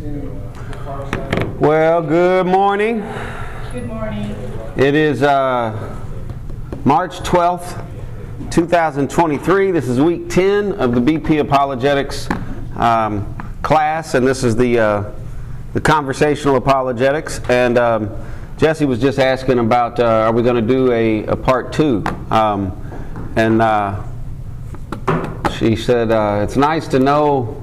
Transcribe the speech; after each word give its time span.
Well, 0.00 2.00
good 2.00 2.46
morning. 2.46 3.00
Good 3.70 3.86
morning. 3.86 4.30
It 4.78 4.94
is 4.94 5.22
uh, 5.22 6.00
March 6.86 7.18
12th, 7.18 7.84
2023. 8.50 9.70
This 9.72 9.88
is 9.88 10.00
week 10.00 10.30
10 10.30 10.72
of 10.72 10.94
the 10.94 11.02
BP 11.02 11.40
Apologetics 11.40 12.30
um, 12.76 13.34
class, 13.60 14.14
and 14.14 14.26
this 14.26 14.42
is 14.42 14.56
the, 14.56 14.78
uh, 14.78 15.12
the 15.74 15.82
conversational 15.82 16.56
apologetics. 16.56 17.42
And 17.50 17.76
um, 17.76 18.10
Jesse 18.56 18.86
was 18.86 19.02
just 19.02 19.18
asking 19.18 19.58
about 19.58 20.00
uh, 20.00 20.04
are 20.04 20.32
we 20.32 20.42
going 20.42 20.66
to 20.66 20.72
do 20.74 20.90
a, 20.92 21.26
a 21.26 21.36
part 21.36 21.74
two? 21.74 22.02
Um, 22.30 22.72
and 23.36 23.60
uh, 23.60 24.02
she 25.58 25.76
said, 25.76 26.10
uh, 26.10 26.40
it's 26.42 26.56
nice 26.56 26.88
to 26.88 26.98
know 26.98 27.59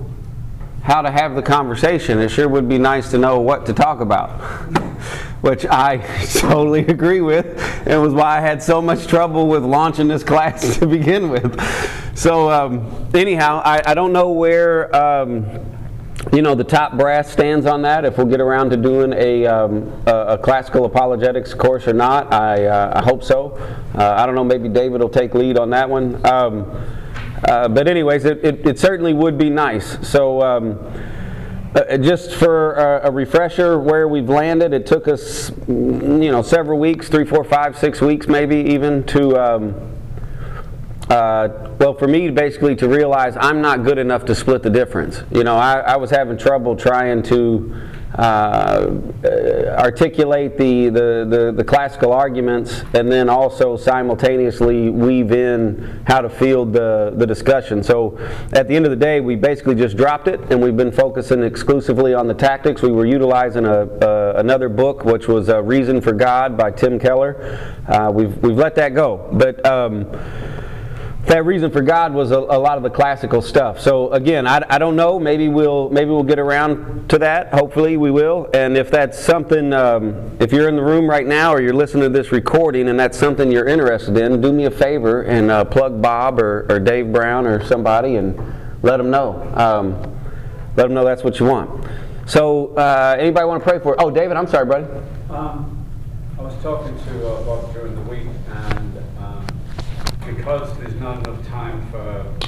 how 0.87 1.01
to 1.01 1.11
have 1.11 1.35
the 1.35 1.41
conversation. 1.41 2.17
It 2.17 2.29
sure 2.29 2.47
would 2.47 2.69
be 2.69 2.77
nice 2.77 3.11
to 3.11 3.17
know 3.17 3.41
what 3.41 3.65
to 3.65 3.73
talk 3.73 3.99
about, 3.99 4.29
which 5.41 5.65
I 5.65 5.97
totally 6.31 6.87
agree 6.87 7.19
with, 7.19 7.61
and 7.85 8.01
was 8.01 8.13
why 8.13 8.37
I 8.37 8.39
had 8.39 8.63
so 8.63 8.81
much 8.81 9.05
trouble 9.05 9.49
with 9.49 9.65
launching 9.65 10.07
this 10.07 10.23
class 10.33 10.77
to 10.77 10.87
begin 10.87 11.29
with. 11.29 11.59
So, 12.15 12.49
um, 12.49 13.09
anyhow, 13.13 13.61
I, 13.65 13.81
I, 13.85 13.93
don't 13.93 14.13
know 14.13 14.31
where. 14.31 14.95
Um, 14.95 15.45
you 16.33 16.41
know 16.41 16.55
the 16.55 16.63
top 16.63 16.97
brass 16.97 17.31
stands 17.31 17.65
on 17.65 17.83
that. 17.83 18.03
If 18.03 18.17
we'll 18.17 18.27
get 18.27 18.41
around 18.41 18.71
to 18.71 18.77
doing 18.77 19.13
a, 19.13 19.45
um, 19.45 19.87
a, 20.05 20.11
a, 20.11 20.37
classical 20.37 20.83
apologetics 20.83 21.53
course 21.53 21.87
or 21.87 21.93
not, 21.93 22.33
I, 22.33 22.65
uh, 22.65 22.99
I 22.99 23.03
hope 23.03 23.23
so. 23.23 23.55
Uh, 23.95 24.15
I 24.17 24.25
don't 24.25 24.35
know. 24.35 24.43
Maybe 24.43 24.67
David 24.67 24.99
will 24.99 25.07
take 25.07 25.33
lead 25.33 25.57
on 25.57 25.69
that 25.69 25.89
one. 25.89 26.25
Um, 26.25 26.96
uh, 27.43 27.67
but 27.67 27.87
anyways, 27.87 28.25
it, 28.25 28.43
it, 28.43 28.65
it, 28.65 28.79
certainly 28.79 29.13
would 29.13 29.37
be 29.37 29.49
nice. 29.49 30.07
So 30.07 30.41
um, 30.41 30.79
uh, 31.75 31.97
just 31.97 32.33
for 32.33 32.73
a, 32.73 33.09
a, 33.09 33.11
refresher, 33.11 33.79
where 33.79 34.07
we've 34.07 34.29
landed, 34.29 34.73
it 34.73 34.87
took 34.87 35.07
us, 35.07 35.51
you 35.67 36.31
know, 36.31 36.41
several 36.41 36.79
weeks, 36.79 37.09
three, 37.09 37.25
four, 37.25 37.43
five, 37.43 37.77
six 37.77 38.01
weeks 38.01 38.27
maybe 38.27 38.57
even 38.57 39.03
to, 39.03 39.37
um, 39.37 39.75
uh, 41.09 41.49
well, 41.77 41.93
for 41.93 42.07
me 42.07 42.29
basically 42.31 42.75
to 42.77 42.87
realize 42.87 43.37
I'm 43.39 43.61
not 43.61 43.83
good 43.83 43.99
enough 43.99 44.25
to 44.25 44.35
split 44.35 44.63
the 44.63 44.71
difference. 44.71 45.21
You 45.29 45.43
know, 45.43 45.57
I, 45.57 45.79
I 45.79 45.95
was 45.97 46.09
having 46.09 46.37
trouble 46.37 46.75
trying 46.75 47.21
to 47.23 47.75
uh, 47.75 47.96
articulate 48.15 50.57
the, 50.57 50.89
the, 50.89 51.27
the, 51.29 51.53
the, 51.57 51.63
classical 51.63 52.13
arguments 52.13 52.83
and 52.93 53.11
then 53.11 53.29
also 53.29 53.75
simultaneously 53.75 54.89
weave 54.89 55.31
in 55.31 56.03
how 56.07 56.21
to 56.21 56.29
field 56.29 56.73
the, 56.73 57.13
the 57.15 57.27
discussion. 57.27 57.83
So 57.83 58.17
at 58.53 58.67
the 58.67 58.75
end 58.75 58.85
of 58.85 58.91
the 58.91 58.97
day, 58.97 59.19
we 59.19 59.35
basically 59.35 59.75
just 59.75 59.97
dropped 59.97 60.27
it 60.27 60.39
and 60.51 60.61
we've 60.61 60.77
been 60.77 60.91
focusing 60.91 61.43
exclusively 61.43 62.13
on 62.13 62.27
the 62.27 62.33
tactics. 62.33 62.81
We 62.81 62.91
were 62.91 63.05
utilizing 63.05 63.65
a, 63.65 63.87
a 64.01 64.35
another 64.37 64.69
book, 64.69 65.03
which 65.03 65.27
was 65.27 65.49
A 65.49 65.61
Reason 65.61 66.01
for 66.01 66.13
God 66.13 66.57
by 66.57 66.71
Tim 66.71 66.99
Keller. 66.99 67.75
Uh, 67.87 68.11
we've, 68.13 68.35
we've 68.37 68.57
let 68.57 68.75
that 68.75 68.93
go. 68.93 69.29
But 69.33 69.65
um, 69.65 70.05
that 71.27 71.45
reason 71.45 71.69
for 71.69 71.81
God 71.81 72.13
was 72.13 72.31
a, 72.31 72.37
a, 72.37 72.57
lot 72.57 72.77
of 72.77 72.83
the 72.83 72.89
classical 72.89 73.41
stuff. 73.41 73.81
So 73.81 74.11
again, 74.11 74.47
I, 74.47 74.61
I 74.69 74.77
don't 74.77 74.95
know. 74.95 75.19
Maybe 75.19 75.49
we'll 75.49 75.89
maybe 75.89 76.09
we'll 76.09 76.23
get 76.23 76.39
around 76.39 77.09
to 77.09 77.19
that. 77.19 77.53
Hopefully 77.53 77.97
we 77.97 78.11
will. 78.11 78.49
And 78.53 78.77
if 78.77 78.89
that's 78.89 79.19
something, 79.19 79.73
um, 79.73 80.37
if 80.39 80.53
you're 80.53 80.69
in 80.69 80.77
the 80.77 80.83
room 80.83 81.09
right 81.09 81.27
now 81.27 81.53
or 81.53 81.61
you're 81.61 81.73
listening 81.73 82.03
to 82.03 82.09
this 82.09 82.31
recording 82.31 82.87
and 82.87 82.97
that's 82.97 83.17
something 83.17 83.51
you're 83.51 83.67
interested 83.67 84.17
in, 84.17 84.39
do 84.39 84.53
me 84.53 84.65
a 84.65 84.71
favor 84.71 85.23
and 85.23 85.51
uh, 85.51 85.65
plug 85.65 86.01
Bob 86.01 86.39
or, 86.39 86.65
or, 86.69 86.79
Dave 86.79 87.11
Brown 87.11 87.45
or 87.45 87.63
somebody 87.65 88.15
and 88.15 88.37
let 88.81 88.97
them 88.97 89.09
know. 89.09 89.41
Um, 89.55 90.01
let 90.77 90.83
them 90.83 90.93
know 90.93 91.03
that's 91.03 91.23
what 91.23 91.39
you 91.39 91.45
want. 91.45 91.89
So 92.25 92.73
uh, 92.75 93.17
anybody 93.19 93.45
want 93.45 93.63
to 93.63 93.69
pray 93.69 93.79
for? 93.79 93.93
It? 93.93 93.99
Oh, 93.99 94.09
David, 94.09 94.37
I'm 94.37 94.47
sorry, 94.47 94.65
buddy. 94.65 94.85
Um, 95.29 95.85
I 96.39 96.41
was 96.41 96.55
talking 96.61 96.97
to 96.97 97.27
uh, 97.27 97.43
Bob 97.43 97.73
during 97.73 97.95
the 97.95 98.01
week 98.01 98.27
and 98.49 98.97
because 100.27 100.77
there's 101.77 101.93
not 101.93 102.05
enough 102.05 102.31
time 102.33 102.39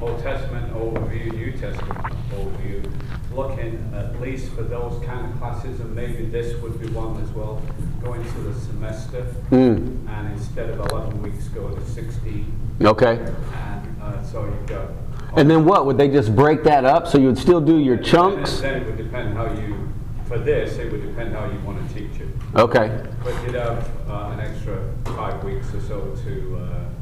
for 0.00 0.04
Old 0.04 0.22
Testament 0.22 0.72
overview, 0.74 1.32
New 1.32 1.52
Testament 1.52 1.98
overview, 2.30 2.90
looking 3.34 3.92
at 3.94 4.20
least 4.20 4.52
for 4.52 4.62
those 4.62 5.02
kind 5.04 5.30
of 5.30 5.38
classes, 5.38 5.80
and 5.80 5.94
maybe 5.94 6.26
this 6.26 6.60
would 6.62 6.80
be 6.80 6.88
one 6.88 7.20
as 7.22 7.30
well, 7.30 7.60
going 8.02 8.22
to 8.22 8.38
the 8.40 8.54
semester, 8.60 9.26
mm. 9.50 10.08
and 10.08 10.32
instead 10.32 10.70
of 10.70 10.78
11 10.90 11.22
weeks, 11.22 11.48
go 11.48 11.68
to 11.68 11.84
16. 11.84 12.76
Okay. 12.82 13.16
And 13.16 14.02
uh, 14.02 14.22
so 14.22 14.44
you've 14.44 14.66
got. 14.66 14.90
And 15.36 15.50
then 15.50 15.64
what? 15.64 15.84
Would 15.86 15.98
they 15.98 16.08
just 16.08 16.34
break 16.34 16.62
that 16.64 16.84
up 16.84 17.06
so 17.06 17.18
you 17.18 17.26
would 17.26 17.38
still 17.38 17.60
do 17.60 17.78
your 17.78 17.96
chunks? 17.98 18.60
Then 18.60 18.82
it 18.82 18.86
would 18.86 18.96
depend 18.96 19.34
how 19.36 19.52
you, 19.52 19.92
for 20.26 20.38
this, 20.38 20.78
it 20.78 20.90
would 20.90 21.02
depend 21.02 21.34
how 21.34 21.50
you 21.50 21.58
want 21.60 21.86
to 21.86 21.94
teach 21.94 22.20
it. 22.20 22.28
Okay. 22.54 23.04
But 23.22 23.34
you'd 23.44 23.56
have 23.56 23.90
uh, 24.08 24.30
an 24.32 24.40
extra 24.40 24.90
five 25.04 25.42
weeks 25.44 25.74
or 25.74 25.80
so 25.80 26.00
to, 26.24 26.56
uh, 26.56 26.84
to 26.84 26.97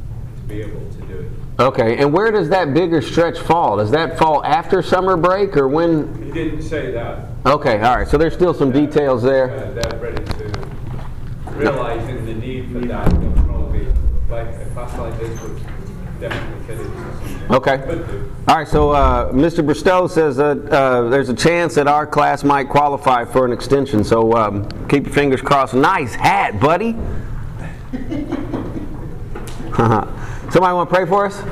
be 0.46 0.60
able 0.60 0.88
to 0.90 0.98
do 1.02 1.18
it. 1.18 1.30
Okay, 1.58 1.96
and 1.96 2.12
where 2.12 2.30
does 2.30 2.48
that 2.50 2.74
bigger 2.74 3.00
stretch 3.00 3.38
fall? 3.38 3.78
Does 3.78 3.90
that 3.90 4.18
fall 4.18 4.44
after 4.44 4.82
summer 4.82 5.16
break 5.16 5.56
or 5.56 5.68
when? 5.68 6.22
He 6.22 6.30
didn't 6.30 6.62
say 6.62 6.92
that. 6.92 7.28
Okay, 7.46 7.80
all 7.80 7.96
right. 7.96 8.08
So 8.08 8.18
there's 8.18 8.34
still 8.34 8.52
some 8.52 8.72
details 8.72 9.22
there. 9.22 9.50
Uh, 9.50 9.70
they're 9.72 10.00
ready 10.00 10.24
to 10.24 10.68
realizing 11.52 12.26
the 12.26 12.34
need 12.34 12.70
for 12.70 12.80
that. 12.80 13.10
Like 14.28 14.48
a 14.48 14.66
class 14.74 14.98
like 14.98 15.18
this 15.18 15.40
would 15.40 15.62
definitely 16.20 16.66
fit 16.66 16.80
into 16.80 17.06
Okay. 17.48 17.78
All 18.48 18.56
right, 18.56 18.66
so 18.66 18.90
uh, 18.90 19.32
Mr. 19.32 19.64
Bristow 19.64 20.08
says 20.08 20.36
that 20.36 20.68
uh, 20.68 21.08
there's 21.08 21.28
a 21.28 21.34
chance 21.34 21.76
that 21.76 21.86
our 21.86 22.06
class 22.06 22.42
might 22.42 22.68
qualify 22.68 23.24
for 23.24 23.46
an 23.46 23.52
extension, 23.52 24.02
so 24.02 24.32
um, 24.32 24.68
keep 24.88 25.04
your 25.04 25.14
fingers 25.14 25.40
crossed. 25.40 25.72
Nice 25.72 26.14
hat, 26.14 26.58
buddy. 26.58 26.96
Somebody 30.50 30.74
want 30.74 30.88
to 30.88 30.94
pray 30.94 31.06
for 31.06 31.26
us? 31.26 31.42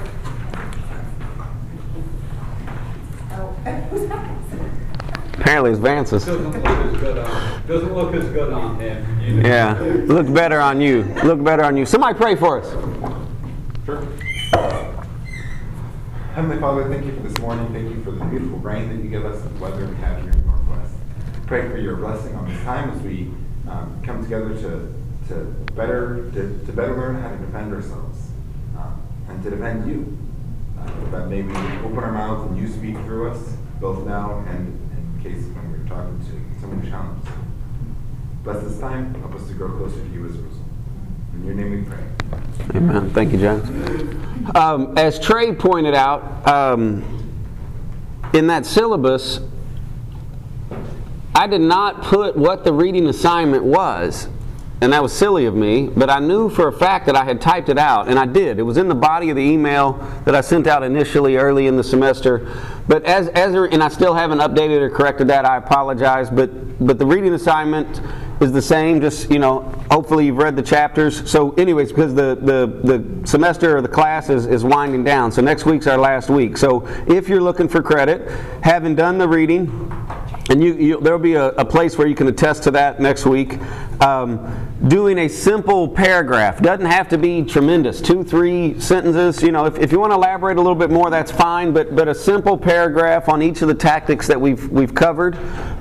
Apparently 5.35 5.73
it's 5.73 5.81
Vance's. 5.81 6.25
Doesn't 6.25 6.53
look 6.53 6.65
as 6.65 7.01
good 7.01 7.19
on, 7.19 7.67
doesn't 7.67 7.95
look 7.95 8.15
as 8.15 8.25
good 8.31 8.53
on 8.53 8.81
him. 8.81 9.21
You 9.21 9.35
know? 9.35 9.49
Yeah, 9.49 9.79
look 10.07 10.33
better 10.33 10.61
on 10.61 10.81
you. 10.81 11.03
Look 11.25 11.43
better 11.43 11.65
on 11.65 11.77
you. 11.77 11.85
Somebody 11.85 12.17
pray 12.17 12.37
for 12.37 12.61
us. 12.61 12.71
Sure. 13.85 14.07
Heavenly 16.35 16.59
Father, 16.61 16.89
thank 16.89 17.05
you 17.05 17.15
for 17.17 17.23
this 17.23 17.37
morning. 17.39 17.73
Thank 17.73 17.95
you 17.95 18.03
for 18.05 18.13
the 18.13 18.25
beautiful 18.27 18.59
rain 18.59 18.89
that 18.89 19.03
you 19.03 19.11
give 19.11 19.25
us 19.25 19.43
and 19.43 19.57
the 19.57 19.61
weather 19.63 19.87
we 19.87 19.97
have 19.97 20.23
here 20.23 20.31
in 20.31 20.41
the 20.41 20.47
Northwest. 20.47 20.95
Pray 21.47 21.69
for 21.69 21.79
your 21.79 21.97
blessing 21.97 22.35
on 22.37 22.49
this 22.49 22.63
time 22.63 22.91
as 22.91 23.01
we 23.03 23.31
um, 23.69 24.01
come 24.05 24.23
together 24.23 24.55
to, 24.55 24.95
to 25.29 25.45
better 25.75 26.31
to, 26.33 26.65
to, 26.65 26.73
better 26.73 26.97
learn 26.97 27.21
how 27.21 27.31
to 27.31 27.37
defend 27.37 27.75
ourselves 27.75 28.34
and 29.35 29.43
to 29.43 29.51
defend 29.51 29.89
you. 29.89 30.19
Uh, 30.79 31.11
that 31.11 31.29
maybe 31.29 31.51
open 31.85 31.99
our 31.99 32.13
mouths 32.13 32.51
and 32.51 32.59
you 32.59 32.69
speak 32.69 32.95
through 33.05 33.31
us, 33.31 33.57
both 33.81 34.07
now 34.07 34.45
and 34.49 34.69
in 34.93 35.23
case 35.23 35.45
when 35.55 35.73
we're 35.73 35.89
talking 35.89 36.19
to 36.21 36.61
someone 36.61 36.81
who 36.81 36.91
challenges. 36.91 37.29
Bless 38.43 38.63
this 38.65 38.79
time. 38.79 39.15
Help 39.15 39.35
us 39.35 39.47
to 39.49 39.55
grow 39.55 39.77
closer 39.77 39.97
to 39.97 40.11
you 40.11 40.27
as 40.27 40.35
a 40.35 40.43
result. 40.43 40.63
In 41.35 41.47
your 41.47 41.55
name 41.55 41.71
we 41.71 41.83
pray. 41.83 42.77
Amen. 42.77 43.11
Thank 43.11 43.33
you, 43.33 43.39
John. 43.39 44.53
Um, 44.55 44.99
as 44.99 45.19
Trey 45.19 45.55
pointed 45.55 45.95
out, 45.95 46.47
um, 46.47 47.03
in 48.35 48.47
that 48.49 48.67
syllabus, 48.67 49.41
I 51.35 51.47
did 51.47 51.61
not 51.61 52.03
put 52.03 52.37
what 52.37 52.65
the 52.65 52.73
reading 52.73 53.07
assignment 53.07 53.65
was. 53.65 54.29
And 54.85 54.93
that 54.93 55.03
was 55.03 55.15
silly 55.15 55.47
of 55.47 55.55
me, 55.55 55.89
but 55.89 56.11
I 56.11 56.19
knew 56.19 56.51
for 56.51 56.69
a 56.69 56.73
fact 56.73 57.07
that 57.07 57.17
I 57.17 57.25
had 57.25 57.41
typed 57.41 57.71
it 57.71 57.79
out, 57.79 58.07
and 58.07 58.19
I 58.19 58.27
did. 58.27 58.59
It 58.59 58.65
was 58.65 58.77
in 58.77 58.87
the 58.87 58.95
body 58.95 59.31
of 59.31 59.37
the 59.37 59.43
email 59.43 59.95
that 60.27 60.35
I 60.35 60.43
sent 60.43 60.67
out 60.67 60.83
initially 60.83 61.37
early 61.37 61.69
in 61.69 61.77
the 61.77 61.83
semester. 61.83 62.55
But 62.87 63.03
as, 63.05 63.29
as 63.29 63.55
and 63.55 63.83
I 63.83 63.89
still 63.89 64.13
haven't 64.13 64.41
updated 64.41 64.83
or 64.83 64.91
corrected 64.91 65.29
that, 65.29 65.47
I 65.47 65.57
apologize. 65.57 66.29
But, 66.29 66.87
but 66.87 66.99
the 66.99 67.07
reading 67.07 67.33
assignment 67.33 68.03
is 68.43 68.53
the 68.53 68.61
same. 68.61 69.01
Just 69.01 69.31
you 69.31 69.39
know, 69.39 69.61
hopefully 69.91 70.27
you've 70.27 70.37
read 70.37 70.55
the 70.55 70.63
chapters. 70.63 71.31
So, 71.31 71.53
anyways, 71.53 71.89
because 71.89 72.15
the 72.15 72.35
the, 72.35 72.67
the 72.85 73.27
semester 73.27 73.79
or 73.79 73.81
the 73.81 73.89
class 73.89 74.29
is, 74.29 74.45
is 74.45 74.65
winding 74.65 75.03
down, 75.03 75.33
so 75.33 75.41
next 75.41 75.65
week's 75.65 75.87
our 75.87 75.97
last 75.97 76.29
week. 76.29 76.59
So, 76.59 76.87
if 77.07 77.27
you're 77.27 77.41
looking 77.41 77.69
for 77.69 77.83
credit, 77.83 78.31
having 78.63 78.95
done 78.95 79.17
the 79.17 79.29
reading, 79.29 79.91
and 80.51 80.63
you, 80.63 80.75
you 80.75 81.01
there'll 81.01 81.19
be 81.19 81.35
a, 81.35 81.49
a, 81.51 81.65
place 81.65 81.97
where 81.97 82.07
you 82.07 82.15
can 82.15 82.29
attest 82.29 82.65
to 82.65 82.71
that 82.73 83.01
next 83.01 83.25
week. 83.25 83.59
Um, 84.03 84.74
doing 84.89 85.19
a 85.19 85.29
simple 85.29 85.89
paragraph 85.89 86.61
doesn't 86.61 86.87
have 86.87 87.09
to 87.09 87.19
be 87.19 87.43
tremendous, 87.43 88.01
two, 88.01 88.23
three 88.23 88.79
sentences. 88.79 89.43
You 89.43 89.53
know, 89.53 89.65
if, 89.65 89.79
if 89.79 89.93
you 89.93 89.99
want 89.99 90.11
to 90.13 90.17
elaborate 90.17 90.57
a 90.57 90.61
little 90.61 90.75
bit 90.75 90.91
more, 90.91 91.11
that's 91.11 91.31
fine. 91.31 91.73
But 91.73 91.97
but 91.97 92.09
a 92.09 92.15
simple 92.15 92.59
paragraph 92.59 93.29
on 93.29 93.43
each 93.43 93.63
of 93.63 93.69
the 93.69 93.75
tactics 93.75 94.27
that 94.27 94.41
we've 94.41 94.69
we've 94.71 94.95
covered 94.95 95.37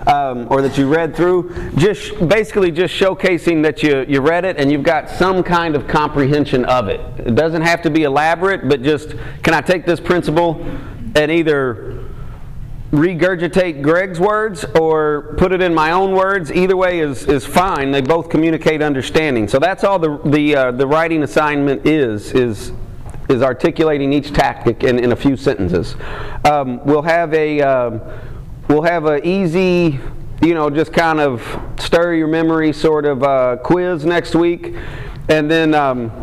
um, 0.08 0.48
or 0.50 0.62
that 0.62 0.78
you 0.78 0.88
read 0.88 1.16
through, 1.16 1.72
just 1.76 2.28
basically 2.28 2.72
just 2.72 2.94
showcasing 2.94 3.64
that 3.64 3.84
you 3.84 4.06
you 4.08 4.22
read 4.22 4.46
it 4.46 4.58
and 4.58 4.72
you've 4.72 4.84
got 4.84 5.10
some 5.10 5.44
kind 5.44 5.76
of 5.76 5.88
comprehension 5.88 6.66
of 6.66 6.88
it. 6.88 7.02
It 7.20 7.36
doesn't 7.36 7.62
have 7.62 7.82
to 7.84 7.90
be 7.90 8.04
elaborate, 8.04 8.70
but 8.70 8.84
just 8.84 9.16
can 9.44 9.54
I 9.54 9.62
take 9.62 9.86
this 9.86 10.00
principle 10.00 10.64
and 11.16 11.30
either 11.32 12.04
regurgitate 12.94 13.81
Greg's 13.81 14.19
words 14.19 14.63
or 14.80 15.34
put 15.38 15.51
it 15.51 15.62
in 15.62 15.74
my 15.74 15.92
own 15.92 16.13
words. 16.13 16.51
Either 16.51 16.78
way 16.78 17.00
is, 17.00 17.25
is 17.25 17.44
fine. 17.44 17.90
They 17.90 18.01
both 18.01 18.30
communicate 18.30 18.84
understanding. 18.84 19.48
So 19.48 19.57
that's 19.57 19.84
all 19.84 19.98
the 19.98 20.19
the 20.25 20.56
uh, 20.56 20.72
the 20.72 20.86
writing 20.86 21.24
assignment 21.24 21.88
is 21.88 22.31
is 22.34 22.72
is 23.30 23.42
articulating 23.42 24.13
each 24.13 24.31
tactic 24.31 24.84
in, 24.84 25.00
in 25.00 25.12
a 25.12 25.16
few 25.16 25.36
sentences. 25.36 25.95
Um, 26.45 26.86
we'll 26.86 27.01
have 27.01 27.34
a 27.34 27.62
um, 27.62 28.00
we'll 28.69 28.84
have 28.84 29.06
a 29.07 29.28
easy 29.28 30.00
you 30.44 30.54
know 30.54 30.69
just 30.69 30.94
kind 30.94 31.19
of 31.19 31.42
stir 31.80 32.13
your 32.13 32.28
memory 32.28 32.72
sort 32.72 33.06
of 33.06 33.24
uh, 33.24 33.57
quiz 33.57 34.06
next 34.06 34.36
week, 34.36 34.75
and 35.30 35.50
then. 35.50 35.74
Um, 35.74 36.23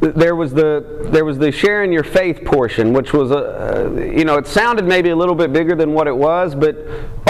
there 0.00 0.34
was 0.34 0.54
the 0.54 1.08
there 1.12 1.26
was 1.26 1.36
the 1.36 1.52
sharing 1.52 1.92
your 1.92 2.02
faith 2.02 2.42
portion, 2.44 2.94
which 2.94 3.12
was 3.12 3.30
a 3.30 3.36
uh, 3.36 3.90
you 4.00 4.24
know 4.24 4.36
it 4.36 4.46
sounded 4.46 4.86
maybe 4.86 5.10
a 5.10 5.16
little 5.16 5.34
bit 5.34 5.52
bigger 5.52 5.74
than 5.74 5.92
what 5.92 6.06
it 6.06 6.16
was, 6.16 6.54
but 6.54 6.76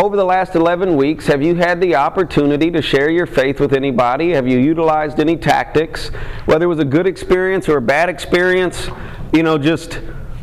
over 0.00 0.16
the 0.16 0.24
last 0.24 0.54
11 0.54 0.96
weeks, 0.96 1.26
have 1.26 1.42
you 1.42 1.56
had 1.56 1.80
the 1.80 1.96
opportunity 1.96 2.70
to 2.70 2.80
share 2.80 3.10
your 3.10 3.26
faith 3.26 3.58
with 3.58 3.72
anybody? 3.72 4.30
Have 4.30 4.46
you 4.46 4.58
utilized 4.58 5.18
any 5.18 5.36
tactics, 5.36 6.08
whether 6.44 6.66
it 6.66 6.68
was 6.68 6.78
a 6.78 6.84
good 6.84 7.08
experience 7.08 7.68
or 7.68 7.78
a 7.78 7.82
bad 7.82 8.08
experience? 8.08 8.88
You 9.32 9.42
know, 9.42 9.58
just 9.58 9.94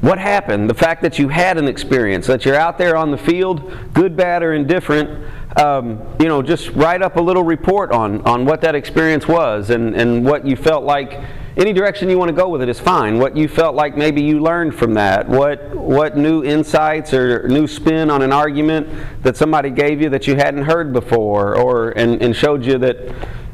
what 0.01 0.19
happened? 0.19 0.69
The 0.69 0.75
fact 0.75 1.01
that 1.03 1.17
you 1.17 1.29
had 1.29 1.57
an 1.57 1.67
experience, 1.69 2.27
that 2.27 2.43
you're 2.43 2.55
out 2.55 2.77
there 2.77 2.97
on 2.97 3.09
the 3.09 3.17
field, 3.17 3.71
good, 3.93 4.17
bad, 4.17 4.43
or 4.43 4.53
indifferent. 4.53 5.25
Um, 5.57 6.01
you 6.19 6.27
know, 6.27 6.41
just 6.41 6.69
write 6.71 7.01
up 7.01 7.15
a 7.15 7.21
little 7.21 7.43
report 7.43 7.91
on 7.91 8.21
on 8.23 8.43
what 8.43 8.59
that 8.61 8.75
experience 8.75 9.29
was 9.29 9.69
and 9.69 9.95
and 9.95 10.25
what 10.25 10.45
you 10.45 10.57
felt 10.57 10.83
like 10.83 11.19
any 11.57 11.73
direction 11.73 12.09
you 12.09 12.17
want 12.19 12.29
to 12.29 12.35
go 12.35 12.47
with 12.47 12.61
it 12.61 12.69
is 12.69 12.79
fine. 12.79 13.17
What 13.17 13.35
you 13.35 13.47
felt 13.47 13.75
like 13.75 13.97
maybe 13.97 14.21
you 14.21 14.39
learned 14.39 14.75
from 14.75 14.93
that, 14.93 15.27
what 15.27 15.75
what 15.75 16.15
new 16.15 16.43
insights 16.43 17.13
or 17.13 17.47
new 17.47 17.67
spin 17.67 18.11
on 18.11 18.21
an 18.21 18.31
argument 18.31 18.87
that 19.23 19.35
somebody 19.35 19.71
gave 19.71 19.99
you 19.99 20.09
that 20.09 20.27
you 20.27 20.35
hadn't 20.35 20.63
heard 20.63 20.93
before, 20.93 21.57
or 21.57 21.89
and, 21.91 22.21
and 22.21 22.35
showed 22.35 22.63
you 22.63 22.77
that, 22.77 22.97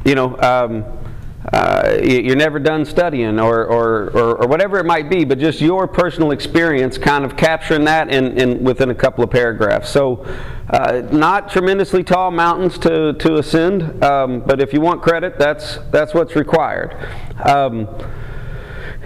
you 0.06 0.16
know. 0.16 0.38
Um, 0.40 1.03
uh, 1.52 1.98
you're 2.02 2.38
never 2.38 2.58
done 2.58 2.86
studying 2.86 3.38
or, 3.38 3.66
or, 3.66 4.10
or, 4.12 4.44
or, 4.44 4.48
whatever 4.48 4.80
it 4.80 4.86
might 4.86 5.10
be, 5.10 5.26
but 5.26 5.38
just 5.38 5.60
your 5.60 5.88
personal 5.90 6.32
experience 6.32 6.98
kind 6.98 7.26
of 7.26 7.36
capturing 7.36 7.84
that 7.84 8.10
in, 8.10 8.38
in 8.38 8.64
within 8.64 8.90
a 8.90 8.96
couple 8.96 9.26
of 9.26 9.30
paragraphs. 9.30 9.90
So, 9.90 10.26
uh, 10.70 11.04
not 11.12 11.50
tremendously 11.50 12.02
tall 12.02 12.32
mountains 12.32 12.78
to, 12.80 13.14
to 13.14 13.36
ascend, 13.36 14.02
um, 14.04 14.40
but 14.40 14.62
if 14.62 14.72
you 14.72 14.80
want 14.80 15.02
credit, 15.02 15.38
that's, 15.38 15.80
that's 15.92 16.14
what's 16.14 16.34
required. 16.38 16.96
Um, 17.44 17.90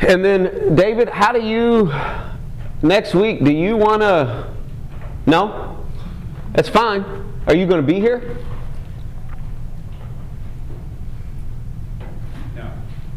and 0.01 0.23
then, 0.23 0.75
David, 0.75 1.09
how 1.09 1.31
do 1.31 1.41
you, 1.41 1.91
next 2.83 3.15
week, 3.15 3.43
do 3.43 3.51
you 3.51 3.75
want 3.75 4.03
to, 4.03 4.53
no? 5.25 5.83
That's 6.53 6.69
fine. 6.69 7.03
Are 7.47 7.55
you 7.55 7.65
going 7.65 7.81
to 7.81 7.87
be 7.87 7.99
here? 7.99 8.37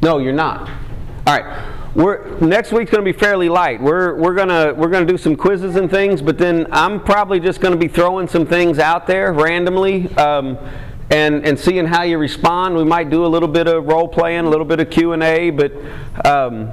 No, 0.02 0.18
you're 0.18 0.32
not. 0.32 0.68
All 1.26 1.38
right. 1.38 1.76
We're, 1.94 2.38
next 2.38 2.72
week's 2.72 2.90
going 2.90 3.04
to 3.04 3.12
be 3.12 3.18
fairly 3.18 3.48
light. 3.48 3.82
We're, 3.82 4.14
we're 4.14 4.34
going 4.34 4.48
we're 4.78 4.88
gonna 4.88 5.04
do 5.04 5.18
some 5.18 5.36
quizzes 5.36 5.76
and 5.76 5.90
things, 5.90 6.22
but 6.22 6.38
then 6.38 6.66
I'm 6.70 7.00
probably 7.00 7.40
just 7.40 7.60
going 7.60 7.72
to 7.72 7.78
be 7.78 7.88
throwing 7.88 8.28
some 8.28 8.46
things 8.46 8.78
out 8.78 9.06
there 9.06 9.32
randomly 9.32 10.08
um, 10.16 10.56
and, 11.10 11.44
and 11.44 11.58
seeing 11.58 11.84
how 11.84 12.04
you 12.04 12.16
respond. 12.16 12.76
We 12.76 12.84
might 12.84 13.10
do 13.10 13.26
a 13.26 13.28
little 13.28 13.48
bit 13.48 13.66
of 13.66 13.86
role 13.86 14.08
playing, 14.08 14.46
a 14.46 14.48
little 14.48 14.64
bit 14.64 14.80
of 14.80 14.88
Q&A, 14.88 15.50
but 15.50 15.72
um, 16.24 16.70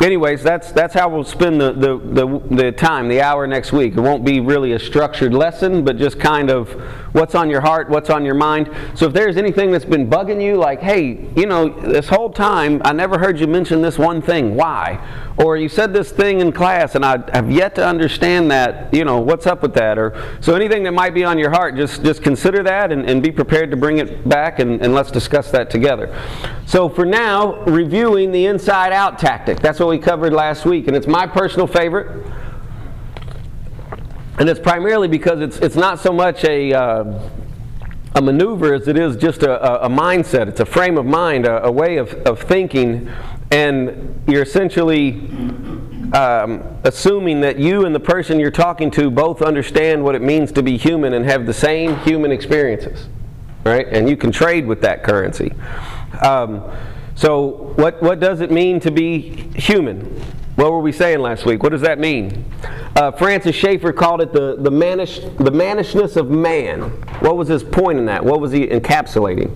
anyways, 0.00 0.42
that's 0.42 0.72
that's 0.72 0.94
how 0.94 1.08
we'll 1.08 1.24
spend 1.24 1.60
the, 1.60 1.72
the, 1.72 1.98
the, 1.98 2.54
the, 2.54 2.72
time, 2.72 3.08
the 3.08 3.20
hour 3.20 3.46
next 3.46 3.72
week. 3.72 3.96
It 3.96 4.00
won't 4.00 4.24
be 4.24 4.40
really 4.40 4.72
a 4.72 4.78
structured 4.78 5.34
lesson, 5.34 5.84
but 5.84 5.96
just 5.96 6.20
kind 6.20 6.50
of 6.50 6.70
what's 7.12 7.34
on 7.34 7.50
your 7.50 7.60
heart, 7.60 7.88
what's 7.88 8.10
on 8.10 8.24
your 8.24 8.34
mind. 8.34 8.70
So 8.94 9.06
if 9.06 9.12
there's 9.12 9.36
anything 9.36 9.72
that's 9.72 9.84
been 9.84 10.08
bugging 10.08 10.42
you, 10.42 10.56
like, 10.56 10.80
hey, 10.80 11.28
you 11.36 11.46
know, 11.46 11.68
this 11.68 12.08
whole 12.08 12.30
time 12.30 12.80
I 12.84 12.92
never 12.92 13.18
heard 13.18 13.40
you 13.40 13.46
mention 13.46 13.82
this 13.82 13.98
one 13.98 14.22
thing. 14.22 14.54
Why? 14.54 15.04
Or 15.38 15.56
you 15.56 15.68
said 15.68 15.92
this 15.92 16.10
thing 16.10 16.40
in 16.40 16.50
class 16.50 16.96
and 16.96 17.04
I 17.04 17.22
have 17.32 17.48
yet 17.48 17.76
to 17.76 17.86
understand 17.86 18.50
that, 18.50 18.92
you 18.92 19.04
know, 19.04 19.20
what's 19.20 19.46
up 19.46 19.62
with 19.62 19.72
that? 19.74 19.96
Or 19.96 20.36
so 20.40 20.56
anything 20.56 20.82
that 20.82 20.92
might 20.92 21.14
be 21.14 21.22
on 21.22 21.38
your 21.38 21.50
heart, 21.50 21.76
just 21.76 22.02
just 22.02 22.22
consider 22.22 22.64
that 22.64 22.90
and, 22.90 23.08
and 23.08 23.22
be 23.22 23.30
prepared 23.30 23.70
to 23.70 23.76
bring 23.76 23.98
it 23.98 24.28
back 24.28 24.58
and, 24.58 24.82
and 24.82 24.94
let's 24.94 25.12
discuss 25.12 25.52
that 25.52 25.70
together. 25.70 26.12
So 26.66 26.88
for 26.88 27.06
now, 27.06 27.62
reviewing 27.64 28.32
the 28.32 28.46
inside 28.46 28.92
out 28.92 29.20
tactic. 29.20 29.60
That's 29.60 29.78
what 29.78 29.88
we 29.88 29.98
covered 29.98 30.32
last 30.32 30.64
week, 30.64 30.88
and 30.88 30.96
it's 30.96 31.06
my 31.06 31.26
personal 31.26 31.68
favorite. 31.68 32.26
And 34.40 34.48
it's 34.48 34.60
primarily 34.60 35.06
because 35.06 35.40
it's 35.40 35.58
it's 35.58 35.76
not 35.76 36.00
so 36.00 36.12
much 36.12 36.42
a 36.44 36.72
uh, 36.72 37.30
a 38.16 38.20
maneuver 38.20 38.74
as 38.74 38.88
it 38.88 38.98
is 38.98 39.16
just 39.16 39.44
a, 39.44 39.84
a, 39.84 39.88
mindset. 39.88 40.48
It's 40.48 40.60
a 40.60 40.66
frame 40.66 40.98
of 40.98 41.06
mind, 41.06 41.46
a, 41.46 41.64
a 41.64 41.70
way 41.70 41.98
of, 41.98 42.12
of 42.26 42.40
thinking 42.40 43.08
and 43.50 44.22
you're 44.26 44.42
essentially 44.42 45.12
um, 46.12 46.62
assuming 46.84 47.40
that 47.40 47.58
you 47.58 47.84
and 47.84 47.94
the 47.94 48.00
person 48.00 48.40
you're 48.40 48.50
talking 48.50 48.90
to 48.92 49.10
both 49.10 49.42
understand 49.42 50.02
what 50.02 50.14
it 50.14 50.22
means 50.22 50.52
to 50.52 50.62
be 50.62 50.76
human 50.76 51.14
and 51.14 51.24
have 51.24 51.46
the 51.46 51.54
same 51.54 51.96
human 52.00 52.32
experiences, 52.32 53.08
right? 53.64 53.86
And 53.88 54.08
you 54.08 54.16
can 54.16 54.32
trade 54.32 54.66
with 54.66 54.80
that 54.82 55.02
currency. 55.02 55.52
Um, 56.22 56.70
so, 57.14 57.72
what, 57.76 58.02
what 58.02 58.20
does 58.20 58.40
it 58.40 58.50
mean 58.50 58.80
to 58.80 58.90
be 58.90 59.30
human? 59.58 60.04
What 60.56 60.72
were 60.72 60.80
we 60.80 60.92
saying 60.92 61.20
last 61.20 61.44
week? 61.46 61.62
What 61.62 61.72
does 61.72 61.82
that 61.82 61.98
mean? 61.98 62.44
Uh, 62.96 63.12
Francis 63.12 63.54
Schaeffer 63.54 63.92
called 63.92 64.20
it 64.20 64.32
the, 64.32 64.56
the, 64.56 64.70
mannish, 64.70 65.20
the 65.20 65.52
mannishness 65.52 66.16
of 66.16 66.30
man. 66.30 66.82
What 67.20 67.36
was 67.36 67.48
his 67.48 67.62
point 67.62 67.98
in 67.98 68.06
that? 68.06 68.24
What 68.24 68.40
was 68.40 68.52
he 68.52 68.66
encapsulating? 68.66 69.52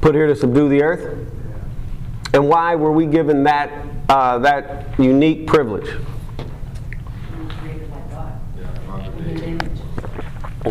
Put 0.00 0.14
here 0.14 0.26
to 0.26 0.36
subdue 0.36 0.68
the 0.68 0.82
earth? 0.82 1.28
And 2.32 2.48
why 2.48 2.74
were 2.76 2.92
we 2.92 3.06
given 3.06 3.44
that, 3.44 3.70
uh, 4.08 4.38
that 4.38 4.98
unique 4.98 5.46
privilege? 5.46 5.90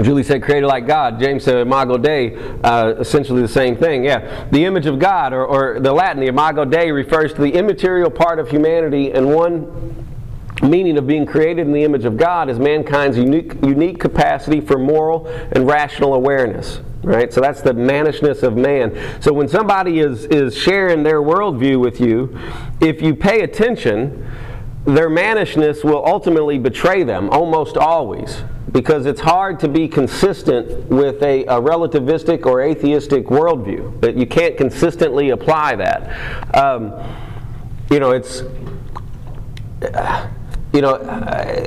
Julie 0.02 0.24
said 0.24 0.44
created 0.44 0.68
like 0.68 0.86
God. 0.86 1.20
James 1.20 1.44
said 1.44 1.58
imago 1.58 1.98
Dei, 1.98 2.36
uh, 2.64 2.94
essentially 3.00 3.42
the 3.42 3.48
same 3.48 3.76
thing. 3.76 4.06
Yeah. 4.06 4.48
The 4.52 4.64
image 4.66 4.86
of 4.86 5.00
God, 5.00 5.34
or, 5.34 5.46
or 5.46 5.80
the 5.80 5.92
Latin, 5.92 6.22
the 6.22 6.28
imago 6.28 6.64
Dei, 6.64 6.92
refers 6.92 7.34
to 7.34 7.42
the 7.42 7.52
immaterial 7.52 8.12
part 8.12 8.40
of 8.40 8.50
humanity, 8.50 9.12
and 9.12 9.34
one 9.34 10.06
meaning 10.62 10.98
of 10.98 11.08
being 11.08 11.26
created 11.26 11.66
in 11.66 11.74
the 11.74 11.84
image 11.84 12.06
of 12.06 12.18
God 12.18 12.50
is 12.50 12.60
mankind's 12.60 13.18
unique, 13.18 13.54
unique 13.64 14.00
capacity 14.00 14.62
for 14.62 14.78
moral 14.78 15.26
and 15.28 15.66
rational 15.68 16.14
awareness. 16.14 16.82
Right? 17.02 17.32
So 17.32 17.40
that's 17.40 17.62
the 17.62 17.74
mannishness 17.74 18.44
of 18.44 18.58
man. 18.58 19.22
So 19.22 19.32
when 19.32 19.48
somebody 19.48 20.00
is, 20.00 20.26
is 20.26 20.58
sharing 20.58 21.04
their 21.04 21.22
worldview 21.22 21.80
with 21.80 22.02
you, 22.02 22.38
if 22.82 23.02
you 23.02 23.16
pay 23.16 23.42
attention, 23.42 24.30
their 24.86 25.10
mannishness 25.10 25.84
will 25.84 26.06
ultimately 26.06 26.58
betray 26.58 27.04
them 27.04 27.30
almost 27.30 27.78
always 27.78 28.44
because 28.72 29.06
it's 29.06 29.22
hard 29.22 29.60
to 29.60 29.68
be 29.68 29.88
consistent 29.88 30.90
with 30.90 31.22
a, 31.24 31.44
a 31.46 31.62
relativistic 31.62 32.46
or 32.46 32.62
atheistic 32.62 33.26
worldview. 33.26 34.00
That 34.02 34.16
you 34.16 34.28
can't 34.28 34.58
consistently 34.58 35.32
apply 35.32 35.76
that. 35.78 36.56
Um, 36.56 36.94
you 37.90 38.00
know, 38.00 38.12
it's. 38.12 38.44
Uh, 39.82 40.30
you 40.74 40.82
know, 40.82 40.96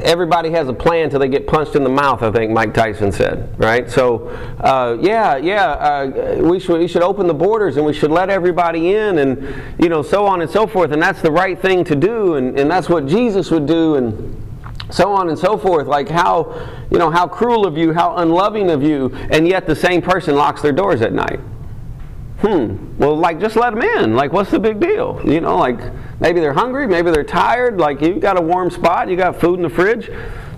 everybody 0.05 0.51
has 0.51 0.69
a 0.69 0.73
plan 0.73 1.11
till 1.11 1.19
they 1.19 1.29
get 1.29 1.47
punched 1.47 1.75
in 1.75 1.83
the 1.83 1.91
mouth. 1.91 2.23
I 2.23 2.31
think 2.31 2.53
Mike 2.53 2.73
Tyson 2.73 3.11
said, 3.11 3.53
right? 3.59 3.91
So, 3.91 4.29
uh, 4.61 4.97
yeah, 5.01 5.37
yeah, 5.37 5.71
uh, 5.71 6.37
we 6.41 6.61
should 6.61 6.79
we 6.79 6.87
should 6.87 7.03
open 7.03 7.27
the 7.27 7.35
borders 7.35 7.77
and 7.77 7.85
we 7.85 7.93
should 7.93 8.13
let 8.13 8.31
everybody 8.31 8.95
in, 8.95 9.19
and 9.19 9.83
you 9.83 9.89
know, 9.89 10.03
so 10.03 10.25
on 10.25 10.41
and 10.41 10.49
so 10.49 10.69
forth. 10.69 10.93
And 10.93 11.03
that's 11.03 11.21
the 11.21 11.33
right 11.33 11.61
thing 11.61 11.83
to 11.85 11.97
do, 11.97 12.37
and, 12.37 12.59
and 12.59 12.71
that's 12.71 12.89
what 12.89 13.07
Jesus 13.07 13.51
would 13.51 13.67
do, 13.67 13.97
and 13.97 14.41
so 14.91 15.11
on 15.11 15.31
and 15.31 15.39
so 15.39 15.59
forth. 15.59 15.89
Like 15.89 16.09
how, 16.09 16.87
you 16.89 16.99
know, 16.99 17.11
how 17.11 17.27
cruel 17.27 17.67
of 17.67 17.77
you, 17.77 17.93
how 17.93 18.17
unloving 18.19 18.71
of 18.71 18.85
you, 18.85 19.13
and 19.33 19.49
yet 19.49 19.67
the 19.67 19.77
same 19.77 20.01
person 20.01 20.37
locks 20.37 20.63
their 20.63 20.73
doors 20.73 21.03
at 21.03 21.13
night 21.13 21.41
hmm, 22.43 22.99
well, 22.99 23.17
like, 23.17 23.41
just 23.41 23.57
let 23.57 23.73
them 23.73 23.83
in. 23.83 24.15
Like, 24.17 24.33
what's 24.33 24.51
the 24.51 24.59
big 24.59 24.81
deal? 24.81 25.21
You 25.25 25.41
know, 25.41 25.57
like, 25.57 25.79
maybe 26.23 26.41
they're 26.41 26.53
hungry, 26.55 26.87
maybe 26.87 27.11
they're 27.11 27.25
tired, 27.25 27.79
like, 27.79 28.01
you've 28.01 28.21
got 28.21 28.39
a 28.39 28.41
warm 28.41 28.71
spot, 28.71 29.09
you 29.09 29.17
got 29.17 29.39
food 29.39 29.57
in 29.57 29.63
the 29.63 29.69
fridge. 29.69 30.09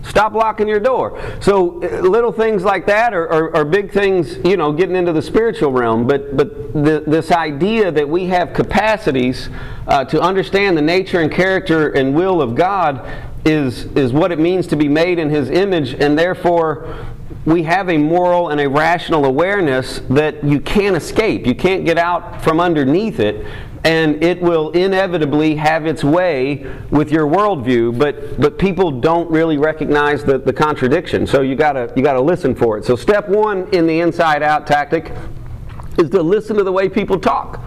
Stop 0.04 0.35
locking 0.35 0.68
your 0.68 0.80
door. 0.80 1.18
So 1.40 1.83
uh, 1.83 2.00
little 2.02 2.30
things 2.30 2.62
like 2.62 2.85
that 2.87 3.14
are, 3.14 3.26
are, 3.26 3.56
are, 3.56 3.64
big 3.64 3.90
things, 3.90 4.37
you 4.44 4.59
know, 4.59 4.71
getting 4.71 4.97
into 4.97 5.14
the 5.14 5.23
spiritual 5.23 5.73
realm. 5.73 6.06
But 6.06 6.37
but 6.37 6.75
the, 6.75 7.04
this 7.06 7.33
idea 7.33 7.90
that 7.90 8.06
we 8.06 8.26
have 8.26 8.52
capacities 8.52 9.49
uh, 9.88 10.04
to 10.04 10.21
understand 10.21 10.76
the 10.76 10.83
nature 10.83 11.21
and 11.21 11.33
character 11.33 11.88
and 11.88 12.14
will 12.14 12.42
of 12.42 12.54
God 12.54 13.11
is 13.47 13.87
is 13.97 14.12
what 14.12 14.30
it 14.30 14.38
means 14.38 14.66
to 14.66 14.76
be 14.76 14.88
made 14.88 15.18
in 15.18 15.30
His 15.30 15.49
image, 15.49 15.94
and 15.94 16.18
therefore 16.18 17.06
we 17.47 17.62
have 17.62 17.88
a 17.88 17.99
moral 17.99 18.50
and 18.50 18.61
a 18.61 18.68
rational 18.68 19.25
awareness 19.25 20.00
that 20.11 20.44
you 20.44 20.61
can't 20.61 20.97
escape. 20.97 21.47
You 21.47 21.54
can't 21.54 21.85
get 21.85 21.99
out 21.99 22.42
from 22.42 22.61
underneath 22.61 23.21
it, 23.21 23.47
and 23.85 24.25
it 24.25 24.41
will 24.41 24.71
inevitably 24.71 25.55
have 25.57 25.85
its 25.85 26.03
way 26.03 26.67
with 26.91 27.12
your 27.12 27.26
worldview. 27.26 27.97
But 27.99 28.41
but 28.41 28.59
people 28.59 28.91
don't 28.91 29.31
really 29.31 29.59
recognize 29.59 30.25
the, 30.25 30.38
the 30.38 30.53
contradiction. 30.53 31.26
So 31.26 31.43
you 31.43 31.55
gotta 31.55 31.93
you 31.95 32.03
gotta 32.03 32.21
listen 32.21 32.55
for 32.55 32.79
it. 32.79 32.85
So 32.85 32.97
step 32.97 33.29
one 33.29 33.69
in 33.73 33.87
the 33.87 34.00
inside 34.00 34.43
out 34.43 34.67
tactic 34.67 35.12
is 35.99 36.11
to 36.11 36.23
listen 36.23 36.57
to 36.57 36.64
the 36.64 36.73
way 36.73 36.88
people 36.88 37.21
talk. 37.21 37.61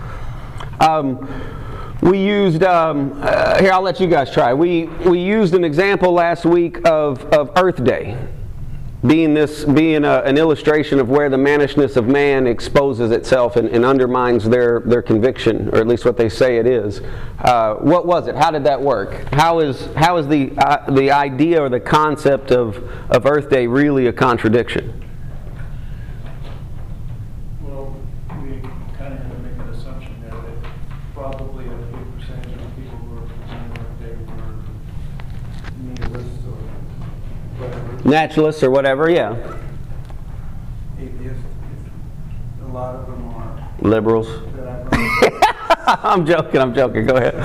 Um, 0.79 1.27
we 2.01 2.19
used 2.19 2.63
um, 2.63 3.19
uh, 3.21 3.59
here. 3.59 3.71
I'll 3.71 3.81
let 3.81 3.99
you 3.99 4.07
guys 4.07 4.31
try. 4.31 4.53
We 4.53 4.85
we 5.05 5.19
used 5.19 5.53
an 5.53 5.63
example 5.63 6.11
last 6.11 6.45
week 6.45 6.77
of, 6.87 7.23
of 7.33 7.51
Earth 7.57 7.83
Day, 7.83 8.17
being 9.07 9.33
this 9.33 9.63
being 9.65 10.03
a, 10.03 10.21
an 10.21 10.37
illustration 10.37 10.99
of 10.99 11.09
where 11.09 11.29
the 11.29 11.37
mannishness 11.37 11.95
of 11.97 12.07
man 12.07 12.47
exposes 12.47 13.11
itself 13.11 13.55
and, 13.55 13.69
and, 13.69 13.85
undermines 13.85 14.47
their 14.47 14.81
their 14.81 15.01
conviction, 15.01 15.69
or 15.69 15.77
at 15.77 15.87
least 15.87 16.05
what 16.05 16.17
they 16.17 16.29
say 16.29 16.57
it 16.57 16.67
is. 16.67 17.01
Uh, 17.39 17.75
what 17.75 18.05
was 18.05 18.27
it? 18.27 18.35
How 18.35 18.51
did 18.51 18.63
that 18.65 18.81
work? 18.81 19.33
How 19.33 19.59
is 19.59 19.87
how 19.95 20.17
is 20.17 20.27
the 20.27 20.51
uh, 20.57 20.89
the 20.91 21.11
idea 21.11 21.61
or 21.61 21.69
the 21.69 21.79
concept 21.79 22.51
of 22.51 22.77
of 23.09 23.25
Earth 23.25 23.49
Day 23.49 23.67
really 23.67 24.07
a 24.07 24.13
contradiction? 24.13 25.06
Naturalists 38.07 38.63
or 38.63 38.71
whatever, 38.71 39.09
yeah. 39.09 39.35
atheists. 40.97 41.43
A 42.63 42.67
lot 42.67 42.95
of 42.95 43.05
them 43.05 43.27
are, 43.35 43.69
Liberals. 43.81 44.27
that 44.55 44.65
I've 44.65 44.91
run 44.91 45.99
I'm 46.03 46.25
joking. 46.25 46.61
I'm 46.61 46.73
joking. 46.73 47.05
Go 47.05 47.17
ahead. 47.17 47.35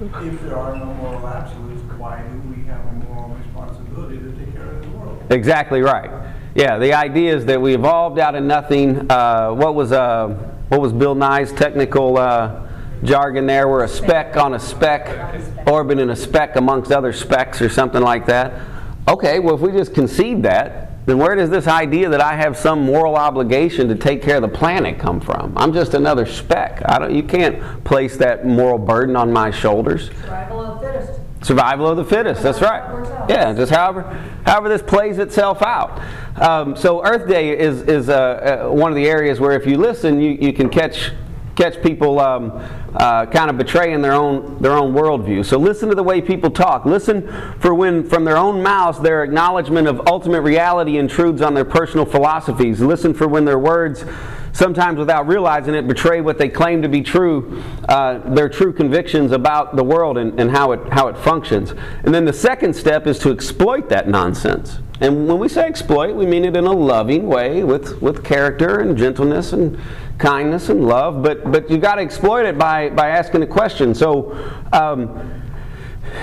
If 0.00 0.40
there 0.40 0.56
are 0.56 0.78
no 0.78 0.86
moral 0.86 1.28
absolutes, 1.28 1.82
why 1.98 2.22
do 2.22 2.38
we 2.48 2.64
have 2.68 2.80
a 2.86 2.92
moral 2.92 3.36
responsibility 3.36 4.16
to 4.18 4.32
take 4.32 4.54
care 4.54 4.70
of 4.70 4.82
the 4.82 4.88
world? 4.96 5.22
Exactly 5.28 5.82
right. 5.82 6.10
Yeah, 6.54 6.78
the 6.78 6.94
idea 6.94 7.36
is 7.36 7.44
that 7.44 7.60
we 7.60 7.74
evolved 7.74 8.18
out 8.18 8.34
of 8.34 8.42
nothing. 8.42 9.10
Uh, 9.10 9.50
what 9.50 9.74
was 9.74 9.92
uh, 9.92 10.28
what 10.68 10.80
was 10.80 10.94
Bill 10.94 11.14
Nye's 11.14 11.52
technical 11.52 12.16
uh, 12.16 12.66
jargon 13.04 13.46
there? 13.46 13.68
We're 13.68 13.84
a 13.84 13.88
speck 13.88 14.38
on 14.38 14.54
a 14.54 14.58
speck, 14.58 15.68
orbiting 15.68 16.08
a 16.08 16.16
speck 16.16 16.56
amongst 16.56 16.90
other 16.92 17.12
specks, 17.12 17.60
or 17.60 17.68
something 17.68 18.00
like 18.00 18.24
that. 18.24 18.79
Okay, 19.10 19.40
well, 19.40 19.56
if 19.56 19.60
we 19.60 19.72
just 19.72 19.92
concede 19.92 20.44
that, 20.44 21.04
then 21.04 21.18
where 21.18 21.34
does 21.34 21.50
this 21.50 21.66
idea 21.66 22.08
that 22.10 22.20
I 22.20 22.36
have 22.36 22.56
some 22.56 22.82
moral 22.82 23.16
obligation 23.16 23.88
to 23.88 23.96
take 23.96 24.22
care 24.22 24.36
of 24.36 24.42
the 24.42 24.48
planet 24.48 25.00
come 25.00 25.20
from? 25.20 25.52
I'm 25.56 25.72
just 25.72 25.94
another 25.94 26.24
speck. 26.24 26.80
I 26.86 27.00
don't, 27.00 27.12
you 27.12 27.24
can't 27.24 27.82
place 27.82 28.16
that 28.18 28.46
moral 28.46 28.78
burden 28.78 29.16
on 29.16 29.32
my 29.32 29.50
shoulders. 29.50 30.10
Survival 30.10 30.60
of 30.60 30.80
the 30.80 30.92
fittest. 30.92 31.20
Survival 31.44 31.88
of 31.88 31.96
the 31.96 32.04
fittest. 32.04 32.42
That's 32.44 32.60
right. 32.60 33.26
Yeah, 33.28 33.52
just 33.52 33.72
however, 33.72 34.02
however 34.46 34.68
this 34.68 34.82
plays 34.82 35.18
itself 35.18 35.60
out. 35.60 36.00
Um, 36.40 36.76
so 36.76 37.04
Earth 37.04 37.26
Day 37.26 37.58
is 37.58 37.82
is 37.82 38.08
uh, 38.08 38.68
uh, 38.68 38.70
one 38.70 38.92
of 38.92 38.96
the 38.96 39.08
areas 39.08 39.40
where 39.40 39.52
if 39.52 39.66
you 39.66 39.76
listen, 39.76 40.20
you, 40.20 40.38
you 40.40 40.52
can 40.52 40.68
catch 40.68 41.10
catch 41.56 41.82
people 41.82 42.20
um, 42.20 42.62
uh, 42.94 43.26
kind 43.26 43.50
of 43.50 43.56
betraying 43.56 44.02
their 44.02 44.12
own 44.12 44.60
their 44.60 44.72
own 44.72 44.92
worldview. 44.92 45.44
So 45.44 45.58
listen 45.58 45.88
to 45.88 45.94
the 45.94 46.02
way 46.02 46.20
people 46.20 46.50
talk. 46.50 46.84
Listen 46.84 47.28
for 47.60 47.74
when 47.74 48.08
from 48.08 48.24
their 48.24 48.36
own 48.36 48.62
mouths 48.62 49.00
their 49.00 49.22
acknowledgement 49.22 49.86
of 49.88 50.06
ultimate 50.06 50.42
reality 50.42 50.98
intrudes 50.98 51.40
on 51.42 51.54
their 51.54 51.64
personal 51.64 52.04
philosophies. 52.04 52.80
Listen 52.80 53.14
for 53.14 53.28
when 53.28 53.44
their 53.44 53.58
words 53.58 54.04
sometimes 54.52 54.98
without 54.98 55.26
realizing 55.26 55.74
it, 55.74 55.86
betray 55.86 56.20
what 56.20 56.38
they 56.38 56.48
claim 56.48 56.82
to 56.82 56.88
be 56.88 57.02
true, 57.02 57.62
uh, 57.88 58.18
their 58.34 58.48
true 58.48 58.72
convictions 58.72 59.32
about 59.32 59.76
the 59.76 59.84
world 59.84 60.18
and, 60.18 60.38
and 60.40 60.50
how, 60.50 60.72
it, 60.72 60.92
how 60.92 61.08
it 61.08 61.16
functions. 61.16 61.72
And 62.04 62.14
then 62.14 62.24
the 62.24 62.32
second 62.32 62.74
step 62.74 63.06
is 63.06 63.18
to 63.20 63.30
exploit 63.30 63.88
that 63.90 64.08
nonsense. 64.08 64.80
And 65.00 65.26
when 65.26 65.38
we 65.38 65.48
say 65.48 65.62
exploit, 65.62 66.14
we 66.14 66.26
mean 66.26 66.44
it 66.44 66.56
in 66.56 66.66
a 66.66 66.72
loving 66.72 67.26
way 67.26 67.64
with, 67.64 68.02
with 68.02 68.22
character 68.22 68.80
and 68.80 68.98
gentleness 68.98 69.54
and 69.54 69.78
kindness 70.18 70.68
and 70.68 70.86
love, 70.86 71.22
but, 71.22 71.50
but 71.50 71.70
you 71.70 71.78
got 71.78 71.94
to 71.94 72.02
exploit 72.02 72.44
it 72.44 72.58
by, 72.58 72.90
by 72.90 73.08
asking 73.08 73.42
a 73.42 73.46
question. 73.46 73.94
So, 73.94 74.36
um, 74.74 75.42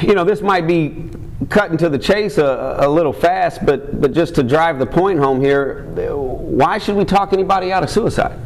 you 0.02 0.14
know, 0.14 0.24
this 0.24 0.42
might 0.42 0.68
be 0.68 1.10
cutting 1.50 1.78
to 1.78 1.90
the 1.90 1.98
chase 1.98 2.38
a, 2.38 2.78
a 2.80 2.88
little 2.88 3.14
fast, 3.14 3.66
but, 3.66 4.00
but 4.00 4.14
just 4.14 4.36
to 4.36 4.44
drive 4.44 4.78
the 4.78 4.86
point 4.86 5.18
home 5.18 5.42
here, 5.42 5.84
why 6.18 6.78
should 6.78 6.96
we 6.96 7.06
talk 7.06 7.34
anybody 7.34 7.72
out 7.72 7.82
of 7.82 7.90
suicide? 7.90 8.40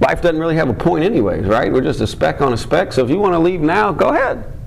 Life 0.00 0.20
doesn't 0.20 0.38
really 0.38 0.56
have 0.56 0.68
a 0.68 0.74
point, 0.74 1.02
anyways, 1.02 1.46
right? 1.46 1.72
We're 1.72 1.80
just 1.80 2.00
a 2.00 2.06
speck 2.06 2.42
on 2.42 2.52
a 2.52 2.56
speck. 2.58 2.92
So 2.92 3.02
if 3.04 3.10
you 3.10 3.18
want 3.18 3.32
to 3.32 3.38
leave 3.38 3.62
now, 3.62 3.90
go 3.90 4.10
ahead. 4.10 4.57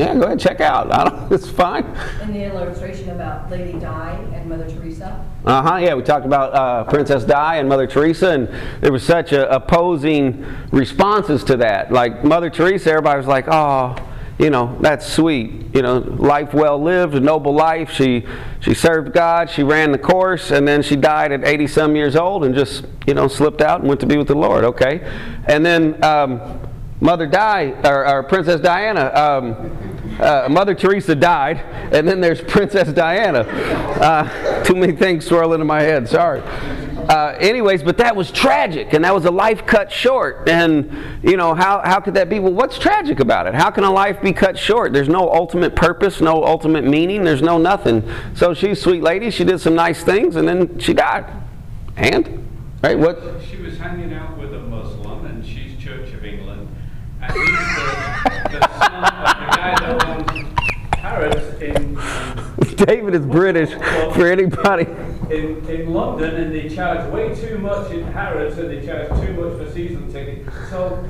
Yeah, 0.00 0.14
go 0.14 0.22
ahead, 0.22 0.40
check 0.40 0.62
out. 0.62 0.90
I 0.94 1.04
don't, 1.04 1.30
it's 1.32 1.50
fine. 1.50 1.84
In 2.22 2.32
the 2.32 2.44
illustration 2.44 3.10
about 3.10 3.50
Lady 3.50 3.78
Di 3.78 4.12
and 4.32 4.48
Mother 4.48 4.66
Teresa. 4.66 5.22
Uh 5.44 5.60
huh. 5.60 5.76
Yeah, 5.76 5.92
we 5.92 6.02
talked 6.02 6.24
about 6.24 6.54
uh, 6.54 6.84
Princess 6.84 7.22
Di 7.24 7.56
and 7.56 7.68
Mother 7.68 7.86
Teresa, 7.86 8.30
and 8.30 8.48
there 8.80 8.92
was 8.92 9.02
such 9.02 9.32
a, 9.32 9.54
opposing 9.54 10.46
responses 10.72 11.44
to 11.44 11.58
that. 11.58 11.92
Like 11.92 12.24
Mother 12.24 12.48
Teresa, 12.48 12.92
everybody 12.92 13.18
was 13.18 13.26
like, 13.26 13.44
"Oh, 13.48 13.94
you 14.38 14.48
know, 14.48 14.74
that's 14.80 15.06
sweet. 15.06 15.66
You 15.74 15.82
know, 15.82 15.98
life 15.98 16.54
well 16.54 16.82
lived, 16.82 17.14
a 17.14 17.20
noble 17.20 17.52
life. 17.52 17.90
She 17.90 18.24
she 18.60 18.72
served 18.72 19.12
God. 19.12 19.50
She 19.50 19.62
ran 19.62 19.92
the 19.92 19.98
course, 19.98 20.50
and 20.50 20.66
then 20.66 20.80
she 20.82 20.96
died 20.96 21.30
at 21.30 21.44
80 21.44 21.66
some 21.66 21.94
years 21.94 22.16
old, 22.16 22.46
and 22.46 22.54
just 22.54 22.86
you 23.06 23.12
know 23.12 23.28
slipped 23.28 23.60
out 23.60 23.80
and 23.80 23.88
went 23.88 24.00
to 24.00 24.06
be 24.06 24.16
with 24.16 24.28
the 24.28 24.34
Lord. 24.34 24.64
Okay, 24.64 25.02
and 25.46 25.66
then." 25.66 26.02
Um, 26.02 26.69
Mother 27.00 27.26
Di, 27.26 27.74
or, 27.84 28.06
or 28.06 28.22
Princess 28.22 28.60
Diana, 28.60 29.10
um, 29.14 30.18
uh, 30.20 30.48
Mother 30.50 30.74
Teresa 30.74 31.14
died, 31.14 31.58
and 31.92 32.06
then 32.06 32.20
there's 32.20 32.40
Princess 32.48 32.92
Diana. 32.92 33.40
Uh, 33.40 34.64
too 34.64 34.74
many 34.74 34.94
things 34.94 35.24
swirling 35.24 35.60
in 35.60 35.66
my 35.66 35.82
head, 35.82 36.08
sorry. 36.08 36.42
Uh, 37.08 37.34
anyways, 37.40 37.82
but 37.82 37.96
that 37.96 38.14
was 38.14 38.30
tragic, 38.30 38.92
and 38.92 39.04
that 39.04 39.12
was 39.14 39.24
a 39.24 39.30
life 39.30 39.66
cut 39.66 39.90
short. 39.90 40.48
And, 40.48 40.92
you 41.24 41.36
know, 41.36 41.54
how, 41.54 41.80
how 41.84 41.98
could 41.98 42.14
that 42.14 42.28
be? 42.28 42.38
Well, 42.38 42.52
what's 42.52 42.78
tragic 42.78 43.18
about 43.18 43.46
it? 43.46 43.54
How 43.54 43.70
can 43.70 43.82
a 43.82 43.90
life 43.90 44.20
be 44.20 44.32
cut 44.32 44.56
short? 44.56 44.92
There's 44.92 45.08
no 45.08 45.28
ultimate 45.32 45.74
purpose, 45.74 46.20
no 46.20 46.44
ultimate 46.44 46.84
meaning, 46.84 47.24
there's 47.24 47.42
no 47.42 47.58
nothing. 47.58 48.08
So 48.34 48.54
she's 48.54 48.80
sweet 48.80 49.02
lady, 49.02 49.30
she 49.30 49.44
did 49.44 49.60
some 49.60 49.74
nice 49.74 50.04
things, 50.04 50.36
and 50.36 50.46
then 50.46 50.78
she 50.78 50.92
died. 50.92 51.26
And? 51.96 52.46
Right, 52.82 52.98
what? 52.98 53.42
She 53.50 53.56
was 53.56 53.76
hanging 53.76 54.12
out 54.12 54.38
with 54.38 54.54
a 54.54 54.60
Muslim, 54.60 55.26
and 55.26 55.44
she's 55.44 55.76
Church 55.82 56.12
of 56.12 56.24
England, 56.24 56.68
and 57.20 57.32
he's 57.32 57.48
the, 57.48 58.58
the 58.58 58.68
son 58.78 58.78
of 58.78 58.78
the 58.78 58.78
guy 58.78 58.78
that 58.78 58.78
owns 58.78 58.78
Harrods 58.78 58.86
in, 58.86 58.89
David 62.76 63.14
is 63.14 63.24
British 63.24 63.70
for 64.14 64.26
anybody. 64.26 64.86
in, 65.30 65.64
in 65.68 65.92
London, 65.92 66.34
and 66.34 66.54
they 66.54 66.68
charge 66.68 67.10
way 67.12 67.34
too 67.34 67.58
much 67.58 67.90
in 67.92 68.04
Harrods, 68.12 68.58
and 68.58 68.70
they 68.70 68.84
charge 68.84 69.08
too 69.20 69.32
much 69.34 69.58
for 69.58 69.70
season 69.72 70.12
ticket. 70.12 70.46
So 70.68 71.04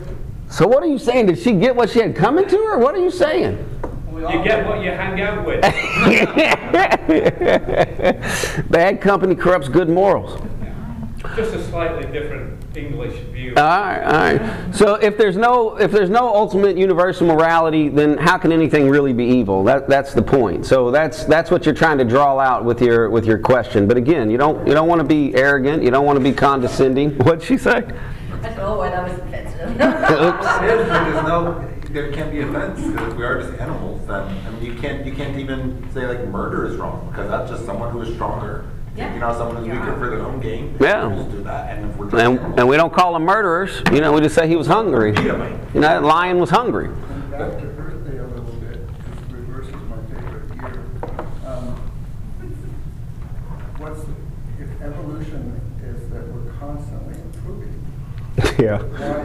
So 0.49 0.69
what 0.69 0.83
are 0.83 0.87
you 0.87 0.99
saying? 0.99 1.27
Did 1.27 1.39
she 1.39 1.53
get 1.53 1.75
what 1.75 1.91
she 1.91 2.01
had 2.01 2.15
coming 2.15 2.47
to 2.49 2.57
her? 2.57 2.79
What 2.79 2.95
are 2.95 3.03
you 3.03 3.11
saying? 3.11 3.67
you 4.15 4.45
get 4.45 4.67
what 4.67 4.83
you 4.83 4.91
hang 4.91 5.21
out 5.23 5.47
with. 5.47 5.63
Bad 8.71 9.01
company 9.01 9.35
corrupts 9.35 9.69
good 9.69 9.89
morals. 9.89 10.41
Just 11.37 11.55
a 11.55 11.65
slightly 11.65 12.11
different 12.13 12.60
English 12.77 13.19
view. 13.33 13.55
All 13.57 13.65
right, 13.65 14.03
all 14.03 14.13
right. 14.13 14.75
So 14.75 14.95
if 14.95 15.17
there's 15.17 15.37
no 15.37 15.77
if 15.77 15.91
there's 15.91 16.11
no 16.11 16.33
ultimate 16.35 16.77
universal 16.77 17.27
morality, 17.27 17.89
then 17.89 18.17
how 18.19 18.39
can 18.39 18.53
anything 18.53 18.89
really 18.89 19.13
be 19.13 19.25
evil? 19.25 19.65
That 19.65 19.89
that's 19.89 20.15
the 20.15 20.23
point. 20.23 20.67
So 20.67 20.91
that's 20.91 21.25
that's 21.25 21.51
what 21.51 21.67
you're 21.67 21.75
trying 21.75 21.99
to 21.99 22.05
draw 22.05 22.39
out 22.39 22.65
with 22.65 22.81
your 22.81 23.11
with 23.11 23.27
your 23.27 23.39
question. 23.39 23.89
But 23.89 23.97
again, 23.97 24.31
you 24.31 24.39
don't 24.39 24.67
you 24.67 24.75
don't 24.75 24.89
want 24.89 25.01
to 25.01 25.07
be 25.07 25.35
arrogant. 25.35 25.83
You 25.83 25.91
don't 25.91 26.07
want 26.07 26.19
to 26.19 26.25
be 26.25 26.33
condescending. 26.33 27.11
What'd 27.19 27.43
she 27.43 27.59
say? 27.59 27.85
Oh, 28.59 28.81
and 28.83 28.93
that 28.95 29.09
was 29.09 29.19
offensive. 29.19 29.71
Oops. 29.71 30.59
There's, 30.61 30.89
there's 30.89 31.25
no, 31.27 31.71
there 31.91 32.13
can't 32.13 32.31
be 32.31 32.41
offense 32.41 32.81
because 32.81 33.15
we 33.15 33.25
are 33.25 33.43
just 33.43 33.59
animals. 33.59 34.07
Then 34.07 34.23
I 34.23 34.51
mean, 34.51 34.65
you 34.65 34.81
can't 34.81 35.05
you 35.05 35.13
can't 35.13 35.37
even 35.39 35.87
say 35.93 36.07
like 36.07 36.27
murder 36.29 36.67
is 36.67 36.77
wrong 36.77 37.09
because 37.11 37.29
that's 37.29 37.51
just 37.51 37.67
someone 37.67 37.91
who 37.91 38.01
is 38.03 38.15
stronger. 38.15 38.67
Yeah. 39.01 39.15
You 39.15 39.21
know, 39.21 39.33
someone 39.33 39.57
who's 39.57 39.69
weaker 39.69 39.97
for 39.99 40.11
their 40.11 40.21
own 40.21 40.41
gain. 40.41 40.77
Yeah. 40.81 41.09
Just 41.15 41.31
do 41.31 41.43
that. 41.45 41.77
And 41.79 41.91
if 41.91 41.97
we're 41.97 42.19
And, 42.21 42.59
and 42.61 42.69
we 42.69 42.77
don't 42.77 42.93
call 42.93 43.15
them 43.15 43.23
murderers. 43.25 43.83
You 43.93 44.01
know, 44.01 44.13
we 44.13 44.21
just 44.21 44.35
say 44.35 44.47
he 44.47 44.57
was 44.57 44.67
hungry. 44.67 45.15
You 45.17 45.33
know, 45.33 45.81
that 45.81 46.03
lion 46.05 46.39
was 46.39 46.51
hungry. 46.51 46.87
And 46.87 47.31
back 47.31 47.39
to 47.59 47.67
Earth 47.67 48.05
Day 48.11 48.19
a 48.19 48.27
little 48.27 48.45
bit, 48.61 48.79
reverse 49.31 49.69
is 49.69 49.75
my 49.75 49.97
favorite 50.15 50.55
year. 50.55 50.85
Um, 51.47 51.77
What's, 53.79 54.03
the- 54.03 54.13
if 54.63 54.83
evolution 54.83 55.59
is 55.83 56.11
that 56.11 56.29
we're 56.29 56.53
constantly 56.59 57.15
improving, 57.23 57.83
Yeah. 58.63 58.79
why, 58.83 59.25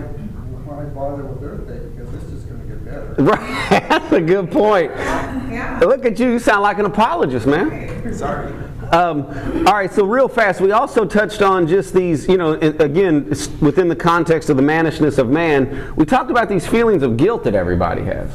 why 0.63 0.83
bother 0.85 1.23
with 1.25 1.41
their 1.41 1.57
thing, 1.67 1.93
because 1.95 2.13
it's 2.15 2.31
just 2.31 2.47
gonna 2.47 2.63
get 2.63 2.85
better. 2.85 3.15
Right, 3.21 3.89
that's 3.89 4.11
a 4.13 4.21
good 4.21 4.49
point. 4.51 4.91
Yeah. 4.95 5.79
Look 5.81 6.05
at 6.05 6.17
you, 6.19 6.31
you 6.31 6.39
sound 6.39 6.61
like 6.63 6.79
an 6.79 6.85
apologist, 6.85 7.45
man. 7.45 8.13
Sorry. 8.13 8.53
Um, 8.91 9.25
all 9.67 9.73
right, 9.73 9.91
so 9.91 10.05
real 10.05 10.27
fast, 10.27 10.61
we 10.61 10.71
also 10.71 11.05
touched 11.05 11.41
on 11.41 11.67
just 11.67 11.93
these, 11.93 12.27
you 12.27 12.37
know, 12.37 12.53
again, 12.53 13.29
within 13.61 13.87
the 13.87 13.95
context 13.95 14.49
of 14.49 14.57
the 14.57 14.63
mannishness 14.63 15.17
of 15.17 15.29
man, 15.29 15.93
we 15.95 16.05
talked 16.05 16.31
about 16.31 16.49
these 16.49 16.67
feelings 16.67 17.03
of 17.03 17.17
guilt 17.17 17.43
that 17.45 17.55
everybody 17.55 18.03
has. 18.03 18.31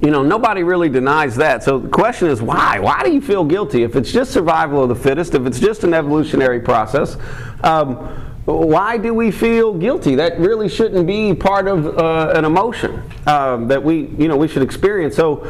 You 0.00 0.10
know, 0.12 0.22
nobody 0.22 0.62
really 0.62 0.88
denies 0.88 1.34
that. 1.36 1.64
So 1.64 1.78
the 1.78 1.88
question 1.88 2.28
is, 2.28 2.40
why? 2.40 2.78
Why 2.78 3.02
do 3.02 3.12
you 3.12 3.20
feel 3.20 3.44
guilty? 3.44 3.82
If 3.82 3.96
it's 3.96 4.12
just 4.12 4.30
survival 4.30 4.82
of 4.84 4.88
the 4.88 4.94
fittest, 4.94 5.34
if 5.34 5.44
it's 5.44 5.58
just 5.58 5.82
an 5.82 5.92
evolutionary 5.92 6.60
process, 6.60 7.16
um, 7.64 7.96
why 8.44 8.96
do 8.96 9.12
we 9.12 9.30
feel 9.30 9.74
guilty? 9.74 10.14
That 10.14 10.38
really 10.38 10.68
shouldn't 10.68 11.06
be 11.06 11.34
part 11.34 11.66
of 11.66 11.98
uh, 11.98 12.32
an 12.34 12.44
emotion 12.44 13.02
um, 13.26 13.68
that 13.68 13.82
we, 13.82 14.06
you 14.18 14.28
know, 14.28 14.36
we 14.36 14.46
should 14.46 14.62
experience. 14.62 15.16
So, 15.16 15.44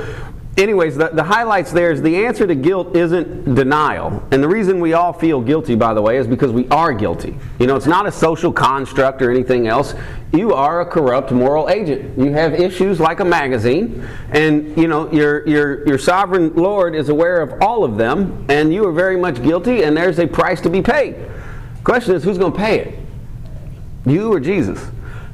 anyways, 0.58 0.96
the, 0.96 1.08
the 1.08 1.22
highlights 1.22 1.72
there 1.72 1.90
is 1.92 2.02
the 2.02 2.26
answer 2.26 2.46
to 2.46 2.54
guilt 2.54 2.96
isn't 2.96 3.54
denial. 3.54 4.22
And 4.30 4.42
the 4.42 4.48
reason 4.48 4.80
we 4.80 4.92
all 4.92 5.12
feel 5.12 5.40
guilty, 5.40 5.74
by 5.74 5.94
the 5.94 6.02
way, 6.02 6.16
is 6.16 6.26
because 6.26 6.52
we 6.52 6.68
are 6.68 6.92
guilty. 6.92 7.36
You 7.58 7.66
know, 7.66 7.76
it's 7.76 7.86
not 7.86 8.06
a 8.06 8.12
social 8.12 8.52
construct 8.52 9.22
or 9.22 9.30
anything 9.30 9.68
else. 9.68 9.94
You 10.32 10.52
are 10.52 10.82
a 10.82 10.86
corrupt 10.86 11.30
moral 11.30 11.70
agent. 11.70 12.18
You 12.18 12.32
have 12.32 12.54
issues 12.54 13.00
like 13.00 13.20
a 13.20 13.24
magazine, 13.24 14.06
and 14.30 14.76
you 14.76 14.86
know 14.86 15.10
your 15.10 15.48
your 15.48 15.88
your 15.88 15.96
sovereign 15.96 16.54
Lord 16.54 16.94
is 16.94 17.08
aware 17.08 17.40
of 17.40 17.62
all 17.62 17.82
of 17.82 17.96
them, 17.96 18.44
and 18.50 18.72
you 18.72 18.86
are 18.86 18.92
very 18.92 19.16
much 19.16 19.42
guilty. 19.42 19.84
And 19.84 19.96
there's 19.96 20.18
a 20.18 20.26
price 20.26 20.60
to 20.62 20.68
be 20.68 20.82
paid. 20.82 21.16
Question 21.82 22.14
is, 22.14 22.22
who's 22.22 22.36
going 22.36 22.52
to 22.52 22.58
pay 22.58 22.80
it? 22.80 22.98
You 24.04 24.30
or 24.32 24.40
Jesus? 24.40 24.86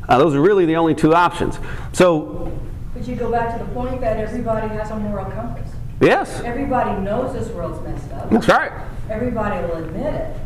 Uh, 0.08 0.18
those 0.18 0.34
are 0.34 0.40
really 0.40 0.66
the 0.66 0.76
only 0.76 0.94
two 0.94 1.14
options. 1.14 1.58
So, 1.92 2.53
But 3.04 3.10
you 3.10 3.16
go 3.18 3.30
back 3.30 3.58
to 3.58 3.62
the 3.62 3.70
point 3.72 4.00
that 4.00 4.16
everybody 4.16 4.66
has 4.68 4.90
a 4.90 4.96
moral 4.96 5.26
compass. 5.26 5.70
yes, 6.00 6.40
Everybody 6.40 7.02
knows 7.02 7.34
this 7.34 7.50
world's 7.50 7.86
messed 7.86 8.10
up. 8.12 8.30
that's 8.30 8.48
right. 8.48 8.72
Everybody 9.10 9.62
will 9.66 9.84
admit 9.84 10.14
it. 10.14 10.36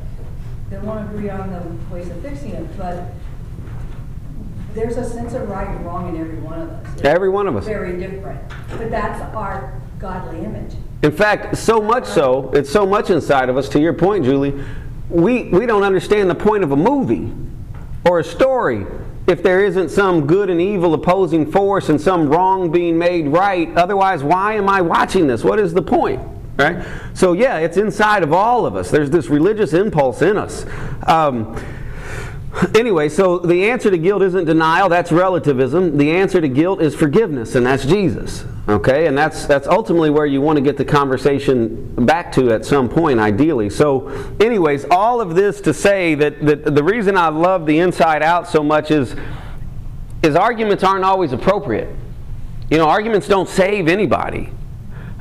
They 0.68 0.78
won't 0.78 1.08
agree 1.08 1.30
on 1.30 1.52
the 1.52 1.94
ways 1.94 2.10
of 2.10 2.20
fixing 2.20 2.50
it, 2.50 2.76
but 2.76 3.12
there's 4.74 4.96
a 4.96 5.08
sense 5.08 5.34
of 5.34 5.48
right 5.48 5.68
and 5.68 5.86
wrong 5.86 6.08
in 6.08 6.20
every 6.20 6.40
one 6.40 6.60
of 6.62 6.70
us. 6.70 6.94
It's 6.94 7.02
Every 7.02 7.28
one 7.28 7.46
of 7.46 7.54
us. 7.54 7.64
Very 7.64 7.96
different. 7.96 8.40
But 8.70 8.90
that's 8.90 9.20
our 9.36 9.80
godly 10.00 10.40
image. 10.40 10.74
In 11.04 11.12
fact, 11.12 11.56
so 11.58 11.80
much 11.80 12.06
so, 12.06 12.50
it's 12.54 12.70
so 12.70 12.84
much 12.84 13.10
inside 13.10 13.48
of 13.50 13.56
us, 13.56 13.68
to 13.68 13.80
your 13.80 13.92
point, 13.92 14.24
Julie, 14.24 14.60
we, 15.08 15.44
we 15.50 15.64
don't 15.64 15.84
understand 15.84 16.28
the 16.28 16.34
point 16.34 16.64
of 16.64 16.72
a 16.72 16.76
movie 16.76 17.32
or 18.04 18.18
a 18.18 18.24
story 18.24 18.84
if 19.28 19.42
there 19.42 19.64
isn't 19.64 19.90
some 19.90 20.26
good 20.26 20.48
and 20.48 20.60
evil 20.60 20.94
opposing 20.94 21.50
force 21.50 21.90
and 21.90 22.00
some 22.00 22.28
wrong 22.28 22.70
being 22.70 22.98
made 22.98 23.28
right. 23.28 23.74
Otherwise, 23.76 24.22
why 24.22 24.54
am 24.54 24.68
I 24.68 24.80
watching 24.80 25.26
this? 25.26 25.44
What 25.44 25.58
is 25.58 25.74
the 25.74 25.82
point? 25.82 26.20
Right? 26.56 26.84
So, 27.14 27.34
yeah, 27.34 27.58
it's 27.58 27.76
inside 27.76 28.22
of 28.22 28.32
all 28.32 28.66
of 28.66 28.74
us. 28.74 28.90
There's 28.90 29.10
this 29.10 29.28
religious 29.28 29.74
impulse 29.74 30.22
in 30.22 30.36
us. 30.36 30.66
Um, 31.06 31.54
Anyway, 32.74 33.08
so 33.08 33.38
the 33.38 33.70
answer 33.70 33.90
to 33.90 33.98
guilt 33.98 34.22
isn't 34.22 34.44
denial, 34.44 34.88
that's 34.88 35.12
relativism. 35.12 35.96
The 35.96 36.10
answer 36.12 36.40
to 36.40 36.48
guilt 36.48 36.80
is 36.80 36.94
forgiveness, 36.94 37.54
and 37.54 37.66
that's 37.66 37.84
Jesus. 37.84 38.44
Okay? 38.68 39.06
And 39.06 39.16
that's 39.16 39.46
that's 39.46 39.66
ultimately 39.66 40.10
where 40.10 40.26
you 40.26 40.40
want 40.40 40.56
to 40.56 40.62
get 40.62 40.76
the 40.76 40.84
conversation 40.84 41.94
back 42.06 42.32
to 42.32 42.50
at 42.50 42.64
some 42.64 42.88
point, 42.88 43.18
ideally. 43.18 43.70
So, 43.70 44.08
anyways, 44.40 44.86
all 44.90 45.20
of 45.20 45.34
this 45.34 45.60
to 45.62 45.74
say 45.74 46.14
that, 46.16 46.44
that 46.46 46.74
the 46.74 46.84
reason 46.84 47.16
I 47.16 47.28
love 47.28 47.66
the 47.66 47.78
inside 47.78 48.22
out 48.22 48.48
so 48.48 48.62
much 48.62 48.90
is 48.90 49.14
is 50.22 50.34
arguments 50.34 50.82
aren't 50.82 51.04
always 51.04 51.32
appropriate. 51.32 51.94
You 52.70 52.78
know, 52.78 52.88
arguments 52.88 53.28
don't 53.28 53.48
save 53.48 53.88
anybody. 53.88 54.50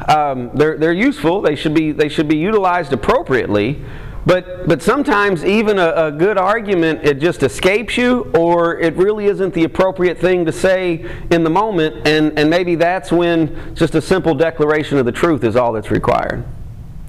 Um, 0.07 0.51
they're, 0.53 0.77
they're 0.77 0.93
useful. 0.93 1.41
They 1.41 1.55
should 1.55 1.73
be 1.73 1.91
they 1.91 2.09
should 2.09 2.27
be 2.27 2.37
utilized 2.37 2.93
appropriately. 2.93 3.83
But 4.27 4.67
but 4.67 4.83
sometimes 4.83 5.45
even 5.45 5.79
a, 5.79 6.07
a 6.07 6.11
good 6.11 6.37
argument 6.37 7.05
it 7.05 7.19
just 7.21 7.43
escapes 7.43 7.95
you, 7.97 8.29
or 8.37 8.77
it 8.77 8.93
really 8.97 9.27
isn't 9.27 9.53
the 9.53 9.63
appropriate 9.63 10.17
thing 10.19 10.43
to 10.45 10.51
say 10.51 11.05
in 11.31 11.45
the 11.45 11.49
moment, 11.49 12.05
and 12.05 12.37
and 12.37 12.49
maybe 12.49 12.75
that's 12.75 13.09
when 13.09 13.73
just 13.73 13.95
a 13.95 14.01
simple 14.01 14.35
declaration 14.35 14.97
of 14.97 15.05
the 15.05 15.13
truth 15.13 15.45
is 15.45 15.55
all 15.55 15.71
that's 15.71 15.91
required. 15.91 16.43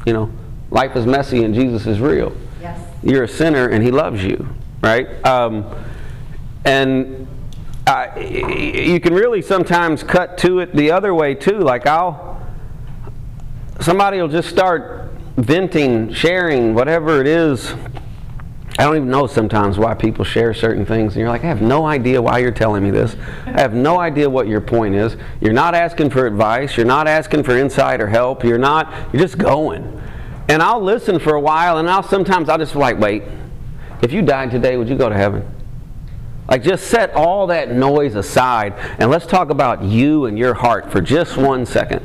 You 0.07 0.13
know, 0.13 0.31
life 0.71 0.95
is 0.95 1.07
messy 1.07 1.43
and 1.43 1.53
Jesus 1.53 1.87
is 1.89 1.99
real 1.99 2.33
Yes. 2.63 2.81
you're 3.03 3.25
a 3.25 3.29
sinner 3.29 3.67
and 3.69 3.83
he 3.83 3.91
loves 3.91 4.23
you, 4.23 4.49
right? 4.81 5.09
Um, 5.27 5.65
and 6.65 7.27
y- 7.85 8.85
you 8.87 9.01
can 9.01 9.13
really 9.13 9.43
sometimes 9.43 10.05
cut 10.05 10.39
to 10.39 10.61
it 10.61 10.73
the 10.75 10.93
other 10.93 11.13
way 11.13 11.35
too. 11.35 11.59
Like 11.59 11.85
I'll, 11.87 12.41
somebody 13.81 14.21
will 14.21 14.29
just 14.29 14.49
start 14.49 15.08
venting, 15.39 16.13
sharing, 16.13 16.75
whatever 16.75 17.21
it 17.21 17.27
is. 17.27 17.73
I 18.79 18.85
don't 18.85 18.97
even 18.97 19.11
know 19.11 19.27
sometimes 19.27 19.79
why 19.79 19.95
people 19.95 20.25
share 20.25 20.55
certain 20.55 20.85
things, 20.85 21.15
and 21.15 21.21
you're 21.21 21.29
like, 21.29 21.43
I 21.43 21.49
have 21.49 21.63
no 21.63 21.87
idea 21.87 22.21
why 22.21 22.39
you're 22.39 22.53
telling 22.53 22.83
me 22.83 22.91
this. 22.91 23.17
I 23.47 23.61
have 23.61 23.75
no 23.75 23.99
idea 23.99 24.29
what 24.31 24.47
your 24.47 24.61
point 24.61 24.95
is. 24.95 25.17
You're 25.41 25.53
not 25.53 25.75
asking 25.75 26.11
for 26.11 26.27
advice. 26.27 26.77
You're 26.77 26.87
not 26.87 27.09
asking 27.09 27.43
for 27.43 27.57
insight 27.57 28.01
or 28.01 28.07
help. 28.07 28.45
You're 28.45 28.59
not. 28.59 28.93
You're 29.13 29.23
just 29.23 29.39
going. 29.39 30.01
And 30.49 30.63
I'll 30.63 30.83
listen 30.83 31.19
for 31.19 31.35
a 31.35 31.41
while, 31.41 31.79
and 31.79 31.89
I'll 31.89 32.03
sometimes 32.03 32.49
I'll 32.49 32.59
just 32.59 32.77
like, 32.77 32.99
wait, 32.99 33.25
if 34.03 34.13
you 34.13 34.23
died 34.23 34.51
today, 34.51 34.77
would 34.77 34.89
you 34.89 34.97
go 34.97 35.09
to 35.09 35.17
heaven? 35.17 35.49
Like, 36.49 36.63
just 36.63 36.87
set 36.87 37.13
all 37.15 37.49
that 37.49 37.73
noise 37.73 38.15
aside, 38.15 38.75
and 38.99 39.11
let's 39.11 39.27
talk 39.27 39.51
about 39.51 39.83
you 39.83 40.27
and 40.27 40.39
your 40.39 40.55
heart 40.55 40.91
for 40.91 41.01
just 41.01 41.37
one 41.37 41.67
second. 41.67 42.05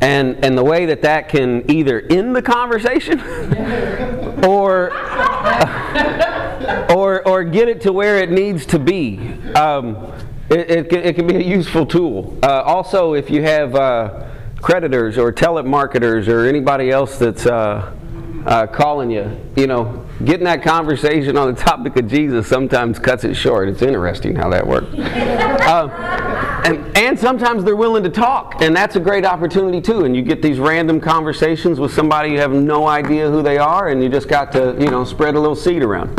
And, 0.00 0.44
and 0.44 0.58
the 0.58 0.64
way 0.64 0.86
that 0.86 1.02
that 1.02 1.28
can 1.28 1.70
either 1.70 2.00
end 2.00 2.36
the 2.36 2.42
conversation 2.42 3.20
or, 4.44 4.92
or, 6.90 7.26
or 7.26 7.44
get 7.44 7.68
it 7.68 7.80
to 7.82 7.92
where 7.92 8.18
it 8.18 8.30
needs 8.30 8.66
to 8.66 8.78
be. 8.78 9.18
Um, 9.54 10.12
it, 10.50 10.70
it, 10.70 10.90
can, 10.90 10.98
it 11.00 11.16
can 11.16 11.26
be 11.26 11.36
a 11.36 11.42
useful 11.42 11.86
tool. 11.86 12.38
Uh, 12.42 12.62
also, 12.62 13.14
if 13.14 13.30
you 13.30 13.42
have 13.42 13.74
uh, 13.74 14.28
creditors 14.60 15.16
or 15.18 15.32
telemarketers 15.32 16.28
or 16.28 16.46
anybody 16.46 16.90
else 16.90 17.18
that's 17.18 17.46
uh, 17.46 17.94
uh, 18.46 18.66
calling 18.66 19.10
you, 19.10 19.38
you 19.56 19.66
know, 19.66 20.06
getting 20.24 20.44
that 20.44 20.62
conversation 20.62 21.36
on 21.36 21.54
the 21.54 21.60
topic 21.60 21.96
of 21.96 22.08
Jesus 22.08 22.46
sometimes 22.46 22.98
cuts 22.98 23.24
it 23.24 23.34
short. 23.34 23.68
It's 23.68 23.82
interesting 23.82 24.36
how 24.36 24.50
that 24.50 24.66
works. 24.66 24.88
And, 26.64 26.96
and 26.96 27.18
sometimes 27.18 27.62
they're 27.62 27.76
willing 27.76 28.02
to 28.04 28.08
talk, 28.08 28.62
and 28.62 28.74
that's 28.74 28.96
a 28.96 29.00
great 29.00 29.26
opportunity 29.26 29.82
too. 29.82 30.06
And 30.06 30.16
you 30.16 30.22
get 30.22 30.40
these 30.40 30.58
random 30.58 30.98
conversations 30.98 31.78
with 31.78 31.92
somebody 31.92 32.30
you 32.30 32.38
have 32.38 32.52
no 32.52 32.88
idea 32.88 33.30
who 33.30 33.42
they 33.42 33.58
are, 33.58 33.88
and 33.88 34.02
you 34.02 34.08
just 34.08 34.28
got 34.28 34.50
to, 34.52 34.74
you 34.80 34.90
know, 34.90 35.04
spread 35.04 35.34
a 35.34 35.40
little 35.40 35.56
seed 35.56 35.82
around. 35.82 36.18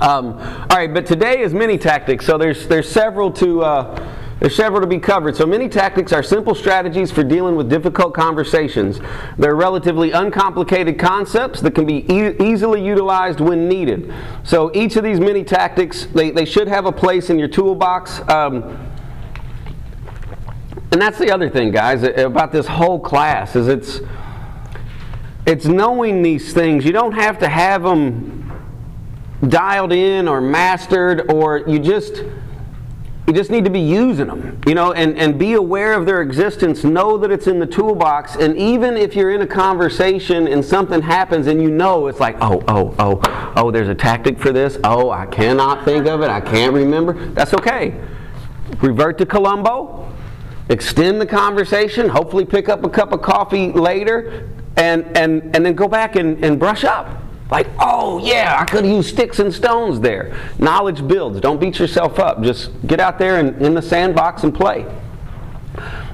Um, 0.00 0.32
all 0.32 0.76
right, 0.76 0.92
but 0.92 1.06
today 1.06 1.42
is 1.42 1.54
mini 1.54 1.78
tactics. 1.78 2.26
So 2.26 2.36
there's 2.36 2.66
there's 2.66 2.90
several 2.90 3.30
to 3.34 3.62
uh, 3.62 4.14
there's 4.40 4.56
several 4.56 4.80
to 4.80 4.86
be 4.88 4.98
covered. 4.98 5.36
So 5.36 5.46
mini 5.46 5.68
tactics 5.68 6.12
are 6.12 6.24
simple 6.24 6.56
strategies 6.56 7.12
for 7.12 7.22
dealing 7.22 7.54
with 7.54 7.70
difficult 7.70 8.12
conversations. 8.12 8.98
They're 9.38 9.54
relatively 9.54 10.10
uncomplicated 10.10 10.98
concepts 10.98 11.60
that 11.60 11.76
can 11.76 11.86
be 11.86 12.04
e- 12.12 12.34
easily 12.40 12.84
utilized 12.84 13.38
when 13.38 13.68
needed. 13.68 14.12
So 14.42 14.72
each 14.74 14.96
of 14.96 15.04
these 15.04 15.20
mini 15.20 15.44
tactics 15.44 16.06
they, 16.06 16.32
they 16.32 16.46
should 16.46 16.66
have 16.66 16.86
a 16.86 16.92
place 16.92 17.30
in 17.30 17.38
your 17.38 17.46
toolbox. 17.46 18.28
Um, 18.28 18.91
and 20.92 21.00
that's 21.00 21.18
the 21.18 21.30
other 21.30 21.48
thing, 21.48 21.70
guys, 21.70 22.02
about 22.02 22.52
this 22.52 22.66
whole 22.66 23.00
class 23.00 23.56
is 23.56 23.66
it's 23.66 24.00
it's 25.46 25.64
knowing 25.64 26.22
these 26.22 26.52
things. 26.52 26.84
You 26.84 26.92
don't 26.92 27.12
have 27.12 27.38
to 27.38 27.48
have 27.48 27.82
them 27.82 28.52
dialed 29.48 29.92
in 29.92 30.28
or 30.28 30.40
mastered 30.40 31.32
or 31.32 31.64
you 31.66 31.78
just 31.78 32.22
you 33.26 33.32
just 33.32 33.50
need 33.50 33.64
to 33.64 33.70
be 33.70 33.80
using 33.80 34.26
them 34.26 34.60
you 34.68 34.74
know 34.74 34.92
and, 34.92 35.18
and 35.18 35.36
be 35.36 35.54
aware 35.54 35.94
of 35.94 36.04
their 36.04 36.20
existence. 36.20 36.84
Know 36.84 37.16
that 37.16 37.32
it's 37.32 37.46
in 37.46 37.58
the 37.58 37.66
toolbox 37.66 38.36
and 38.36 38.56
even 38.56 38.96
if 38.96 39.16
you're 39.16 39.32
in 39.32 39.40
a 39.40 39.46
conversation 39.46 40.46
and 40.46 40.62
something 40.62 41.00
happens 41.00 41.46
and 41.46 41.60
you 41.60 41.70
know 41.70 42.06
it's 42.06 42.20
like 42.20 42.36
oh 42.40 42.62
oh 42.68 42.94
oh 42.98 43.52
oh 43.56 43.70
there's 43.70 43.88
a 43.88 43.94
tactic 43.94 44.38
for 44.38 44.52
this. 44.52 44.78
Oh 44.84 45.10
i 45.10 45.24
cannot 45.24 45.86
think 45.86 46.06
of 46.06 46.20
it. 46.20 46.28
I 46.28 46.40
can't 46.42 46.74
remember. 46.74 47.14
That's 47.30 47.54
okay. 47.54 47.98
Revert 48.80 49.16
to 49.18 49.26
columbo 49.26 50.11
extend 50.72 51.20
the 51.20 51.26
conversation 51.26 52.08
hopefully 52.08 52.44
pick 52.44 52.68
up 52.68 52.84
a 52.84 52.88
cup 52.88 53.12
of 53.12 53.22
coffee 53.22 53.72
later 53.72 54.48
and 54.76 55.16
and 55.16 55.54
and 55.54 55.64
then 55.64 55.74
go 55.74 55.86
back 55.86 56.16
and, 56.16 56.42
and 56.44 56.58
brush 56.58 56.82
up 56.84 57.22
like, 57.52 57.68
oh 57.78 58.18
yeah, 58.24 58.56
I 58.58 58.64
could 58.64 58.86
use 58.86 59.06
sticks 59.06 59.38
and 59.38 59.52
stones 59.52 60.00
there. 60.00 60.34
Knowledge 60.58 61.06
builds. 61.06 61.38
Don't 61.38 61.60
beat 61.60 61.78
yourself 61.78 62.18
up. 62.18 62.42
Just 62.42 62.70
get 62.86 62.98
out 62.98 63.18
there 63.18 63.38
and 63.40 63.60
in 63.60 63.74
the 63.74 63.82
sandbox 63.82 64.42
and 64.42 64.54
play. 64.54 64.86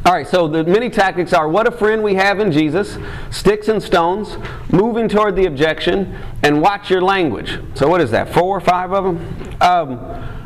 All 0.04 0.12
right, 0.12 0.26
so 0.26 0.48
the 0.48 0.64
many 0.64 0.90
tactics 0.90 1.32
are 1.32 1.48
what 1.48 1.68
a 1.68 1.70
friend 1.70 2.02
we 2.02 2.14
have 2.14 2.40
in 2.40 2.50
Jesus, 2.50 2.98
sticks 3.30 3.68
and 3.68 3.80
stones, 3.80 4.36
moving 4.72 5.08
toward 5.08 5.36
the 5.36 5.46
objection, 5.46 6.18
and 6.42 6.60
watch 6.60 6.90
your 6.90 7.02
language. 7.02 7.60
So, 7.74 7.86
what 7.86 8.00
is 8.00 8.10
that, 8.10 8.34
four 8.34 8.56
or 8.56 8.60
five 8.60 8.92
of 8.92 9.04
them? 9.04 9.18
Um, 9.60 9.98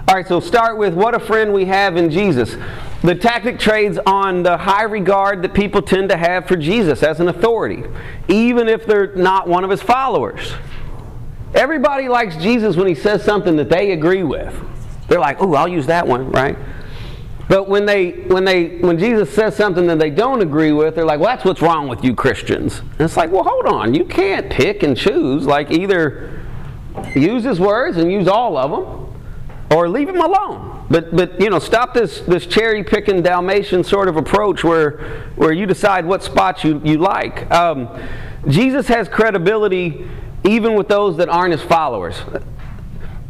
all 0.08 0.14
right, 0.14 0.26
so 0.26 0.40
start 0.40 0.76
with 0.76 0.92
what 0.92 1.14
a 1.14 1.20
friend 1.20 1.54
we 1.54 1.64
have 1.66 1.96
in 1.96 2.10
Jesus. 2.10 2.56
The 3.02 3.16
tactic 3.16 3.58
trades 3.58 3.98
on 4.06 4.44
the 4.44 4.56
high 4.56 4.84
regard 4.84 5.42
that 5.42 5.54
people 5.54 5.82
tend 5.82 6.08
to 6.10 6.16
have 6.16 6.46
for 6.46 6.56
Jesus 6.56 7.02
as 7.02 7.18
an 7.18 7.28
authority, 7.28 7.82
even 8.28 8.68
if 8.68 8.86
they're 8.86 9.14
not 9.16 9.48
one 9.48 9.64
of 9.64 9.70
his 9.70 9.82
followers. 9.82 10.52
Everybody 11.54 12.08
likes 12.08 12.36
Jesus 12.36 12.76
when 12.76 12.86
he 12.86 12.94
says 12.94 13.24
something 13.24 13.56
that 13.56 13.68
they 13.68 13.90
agree 13.90 14.22
with. 14.22 14.54
They're 15.08 15.20
like, 15.20 15.42
oh, 15.42 15.54
I'll 15.54 15.68
use 15.68 15.86
that 15.86 16.06
one, 16.06 16.30
right? 16.30 16.56
But 17.48 17.68
when 17.68 17.84
they 17.84 18.12
when 18.28 18.44
they 18.44 18.78
when 18.78 18.98
Jesus 18.98 19.28
says 19.30 19.54
something 19.56 19.86
that 19.88 19.98
they 19.98 20.08
don't 20.08 20.40
agree 20.40 20.72
with, 20.72 20.94
they're 20.94 21.04
like, 21.04 21.20
"Well, 21.20 21.28
that's 21.28 21.44
what's 21.44 21.60
wrong 21.60 21.86
with 21.86 22.02
you 22.02 22.14
Christians." 22.14 22.78
And 22.78 23.00
it's 23.00 23.16
like, 23.16 23.30
"Well, 23.30 23.42
hold 23.42 23.66
on. 23.66 23.92
You 23.92 24.06
can't 24.06 24.48
pick 24.48 24.82
and 24.82 24.96
choose. 24.96 25.44
Like 25.44 25.70
either 25.70 26.40
use 27.14 27.44
his 27.44 27.60
words 27.60 27.98
and 27.98 28.10
use 28.10 28.26
all 28.26 28.56
of 28.56 28.70
them, 28.70 29.76
or 29.76 29.88
leave 29.88 30.08
him 30.08 30.20
alone." 30.20 30.81
But 30.92 31.16
but 31.16 31.40
you 31.40 31.50
know, 31.50 31.58
stop 31.58 31.94
this 31.94 32.20
this 32.20 32.46
cherry 32.46 32.84
picking 32.84 33.22
Dalmatian 33.22 33.82
sort 33.82 34.08
of 34.08 34.16
approach 34.16 34.62
where 34.62 35.26
where 35.34 35.52
you 35.52 35.66
decide 35.66 36.06
what 36.06 36.22
spots 36.22 36.62
you 36.62 36.80
you 36.84 36.98
like. 36.98 37.50
Um, 37.50 37.88
Jesus 38.46 38.86
has 38.88 39.08
credibility 39.08 40.08
even 40.44 40.74
with 40.74 40.88
those 40.88 41.16
that 41.16 41.28
aren't 41.28 41.52
his 41.52 41.62
followers 41.62 42.20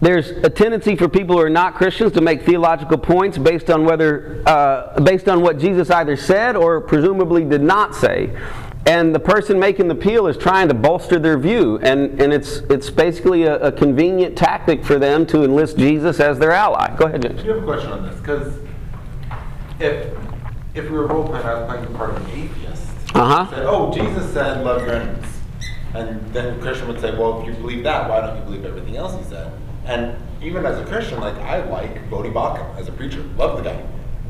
there's 0.02 0.30
a 0.30 0.50
tendency 0.50 0.96
for 0.96 1.08
people 1.08 1.36
who 1.36 1.42
are 1.42 1.48
not 1.48 1.76
Christians 1.76 2.10
to 2.14 2.20
make 2.20 2.42
theological 2.42 2.98
points 2.98 3.38
based 3.38 3.70
on 3.70 3.84
whether, 3.84 4.42
uh, 4.46 5.00
based 5.00 5.28
on 5.28 5.42
what 5.42 5.60
Jesus 5.60 5.90
either 5.90 6.16
said 6.16 6.56
or 6.56 6.80
presumably 6.80 7.44
did 7.44 7.62
not 7.62 7.94
say. 7.94 8.36
And 8.84 9.14
the 9.14 9.20
person 9.20 9.58
making 9.60 9.86
the 9.88 9.94
appeal 9.94 10.26
is 10.26 10.36
trying 10.36 10.66
to 10.68 10.74
bolster 10.74 11.18
their 11.18 11.38
view, 11.38 11.78
and, 11.82 12.20
and 12.20 12.32
it's, 12.32 12.58
it's 12.68 12.90
basically 12.90 13.44
a, 13.44 13.56
a 13.60 13.72
convenient 13.72 14.36
tactic 14.36 14.84
for 14.84 14.98
them 14.98 15.24
to 15.26 15.44
enlist 15.44 15.78
Jesus 15.78 16.18
as 16.18 16.38
their 16.38 16.50
ally. 16.50 16.94
Go 16.96 17.06
ahead, 17.06 17.22
James. 17.22 17.42
Do 17.42 17.50
have 17.50 17.62
a 17.62 17.64
question 17.64 17.92
on 17.92 18.02
this, 18.02 18.18
because 18.18 18.58
if, 19.78 20.12
if 20.74 20.90
we 20.90 20.96
were 20.96 21.06
role 21.06 21.26
playing, 21.26 21.46
I 21.46 21.54
was 21.54 21.66
playing 21.68 21.92
the 21.92 21.96
part 21.96 22.10
of 22.10 22.16
an 22.16 22.30
atheist. 22.30 22.88
Uh-huh. 23.14 23.50
Said, 23.50 23.66
oh, 23.66 23.92
Jesus 23.92 24.32
said 24.32 24.64
love 24.64 24.82
your 24.86 24.96
enemies. 24.96 25.26
And 25.94 26.32
then 26.32 26.56
the 26.56 26.62
Christian 26.62 26.88
would 26.88 27.00
say, 27.00 27.16
well, 27.16 27.40
if 27.40 27.46
you 27.46 27.52
believe 27.52 27.84
that, 27.84 28.08
why 28.08 28.20
don't 28.20 28.36
you 28.36 28.42
believe 28.42 28.64
everything 28.64 28.96
else 28.96 29.14
he 29.16 29.30
said? 29.30 29.52
And 29.84 30.16
even 30.42 30.64
as 30.64 30.78
a 30.78 30.86
Christian, 30.86 31.20
like 31.20 31.36
I 31.36 31.62
like 31.68 32.08
Voddie 32.08 32.32
Baucham 32.32 32.76
as 32.78 32.88
a 32.88 32.92
preacher, 32.92 33.22
love 33.36 33.58
the 33.58 33.62
guy. 33.62 33.84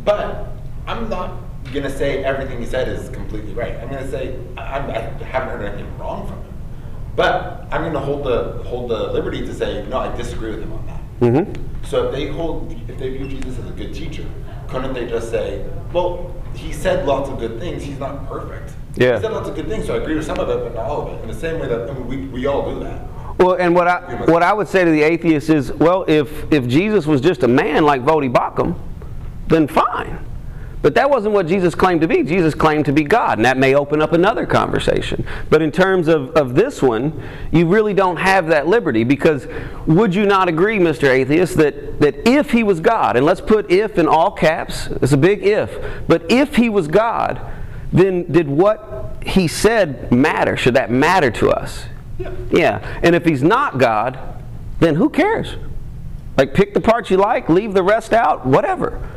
But 0.04 0.48
I'm 0.86 1.08
not 1.08 1.38
gonna 1.72 1.90
say 1.90 2.22
everything 2.24 2.60
he 2.60 2.66
said 2.66 2.88
is 2.88 3.08
completely 3.10 3.52
right. 3.52 3.74
I'm 3.76 3.88
gonna 3.88 4.10
say 4.10 4.38
I, 4.56 4.78
I 4.78 5.00
haven't 5.24 5.50
heard 5.50 5.62
anything 5.62 5.98
wrong 5.98 6.26
from 6.26 6.38
him. 6.38 6.52
But 7.16 7.66
I'm 7.70 7.82
gonna 7.82 8.00
hold 8.00 8.24
the 8.24 8.62
hold 8.64 8.90
the 8.90 9.12
liberty 9.12 9.44
to 9.46 9.54
say 9.54 9.86
no, 9.88 9.98
I 9.98 10.16
disagree 10.16 10.50
with 10.50 10.62
him 10.62 10.72
on 10.72 10.86
that. 10.86 11.00
Mm-hmm. 11.20 11.84
So 11.84 12.06
if 12.06 12.12
they 12.12 12.28
hold, 12.28 12.72
if 12.88 12.98
they 12.98 13.16
view 13.16 13.28
Jesus 13.28 13.58
as 13.58 13.68
a 13.68 13.72
good 13.72 13.94
teacher, 13.94 14.24
couldn't 14.68 14.94
they 14.94 15.06
just 15.06 15.30
say, 15.30 15.66
well, 15.92 16.34
he 16.54 16.72
said 16.72 17.06
lots 17.06 17.28
of 17.28 17.38
good 17.38 17.58
things. 17.58 17.82
He's 17.82 17.98
not 17.98 18.26
perfect. 18.28 18.72
Yeah. 18.96 19.16
He 19.16 19.22
said 19.22 19.32
lots 19.32 19.48
of 19.48 19.54
good 19.54 19.68
things, 19.68 19.86
so 19.86 19.94
I 19.94 19.98
agree 19.98 20.14
with 20.14 20.26
some 20.26 20.38
of 20.38 20.48
it, 20.48 20.58
but 20.62 20.74
not 20.74 20.86
all 20.86 21.08
of 21.08 21.14
it. 21.14 21.22
In 21.22 21.28
the 21.28 21.34
same 21.34 21.60
way 21.60 21.68
that 21.68 21.88
I 21.88 21.92
mean, 21.92 22.06
we, 22.06 22.16
we 22.28 22.46
all 22.46 22.72
do 22.72 22.80
that. 22.80 23.06
Well, 23.38 23.54
and 23.54 23.74
what 23.74 23.88
I 23.88 24.24
what 24.26 24.42
I 24.42 24.52
would 24.52 24.68
say 24.68 24.84
to 24.84 24.90
the 24.90 25.02
atheist 25.02 25.50
is, 25.50 25.72
well, 25.72 26.04
if 26.08 26.52
if 26.52 26.66
Jesus 26.66 27.06
was 27.06 27.20
just 27.20 27.42
a 27.42 27.48
man 27.48 27.84
like 27.84 28.02
Voddie 28.02 28.32
Baucham, 28.32 28.78
then 29.48 29.66
fine. 29.66 30.18
But 30.82 30.96
that 30.96 31.08
wasn't 31.08 31.32
what 31.32 31.46
Jesus 31.46 31.76
claimed 31.76 32.00
to 32.00 32.08
be. 32.08 32.24
Jesus 32.24 32.54
claimed 32.54 32.86
to 32.86 32.92
be 32.92 33.04
God, 33.04 33.38
and 33.38 33.44
that 33.44 33.56
may 33.56 33.74
open 33.74 34.02
up 34.02 34.12
another 34.12 34.44
conversation. 34.44 35.24
But 35.48 35.62
in 35.62 35.70
terms 35.70 36.08
of, 36.08 36.30
of 36.30 36.56
this 36.56 36.82
one, 36.82 37.22
you 37.52 37.66
really 37.66 37.94
don't 37.94 38.16
have 38.16 38.48
that 38.48 38.66
liberty 38.66 39.04
because 39.04 39.46
would 39.86 40.12
you 40.12 40.26
not 40.26 40.48
agree, 40.48 40.78
Mr. 40.78 41.08
Atheist, 41.08 41.56
that, 41.58 42.00
that 42.00 42.28
if 42.28 42.50
he 42.50 42.64
was 42.64 42.80
God, 42.80 43.16
and 43.16 43.24
let's 43.24 43.40
put 43.40 43.70
if 43.70 43.96
in 43.96 44.08
all 44.08 44.32
caps, 44.32 44.88
it's 45.00 45.12
a 45.12 45.16
big 45.16 45.44
if, 45.44 45.70
but 46.08 46.28
if 46.30 46.56
he 46.56 46.68
was 46.68 46.88
God, 46.88 47.40
then 47.92 48.30
did 48.32 48.48
what 48.48 49.18
he 49.24 49.46
said 49.46 50.10
matter? 50.10 50.56
Should 50.56 50.74
that 50.74 50.90
matter 50.90 51.30
to 51.30 51.50
us? 51.50 51.84
Yeah. 52.18 52.32
Yeah. 52.50 53.00
And 53.02 53.14
if 53.14 53.24
he's 53.24 53.42
not 53.42 53.78
God, 53.78 54.18
then 54.80 54.96
who 54.96 55.10
cares? 55.10 55.54
Like 56.36 56.54
pick 56.54 56.74
the 56.74 56.80
parts 56.80 57.10
you 57.10 57.18
like, 57.18 57.48
leave 57.48 57.74
the 57.74 57.82
rest 57.82 58.12
out, 58.12 58.44
whatever. 58.44 59.08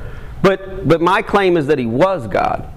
But 0.46 0.88
but 0.88 1.02
my 1.02 1.24
claim 1.24 1.58
is 1.58 1.66
that 1.68 1.80
he 1.80 1.88
was 1.88 2.28
God. 2.28 2.72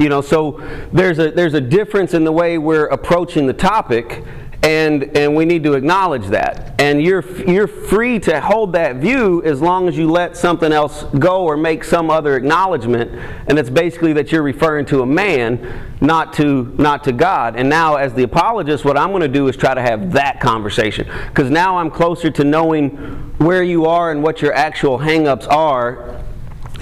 You 0.00 0.08
know, 0.08 0.22
so 0.22 0.62
there's 0.94 1.18
a 1.18 1.30
there's 1.30 1.52
a 1.52 1.60
difference 1.60 2.14
in 2.14 2.24
the 2.24 2.32
way 2.32 2.56
we're 2.56 2.86
approaching 2.86 3.46
the 3.46 3.52
topic 3.52 4.24
and 4.62 5.14
and 5.14 5.36
we 5.36 5.44
need 5.44 5.62
to 5.64 5.74
acknowledge 5.74 6.28
that. 6.28 6.74
And 6.80 7.02
you're 7.02 7.22
you're 7.46 7.66
free 7.66 8.18
to 8.20 8.40
hold 8.40 8.72
that 8.72 8.96
view 8.96 9.42
as 9.44 9.60
long 9.60 9.88
as 9.88 9.98
you 9.98 10.10
let 10.10 10.38
something 10.38 10.72
else 10.72 11.02
go 11.18 11.44
or 11.44 11.58
make 11.58 11.84
some 11.84 12.08
other 12.08 12.34
acknowledgement 12.34 13.10
and 13.46 13.58
it's 13.58 13.68
basically 13.68 14.14
that 14.14 14.32
you're 14.32 14.42
referring 14.42 14.86
to 14.86 15.02
a 15.02 15.06
man 15.06 15.90
not 16.00 16.32
to 16.34 16.74
not 16.78 17.04
to 17.04 17.12
God. 17.12 17.56
And 17.56 17.68
now 17.68 17.96
as 17.96 18.14
the 18.14 18.22
apologist 18.22 18.86
what 18.86 18.96
I'm 18.96 19.10
going 19.10 19.20
to 19.20 19.28
do 19.28 19.48
is 19.48 19.56
try 19.58 19.74
to 19.74 19.82
have 19.82 20.12
that 20.12 20.40
conversation 20.40 21.06
because 21.28 21.50
now 21.50 21.76
I'm 21.76 21.90
closer 21.90 22.30
to 22.30 22.42
knowing 22.42 22.88
where 23.36 23.62
you 23.62 23.84
are 23.84 24.10
and 24.10 24.22
what 24.22 24.40
your 24.40 24.54
actual 24.54 24.98
hangups 24.98 25.46
are 25.50 26.21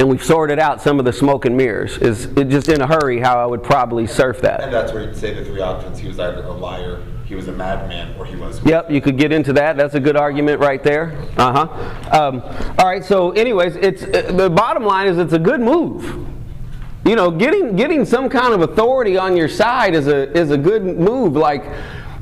and 0.00 0.08
we've 0.08 0.24
sorted 0.24 0.58
out 0.58 0.80
some 0.80 0.98
of 0.98 1.04
the 1.04 1.12
smoke 1.12 1.44
and 1.44 1.54
mirrors. 1.54 1.98
Is 1.98 2.24
it 2.24 2.48
just 2.48 2.70
in 2.70 2.80
a 2.80 2.86
hurry 2.86 3.20
how 3.20 3.38
I 3.38 3.44
would 3.44 3.62
probably 3.62 4.06
surf 4.06 4.40
that. 4.40 4.62
And 4.62 4.72
that's 4.72 4.92
where 4.92 5.04
you'd 5.04 5.14
say 5.16 5.34
the 5.34 5.44
three 5.44 5.60
options. 5.60 5.98
He 5.98 6.08
was 6.08 6.18
either 6.18 6.42
a 6.42 6.52
liar, 6.52 7.04
he 7.26 7.34
was 7.34 7.48
a 7.48 7.52
madman, 7.52 8.18
or 8.18 8.24
he 8.24 8.34
was. 8.34 8.64
Yep, 8.64 8.90
you 8.90 9.02
could 9.02 9.18
get 9.18 9.30
into 9.30 9.52
that. 9.52 9.76
That's 9.76 9.94
a 9.94 10.00
good 10.00 10.16
argument 10.16 10.58
right 10.58 10.82
there. 10.82 11.18
Uh 11.36 11.66
huh. 11.66 12.18
Um, 12.18 12.40
all 12.78 12.86
right. 12.86 13.04
So, 13.04 13.32
anyways, 13.32 13.76
it's 13.76 14.02
uh, 14.02 14.32
the 14.32 14.48
bottom 14.48 14.84
line 14.84 15.06
is 15.06 15.18
it's 15.18 15.34
a 15.34 15.38
good 15.38 15.60
move. 15.60 16.26
You 17.04 17.14
know, 17.14 17.30
getting 17.30 17.76
getting 17.76 18.06
some 18.06 18.30
kind 18.30 18.54
of 18.54 18.62
authority 18.62 19.18
on 19.18 19.36
your 19.36 19.48
side 19.48 19.94
is 19.94 20.06
a 20.06 20.32
is 20.36 20.50
a 20.50 20.58
good 20.58 20.82
move. 20.82 21.34
Like, 21.34 21.64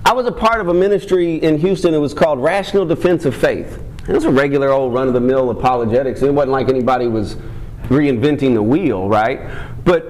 I 0.04 0.12
was 0.12 0.26
a 0.26 0.32
part 0.32 0.60
of 0.60 0.66
a 0.66 0.74
ministry 0.74 1.36
in 1.36 1.58
Houston. 1.58 1.94
It 1.94 1.98
was 1.98 2.12
called 2.12 2.42
Rational 2.42 2.84
Defense 2.84 3.24
of 3.24 3.36
Faith. 3.36 3.80
It 4.08 4.12
was 4.14 4.24
a 4.24 4.30
regular 4.32 4.70
old 4.70 4.92
run 4.94 5.06
of 5.06 5.14
the 5.14 5.20
mill 5.20 5.50
apologetics. 5.50 6.22
It 6.22 6.34
wasn't 6.34 6.52
like 6.52 6.68
anybody 6.68 7.06
was 7.06 7.36
reinventing 7.88 8.54
the 8.54 8.62
wheel, 8.62 9.08
right? 9.08 9.40
But 9.84 10.06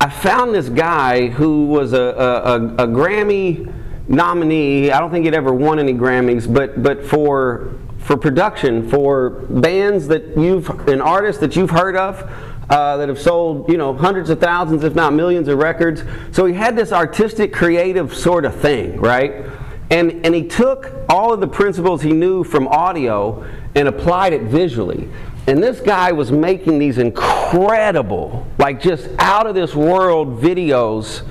I 0.00 0.08
found 0.08 0.54
this 0.54 0.68
guy 0.68 1.28
who 1.28 1.66
was 1.66 1.92
a, 1.92 2.00
a, 2.00 2.84
a, 2.84 2.86
Grammy 2.86 3.72
nominee. 4.08 4.90
I 4.90 5.00
don't 5.00 5.10
think 5.10 5.24
he'd 5.24 5.34
ever 5.34 5.52
won 5.52 5.78
any 5.78 5.92
Grammys, 5.92 6.52
but 6.52 6.82
but 6.82 7.04
for 7.04 7.74
for 7.98 8.16
production 8.16 8.88
for 8.88 9.30
bands 9.50 10.06
that 10.08 10.36
you've 10.36 10.70
and 10.88 11.02
artists 11.02 11.40
that 11.40 11.56
you've 11.56 11.70
heard 11.70 11.96
of. 11.96 12.30
Uh, 12.70 12.98
that 12.98 13.08
have 13.08 13.18
sold, 13.18 13.66
you 13.70 13.78
know, 13.78 13.94
hundreds 13.94 14.28
of 14.28 14.38
thousands, 14.38 14.84
if 14.84 14.94
not 14.94 15.14
millions, 15.14 15.48
of 15.48 15.56
records. 15.56 16.02
So 16.32 16.44
he 16.44 16.52
had 16.52 16.76
this 16.76 16.92
artistic, 16.92 17.50
creative 17.50 18.14
sort 18.14 18.44
of 18.44 18.54
thing, 18.60 19.00
right? 19.00 19.46
And, 19.90 20.24
and 20.26 20.34
he 20.34 20.46
took 20.46 20.92
all 21.08 21.32
of 21.32 21.40
the 21.40 21.48
principles 21.48 22.02
he 22.02 22.12
knew 22.12 22.44
from 22.44 22.68
audio 22.68 23.42
and 23.74 23.88
applied 23.88 24.34
it 24.34 24.42
visually. 24.42 25.08
And 25.48 25.62
this 25.62 25.80
guy 25.80 26.12
was 26.12 26.30
making 26.30 26.78
these 26.78 26.98
incredible, 26.98 28.46
like 28.58 28.82
just 28.82 29.08
out 29.18 29.46
of 29.46 29.54
this 29.54 29.74
world 29.74 30.40
videos. 30.40 31.26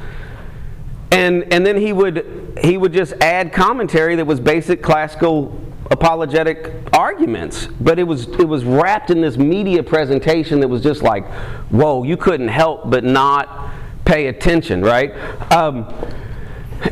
And, 1.12 1.54
and 1.54 1.64
then 1.64 1.78
he 1.78 1.94
would, 1.94 2.58
he 2.62 2.78
would 2.78 2.94
just 2.94 3.14
add 3.22 3.54
commentary 3.54 4.16
that 4.16 4.26
was 4.26 4.40
basic 4.40 4.82
classical 4.82 5.62
apologetic 5.92 6.74
arguments. 6.94 7.68
But 7.80 8.00
it 8.00 8.04
was, 8.04 8.28
it 8.28 8.48
was 8.48 8.66
wrapped 8.66 9.12
in 9.12 9.22
this 9.22 9.38
media 9.38 9.84
presentation 9.84 10.60
that 10.62 10.68
was 10.68 10.82
just 10.82 11.04
like, 11.04 11.26
whoa, 11.70 12.04
you 12.04 12.18
couldn't 12.18 12.50
help 12.50 12.90
but 12.90 13.04
not 13.04 13.72
pay 14.04 14.28
attention, 14.28 14.82
right? 14.82 15.14
Um, 15.52 15.94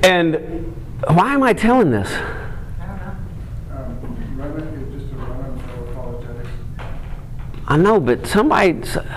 and 0.03 0.75
why 1.07 1.33
am 1.33 1.43
I 1.43 1.53
telling 1.53 1.89
this? 1.89 2.11
Um, 2.13 3.17
run 4.37 4.59
it, 4.59 4.99
just 4.99 5.11
a 5.11 5.15
run 5.15 5.45
of 5.45 5.89
apologetics. 5.89 6.49
I 7.67 7.77
know, 7.77 7.99
but 7.99 8.27
somebody, 8.27 8.73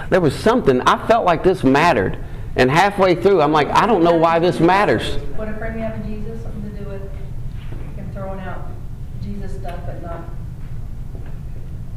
there 0.08 0.20
was 0.20 0.34
something, 0.34 0.80
I 0.82 1.06
felt 1.06 1.26
like 1.26 1.42
this 1.42 1.62
mattered. 1.62 2.18
And 2.56 2.70
halfway 2.70 3.14
through, 3.14 3.42
I'm 3.42 3.52
like, 3.52 3.68
I 3.68 3.86
don't 3.86 4.02
know 4.02 4.16
why 4.16 4.38
this 4.38 4.58
matters. 4.58 5.16
What 5.36 5.48
a 5.48 5.56
friend 5.58 5.74
we 5.74 5.82
have 5.82 5.94
in 5.96 6.06
Jesus, 6.06 6.42
something 6.42 6.62
to 6.62 6.82
do 6.82 6.88
with 6.88 7.02
him 7.96 8.10
throwing 8.12 8.40
out 8.40 8.68
Jesus 9.22 9.54
stuff, 9.54 9.80
but 9.84 10.02
not. 10.02 10.24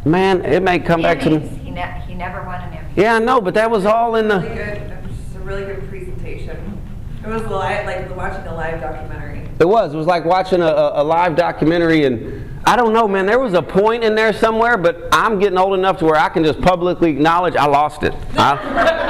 Man, 0.05 0.43
it 0.45 0.61
may 0.61 0.79
come 0.79 1.01
back 1.01 1.21
to 1.21 1.29
me. 1.29 1.39
He 1.39 1.71
ne- 1.71 2.03
he 2.05 2.13
never 2.15 2.43
won 2.43 2.59
an 2.61 2.73
Emmy. 2.73 2.87
Yeah, 2.95 3.15
I 3.15 3.19
know, 3.19 3.39
but 3.39 3.53
that 3.53 3.71
was 3.71 3.85
all 3.85 4.15
in 4.15 4.27
really 4.27 4.49
the, 4.49 4.55
good. 4.55 4.77
It 4.77 5.03
was 5.07 5.35
a 5.35 5.39
really 5.39 5.63
good 5.63 5.87
presentation. 5.89 6.81
It 7.23 7.27
was 7.27 7.43
live, 7.43 7.85
like 7.85 8.15
watching 8.15 8.45
a 8.47 8.53
live 8.53 8.81
documentary. 8.81 9.47
it 9.59 9.67
was, 9.67 9.93
it 9.93 9.97
was 9.97 10.07
like 10.07 10.25
watching 10.25 10.61
a, 10.61 10.65
a 10.65 11.01
a 11.01 11.03
live 11.03 11.35
documentary 11.35 12.05
and, 12.05 12.50
I 12.65 12.75
don't 12.75 12.93
know, 12.93 13.07
man, 13.07 13.25
there 13.25 13.39
was 13.39 13.53
a 13.53 13.61
point 13.61 14.03
in 14.03 14.15
there 14.15 14.31
somewhere, 14.33 14.77
but 14.77 15.07
I'm 15.11 15.39
getting 15.39 15.57
old 15.57 15.77
enough 15.77 15.97
to 15.99 16.05
where 16.05 16.15
I 16.15 16.29
can 16.29 16.43
just 16.43 16.61
publicly 16.61 17.09
acknowledge 17.09 17.55
I 17.55 17.65
lost 17.65 18.03
it. 18.03 18.13
I- 18.37 19.09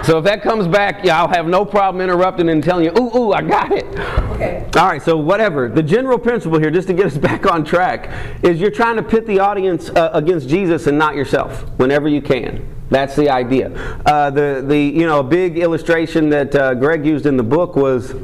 So 0.04 0.16
if 0.16 0.24
that 0.24 0.42
comes 0.42 0.66
back, 0.66 1.04
yeah, 1.04 1.20
I'll 1.20 1.28
have 1.28 1.46
no 1.46 1.66
problem 1.66 2.00
interrupting 2.00 2.48
and 2.48 2.64
telling 2.64 2.84
you, 2.84 2.92
ooh, 2.98 3.14
ooh, 3.14 3.32
I 3.32 3.42
got 3.42 3.72
it. 3.72 3.84
Okay. 4.30 4.64
All 4.76 4.86
right, 4.86 5.02
so 5.02 5.18
whatever. 5.18 5.68
The 5.68 5.82
general 5.82 6.18
principle 6.18 6.58
here, 6.58 6.70
just 6.70 6.88
to 6.88 6.94
get 6.94 7.04
us 7.04 7.18
back 7.18 7.44
on 7.50 7.62
track, 7.62 8.08
is 8.42 8.58
you're 8.58 8.70
trying 8.70 8.96
to 8.96 9.02
pit 9.02 9.26
the 9.26 9.40
audience 9.40 9.90
uh, 9.90 10.08
against 10.14 10.48
Jesus 10.48 10.86
and 10.86 10.96
not 10.96 11.14
yourself 11.14 11.62
whenever 11.78 12.08
you 12.08 12.22
can. 12.22 12.66
That's 12.90 13.16
the 13.16 13.28
idea. 13.28 13.70
Uh, 14.06 14.30
the 14.30 14.64
the 14.66 14.78
you 14.78 15.06
know 15.06 15.20
a 15.20 15.24
big 15.24 15.58
illustration 15.58 16.30
that 16.30 16.54
uh, 16.54 16.72
Greg 16.74 17.04
used 17.04 17.26
in 17.26 17.36
the 17.36 17.42
book 17.42 17.76
was 17.76 18.14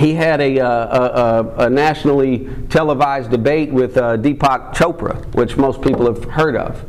he 0.00 0.14
had 0.14 0.40
a, 0.40 0.58
uh, 0.58 1.44
a, 1.58 1.64
a, 1.66 1.70
nationally 1.70 2.48
televised 2.70 3.30
debate 3.30 3.70
with 3.70 3.98
uh, 3.98 4.16
Deepak 4.16 4.74
Chopra, 4.74 5.22
which 5.34 5.58
most 5.58 5.82
people 5.82 6.06
have 6.06 6.24
heard 6.24 6.56
of. 6.56 6.82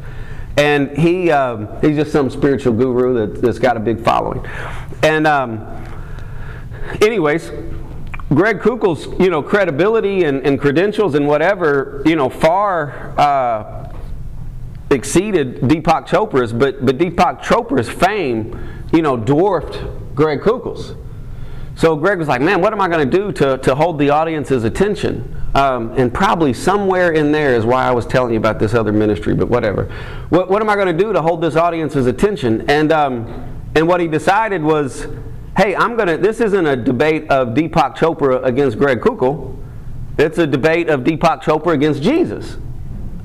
And 0.56 0.98
he, 0.98 1.30
um, 1.30 1.68
he's 1.82 1.98
just 1.98 2.14
some 2.14 2.30
spiritual 2.30 2.72
guru 2.72 3.14
that, 3.16 3.42
that's 3.42 3.60
got 3.60 3.76
a 3.76 3.82
big 3.82 4.02
following. 4.02 4.46
And 5.04 5.28
um, 5.28 5.60
anyways, 7.02 7.52
Greg 8.30 8.60
Koukl's, 8.60 9.08
you 9.20 9.30
know, 9.30 9.44
credibility 9.44 10.24
and, 10.24 10.46
and 10.48 10.58
credentials 10.58 11.14
and 11.14 11.28
whatever, 11.28 12.02
you 12.06 12.16
know, 12.16 12.30
far 12.30 13.14
uh, 13.20 13.94
exceeded 14.90 15.60
Deepak 15.60 16.08
Chopra's, 16.08 16.54
but, 16.54 16.86
but 16.86 16.98
Deepak 16.98 17.44
Chopra's 17.44 17.90
fame, 17.90 18.58
you 18.94 19.02
know, 19.02 19.18
dwarfed 19.18 19.82
Greg 20.16 20.40
Koukl's. 20.40 20.96
So 21.82 21.96
Greg 21.96 22.20
was 22.20 22.28
like, 22.28 22.42
man, 22.42 22.62
what 22.62 22.74
am 22.74 22.80
I 22.80 22.88
going 22.88 23.10
to 23.10 23.18
do 23.18 23.32
to, 23.32 23.58
to 23.58 23.74
hold 23.74 23.98
the 23.98 24.12
audience's 24.12 24.66
attention? 24.66 25.36
Um, 25.56 25.92
and 25.94 26.14
probably 26.14 26.54
somewhere 26.54 27.14
in 27.14 27.32
there 27.32 27.56
is 27.56 27.66
why 27.66 27.84
I 27.84 27.90
was 27.90 28.06
telling 28.06 28.34
you 28.34 28.38
about 28.38 28.60
this 28.60 28.76
other 28.76 28.92
ministry, 28.92 29.34
but 29.34 29.50
whatever. 29.50 29.86
What, 30.30 30.48
what 30.48 30.62
am 30.62 30.70
I 30.70 30.76
going 30.76 30.96
to 30.96 31.04
do 31.04 31.12
to 31.12 31.24
hold 31.24 31.42
this 31.42 31.56
audience's 31.56 32.06
attention? 32.06 32.70
And, 32.70 32.92
um, 32.92 33.66
and 33.74 33.88
what 33.88 34.00
he 34.00 34.08
decided 34.08 34.62
was, 34.62 35.08
hey, 35.58 35.76
I'm 35.76 35.96
going 35.96 36.08
to, 36.08 36.18
this 36.18 36.40
isn't 36.40 36.68
a 36.68 36.76
debate 36.76 37.28
of 37.32 37.56
Deepak 37.56 37.98
Chopra 37.98 38.46
against 38.46 38.78
Greg 38.78 39.00
Koukl. 39.00 39.58
It's 40.20 40.38
a 40.38 40.46
debate 40.46 40.88
of 40.88 41.00
Deepak 41.00 41.42
Chopra 41.42 41.74
against 41.74 42.04
Jesus 42.04 42.58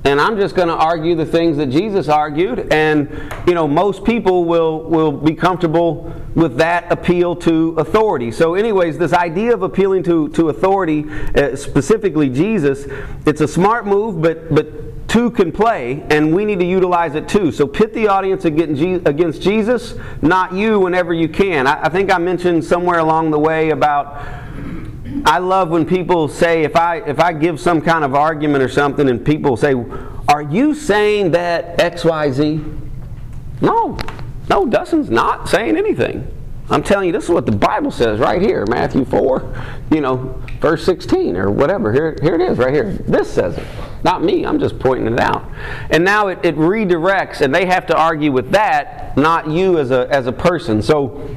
and 0.06 0.20
I'm 0.20 0.36
just 0.36 0.54
going 0.54 0.68
to 0.68 0.74
argue 0.74 1.16
the 1.16 1.26
things 1.26 1.56
that 1.56 1.66
Jesus 1.66 2.08
argued, 2.08 2.72
and 2.72 3.10
you 3.44 3.54
know 3.54 3.66
most 3.66 4.04
people 4.04 4.44
will 4.44 4.82
will 4.84 5.10
be 5.10 5.34
comfortable 5.34 6.12
with 6.36 6.58
that 6.58 6.92
appeal 6.92 7.34
to 7.36 7.74
authority. 7.76 8.30
So, 8.30 8.54
anyways, 8.54 8.98
this 8.98 9.12
idea 9.12 9.52
of 9.52 9.62
appealing 9.62 10.04
to 10.04 10.28
to 10.28 10.48
authority, 10.48 11.06
uh, 11.34 11.56
specifically 11.56 12.28
Jesus, 12.28 12.86
it's 13.26 13.40
a 13.40 13.48
smart 13.48 13.84
move, 13.84 14.22
but 14.22 14.54
but 14.54 15.08
two 15.08 15.30
can 15.32 15.50
play, 15.50 16.04
and 16.10 16.32
we 16.32 16.44
need 16.44 16.60
to 16.60 16.64
utilize 16.66 17.16
it 17.16 17.28
too. 17.28 17.50
So 17.50 17.66
pit 17.66 17.92
the 17.92 18.06
audience 18.06 18.44
against 18.44 19.42
Jesus, 19.42 19.94
not 20.22 20.52
you, 20.52 20.78
whenever 20.78 21.14
you 21.14 21.28
can. 21.28 21.66
I, 21.66 21.84
I 21.84 21.88
think 21.88 22.12
I 22.12 22.18
mentioned 22.18 22.64
somewhere 22.64 23.00
along 23.00 23.32
the 23.32 23.38
way 23.38 23.70
about 23.70 24.45
I 25.24 25.38
love 25.38 25.70
when 25.70 25.86
people 25.86 26.28
say 26.28 26.64
if 26.64 26.76
I 26.76 26.98
if 26.98 27.20
I 27.20 27.32
give 27.32 27.60
some 27.60 27.80
kind 27.80 28.04
of 28.04 28.14
argument 28.14 28.62
or 28.62 28.68
something 28.68 29.08
and 29.08 29.24
people 29.24 29.56
say, 29.56 29.74
"Are 30.28 30.42
you 30.42 30.74
saying 30.74 31.30
that 31.32 31.78
XYZ?" 31.78 32.80
No. 33.60 33.98
No, 34.48 34.66
Dustin's 34.66 35.10
not 35.10 35.48
saying 35.48 35.76
anything. 35.76 36.30
I'm 36.68 36.82
telling 36.82 37.06
you, 37.06 37.12
this 37.12 37.24
is 37.24 37.30
what 37.30 37.46
the 37.46 37.52
Bible 37.52 37.90
says 37.90 38.18
right 38.18 38.42
here, 38.42 38.64
Matthew 38.68 39.04
4, 39.04 39.54
you 39.92 40.00
know, 40.00 40.40
verse 40.60 40.84
16 40.84 41.36
or 41.36 41.50
whatever. 41.50 41.92
Here, 41.92 42.16
here 42.20 42.34
it 42.34 42.40
is 42.40 42.58
right 42.58 42.74
here. 42.74 42.92
This 42.92 43.32
says 43.32 43.56
it. 43.56 43.66
Not 44.02 44.24
me, 44.24 44.44
I'm 44.44 44.58
just 44.58 44.78
pointing 44.78 45.12
it 45.12 45.20
out. 45.20 45.48
And 45.90 46.04
now 46.04 46.28
it, 46.28 46.40
it 46.44 46.56
redirects, 46.56 47.40
and 47.40 47.54
they 47.54 47.66
have 47.66 47.86
to 47.86 47.96
argue 47.96 48.32
with 48.32 48.50
that, 48.50 49.16
not 49.16 49.48
you 49.48 49.78
as 49.78 49.92
a, 49.92 50.08
as 50.10 50.26
a 50.26 50.32
person. 50.32 50.82
So 50.82 51.28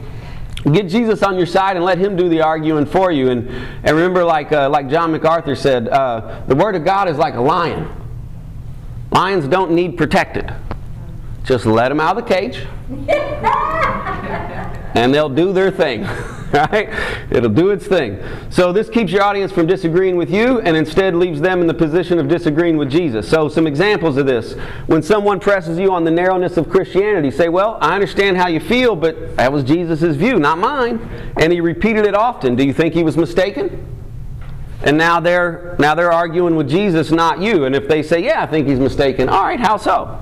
Get 0.63 0.89
Jesus 0.89 1.23
on 1.23 1.37
your 1.37 1.45
side 1.45 1.77
and 1.77 1.85
let 1.85 1.97
Him 1.97 2.15
do 2.15 2.27
the 2.27 2.41
arguing 2.41 2.85
for 2.85 3.11
you. 3.11 3.29
And, 3.29 3.47
and 3.49 3.95
remember, 3.95 4.23
like, 4.25 4.51
uh, 4.51 4.69
like 4.69 4.89
John 4.89 5.11
MacArthur 5.11 5.55
said, 5.55 5.87
uh, 5.87 6.43
the 6.47 6.55
Word 6.55 6.75
of 6.75 6.83
God 6.83 7.07
is 7.07 7.17
like 7.17 7.35
a 7.35 7.41
lion. 7.41 7.89
Lions 9.11 9.47
don't 9.47 9.71
need 9.71 9.97
protected. 9.97 10.53
Just 11.43 11.65
let 11.65 11.89
them 11.89 11.99
out 11.99 12.17
of 12.17 12.27
the 12.27 12.33
cage. 12.33 12.65
and 14.95 15.13
they'll 15.13 15.29
do 15.29 15.53
their 15.53 15.71
thing. 15.71 16.07
Right? 16.51 16.89
It'll 17.29 17.51
do 17.51 17.69
its 17.69 17.85
thing. 17.85 18.23
So 18.49 18.73
this 18.73 18.89
keeps 18.89 19.11
your 19.11 19.21
audience 19.21 19.51
from 19.51 19.67
disagreeing 19.67 20.17
with 20.17 20.31
you 20.31 20.61
and 20.61 20.75
instead 20.75 21.13
leaves 21.13 21.39
them 21.39 21.61
in 21.61 21.67
the 21.67 21.75
position 21.75 22.17
of 22.17 22.27
disagreeing 22.27 22.75
with 22.75 22.89
Jesus. 22.89 23.29
So 23.29 23.49
some 23.49 23.67
examples 23.67 24.17
of 24.17 24.25
this. 24.25 24.53
When 24.87 25.03
someone 25.03 25.39
presses 25.39 25.77
you 25.77 25.93
on 25.93 26.05
the 26.05 26.09
narrowness 26.11 26.57
of 26.57 26.67
Christianity, 26.67 27.29
say, 27.29 27.49
well, 27.49 27.77
I 27.81 27.93
understand 27.93 28.37
how 28.37 28.47
you 28.47 28.59
feel, 28.59 28.95
but 28.95 29.37
that 29.37 29.51
was 29.51 29.63
Jesus' 29.63 30.15
view, 30.15 30.39
not 30.39 30.57
mine. 30.57 30.97
And 31.37 31.53
he 31.53 31.61
repeated 31.61 32.07
it 32.07 32.15
often. 32.15 32.55
Do 32.55 32.65
you 32.65 32.73
think 32.73 32.95
he 32.95 33.03
was 33.03 33.15
mistaken? 33.15 33.85
And 34.81 34.97
now 34.97 35.19
they're 35.19 35.75
now 35.77 35.93
they're 35.93 36.11
arguing 36.11 36.55
with 36.55 36.67
Jesus, 36.67 37.11
not 37.11 37.39
you. 37.39 37.65
And 37.65 37.75
if 37.75 37.87
they 37.87 38.01
say, 38.01 38.23
"Yeah, 38.23 38.41
I 38.41 38.47
think 38.47 38.67
he's 38.67 38.79
mistaken," 38.79 39.27
all 39.27 39.43
right, 39.43 39.59
how 39.59 39.75
so? 39.75 40.17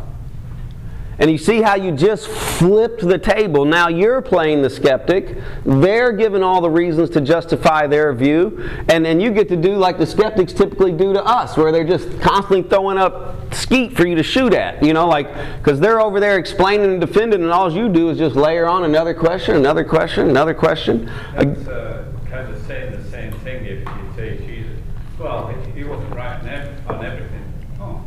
And 1.20 1.32
you 1.32 1.38
see 1.38 1.62
how 1.62 1.76
you 1.76 1.92
just 1.92 2.28
flipped 2.28 3.02
the 3.02 3.18
table. 3.18 3.66
Now 3.66 3.88
you're 3.88 4.22
playing 4.22 4.62
the 4.62 4.70
skeptic. 4.70 5.38
They're 5.66 6.12
given 6.12 6.44
all 6.44 6.62
the 6.62 6.70
reasons 6.70 7.10
to 7.12 7.22
justify 7.22 7.88
their 7.88 8.14
view. 8.14 8.70
And 8.90 9.04
then 9.04 9.20
you 9.20 9.32
get 9.32 9.50
to 9.50 9.58
do 9.58 9.76
like 9.76 9.98
the 9.98 10.06
skeptics 10.06 10.54
typically 10.54 10.92
do 10.92 11.14
to 11.14 11.24
us, 11.24 11.58
where 11.58 11.72
they're 11.72 11.84
just 11.84 12.20
constantly 12.22 12.62
throwing 12.62 12.98
up 12.98 13.54
skeet 13.54 13.96
for 13.98 14.06
you 14.06 14.16
to 14.16 14.24
shoot 14.24 14.54
at. 14.54 14.84
You 14.84 14.94
know, 14.94 15.08
like, 15.08 15.28
because 15.58 15.80
they're 15.80 16.00
over 16.00 16.20
there 16.20 16.38
explaining 16.38 16.92
and 16.92 17.02
defending, 17.02 17.42
and 17.42 17.52
all 17.52 17.72
you 17.72 17.90
do 17.90 18.10
is 18.10 18.18
just 18.18 18.36
layer 18.36 18.68
on 18.68 18.84
another 18.84 19.14
question, 19.14 19.56
another 19.56 19.84
question, 19.84 20.30
another 20.30 20.54
question. 20.54 21.12
That's 21.34 21.68
uh, 21.68 22.06
kind 22.30 22.54
of 22.54 22.62
saying 22.68 22.92
the 22.92 23.10
same 23.10 23.32
thing 23.40 23.66
if 23.66 23.80
you 23.80 24.14
say 24.16 24.38
Jesus. 24.46 24.80
Well, 25.20 25.48
he 25.74 25.84
wasn't 25.84 26.14
right 26.14 26.40
on 26.88 27.06
everything. 27.06 27.44
Oh, 27.80 28.06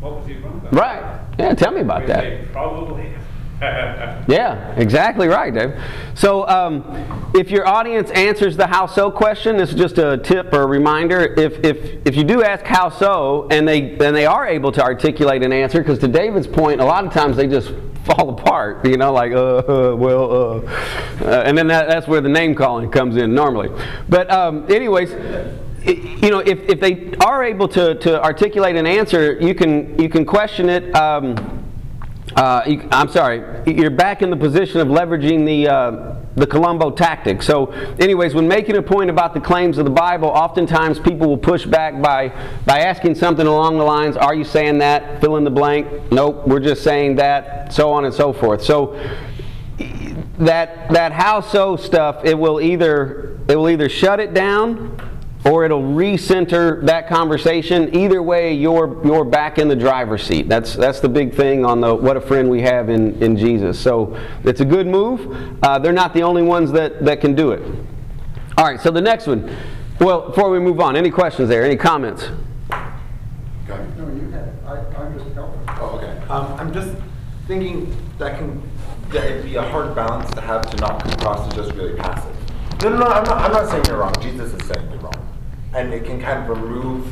what 0.00 0.16
was 0.16 0.26
he 0.26 0.34
wrong 0.36 0.58
about? 0.58 0.74
Right. 0.74 1.20
Yeah, 1.38 1.54
tell 1.54 1.72
me 1.72 1.80
about 1.80 2.06
that. 2.06 2.52
Probably. 2.52 3.12
yeah, 3.60 4.72
exactly 4.76 5.26
right, 5.26 5.52
Dave. 5.52 5.74
So, 6.14 6.46
um, 6.46 7.32
if 7.34 7.50
your 7.50 7.66
audience 7.66 8.08
answers 8.12 8.56
the 8.56 8.68
how 8.68 8.86
so 8.86 9.10
question, 9.10 9.56
this 9.56 9.70
is 9.70 9.74
just 9.74 9.98
a 9.98 10.16
tip 10.18 10.52
or 10.52 10.62
a 10.62 10.66
reminder. 10.66 11.34
If, 11.36 11.64
if, 11.64 12.06
if 12.06 12.14
you 12.14 12.22
do 12.22 12.44
ask 12.44 12.64
how 12.64 12.88
so, 12.88 13.48
and 13.50 13.66
they, 13.66 13.98
and 13.98 14.14
they 14.14 14.26
are 14.26 14.46
able 14.46 14.70
to 14.72 14.82
articulate 14.82 15.42
an 15.42 15.52
answer, 15.52 15.78
because 15.80 15.98
to 16.00 16.08
David's 16.08 16.46
point, 16.46 16.80
a 16.80 16.84
lot 16.84 17.04
of 17.04 17.12
times 17.12 17.36
they 17.36 17.48
just 17.48 17.72
fall 18.04 18.30
apart, 18.30 18.86
you 18.86 18.96
know, 18.96 19.12
like, 19.12 19.32
uh, 19.32 19.56
uh 19.56 19.96
well, 19.96 20.32
uh, 20.32 21.24
uh, 21.24 21.42
and 21.44 21.58
then 21.58 21.66
that, 21.66 21.88
that's 21.88 22.06
where 22.06 22.20
the 22.20 22.28
name 22.28 22.54
calling 22.54 22.88
comes 22.90 23.16
in 23.16 23.34
normally. 23.34 23.70
But, 24.08 24.30
um, 24.30 24.70
anyways, 24.70 25.10
you 25.84 26.30
know, 26.30 26.40
if, 26.40 26.58
if 26.68 26.80
they 26.80 27.14
are 27.24 27.44
able 27.44 27.68
to, 27.68 27.94
to 27.96 28.22
articulate 28.22 28.76
an 28.76 28.86
answer, 28.86 29.38
you 29.40 29.54
can, 29.54 29.98
you 30.00 30.08
can 30.08 30.24
question 30.24 30.68
it. 30.68 30.94
Um, 30.94 31.58
uh, 32.36 32.62
you, 32.66 32.86
I'm 32.92 33.08
sorry, 33.08 33.42
you're 33.66 33.90
back 33.90 34.22
in 34.22 34.30
the 34.30 34.36
position 34.36 34.80
of 34.80 34.88
leveraging 34.88 35.46
the, 35.46 35.68
uh, 35.68 36.16
the 36.36 36.46
Columbo 36.46 36.90
tactic. 36.90 37.42
So, 37.42 37.72
anyways, 37.98 38.34
when 38.34 38.46
making 38.46 38.76
a 38.76 38.82
point 38.82 39.10
about 39.10 39.34
the 39.34 39.40
claims 39.40 39.78
of 39.78 39.84
the 39.84 39.90
Bible, 39.90 40.28
oftentimes 40.28 40.98
people 41.00 41.26
will 41.26 41.38
push 41.38 41.64
back 41.64 42.00
by, 42.00 42.28
by 42.66 42.80
asking 42.80 43.14
something 43.14 43.46
along 43.46 43.78
the 43.78 43.84
lines, 43.84 44.16
Are 44.16 44.34
you 44.34 44.44
saying 44.44 44.78
that? 44.78 45.20
Fill 45.20 45.36
in 45.36 45.44
the 45.44 45.50
blank. 45.50 46.12
Nope, 46.12 46.46
we're 46.46 46.60
just 46.60 46.84
saying 46.84 47.16
that, 47.16 47.72
so 47.72 47.92
on 47.92 48.04
and 48.04 48.14
so 48.14 48.32
forth. 48.32 48.62
So, 48.62 48.94
that, 50.38 50.90
that 50.90 51.12
how 51.12 51.40
so 51.40 51.76
stuff, 51.76 52.24
it 52.24 52.38
will 52.38 52.60
either, 52.60 53.40
it 53.48 53.56
will 53.56 53.68
either 53.68 53.88
shut 53.88 54.20
it 54.20 54.34
down 54.34 55.07
or 55.48 55.64
it'll 55.64 55.82
recenter 55.82 56.84
that 56.84 57.08
conversation. 57.08 57.94
Either 57.94 58.22
way, 58.22 58.52
you're 58.52 59.04
you're 59.04 59.24
back 59.24 59.58
in 59.58 59.66
the 59.66 59.76
driver's 59.76 60.22
seat. 60.22 60.48
That's 60.48 60.76
that's 60.76 61.00
the 61.00 61.08
big 61.08 61.34
thing 61.34 61.64
on 61.64 61.80
the 61.80 61.94
what 61.94 62.16
a 62.16 62.20
friend 62.20 62.50
we 62.50 62.60
have 62.62 62.90
in, 62.90 63.20
in 63.22 63.36
Jesus. 63.36 63.80
So 63.80 64.18
it's 64.44 64.60
a 64.60 64.64
good 64.64 64.86
move. 64.86 65.58
Uh, 65.62 65.78
they're 65.78 65.92
not 65.92 66.12
the 66.12 66.22
only 66.22 66.42
ones 66.42 66.70
that, 66.72 67.04
that 67.04 67.20
can 67.20 67.34
do 67.34 67.52
it. 67.52 67.62
All 68.58 68.64
right, 68.64 68.80
so 68.80 68.90
the 68.90 69.00
next 69.00 69.26
one. 69.26 69.56
Well, 70.00 70.28
before 70.28 70.50
we 70.50 70.60
move 70.60 70.80
on, 70.80 70.96
any 70.96 71.10
questions 71.10 71.48
there? 71.48 71.64
Any 71.64 71.76
comments? 71.76 72.24
Okay. 72.24 73.86
No, 73.96 74.06
you 74.08 74.30
had, 74.30 74.52
I, 74.66 74.78
I'm 74.96 75.18
just 75.18 75.34
helping. 75.34 75.60
Oh, 75.80 75.98
okay. 75.98 76.26
Um, 76.28 76.52
I'm 76.58 76.72
just 76.72 76.94
thinking 77.46 77.96
that 78.18 78.38
can 78.38 78.62
that 79.10 79.24
it'd 79.24 79.44
be 79.44 79.56
a 79.56 79.62
hard 79.62 79.94
balance 79.94 80.30
to 80.32 80.40
have 80.42 80.70
to 80.70 80.76
not 80.76 81.02
come 81.02 81.12
across 81.12 81.48
as 81.48 81.54
just 81.54 81.72
really 81.74 81.96
passive. 81.96 82.36
No, 82.82 82.90
no, 82.90 82.98
no. 82.98 83.06
I'm 83.06 83.24
not. 83.24 83.38
I'm 83.38 83.52
not 83.52 83.68
saying 83.70 83.84
you're 83.86 83.98
wrong. 83.98 84.14
Jesus 84.20 84.52
is 84.52 84.66
saying 84.68 84.90
you're 84.90 85.00
wrong 85.00 85.27
and 85.78 85.94
it 85.94 86.04
can 86.04 86.20
kind 86.20 86.42
of 86.42 86.48
remove 86.48 87.10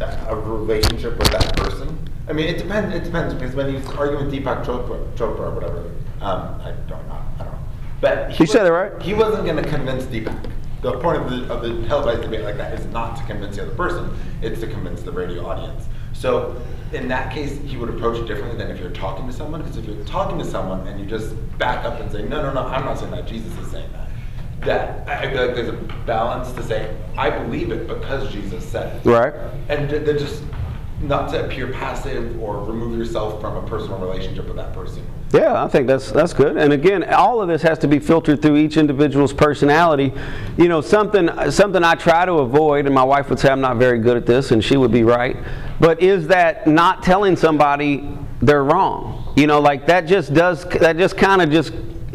a 0.00 0.34
relationship 0.34 1.16
with 1.18 1.30
that 1.30 1.56
person. 1.56 1.96
I 2.28 2.32
mean, 2.32 2.48
it 2.48 2.58
depends. 2.58 2.94
It 2.94 3.04
depends 3.04 3.34
because 3.34 3.54
when 3.54 3.74
he's 3.74 3.86
arguing 3.90 4.26
with 4.26 4.34
Deepak 4.34 4.64
Chopra, 4.64 5.12
Chopra 5.14 5.40
or 5.40 5.50
whatever, 5.50 5.90
um, 6.20 6.60
I 6.60 6.72
don't 6.88 7.06
know. 7.08 7.22
I 7.38 7.44
don't 7.44 7.52
know. 7.52 7.58
But 8.00 8.32
he, 8.32 8.46
said 8.46 8.66
it 8.66 8.72
right. 8.72 9.00
He 9.02 9.14
wasn't 9.14 9.44
going 9.44 9.62
to 9.62 9.68
convince 9.68 10.04
Deepak. 10.04 10.50
The 10.80 10.98
point 10.98 11.22
of 11.22 11.30
the 11.30 11.52
of 11.52 11.62
the 11.62 11.86
televised 11.86 12.22
debate 12.22 12.42
like 12.42 12.56
that 12.56 12.76
is 12.76 12.84
not 12.86 13.16
to 13.16 13.24
convince 13.24 13.56
the 13.56 13.62
other 13.62 13.74
person; 13.74 14.16
it's 14.40 14.60
to 14.60 14.66
convince 14.66 15.02
the 15.02 15.12
radio 15.12 15.46
audience. 15.46 15.84
So 16.12 16.60
in 16.92 17.08
that 17.08 17.32
case, 17.32 17.58
he 17.58 17.76
would 17.76 17.88
approach 17.88 18.18
it 18.18 18.26
differently 18.26 18.56
than 18.56 18.70
if 18.70 18.80
you're 18.80 18.90
talking 18.90 19.26
to 19.26 19.32
someone. 19.32 19.62
Because 19.62 19.76
if 19.76 19.84
you're 19.84 20.04
talking 20.04 20.38
to 20.38 20.44
someone 20.44 20.86
and 20.86 20.98
you 20.98 21.06
just 21.06 21.34
back 21.58 21.84
up 21.84 22.00
and 22.00 22.10
say, 22.10 22.22
no, 22.22 22.42
no, 22.42 22.52
no, 22.52 22.66
I'm 22.66 22.84
not 22.84 22.98
saying 22.98 23.12
that. 23.12 23.26
Jesus 23.26 23.56
is 23.58 23.70
saying 23.70 23.90
that. 23.92 24.08
That 24.64 25.08
I 25.08 25.30
feel 25.30 25.46
like 25.46 25.56
there's 25.56 25.68
a 25.68 25.78
balance 26.06 26.52
to 26.52 26.62
say, 26.62 26.96
I 27.16 27.30
believe 27.30 27.72
it 27.72 27.88
because 27.88 28.32
Jesus 28.32 28.64
said 28.64 28.96
it. 28.96 29.08
Right. 29.08 29.34
And 29.68 29.88
th- 29.88 30.04
then 30.06 30.18
just 30.18 30.42
not 31.00 31.30
to 31.30 31.44
appear 31.44 31.72
passive 31.72 32.40
or 32.40 32.64
remove 32.64 32.96
yourself 32.96 33.40
from 33.40 33.56
a 33.56 33.68
personal 33.68 33.98
relationship 33.98 34.46
with 34.46 34.56
that 34.56 34.72
person. 34.72 35.04
Yeah, 35.32 35.64
I 35.64 35.68
think 35.68 35.86
that's 35.86 36.12
that's 36.12 36.34
good. 36.34 36.56
And 36.58 36.72
again, 36.72 37.02
all 37.12 37.40
of 37.40 37.48
this 37.48 37.62
has 37.62 37.78
to 37.80 37.88
be 37.88 37.98
filtered 37.98 38.42
through 38.42 38.58
each 38.58 38.76
individual's 38.76 39.32
personality. 39.32 40.12
You 40.58 40.68
know, 40.68 40.80
something 40.82 41.28
something 41.50 41.82
I 41.82 41.94
try 41.94 42.26
to 42.26 42.34
avoid, 42.34 42.84
and 42.84 42.94
my 42.94 43.02
wife 43.02 43.30
would 43.30 43.38
say 43.38 43.48
I'm 43.48 43.62
not 43.62 43.78
very 43.78 43.98
good 43.98 44.16
at 44.16 44.26
this, 44.26 44.50
and 44.50 44.62
she 44.62 44.76
would 44.76 44.92
be 44.92 45.04
right. 45.04 45.36
But 45.80 46.02
is 46.02 46.28
that 46.28 46.66
not 46.66 47.02
telling 47.02 47.36
somebody 47.36 48.16
they're 48.42 48.64
wrong? 48.64 49.32
You 49.36 49.46
know, 49.46 49.58
like 49.60 49.86
that 49.86 50.02
just 50.02 50.34
does 50.34 50.64
that 50.64 50.98
just 50.98 51.16
kind 51.16 51.40
of 51.40 51.50
just 51.50 51.72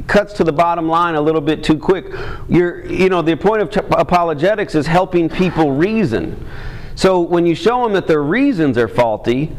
cuts 0.07 0.33
to 0.33 0.43
the 0.43 0.51
bottom 0.51 0.87
line 0.87 1.15
a 1.15 1.21
little 1.21 1.41
bit 1.41 1.63
too 1.63 1.77
quick. 1.77 2.07
You're, 2.49 2.85
you 2.85 3.09
know, 3.09 3.21
the 3.21 3.35
point 3.35 3.61
of 3.61 3.69
t- 3.69 3.81
apologetics 3.91 4.73
is 4.75 4.87
helping 4.87 5.29
people 5.29 5.71
reason. 5.71 6.47
So 6.95 7.21
when 7.21 7.45
you 7.45 7.53
show 7.55 7.83
them 7.83 7.93
that 7.93 8.07
their 8.07 8.23
reasons 8.23 8.77
are 8.77 8.87
faulty, 8.87 9.55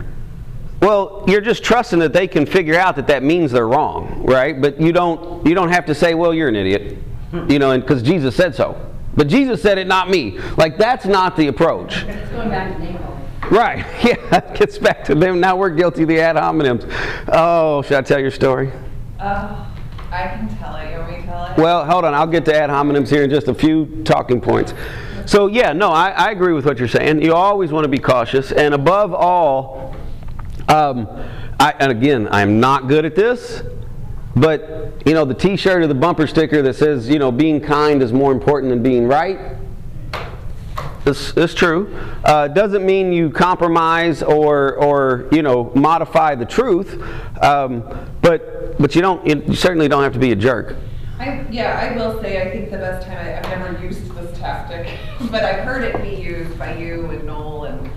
well, 0.80 1.24
you're 1.28 1.40
just 1.40 1.62
trusting 1.62 1.98
that 2.00 2.12
they 2.12 2.26
can 2.26 2.46
figure 2.46 2.78
out 2.78 2.96
that 2.96 3.06
that 3.08 3.22
means 3.22 3.52
they're 3.52 3.68
wrong, 3.68 4.24
right? 4.24 4.60
But 4.60 4.80
you 4.80 4.92
don't 4.92 5.46
you 5.46 5.54
don't 5.54 5.70
have 5.70 5.86
to 5.86 5.94
say, 5.94 6.14
"Well, 6.14 6.32
you're 6.32 6.48
an 6.48 6.56
idiot," 6.56 6.98
you 7.48 7.58
know, 7.58 7.76
because 7.78 8.02
Jesus 8.02 8.36
said 8.36 8.54
so. 8.54 8.80
But 9.16 9.26
Jesus 9.26 9.60
said 9.60 9.78
it, 9.78 9.88
not 9.88 10.08
me. 10.08 10.38
Like 10.56 10.78
that's 10.78 11.04
not 11.04 11.36
the 11.36 11.48
approach. 11.48 12.04
It's 12.04 12.30
going 12.30 12.50
back 12.50 12.76
to 12.76 12.82
name. 12.82 12.98
Right. 13.50 13.84
Yeah. 14.04 14.54
Gets 14.54 14.78
back 14.78 15.04
to 15.04 15.14
them. 15.14 15.40
Now 15.40 15.56
we're 15.56 15.70
guilty 15.70 16.02
of 16.02 16.08
the 16.08 16.20
ad 16.20 16.36
hominems. 16.36 16.86
Oh, 17.28 17.82
should 17.82 17.96
I 17.96 18.02
tell 18.02 18.20
your 18.20 18.30
story? 18.30 18.70
Uh, 19.18 19.67
I 20.10 20.28
can 20.28 20.48
tell 20.56 20.74
it. 20.76 20.90
You 20.90 20.98
want 20.98 21.10
me 21.10 21.16
to 21.18 21.22
tell 21.24 21.44
it? 21.46 21.58
Well, 21.58 21.84
hold 21.84 22.04
on. 22.04 22.14
I'll 22.14 22.26
get 22.26 22.44
to 22.46 22.56
ad 22.56 22.70
hominems 22.70 23.08
here 23.08 23.24
in 23.24 23.30
just 23.30 23.48
a 23.48 23.54
few 23.54 24.02
talking 24.04 24.40
points. 24.40 24.72
So, 25.26 25.46
yeah, 25.46 25.72
no, 25.72 25.90
I, 25.90 26.10
I 26.10 26.30
agree 26.30 26.54
with 26.54 26.64
what 26.64 26.78
you're 26.78 26.88
saying. 26.88 27.22
You 27.22 27.34
always 27.34 27.70
want 27.70 27.84
to 27.84 27.88
be 27.88 27.98
cautious. 27.98 28.50
And 28.50 28.72
above 28.72 29.12
all, 29.12 29.94
um, 30.68 31.06
I, 31.60 31.74
and 31.78 31.92
again, 31.92 32.28
I'm 32.30 32.60
not 32.60 32.88
good 32.88 33.04
at 33.04 33.14
this, 33.14 33.62
but, 34.34 35.02
you 35.04 35.12
know, 35.12 35.26
the 35.26 35.34
t 35.34 35.56
shirt 35.56 35.82
or 35.82 35.86
the 35.86 35.94
bumper 35.94 36.26
sticker 36.26 36.62
that 36.62 36.76
says, 36.76 37.08
you 37.08 37.18
know, 37.18 37.30
being 37.30 37.60
kind 37.60 38.02
is 38.02 38.12
more 38.12 38.32
important 38.32 38.70
than 38.70 38.82
being 38.82 39.06
right. 39.06 39.58
It's, 41.08 41.34
it's 41.36 41.54
true. 41.54 41.94
Uh, 42.24 42.48
doesn't 42.48 42.84
mean 42.84 43.12
you 43.12 43.30
compromise 43.30 44.22
or, 44.22 44.74
or 44.74 45.28
you 45.32 45.42
know 45.42 45.72
modify 45.74 46.34
the 46.34 46.44
truth, 46.44 47.02
um, 47.42 47.82
but 48.20 48.57
but 48.78 48.94
you 48.94 49.02
don't 49.02 49.26
you 49.26 49.54
certainly 49.54 49.88
don't 49.88 50.02
have 50.02 50.12
to 50.12 50.18
be 50.18 50.32
a 50.32 50.36
jerk. 50.36 50.76
I, 51.18 51.44
yeah, 51.50 51.80
I 51.80 51.96
will 51.96 52.20
say, 52.22 52.40
I 52.40 52.50
think 52.50 52.70
the 52.70 52.78
best 52.78 53.06
time, 53.06 53.18
I, 53.18 53.38
I've 53.38 53.58
never 53.58 53.84
used 53.84 54.14
this 54.14 54.38
tactic, 54.38 54.96
but 55.32 55.42
I've 55.42 55.64
heard 55.64 55.82
it 55.82 56.00
be 56.00 56.22
used 56.22 56.56
by 56.56 56.76
you 56.76 57.06
and 57.06 57.24
Noel 57.24 57.64
and, 57.64 57.90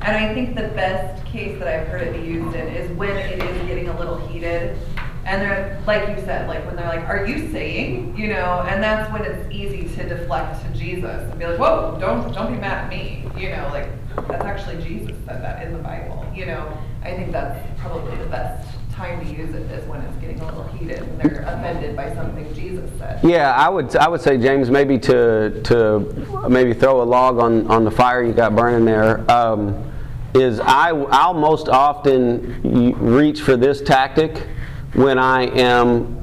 and 0.00 0.16
I 0.16 0.32
think 0.32 0.54
the 0.54 0.68
best 0.68 1.24
case 1.26 1.58
that 1.58 1.68
I've 1.68 1.88
heard 1.88 2.02
it 2.02 2.22
be 2.22 2.26
used 2.26 2.56
in 2.56 2.68
is 2.68 2.90
when 2.96 3.16
it 3.16 3.42
is 3.42 3.68
getting 3.68 3.88
a 3.88 3.98
little 3.98 4.16
heated. 4.28 4.78
And 5.26 5.40
they're, 5.40 5.82
like 5.86 6.08
you 6.08 6.22
said, 6.24 6.48
like 6.48 6.66
when 6.66 6.76
they're 6.76 6.88
like, 6.88 7.06
are 7.06 7.26
you 7.26 7.50
saying, 7.50 8.16
you 8.16 8.28
know, 8.28 8.62
and 8.68 8.82
that's 8.82 9.10
when 9.12 9.24
it's 9.24 9.50
easy 9.50 9.88
to 9.96 10.08
deflect 10.08 10.62
to 10.62 10.78
Jesus 10.78 11.22
and 11.30 11.38
be 11.38 11.46
like, 11.46 11.58
whoa, 11.58 11.96
don't, 11.98 12.32
don't 12.32 12.52
be 12.52 12.58
mad 12.58 12.84
at 12.84 12.90
me, 12.90 13.26
you 13.36 13.50
know, 13.50 13.68
like, 13.72 13.88
that's 14.28 14.44
actually 14.44 14.82
Jesus 14.82 15.16
said 15.26 15.42
that 15.42 15.66
in 15.66 15.72
the 15.72 15.78
Bible, 15.78 16.26
you 16.34 16.46
know. 16.46 16.76
I 17.02 17.14
think 17.14 17.32
that's 17.32 17.66
probably 17.80 18.16
the 18.16 18.26
best 18.26 18.68
time 18.94 19.24
to 19.24 19.32
use 19.32 19.52
it 19.54 19.62
is 19.72 19.86
when 19.88 20.00
it's 20.00 20.16
getting 20.18 20.40
a 20.40 20.44
little 20.46 20.64
heated 20.68 20.98
and 20.98 21.20
they're 21.20 21.42
offended 21.42 21.96
by 21.96 22.14
something 22.14 22.52
Jesus 22.54 22.88
said. 22.98 23.18
Yeah, 23.24 23.52
I 23.52 23.68
would 23.68 23.94
I 23.96 24.08
would 24.08 24.20
say 24.20 24.38
James 24.38 24.70
maybe 24.70 24.98
to 25.00 25.60
to 25.64 26.48
maybe 26.48 26.72
throw 26.72 27.02
a 27.02 27.04
log 27.04 27.38
on 27.38 27.66
on 27.66 27.84
the 27.84 27.90
fire 27.90 28.22
you 28.22 28.32
got 28.32 28.54
burning 28.54 28.84
there. 28.84 29.28
Um, 29.30 29.92
is 30.34 30.60
I 30.60 30.90
I'll 30.90 31.34
most 31.34 31.68
often 31.68 32.94
reach 32.98 33.42
for 33.42 33.56
this 33.56 33.82
tactic 33.82 34.46
when 34.94 35.18
I 35.18 35.46
am 35.46 36.20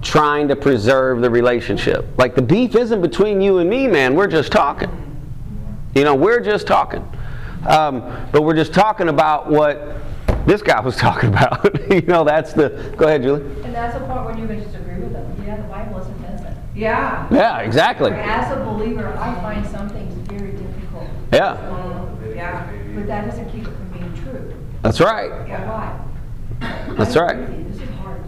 trying 0.00 0.48
to 0.48 0.56
preserve 0.56 1.20
the 1.20 1.30
relationship. 1.30 2.06
Like 2.16 2.34
the 2.34 2.42
beef 2.42 2.74
isn't 2.74 3.02
between 3.02 3.40
you 3.40 3.58
and 3.58 3.68
me, 3.68 3.88
man. 3.88 4.14
We're 4.14 4.26
just 4.26 4.52
talking. 4.52 4.90
You 5.94 6.04
know, 6.04 6.14
we're 6.14 6.40
just 6.40 6.66
talking. 6.66 7.04
Um, 7.66 8.28
but 8.32 8.42
we're 8.42 8.54
just 8.54 8.72
talking 8.72 9.08
about 9.08 9.50
what 9.50 9.96
this 10.46 10.62
guy 10.62 10.80
was 10.80 10.96
talking 10.96 11.28
about. 11.30 11.90
you 11.90 12.02
know, 12.02 12.24
that's 12.24 12.52
the. 12.52 12.94
Go 12.96 13.06
ahead, 13.06 13.22
Julie. 13.22 13.42
And 13.64 13.74
that's 13.74 13.94
the 13.98 14.04
part 14.06 14.26
where 14.26 14.38
you 14.38 14.46
can 14.46 14.62
just 14.62 14.74
agree 14.76 15.00
with 15.00 15.12
them. 15.12 15.42
Yeah, 15.46 15.56
the 15.56 15.62
Bible 15.64 15.98
isn't 16.00 16.24
innocent. 16.24 16.56
Yeah. 16.74 17.26
Yeah, 17.30 17.58
exactly. 17.60 18.12
As 18.12 18.52
a 18.56 18.64
believer, 18.64 19.08
I 19.18 19.34
find 19.40 19.66
some 19.66 19.88
things 19.88 20.14
very 20.28 20.52
difficult. 20.52 21.08
Yeah, 21.32 21.52
Um, 21.70 22.18
Yeah. 22.34 22.70
But 22.94 23.06
that 23.08 23.26
doesn't 23.26 23.50
keep 23.50 23.62
it 23.66 23.74
from 23.76 23.88
being 23.90 24.14
true. 24.24 24.54
that's 24.82 25.00
right. 25.00 25.30
Yeah. 25.48 25.68
why? 25.68 26.00
That's 26.96 27.16
right. 27.16 27.36
agree 27.38 27.56
with 27.56 27.66
you. 27.66 27.72
This 27.72 27.82
is 27.88 27.94
hard. 27.96 28.20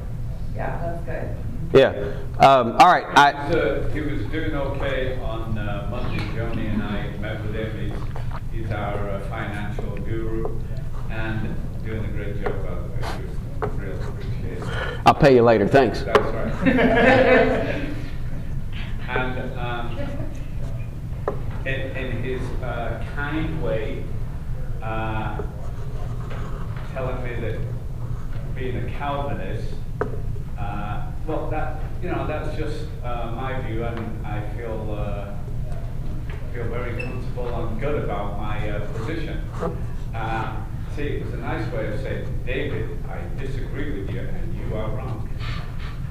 Yeah, 0.55 0.79
that's 0.83 1.05
good. 1.05 1.37
Yeah. 1.73 2.45
Um, 2.45 2.73
all 2.79 2.89
right. 2.93 3.05
I, 3.17 3.49
He 3.49 3.55
was, 3.55 3.57
uh, 3.57 3.89
he 3.93 4.01
was 4.01 4.23
doing 4.27 4.55
okay 4.55 5.19
on 5.21 5.57
uh, 5.57 5.89
Monday. 5.91 6.25
Joni 6.35 6.73
and 6.73 6.83
I 6.83 7.17
met 7.19 7.43
with 7.45 7.55
him. 7.55 7.91
He's, 8.53 8.61
he's 8.63 8.71
our 8.73 9.09
uh, 9.11 9.21
financial 9.29 9.97
guru 9.97 10.59
and 11.11 11.55
doing 11.89 12.05
a 12.05 12.09
great 12.09 12.43
job, 12.43 12.53
by 12.63 12.75
the 12.75 12.83
way. 12.83 13.01
It 13.57 13.63
was 13.63 13.73
real 13.81 13.99
appreciated. 14.03 14.63
I'll 15.07 15.15
pay 15.15 15.35
you 15.35 15.43
later. 15.43 15.67
Thanks. 15.67 16.03
That's 16.03 16.19
right. 16.19 16.53
and 19.09 19.59
um, 19.59 19.99
in, 21.65 21.81
in 21.97 22.23
his 22.23 22.43
uh, 22.63 23.03
kind 23.15 23.63
way, 23.63 24.05
uh, 24.83 25.43
telling 26.93 27.25
me 27.25 27.41
that 27.41 27.59
being 28.55 28.77
a 28.77 28.91
Calvinist, 28.91 29.73
uh, 30.59 31.07
well, 31.27 31.49
that 31.49 31.81
you 32.03 32.11
know, 32.11 32.27
that's 32.27 32.55
just 32.59 32.85
uh, 33.03 33.33
my 33.35 33.63
view, 33.63 33.85
and 33.85 34.27
I 34.27 34.47
feel 34.55 34.95
uh, 34.95 35.33
feel 36.53 36.65
very 36.65 37.03
comfortable 37.03 37.67
and 37.67 37.81
good 37.81 38.05
about 38.05 38.37
my 38.37 38.69
uh, 38.69 38.87
position. 38.93 39.43
Uh, 40.15 40.58
see, 40.99 41.05
it 41.05 41.25
was 41.25 41.35
a 41.35 41.39
nice 41.39 41.73
way 41.73 41.87
of 41.87 42.01
saying, 42.01 42.27
David, 42.45 42.99
I 43.09 43.21
disagree 43.41 44.01
with 44.01 44.11
you, 44.11 44.21
and 44.21 44.55
you 44.55 44.77
are 44.77 44.91
wrong 44.91 45.29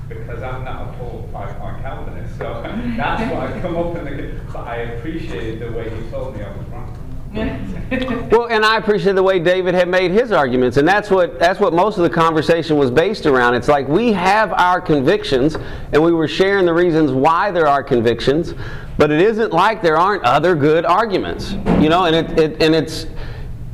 because 0.07 0.41
I'm 0.41 0.63
not 0.63 0.89
a 0.89 0.97
full 0.97 1.27
five-point 1.33 1.81
Calvinist. 1.81 2.37
So 2.37 2.61
that's 2.97 3.31
why 3.33 3.53
I 3.53 3.59
come 3.59 3.75
up 3.75 3.97
in 3.97 4.05
the. 4.05 4.41
But 4.53 4.65
I 4.65 4.75
appreciated 4.77 5.59
the 5.59 5.77
way 5.77 5.89
he 5.89 6.09
told 6.09 6.37
me 6.37 6.43
I 6.43 6.57
was 6.57 6.65
wrong. 6.67 6.93
well, 8.31 8.47
and 8.47 8.63
I 8.63 8.77
appreciate 8.77 9.13
the 9.13 9.21
way 9.21 9.37
David 9.39 9.75
had 9.75 9.89
made 9.89 10.11
his 10.11 10.31
arguments, 10.31 10.77
and 10.77 10.87
that's 10.87 11.11
what 11.11 11.37
that's 11.37 11.59
what 11.59 11.73
most 11.73 11.97
of 11.97 12.03
the 12.03 12.09
conversation 12.09 12.77
was 12.77 12.89
based 12.89 13.25
around. 13.25 13.55
It's 13.55 13.67
like 13.67 13.89
we 13.89 14.13
have 14.13 14.53
our 14.53 14.79
convictions, 14.79 15.57
and 15.91 16.01
we 16.01 16.13
were 16.13 16.29
sharing 16.29 16.65
the 16.65 16.73
reasons 16.73 17.11
why 17.11 17.51
there 17.51 17.67
are 17.67 17.83
convictions, 17.83 18.53
but 18.97 19.11
it 19.11 19.19
isn't 19.19 19.51
like 19.51 19.81
there 19.81 19.97
aren't 19.97 20.23
other 20.23 20.55
good 20.55 20.85
arguments, 20.85 21.51
you 21.81 21.89
know. 21.89 22.05
And 22.05 22.15
it, 22.15 22.39
it 22.39 22.63
and 22.63 22.73
it's. 22.73 23.07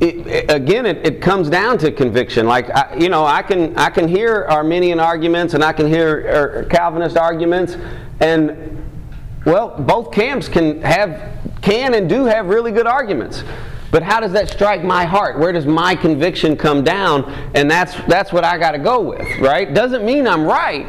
It, 0.00 0.26
it- 0.26 0.50
again, 0.50 0.86
it, 0.86 1.06
it 1.06 1.20
comes 1.22 1.48
down 1.48 1.78
to 1.78 1.90
conviction. 1.92 2.46
Like 2.46 2.70
I, 2.70 2.96
you 2.96 3.08
know, 3.08 3.24
I 3.24 3.42
can 3.42 3.76
I 3.76 3.90
can 3.90 4.08
hear 4.08 4.46
Arminian 4.48 5.00
arguments 5.00 5.54
and 5.54 5.62
I 5.62 5.72
can 5.72 5.86
hear 5.86 6.18
er, 6.26 6.66
Calvinist 6.70 7.16
arguments, 7.16 7.76
and 8.20 8.82
well, 9.44 9.76
both 9.78 10.10
camps 10.12 10.48
can 10.48 10.80
have 10.82 11.38
can 11.62 11.94
and 11.94 12.08
do 12.08 12.24
have 12.24 12.46
really 12.46 12.72
good 12.72 12.86
arguments. 12.86 13.44
But 13.90 14.02
how 14.02 14.18
does 14.18 14.32
that 14.32 14.50
strike 14.50 14.82
my 14.82 15.04
heart? 15.04 15.38
Where 15.38 15.52
does 15.52 15.66
my 15.66 15.94
conviction 15.94 16.56
come 16.56 16.82
down? 16.82 17.30
And 17.54 17.70
that's 17.70 17.94
that's 18.08 18.32
what 18.32 18.42
I 18.44 18.58
got 18.58 18.72
to 18.72 18.78
go 18.78 19.00
with, 19.00 19.38
right? 19.38 19.72
Doesn't 19.72 20.04
mean 20.04 20.26
I'm 20.26 20.44
right. 20.44 20.86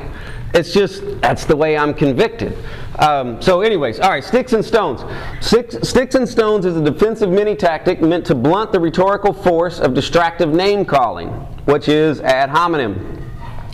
It's 0.56 0.74
just 0.74 1.22
that's 1.22 1.46
the 1.46 1.56
way 1.56 1.78
I'm 1.78 1.94
convicted. 1.94 2.58
Um, 3.00 3.42
so, 3.42 3.62
anyways, 3.62 4.00
all 4.00 4.10
right. 4.10 4.24
Sticks 4.24 4.54
and 4.54 4.64
stones. 4.64 5.04
Six, 5.42 5.78
sticks 5.88 6.16
and 6.16 6.28
stones 6.28 6.66
is 6.66 6.78
a 6.78 6.84
defensive 6.84 7.30
mini 7.30 7.56
tactic 7.56 8.02
meant 8.02 8.26
to 8.28 8.36
blunt 8.36 8.72
the 8.72 8.80
rhetorical 8.80 9.34
force 9.34 9.80
of 9.80 9.94
distractive 9.94 10.54
name 10.54 10.86
calling, 10.86 11.30
which 11.66 11.90
is 11.90 12.22
ad 12.22 12.50
hominem 12.50 13.22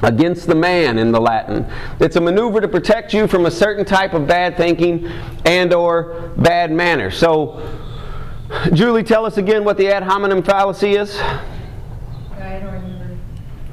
against 0.04 0.48
the 0.48 0.56
man 0.56 0.98
in 0.98 1.12
the 1.12 1.22
Latin. 1.22 1.66
It's 2.00 2.16
a 2.16 2.22
maneuver 2.22 2.62
to 2.62 2.68
protect 2.68 3.14
you 3.14 3.28
from 3.28 3.46
a 3.46 3.52
certain 3.52 3.86
type 3.86 4.14
of 4.14 4.28
bad 4.28 4.58
thinking 4.58 5.08
and 5.46 5.74
or 5.74 6.32
bad 6.38 6.72
manners. 6.72 7.17
So, 7.17 7.62
Julie, 8.74 9.04
tell 9.04 9.26
us 9.26 9.38
again 9.38 9.63
what 9.63 9.78
the 9.78 9.88
ad 9.90 10.04
hominem 10.04 10.42
fallacy 10.42 10.96
is. 10.96 11.22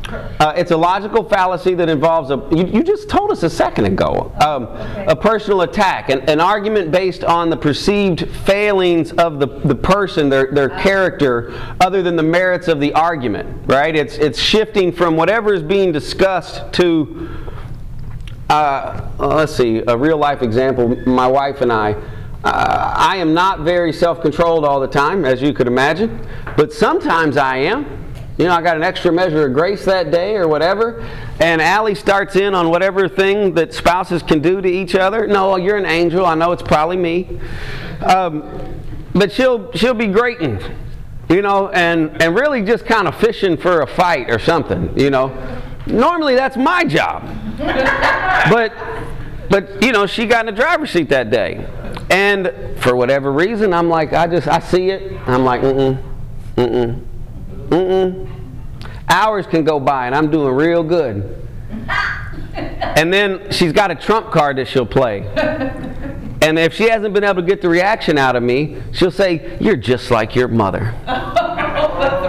I 0.09 0.11
don't 0.11 0.21
remember. 0.23 0.43
Uh, 0.43 0.53
it's 0.57 0.71
a 0.71 0.77
logical 0.77 1.25
fallacy 1.25 1.75
that 1.75 1.89
involves 1.89 2.31
a. 2.31 2.37
You, 2.51 2.67
you 2.67 2.83
just 2.83 3.09
told 3.09 3.31
us 3.31 3.43
a 3.43 3.51
second 3.51 3.85
ago. 3.85 4.33
Um, 4.45 4.65
okay. 4.65 5.07
A 5.07 5.17
personal 5.17 5.63
attack, 5.63 6.09
an, 6.09 6.21
an 6.29 6.41
argument 6.41 6.91
based 6.91 7.25
on 7.25 7.51
the 7.51 7.57
perceived 7.57 8.29
failings 8.47 9.13
of 9.13 9.39
the, 9.39 9.47
the 9.47 9.75
person, 9.75 10.29
their, 10.29 10.51
their 10.53 10.71
character, 10.71 11.53
other 11.81 12.03
than 12.03 12.17
the 12.17 12.23
merits 12.23 12.69
of 12.69 12.81
the 12.81 12.93
argument. 12.95 13.67
Right? 13.67 13.95
It's 13.95 14.17
it's 14.17 14.39
shifting 14.39 14.93
from 14.93 15.17
whatever 15.17 15.53
is 15.53 15.63
being 15.63 15.93
discussed 15.93 16.73
to. 16.75 17.29
Uh, 18.49 19.11
let's 19.19 19.55
see, 19.55 19.83
a 19.87 19.97
real 19.97 20.17
life 20.17 20.41
example. 20.41 20.97
My 21.07 21.27
wife 21.27 21.61
and 21.61 21.73
I. 21.73 21.95
Uh, 22.45 22.95
I 22.97 23.17
am 23.17 23.35
not 23.35 23.61
very 23.61 23.93
self 23.93 24.23
controlled 24.23 24.65
all 24.65 24.81
the 24.81 24.87
time, 24.87 25.25
as 25.25 25.43
you 25.43 25.53
could 25.53 25.67
imagine, 25.67 26.27
but 26.57 26.73
sometimes 26.73 27.37
I 27.37 27.57
am. 27.57 27.98
You 28.39 28.45
know, 28.45 28.53
I 28.53 28.63
got 28.63 28.77
an 28.77 28.85
extra 28.85 29.13
measure 29.13 29.47
of 29.47 29.53
grace 29.53 29.85
that 29.85 30.11
day 30.13 30.37
or 30.37 30.47
whatever, 30.47 31.05
and 31.41 31.61
Allie 31.61 31.97
starts 31.97 32.37
in 32.37 32.55
on 32.55 32.71
whatever 32.71 33.09
thing 33.09 33.55
that 33.55 33.75
spouses 33.75 34.23
can 34.23 34.41
do 34.41 34.61
to 34.61 34.69
each 34.69 34.95
other. 34.95 35.27
No, 35.27 35.57
you're 35.57 35.77
an 35.77 35.87
angel. 35.87 36.25
I 36.25 36.37
know 36.37 36.53
it's 36.53 36.63
probably 36.63 36.97
me. 36.97 37.41
Um, 38.01 38.45
but 39.13 39.33
she'll, 39.33 39.73
she'll 39.73 39.95
be 39.95 40.07
grating, 40.07 40.61
you 41.29 41.43
know, 41.43 41.69
and, 41.71 42.23
and 42.23 42.37
really 42.37 42.63
just 42.63 42.87
kind 42.87 43.09
of 43.09 43.17
fishing 43.17 43.57
for 43.57 43.81
a 43.81 43.87
fight 43.87 44.31
or 44.31 44.39
something, 44.39 44.97
you 44.97 45.11
know. 45.11 45.29
Normally 45.87 46.37
that's 46.37 46.57
my 46.57 46.85
job. 46.85 47.25
but 47.59 48.73
but 49.51 49.83
you 49.83 49.93
know 49.93 50.07
she 50.07 50.27
got 50.27 50.47
in 50.47 50.55
the 50.55 50.61
driver's 50.61 50.91
seat 50.91 51.09
that 51.09 51.31
day 51.31 51.67
and 52.11 52.53
for 52.77 52.95
whatever 52.95 53.33
reason 53.33 53.73
i'm 53.73 53.89
like 53.89 54.13
i 54.13 54.27
just 54.27 54.47
i 54.47 54.59
see 54.59 54.91
it 54.91 55.19
i'm 55.27 55.45
like 55.45 55.61
mm-mm 55.61 56.03
mm-mm 56.57 57.05
mm-mm. 57.69 58.29
Hours 59.09 59.47
can 59.47 59.65
go 59.65 59.81
by 59.81 60.07
and 60.07 60.15
i'm 60.15 60.31
doing 60.31 60.55
real 60.55 60.83
good. 60.83 61.47
And 62.55 63.13
then 63.13 63.53
she's 63.53 63.73
got 63.73 63.93
a 63.93 63.95
trump 63.95 64.33
card 64.33 64.59
that 64.59 64.67
she'll 64.67 64.87
play. 64.87 65.21
And 66.41 66.57
if 66.57 66.73
she 66.73 66.89
hasn't 66.89 67.15
been 67.15 67.25
able 67.25 67.43
to 67.43 67.47
get 67.47 67.63
the 67.63 67.69
reaction 67.69 68.17
out 68.17 68.37
of 68.37 68.45
me 68.45 68.81
she'll 68.93 69.11
say 69.11 69.57
you're 69.61 69.77
just 69.77 70.11
like 70.11 70.37
your 70.37 70.47
mother. 70.49 70.95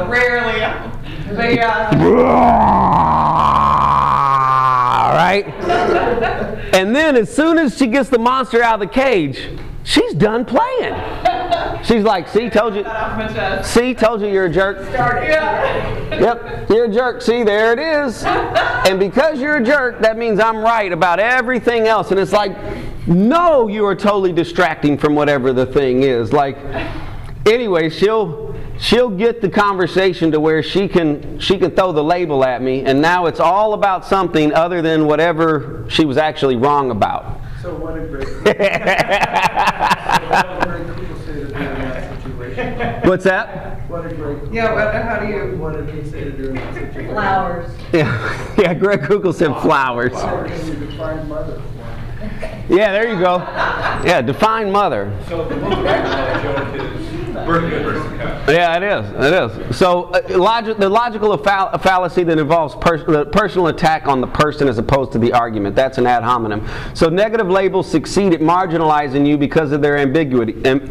Rarely, 0.10 0.60
but 1.36 1.54
yeah. 1.54 1.92
right? 5.14 5.46
And 6.74 6.96
then 6.96 7.16
as 7.16 7.34
soon 7.34 7.60
as 7.60 7.78
she 7.78 7.86
gets 7.86 8.10
the 8.10 8.18
monster 8.18 8.64
out 8.64 8.82
of 8.82 8.88
the 8.88 8.94
cage 8.94 9.48
she's 9.84 10.14
done 10.14 10.46
playing 10.46 10.94
she's 11.84 12.04
like 12.04 12.28
see 12.28 12.50
told 12.50 12.76
you 12.76 12.84
Off 12.84 13.18
my 13.18 13.28
chest. 13.28 13.72
see 13.72 13.94
told 13.94 14.22
you 14.22 14.28
you're 14.28 14.46
a 14.46 14.52
jerk 14.52 14.78
Yeah. 14.92 16.00
Yep, 16.20 16.70
you're 16.70 16.86
a 16.86 16.94
jerk. 16.94 17.22
See, 17.22 17.44
there 17.44 17.72
it 17.72 17.80
is. 17.80 18.24
And 18.26 19.00
because 19.00 19.40
you're 19.40 19.58
a 19.58 19.64
jerk, 19.64 20.02
that 20.02 20.18
means 20.18 20.40
I'm 20.40 20.58
right 20.58 20.92
about 20.92 21.20
everything 21.20 21.88
else. 21.88 22.12
And 22.12 22.20
it's 22.20 22.34
like, 22.34 22.58
no, 23.08 23.68
you 23.68 23.86
are 23.86 23.96
totally 23.96 24.34
distracting 24.34 24.98
from 24.98 25.16
whatever 25.16 25.54
the 25.54 25.66
thing 25.66 26.04
is. 26.04 26.34
Like, 26.34 26.58
anyway, 27.46 27.90
she'll 27.90 28.54
she'll 28.80 29.10
get 29.10 29.40
the 29.40 29.50
conversation 29.50 30.32
to 30.32 30.40
where 30.40 30.62
she 30.62 30.88
can 30.90 31.40
she 31.40 31.58
can 31.58 31.72
throw 31.72 31.92
the 31.94 32.04
label 32.04 32.44
at 32.44 32.62
me, 32.62 32.84
and 32.84 33.02
now 33.02 33.26
it's 33.28 33.40
all 33.40 33.74
about 33.74 34.06
something 34.06 34.52
other 34.54 34.82
than 34.82 35.06
whatever 35.06 35.86
she 35.88 36.04
was 36.06 36.18
actually 36.18 36.58
wrong 36.58 36.92
about. 36.92 37.40
So 37.62 37.76
what 37.76 37.96
did 37.96 38.10
Greg, 38.10 38.28
what 38.44 38.58
did 38.58 38.58
Greg 40.68 40.88
Koukl 40.88 41.26
say 41.26 41.34
to 41.34 41.46
do 41.48 41.54
in 41.54 41.82
that 41.82 42.24
situation? 42.24 42.69
What's 43.04 43.26
that? 43.26 43.82
What 43.90 44.08
did 44.08 44.16
Greg? 44.18 44.54
Yeah, 44.54 44.74
what, 44.74 44.94
how 44.94 45.20
do 45.20 45.28
you? 45.28 45.58
What 45.58 45.74
did 45.74 45.90
he 45.94 46.10
say 46.10 46.24
to 46.24 46.32
do 46.32 46.50
in 46.50 46.56
that 46.56 46.74
situation? 46.74 47.14
Flowers. 47.14 47.72
Yeah, 47.92 48.56
yeah. 48.58 48.74
Greg 48.74 49.02
Koukl 49.02 49.34
said 49.34 49.54
flowers. 49.62 50.14
How 50.14 50.46
can 50.46 50.66
you 50.68 50.76
define 50.88 51.28
mother 51.28 51.60
for 51.60 52.74
Yeah, 52.74 52.92
there 52.94 53.10
you 53.14 53.20
go. 53.20 53.38
Yeah, 54.06 54.22
define 54.22 54.72
mother. 54.72 55.12
So 55.28 55.44
the 55.50 55.58
most 55.58 55.76
popular 55.76 56.96
is 56.96 57.46
birthday. 57.46 58.54
Yeah, 58.54 58.78
it 58.78 58.84
is. 58.84 59.12
It 59.26 59.70
is. 59.70 59.78
So, 59.78 60.06
uh, 60.06 60.38
logic, 60.38 60.78
the 60.78 60.90
logical 60.90 61.36
fall- 61.38 61.78
fallacy 61.80 62.24
that 62.24 62.40
involves 62.40 62.76
pers- 62.76 63.06
the 63.06 63.26
personal 63.26 63.68
attack 63.68 64.08
on 64.08 64.22
the 64.22 64.28
person 64.28 64.68
as 64.70 64.78
opposed 64.78 65.12
to 65.14 65.20
the 65.20 65.34
argument. 65.34 65.76
That's 65.76 65.98
an 65.98 66.08
ad 66.08 66.24
hominem. 66.24 66.66
So, 66.94 67.10
negative 67.10 67.50
labels 67.50 67.90
succeed 67.90 68.34
at 68.34 68.40
marginalizing 68.40 69.28
you 69.28 69.38
because 69.38 69.72
of 69.74 69.82
their 69.82 69.98
ambiguity. 69.98 70.64
Am- 70.66 70.88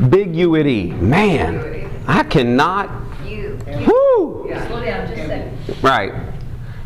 ambiguity. 0.00 0.86
Man, 0.92 1.90
I 2.06 2.22
cannot. 2.24 2.90
You. 3.24 3.58
Woo! 3.66 4.48
Slow 4.66 4.84
down, 4.84 5.08
just 5.08 5.20
a 5.20 5.26
second. 5.26 5.82
Right. 5.82 6.12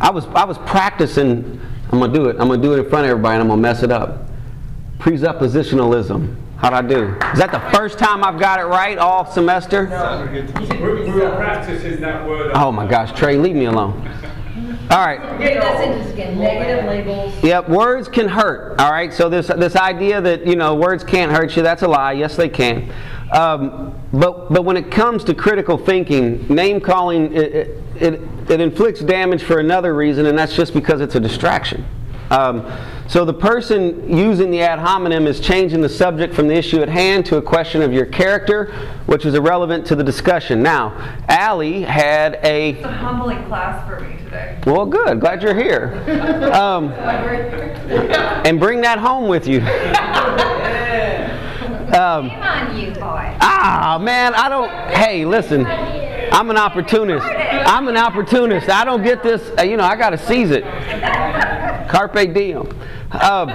I 0.00 0.10
was 0.10 0.26
I 0.28 0.44
was 0.44 0.58
practicing. 0.58 1.60
I'm 1.92 1.98
gonna 1.98 2.12
do 2.12 2.26
it. 2.28 2.36
I'm 2.38 2.48
gonna 2.48 2.62
do 2.62 2.72
it 2.74 2.78
in 2.78 2.88
front 2.88 3.04
of 3.04 3.10
everybody, 3.10 3.34
and 3.34 3.42
I'm 3.42 3.48
gonna 3.48 3.60
mess 3.60 3.82
it 3.82 3.90
up. 3.90 4.28
Presuppositionalism. 4.98 6.36
How'd 6.56 6.74
I 6.74 6.82
do? 6.82 7.14
Is 7.32 7.38
that 7.38 7.52
the 7.52 7.76
first 7.76 7.98
time 7.98 8.22
I've 8.22 8.38
got 8.38 8.60
it 8.60 8.64
right 8.64 8.98
all 8.98 9.24
semester? 9.24 9.84
We, 10.30 10.76
we 10.76 11.10
were 11.10 11.34
practicing 11.36 12.00
that 12.02 12.26
word. 12.28 12.52
Oh 12.54 12.70
my 12.70 12.86
gosh, 12.86 13.18
Trey, 13.18 13.38
leave 13.38 13.56
me 13.56 13.64
alone. 13.64 14.06
All 14.90 15.06
right. 15.06 15.20
Okay, 15.34 15.54
that 15.54 15.76
sentence 15.76 16.10
again, 16.10 16.36
negative 16.36 16.84
labels. 16.84 17.44
Yep, 17.44 17.68
words 17.68 18.08
can 18.08 18.26
hurt. 18.26 18.80
All 18.80 18.90
right, 18.90 19.14
so 19.14 19.28
this 19.28 19.46
this 19.46 19.76
idea 19.76 20.20
that 20.20 20.44
you 20.44 20.56
know 20.56 20.74
words 20.74 21.04
can't 21.04 21.30
hurt 21.30 21.56
you, 21.56 21.62
that's 21.62 21.82
a 21.82 21.88
lie. 21.88 22.14
Yes, 22.14 22.34
they 22.34 22.48
can. 22.48 22.92
Um, 23.30 23.94
but 24.12 24.52
but 24.52 24.64
when 24.64 24.76
it 24.76 24.90
comes 24.90 25.22
to 25.24 25.34
critical 25.34 25.78
thinking, 25.78 26.44
name 26.48 26.80
calling 26.80 27.32
it, 27.32 27.54
it, 27.54 27.82
it, 28.00 28.20
it 28.50 28.60
inflicts 28.60 28.98
damage 28.98 29.44
for 29.44 29.60
another 29.60 29.94
reason, 29.94 30.26
and 30.26 30.36
that's 30.36 30.56
just 30.56 30.74
because 30.74 31.00
it's 31.00 31.14
a 31.14 31.20
distraction. 31.20 31.86
Um, 32.32 32.68
so 33.06 33.24
the 33.24 33.34
person 33.34 34.12
using 34.12 34.50
the 34.50 34.60
ad 34.62 34.80
hominem 34.80 35.28
is 35.28 35.38
changing 35.38 35.82
the 35.82 35.88
subject 35.88 36.34
from 36.34 36.48
the 36.48 36.54
issue 36.54 36.80
at 36.80 36.88
hand 36.88 37.26
to 37.26 37.36
a 37.36 37.42
question 37.42 37.82
of 37.82 37.92
your 37.92 38.06
character, 38.06 38.72
which 39.06 39.24
is 39.24 39.34
irrelevant 39.34 39.86
to 39.86 39.94
the 39.94 40.04
discussion. 40.04 40.64
Now, 40.64 41.16
Allie 41.28 41.82
had 41.82 42.40
a 42.42 42.70
It's 42.70 42.84
a 42.84 42.90
humbling 42.90 43.44
class 43.46 43.88
for 43.88 44.00
me 44.00 44.19
today. 44.30 44.58
well, 44.66 44.86
good. 44.86 45.20
Glad 45.20 45.42
you're 45.42 45.54
here. 45.54 46.02
Um, 46.60 46.92
and 48.46 48.58
bring 48.60 48.80
that 48.82 48.98
home 48.98 49.28
with 49.28 49.46
you. 49.46 49.60
Um, 51.90 52.28
Shame 52.30 52.40
on 52.40 52.76
you, 52.78 52.92
boy. 52.92 53.36
ah, 53.40 53.98
man, 54.00 54.32
I 54.36 54.48
don't. 54.48 54.70
Hey, 54.96 55.24
listen. 55.24 55.66
I'm 55.66 56.48
an 56.48 56.56
opportunist. 56.56 57.26
I'm 57.26 57.88
an 57.88 57.96
opportunist. 57.96 58.68
I 58.68 58.84
don't 58.84 59.02
get 59.02 59.24
this. 59.24 59.42
uh, 59.58 59.62
You 59.62 59.76
know, 59.76 59.82
I 59.82 59.96
got 59.96 60.10
to 60.10 60.18
seize 60.18 60.52
it. 60.52 60.62
Carpe 61.90 62.32
diem. 62.32 62.68
Um, 63.20 63.48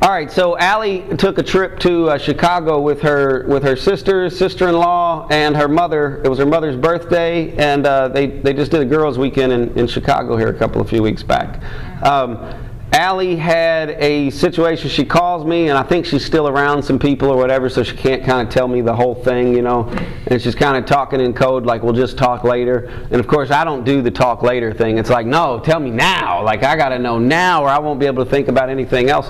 all 0.00 0.10
right, 0.10 0.30
so 0.30 0.56
Allie 0.58 1.04
took 1.16 1.38
a 1.38 1.42
trip 1.42 1.80
to 1.80 2.10
uh, 2.10 2.18
Chicago 2.18 2.80
with 2.80 3.00
her 3.00 3.44
with 3.48 3.64
her 3.64 3.74
sister, 3.74 4.30
sister-in-law, 4.30 5.26
and 5.30 5.56
her 5.56 5.66
mother. 5.66 6.22
It 6.24 6.28
was 6.28 6.38
her 6.38 6.46
mother's 6.46 6.76
birthday, 6.76 7.56
and 7.56 7.84
uh, 7.84 8.06
they 8.06 8.28
they 8.28 8.52
just 8.52 8.70
did 8.70 8.80
a 8.80 8.84
girls' 8.84 9.18
weekend 9.18 9.52
in, 9.52 9.76
in 9.76 9.88
Chicago 9.88 10.36
here 10.36 10.50
a 10.50 10.54
couple 10.54 10.80
of 10.80 10.88
few 10.88 11.02
weeks 11.02 11.24
back. 11.24 11.60
Um, 12.04 12.36
Allie 12.92 13.34
had 13.34 13.90
a 13.98 14.30
situation. 14.30 14.88
She 14.88 15.04
calls 15.04 15.44
me, 15.44 15.68
and 15.68 15.76
I 15.76 15.82
think 15.82 16.06
she's 16.06 16.24
still 16.24 16.46
around 16.46 16.84
some 16.84 17.00
people 17.00 17.28
or 17.28 17.36
whatever, 17.36 17.68
so 17.68 17.82
she 17.82 17.96
can't 17.96 18.24
kind 18.24 18.46
of 18.46 18.54
tell 18.54 18.68
me 18.68 18.80
the 18.80 18.94
whole 18.94 19.16
thing, 19.16 19.52
you 19.52 19.62
know. 19.62 19.88
And 20.28 20.40
she's 20.40 20.54
kind 20.54 20.76
of 20.76 20.86
talking 20.86 21.20
in 21.20 21.34
code, 21.34 21.66
like 21.66 21.82
we'll 21.82 21.92
just 21.92 22.16
talk 22.16 22.44
later. 22.44 22.88
And 23.10 23.16
of 23.16 23.26
course, 23.26 23.50
I 23.50 23.64
don't 23.64 23.84
do 23.84 24.00
the 24.00 24.12
talk 24.12 24.42
later 24.44 24.72
thing. 24.72 24.96
It's 24.96 25.10
like, 25.10 25.26
no, 25.26 25.58
tell 25.58 25.80
me 25.80 25.90
now. 25.90 26.44
Like 26.44 26.62
I 26.62 26.76
got 26.76 26.90
to 26.90 27.00
know 27.00 27.18
now, 27.18 27.64
or 27.64 27.68
I 27.68 27.80
won't 27.80 27.98
be 27.98 28.06
able 28.06 28.24
to 28.24 28.30
think 28.30 28.46
about 28.46 28.70
anything 28.70 29.10
else. 29.10 29.28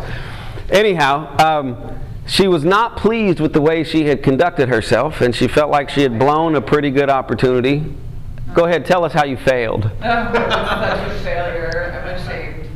Anyhow, 0.70 1.36
um, 1.38 1.98
she 2.26 2.46
was 2.46 2.64
not 2.64 2.96
pleased 2.96 3.40
with 3.40 3.54
the 3.54 3.60
way 3.60 3.82
she 3.84 4.04
had 4.04 4.22
conducted 4.22 4.68
herself, 4.68 5.20
and 5.22 5.34
she 5.34 5.48
felt 5.48 5.70
like 5.70 5.88
she 5.88 6.02
had 6.02 6.18
blown 6.18 6.54
a 6.54 6.60
pretty 6.60 6.90
good 6.90 7.08
opportunity. 7.08 7.84
Go 8.54 8.66
ahead, 8.66 8.84
tell 8.84 9.04
us 9.04 9.12
how 9.12 9.24
you 9.24 9.36
failed. 9.36 9.90
Oh, 10.02 10.32
such 10.34 11.10
a 11.10 11.20
failure. 11.22 12.02
I'm 12.04 12.14
ashamed. 12.14 12.68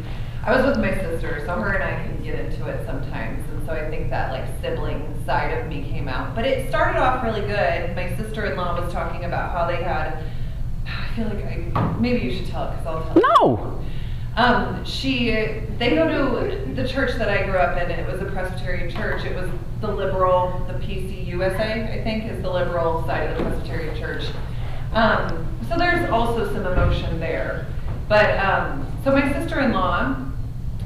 I 0.45 0.57
was 0.57 0.67
with 0.67 0.79
my 0.79 0.95
sister, 0.95 1.43
so 1.45 1.55
her 1.61 1.75
and 1.75 1.85
I 1.85 2.03
can 2.07 2.23
get 2.23 2.39
into 2.39 2.67
it 2.67 2.85
sometimes, 2.87 3.47
and 3.51 3.67
so 3.67 3.73
I 3.73 3.89
think 3.91 4.09
that 4.11 4.33
like 4.33 4.49
sibling 4.63 5.23
side 5.27 5.59
of 5.59 5.69
me 5.69 5.83
came 5.83 6.09
out. 6.09 6.35
But 6.35 6.47
it 6.47 6.69
started 6.69 6.99
off 6.99 7.23
really 7.23 7.43
good. 7.43 7.95
My 7.95 8.17
sister-in-law 8.17 8.81
was 8.81 8.93
talking 8.93 9.25
about 9.25 9.53
how 9.53 9.67
they 9.67 9.83
had. 9.83 10.25
I 10.87 11.15
feel 11.15 11.27
like 11.27 11.45
I 11.45 11.97
maybe 12.01 12.27
you 12.27 12.37
should 12.37 12.49
tell 12.49 12.69
it 12.69 12.77
because 12.79 12.87
I'll 12.87 13.15
tell. 13.15 13.23
No. 13.41 13.85
Um, 14.37 14.83
she, 14.85 15.31
they 15.79 15.95
go 15.95 16.09
to 16.09 16.75
the 16.75 16.89
church 16.89 17.17
that 17.19 17.29
I 17.29 17.45
grew 17.45 17.59
up 17.59 17.77
in. 17.77 17.91
It 17.91 18.11
was 18.11 18.23
a 18.23 18.25
Presbyterian 18.27 18.91
church. 18.91 19.25
It 19.25 19.37
was 19.37 19.51
the 19.81 19.93
liberal, 19.93 20.65
the 20.69 20.75
PCUSA, 20.75 21.91
I 21.91 22.03
think, 22.03 22.25
is 22.31 22.41
the 22.41 22.51
liberal 22.51 23.05
side 23.05 23.31
of 23.31 23.39
the 23.39 23.45
Presbyterian 23.45 23.97
church. 23.97 24.25
Um, 24.93 25.47
so 25.69 25.77
there's 25.77 26.09
also 26.11 26.47
some 26.53 26.67
emotion 26.67 27.21
there. 27.21 27.67
But 28.09 28.39
um, 28.39 28.91
so 29.05 29.13
my 29.13 29.33
sister-in-law 29.33 30.17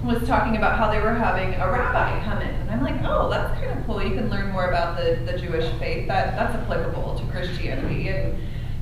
was 0.04 0.26
talking 0.26 0.56
about 0.56 0.78
how 0.78 0.90
they 0.90 1.00
were 1.00 1.14
having 1.14 1.54
a 1.54 1.70
rabbi 1.70 2.22
come 2.24 2.40
in, 2.40 2.54
and 2.54 2.70
I'm 2.70 2.82
like, 2.82 3.00
oh, 3.04 3.28
that's 3.28 3.52
kind 3.58 3.78
of 3.78 3.84
cool. 3.86 4.02
You 4.02 4.14
can 4.14 4.30
learn 4.30 4.50
more 4.52 4.68
about 4.68 4.96
the, 4.96 5.20
the 5.30 5.38
Jewish 5.38 5.68
faith. 5.78 6.06
That 6.08 6.36
that's 6.36 6.54
applicable 6.54 7.18
to 7.18 7.26
Christianity. 7.32 8.08
And 8.08 8.38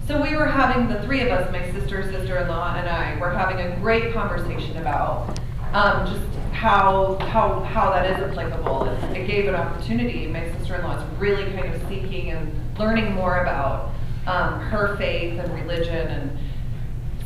So 0.07 0.20
we 0.20 0.36
were 0.36 0.46
having, 0.46 0.86
the 0.88 1.00
three 1.02 1.22
of 1.22 1.28
us, 1.28 1.50
my 1.50 1.72
sister, 1.72 2.02
sister-in-law, 2.02 2.74
and 2.76 2.86
I, 2.86 3.18
were 3.18 3.30
having 3.30 3.59
a 3.59 3.74
great 3.76 4.12
conversation 4.12 4.76
about 4.76 5.38
um, 5.72 6.07
just 6.07 6.22
how, 6.52 7.16
how, 7.20 7.61
how 7.61 7.90
that 7.90 8.11
is 8.11 8.22
applicable. 8.22 8.84
And 8.84 9.16
It 9.16 9.26
gave 9.26 9.48
an 9.48 9.55
opportunity, 9.55 10.26
my 10.26 10.52
sister-in-law 10.59 10.98
is 10.98 11.18
really 11.18 11.50
kind 11.52 11.74
of 11.74 11.80
seeking 11.88 12.32
and 12.32 12.52
learning 12.78 13.14
more 13.14 13.38
about 13.38 13.94
um, 14.26 14.61
her 14.61 14.94
faith 14.98 15.38
and 15.40 15.55
religion 15.55 16.09
and 16.09 16.38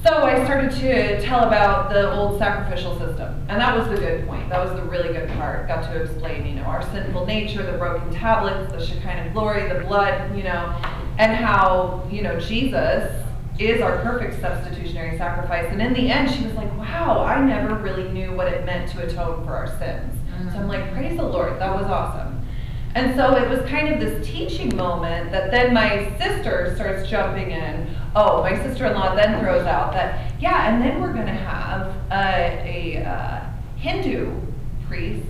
so 0.04 0.22
I 0.22 0.44
started 0.44 0.70
to 0.78 1.20
tell 1.22 1.44
about 1.44 1.90
the 1.90 2.12
old 2.12 2.38
sacrificial 2.38 2.96
system, 3.00 3.44
and 3.48 3.60
that 3.60 3.76
was 3.76 3.88
the 3.88 3.96
good 3.96 4.28
point. 4.28 4.48
That 4.48 4.64
was 4.64 4.78
the 4.78 4.86
really 4.86 5.12
good 5.12 5.28
part. 5.30 5.66
Got 5.66 5.82
to 5.90 6.02
explain, 6.02 6.46
you 6.46 6.54
know, 6.54 6.62
our 6.62 6.82
sinful 6.92 7.26
nature, 7.26 7.68
the 7.68 7.76
broken 7.76 8.08
tablets, 8.12 8.72
the 8.72 8.84
Shekinah 8.84 9.30
glory, 9.32 9.68
the 9.68 9.80
blood, 9.80 10.36
you 10.36 10.44
know, 10.44 10.80
and 11.18 11.34
how, 11.34 12.06
you 12.10 12.22
know, 12.22 12.38
Jesus 12.40 13.12
is 13.58 13.80
our 13.80 14.00
perfect 14.02 14.40
substitutionary 14.40 15.18
sacrifice. 15.18 15.66
And 15.70 15.82
in 15.82 15.92
the 15.92 16.10
end, 16.10 16.30
she 16.30 16.44
was 16.44 16.54
like, 16.54 16.70
wow, 16.78 17.24
I 17.24 17.44
never 17.44 17.74
really 17.74 18.08
knew 18.10 18.32
what 18.32 18.46
it 18.46 18.64
meant 18.64 18.90
to 18.92 19.04
atone 19.04 19.44
for 19.44 19.52
our 19.52 19.66
sins. 19.78 20.14
So 20.52 20.58
I'm 20.58 20.68
like, 20.68 20.92
praise 20.92 21.16
the 21.16 21.24
Lord, 21.24 21.60
that 21.60 21.74
was 21.74 21.86
awesome. 21.86 22.46
And 22.94 23.16
so 23.16 23.34
it 23.36 23.48
was 23.48 23.68
kind 23.68 23.88
of 23.88 24.00
this 24.00 24.26
teaching 24.26 24.74
moment 24.76 25.32
that 25.32 25.50
then 25.50 25.74
my 25.74 26.16
sister 26.18 26.72
starts 26.76 27.08
jumping 27.10 27.50
in. 27.50 27.94
Oh, 28.14 28.42
my 28.42 28.54
sister-in-law 28.54 29.16
then 29.16 29.40
throws 29.40 29.66
out 29.66 29.92
that, 29.92 30.32
yeah, 30.40 30.72
and 30.72 30.82
then 30.82 31.00
we're 31.00 31.12
going 31.12 31.26
to 31.26 31.32
have 31.32 31.94
a, 32.10 32.96
a 32.96 33.04
uh, 33.04 33.44
Hindu 33.76 34.32
priest 34.88 35.26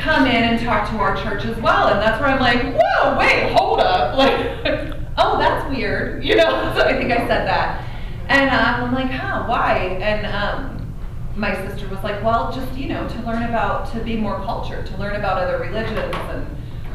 come 0.00 0.26
in 0.26 0.42
and 0.42 0.60
talk 0.60 0.88
to 0.90 0.96
our 0.98 1.16
church 1.22 1.44
as 1.44 1.56
well. 1.58 1.88
And 1.88 2.00
that's 2.00 2.20
where 2.20 2.28
I'm 2.28 2.40
like, 2.40 2.62
whoa, 2.62 3.18
wait, 3.18 3.52
hold 3.52 3.80
up. 3.80 4.10
Like, 4.20 4.94
oh, 5.16 5.38
that's 5.38 5.68
weird. 5.70 6.24
You 6.24 6.36
know, 6.36 6.50
so 6.76 6.82
I 6.82 6.92
think 6.92 7.10
I 7.10 7.18
said 7.26 7.46
that. 7.46 7.86
And 8.28 8.50
um, 8.50 8.88
I'm 8.88 8.94
like, 8.94 9.10
huh, 9.10 9.44
why? 9.46 9.98
And 10.00 10.26
um, 10.26 10.94
my 11.36 11.54
sister 11.66 11.88
was 11.88 12.02
like, 12.02 12.22
well, 12.22 12.52
just, 12.52 12.72
you 12.76 12.88
know, 12.88 13.08
to 13.08 13.22
learn 13.22 13.44
about, 13.44 13.90
to 13.92 14.00
be 14.00 14.16
more 14.16 14.36
cultured, 14.44 14.86
to 14.86 14.96
learn 14.98 15.16
about 15.16 15.38
other 15.38 15.58
religions. 15.58 16.14
And 16.14 16.46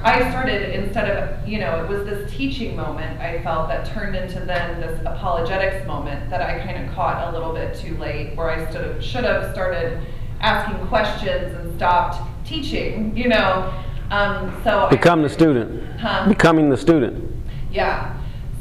I 0.03 0.29
started, 0.29 0.75
instead 0.75 1.09
of, 1.09 1.47
you 1.47 1.59
know, 1.59 1.83
it 1.83 1.89
was 1.89 2.05
this 2.05 2.31
teaching 2.31 2.75
moment 2.75 3.19
I 3.19 3.41
felt 3.41 3.67
that 3.69 3.87
turned 3.87 4.15
into 4.15 4.39
then 4.41 4.79
this 4.79 4.99
apologetics 5.05 5.85
moment 5.87 6.29
that 6.29 6.41
I 6.41 6.59
kind 6.59 6.85
of 6.85 6.93
caught 6.93 7.27
a 7.27 7.31
little 7.31 7.53
bit 7.53 7.75
too 7.75 7.97
late, 7.97 8.35
where 8.35 8.51
I 8.51 8.99
should 9.01 9.23
have 9.23 9.51
started 9.51 10.05
asking 10.41 10.85
questions 10.87 11.53
and 11.55 11.75
stopped 11.77 12.21
teaching, 12.45 13.15
you 13.15 13.27
know. 13.29 13.73
Um, 14.11 14.59
so 14.63 14.87
Become 14.89 15.19
I, 15.19 15.23
the 15.23 15.29
student. 15.29 15.99
Huh? 15.99 16.27
Becoming 16.29 16.69
the 16.69 16.77
student. 16.77 17.31
yeah. 17.71 18.11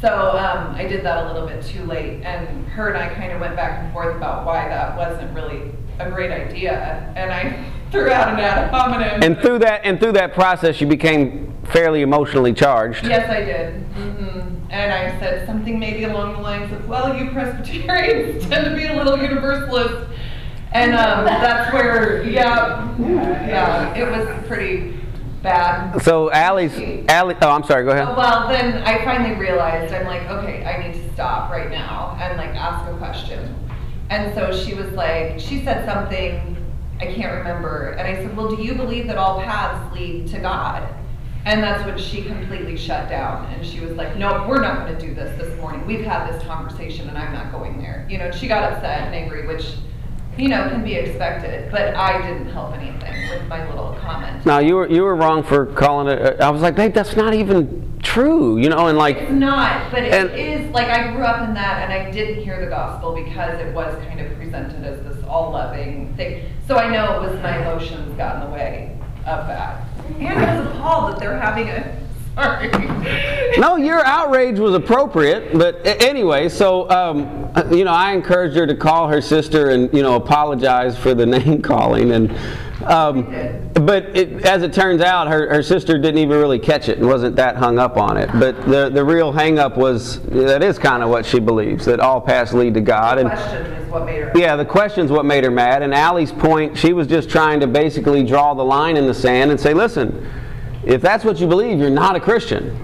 So 0.01 0.11
um, 0.33 0.75
I 0.75 0.87
did 0.87 1.03
that 1.07 1.25
a 1.25 1.33
little 1.33 1.49
bit 1.49 1.65
too 1.65 1.83
late, 1.85 2.21
and 2.25 2.67
her 2.69 2.89
and 2.93 2.99
I 2.99 3.15
kind 3.15 3.33
of 3.33 3.41
went 3.41 3.57
back 3.57 3.83
and 3.83 3.91
forth 3.93 4.15
about 4.17 4.45
why 4.45 4.69
that 4.69 4.97
wasn't 4.99 5.35
really 5.35 5.71
a 5.99 6.11
great 6.11 6.31
idea, 6.31 7.11
and 7.17 7.33
I 7.33 7.65
threw 7.91 8.11
out 8.11 8.35
an 8.35 8.39
ad 8.41 8.71
hominem. 8.71 9.23
And 9.23 9.39
through 9.41 9.61
that 9.61 9.81
and 9.85 9.99
through 9.99 10.13
that 10.13 10.35
process, 10.35 10.79
you 10.79 10.87
became 10.87 11.55
fairly 11.73 12.03
emotionally 12.03 12.53
charged. 12.53 13.07
Yes, 13.07 13.31
I 13.31 13.45
did. 13.45 13.83
hmm 13.95 14.41
And 14.71 14.93
I 14.93 15.19
said 15.21 15.47
something 15.47 15.79
maybe 15.79 16.05
along 16.05 16.35
the 16.35 16.41
lines 16.41 16.71
of, 16.73 16.87
"Well, 16.87 17.17
you 17.17 17.31
Presbyterians 17.31 18.47
tend 18.49 18.67
to 18.67 18.77
be 18.77 18.85
a 18.87 18.95
little 18.95 19.17
universalist," 19.19 20.07
and 20.75 20.93
um, 20.95 21.25
that's 21.25 21.73
where, 21.73 22.23
yeah, 22.25 22.97
yeah, 22.99 23.95
it 23.95 24.11
was 24.11 24.47
pretty 24.47 24.99
bad. 25.43 25.99
So 26.03 26.31
Allie's, 26.33 26.77
Allie, 27.09 27.37
oh, 27.41 27.51
I'm 27.51 27.65
sorry. 27.65 27.85
Go 27.85 27.91
Oh, 27.91 27.95
ahead. 27.95 28.17
Well, 28.17 28.49
then 28.49 28.83
I 28.83 29.05
finally 29.05 29.37
realized 29.37 29.95
I'm 29.95 30.07
like, 30.07 30.23
okay, 30.23 30.65
I 30.65 30.87
need 30.87 30.95
to 30.95 31.13
stop 31.13 31.51
right 31.51 31.71
now 31.71 32.17
and 32.21 32.37
like 32.37 32.51
ask 32.51 32.91
a 32.91 32.97
question. 32.97 33.55
And 34.11 34.35
so 34.35 34.53
she 34.57 34.75
was 34.75 34.91
like, 34.93 35.39
she 35.41 35.65
said 35.65 35.87
something, 35.87 36.57
I 37.01 37.07
can't 37.07 37.37
remember. 37.39 37.91
And 37.99 38.07
I 38.07 38.15
said, 38.23 38.37
well, 38.37 38.55
do 38.55 38.63
you 38.63 38.75
believe 38.75 39.07
that 39.07 39.17
all 39.17 39.41
paths 39.43 39.95
lead 39.95 40.27
to 40.29 40.39
God? 40.41 40.89
And 41.47 41.63
that's 41.63 41.85
when 41.85 41.99
she 41.99 42.23
completely 42.23 42.77
shut 42.77 43.09
down. 43.09 43.45
And 43.53 43.65
she 43.65 43.81
was 43.81 43.93
like, 43.93 44.17
no, 44.17 44.47
we're 44.49 44.61
not 44.63 44.87
going 44.87 44.99
to 44.99 45.07
do 45.07 45.15
this 45.15 45.39
this 45.39 45.55
morning. 45.59 45.87
We've 45.87 46.05
had 46.05 46.33
this 46.33 46.43
conversation 46.45 47.09
and 47.09 47.19
I'm 47.19 47.33
not 47.33 47.53
going 47.53 47.79
there. 47.79 48.07
You 48.09 48.17
know, 48.19 48.31
she 48.31 48.49
got 48.49 48.73
upset 48.73 49.03
and 49.03 49.15
angry, 49.15 49.47
which, 49.47 49.73
you 50.37 50.49
know, 50.49 50.69
can 50.69 50.83
be 50.85 50.95
expected. 50.95 51.71
But 51.71 51.95
I 51.95 52.21
didn't 52.27 52.51
help 52.53 52.75
anything 52.75 53.29
with 53.31 53.47
my 53.49 53.67
little 53.69 53.97
comment. 54.01 54.45
No, 54.47 54.59
you 54.59 54.77
were 54.77 54.89
you 54.89 55.03
were 55.03 55.15
wrong 55.15 55.43
for 55.43 55.67
calling 55.67 56.09
it. 56.17 56.41
Uh, 56.41 56.47
I 56.47 56.51
was 56.51 56.63
like, 56.63 56.75
babe, 56.77 56.93
that's 56.95 57.17
not 57.17 57.35
even 57.35 57.99
true. 58.03 58.59
You 58.59 58.69
know, 58.69 58.89
and 58.89 58.99
like, 58.99 59.17
It's 59.17 59.33
not, 59.33 59.91
but 59.91 60.03
it 60.03 60.13
And- 60.13 60.31
is, 60.31 60.71
like, 60.73 60.89
I 60.89 61.11
grew 61.13 61.25
up 61.25 61.49
in 61.49 61.55
that 61.55 61.83
and 61.83 61.93
I 61.93 62.11
didn't 62.11 62.45
hear 62.45 62.61
the 62.61 62.67
gospel 62.71 63.15
because 63.15 63.59
it 63.61 63.75
was 63.75 63.95
kind 64.07 64.21
of 64.21 64.37
presented 64.37 64.85
as 64.85 65.01
this 65.03 65.25
all-loving 65.25 66.15
thing. 66.17 66.45
So 66.69 66.77
I 66.77 66.91
know 66.91 67.23
it 67.23 67.31
was 67.31 67.41
my 67.43 67.59
emotions 67.63 68.15
got 68.17 68.37
in 68.43 68.51
the 68.51 68.55
way 68.55 68.99
of 69.27 69.47
that. 69.47 69.85
And 70.19 70.39
I 70.39 70.61
was 70.61 70.67
appalled 70.77 71.13
that 71.13 71.21
they're 71.21 71.39
having 71.41 71.69
a, 71.71 71.97
sorry. 72.35 72.69
no, 73.59 73.77
your 73.77 74.05
outrage 74.05 74.59
was 74.59 74.75
appropriate. 74.75 75.57
But 75.57 75.81
anyway, 75.85 76.49
so 76.49 76.89
um, 76.91 77.51
you 77.73 77.85
know, 77.85 77.93
I 77.93 78.13
encouraged 78.13 78.57
her 78.57 78.67
to 78.67 78.75
call 78.75 79.09
her 79.09 79.21
sister 79.21 79.71
and 79.71 79.93
you 79.93 80.03
know 80.03 80.17
apologize 80.17 80.99
for 80.99 81.15
the 81.15 81.27
name 81.39 81.63
calling 81.63 82.13
and. 82.13 82.37
Um, 82.85 83.33
but 83.73 84.15
it, 84.15 84.45
as 84.45 84.63
it 84.63 84.75
turns 84.75 85.01
out, 85.01 85.29
her, 85.29 85.49
her 85.49 85.63
sister 85.63 85.97
didn't 85.97 86.19
even 86.19 86.37
really 86.39 86.59
catch 86.59 86.91
it 86.91 86.99
and 86.99 87.07
wasn't 87.07 87.35
that 87.37 87.57
hung 87.57 87.79
up 87.79 87.97
on 87.97 88.19
it. 88.19 88.29
But 88.39 88.61
the, 88.67 88.91
the 88.91 89.03
real 89.03 89.33
hang 89.33 89.59
up 89.59 89.79
was 89.79 90.21
that 90.27 90.63
is 90.63 90.79
kind 90.79 91.03
of 91.03 91.09
what 91.09 91.25
she 91.25 91.41
believes 91.41 91.87
that 91.87 91.99
all 91.99 92.21
paths 92.21 92.53
lead 92.53 92.75
to 92.75 92.83
God. 92.83 93.19
And 93.19 93.31
the 93.31 93.37
Question 93.37 93.73
is 93.73 93.91
what 93.91 94.05
made 94.05 94.23
her. 94.23 94.33
Yeah, 94.35 94.57
the 94.57 94.67
question's 94.67 95.11
what 95.11 95.25
made 95.25 95.45
her 95.45 95.51
mad. 95.51 95.83
And 95.83 95.95
Allie's 95.95 96.33
point, 96.33 96.77
she 96.77 96.93
was 96.93 97.07
just 97.07 97.31
trying 97.31 97.61
to 97.61 97.67
basically 97.67 98.23
draw 98.23 98.53
the 98.53 98.65
line 98.65 98.99
in 98.99 99.07
the 99.07 99.15
sand 99.15 99.51
and 99.51 99.59
say, 99.59 99.73
listen, 99.73 100.31
if 100.87 101.01
that's 101.01 101.25
what 101.25 101.39
you 101.41 101.47
believe, 101.47 101.79
you're 101.79 101.91
not 101.91 102.17
a 102.17 102.21
Christian. 102.21 102.79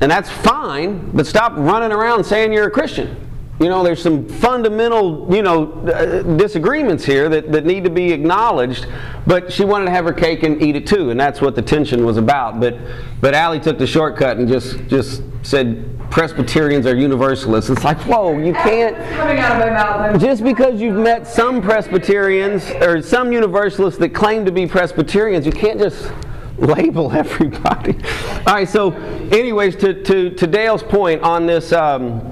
And 0.00 0.10
that's 0.10 0.30
fine, 0.30 1.10
but 1.12 1.26
stop 1.26 1.52
running 1.56 1.92
around 1.92 2.24
saying 2.24 2.52
you're 2.52 2.66
a 2.66 2.70
Christian. 2.70 3.24
You 3.60 3.68
know, 3.68 3.84
there's 3.84 4.02
some 4.02 4.28
fundamental, 4.28 5.32
you 5.32 5.40
know, 5.40 5.72
uh, 5.86 6.22
disagreements 6.36 7.04
here 7.04 7.28
that, 7.28 7.52
that 7.52 7.64
need 7.64 7.84
to 7.84 7.90
be 7.90 8.12
acknowledged. 8.12 8.88
But 9.28 9.52
she 9.52 9.64
wanted 9.64 9.84
to 9.84 9.90
have 9.92 10.04
her 10.06 10.12
cake 10.12 10.42
and 10.42 10.60
eat 10.60 10.74
it 10.74 10.88
too, 10.88 11.10
and 11.10 11.20
that's 11.20 11.40
what 11.40 11.54
the 11.54 11.62
tension 11.62 12.04
was 12.04 12.16
about. 12.16 12.58
But 12.58 12.76
but 13.20 13.32
Allie 13.32 13.60
took 13.60 13.78
the 13.78 13.86
shortcut 13.86 14.38
and 14.38 14.48
just 14.48 14.76
just 14.88 15.22
said 15.42 15.88
Presbyterians 16.10 16.84
are 16.86 16.96
universalists. 16.96 17.70
It's 17.70 17.84
like, 17.84 17.98
whoa, 18.00 18.36
you 18.38 18.52
can't 18.52 18.96
coming 19.16 19.38
out 19.38 19.52
of 19.52 19.58
my 19.58 19.70
mouth. 19.70 20.20
Just 20.20 20.42
because 20.42 20.80
you've 20.80 20.96
met 20.96 21.26
some 21.26 21.62
Presbyterians 21.62 22.68
or 22.82 23.00
some 23.02 23.32
Universalists 23.32 24.00
that 24.00 24.10
claim 24.10 24.44
to 24.44 24.52
be 24.52 24.66
Presbyterians, 24.66 25.46
you 25.46 25.52
can't 25.52 25.78
just 25.78 26.12
label 26.58 27.12
everybody. 27.12 27.96
All 28.46 28.54
right, 28.54 28.68
so, 28.68 28.92
anyways, 29.32 29.76
to, 29.76 30.02
to, 30.04 30.30
to 30.30 30.46
Dale's 30.46 30.82
point 30.82 31.22
on 31.22 31.46
this. 31.46 31.72
Um, 31.72 32.30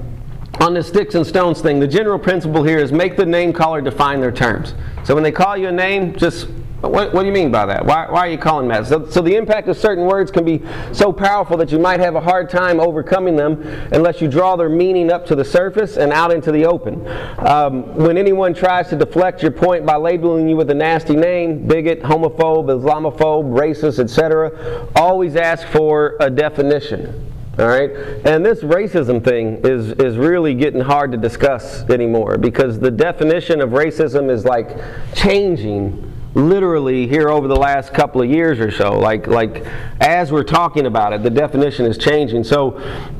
on 0.59 0.75
this 0.75 0.87
sticks 0.87 1.15
and 1.15 1.25
stones 1.25 1.61
thing, 1.61 1.79
the 1.79 1.87
general 1.87 2.19
principle 2.19 2.63
here 2.63 2.77
is 2.77 2.91
make 2.91 3.17
the 3.17 3.25
name 3.25 3.51
caller 3.51 3.81
define 3.81 4.21
their 4.21 4.31
terms. 4.31 4.75
So 5.03 5.15
when 5.15 5.23
they 5.23 5.31
call 5.31 5.57
you 5.57 5.69
a 5.69 5.71
name, 5.71 6.15
just 6.15 6.47
what, 6.89 7.13
what 7.13 7.21
do 7.21 7.27
you 7.27 7.33
mean 7.33 7.49
by 7.49 7.65
that? 7.65 7.85
Why, 7.85 8.07
why 8.09 8.27
are 8.27 8.29
you 8.29 8.37
calling 8.37 8.67
that? 8.67 8.85
So, 8.87 9.05
so 9.09 9.21
the 9.21 9.35
impact 9.35 9.69
of 9.69 9.77
certain 9.77 10.05
words 10.05 10.29
can 10.31 10.43
be 10.43 10.61
so 10.91 11.13
powerful 11.13 11.55
that 11.57 11.71
you 11.71 11.79
might 11.79 12.01
have 12.01 12.15
a 12.15 12.21
hard 12.21 12.49
time 12.49 12.81
overcoming 12.81 13.37
them 13.37 13.61
unless 13.93 14.19
you 14.19 14.27
draw 14.27 14.57
their 14.57 14.67
meaning 14.67 15.09
up 15.09 15.25
to 15.27 15.35
the 15.35 15.45
surface 15.45 15.95
and 15.95 16.11
out 16.11 16.33
into 16.33 16.51
the 16.51 16.65
open. 16.65 17.07
Um, 17.39 17.95
when 17.95 18.17
anyone 18.17 18.53
tries 18.53 18.89
to 18.89 18.97
deflect 18.97 19.41
your 19.41 19.51
point 19.51 19.85
by 19.85 19.95
labeling 19.95 20.49
you 20.49 20.57
with 20.57 20.69
a 20.71 20.73
nasty 20.73 21.15
name, 21.15 21.67
bigot, 21.67 22.01
homophobe, 22.01 22.65
Islamophobe, 22.65 23.57
racist, 23.57 23.99
etc., 23.99 24.89
always 24.95 25.37
ask 25.37 25.65
for 25.67 26.17
a 26.19 26.29
definition. 26.29 27.29
All 27.59 27.67
right, 27.67 27.91
and 28.25 28.43
this 28.43 28.61
racism 28.61 29.23
thing 29.23 29.61
is 29.63 29.91
is 29.91 30.17
really 30.17 30.55
getting 30.55 30.81
hard 30.81 31.11
to 31.11 31.19
discuss 31.19 31.87
anymore 31.87 32.39
because 32.39 32.79
the 32.79 32.89
definition 32.89 33.61
of 33.61 33.69
racism 33.69 34.31
is 34.31 34.43
like 34.43 34.75
changing 35.13 36.12
literally 36.35 37.07
here 37.07 37.29
over 37.29 37.47
the 37.47 37.55
last 37.55 37.93
couple 37.93 38.21
of 38.21 38.29
years 38.29 38.59
or 38.59 38.71
so. 38.71 38.97
Like 38.97 39.27
like 39.27 39.65
as 39.99 40.31
we're 40.31 40.43
talking 40.43 40.85
about 40.85 41.13
it, 41.13 41.23
the 41.23 41.29
definition 41.29 41.85
is 41.85 41.97
changing. 41.97 42.43
So 42.43 42.71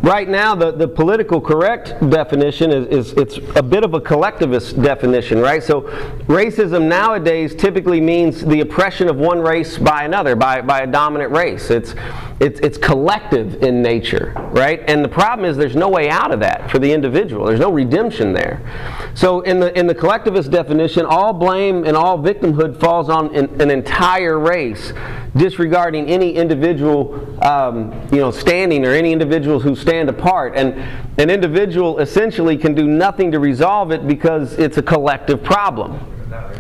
right 0.02 0.28
now, 0.28 0.56
the 0.56 0.72
the 0.72 0.88
political 0.88 1.40
correct 1.40 1.94
definition 2.10 2.72
is 2.72 2.88
is 2.88 3.14
it's 3.14 3.38
a 3.56 3.64
bit 3.64 3.84
of 3.84 3.94
a 3.94 4.02
collectivist 4.02 4.82
definition, 4.82 5.40
right? 5.40 5.62
So 5.62 5.82
racism 6.28 6.88
nowadays 6.88 7.56
typically 7.56 8.02
means 8.02 8.44
the 8.44 8.62
oppression 8.62 9.10
of 9.10 9.18
one 9.18 9.40
race 9.40 9.78
by 9.78 10.04
another, 10.04 10.36
by 10.36 10.62
by 10.62 10.82
a 10.82 10.88
dominant 10.88 11.32
race. 11.32 11.70
It's 11.70 11.96
it's, 12.40 12.60
it's 12.60 12.78
collective 12.78 13.64
in 13.64 13.82
nature, 13.82 14.34
right? 14.52 14.84
And 14.88 15.04
the 15.04 15.10
problem 15.10 15.46
is 15.46 15.56
there's 15.56 15.76
no 15.76 15.88
way 15.88 16.10
out 16.10 16.34
of 16.34 16.42
that 16.42 16.70
for 16.70 16.78
the 16.80 16.92
individual. 16.92 17.46
There's 17.46 17.60
no 17.60 17.72
redemption 17.72 18.34
there. 18.34 18.62
So 19.14 19.42
in 19.42 19.60
the 19.60 19.78
in 19.78 19.88
the 19.88 19.96
collectivist 19.96 20.52
definition, 20.52 21.06
all 21.06 21.32
blame 21.32 21.86
and 21.86 21.96
all 21.96 22.18
victimhood 22.18 22.80
falls 22.80 23.03
on 23.10 23.36
an, 23.36 23.62
an 23.62 23.70
entire 23.70 24.40
race, 24.40 24.94
disregarding 25.36 26.08
any 26.08 26.34
individual, 26.36 27.44
um, 27.44 27.92
you 28.12 28.20
know, 28.20 28.32
standing 28.32 28.86
or 28.86 28.92
any 28.92 29.12
individuals 29.12 29.64
who 29.64 29.76
stand 29.76 30.10
apart. 30.10 30.54
And 30.56 30.74
an 31.20 31.30
individual 31.30 32.00
essentially 32.00 32.58
can 32.58 32.74
do 32.74 32.88
nothing 32.88 33.32
to 33.32 33.40
resolve 33.40 33.92
it 33.92 34.08
because 34.08 34.54
it's 34.54 34.78
a 34.78 34.84
collective 34.84 35.44
problem. 35.44 36.00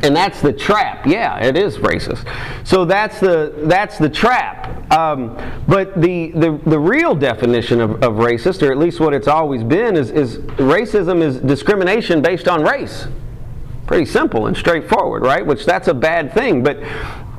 And 0.04 0.16
that's 0.16 0.42
the 0.42 0.54
trap. 0.54 1.08
Yeah, 1.08 1.40
it 1.40 1.58
is 1.58 1.78
racist. 1.78 2.28
So 2.68 2.86
that's 2.86 3.20
the 3.20 3.54
that's 3.64 3.98
the 3.98 4.10
trap. 4.10 4.92
Um, 4.92 5.38
but 5.68 6.00
the, 6.00 6.32
the 6.32 6.60
the 6.66 6.78
real 6.78 7.16
definition 7.16 7.80
of, 7.80 8.04
of 8.04 8.14
racist, 8.16 8.62
or 8.62 8.72
at 8.72 8.78
least 8.78 9.00
what 9.00 9.14
it's 9.14 9.28
always 9.28 9.64
been, 9.64 9.96
is, 9.96 10.12
is 10.12 10.38
racism 10.60 11.22
is 11.22 11.38
discrimination 11.40 12.22
based 12.22 12.48
on 12.48 12.64
race. 12.64 13.08
Pretty 13.86 14.06
simple 14.06 14.48
and 14.48 14.56
straightforward, 14.56 15.24
right? 15.24 15.46
Which 15.46 15.66
that's 15.66 15.88
a 15.88 15.94
bad 15.94 16.34
thing, 16.34 16.64
but 16.64 16.80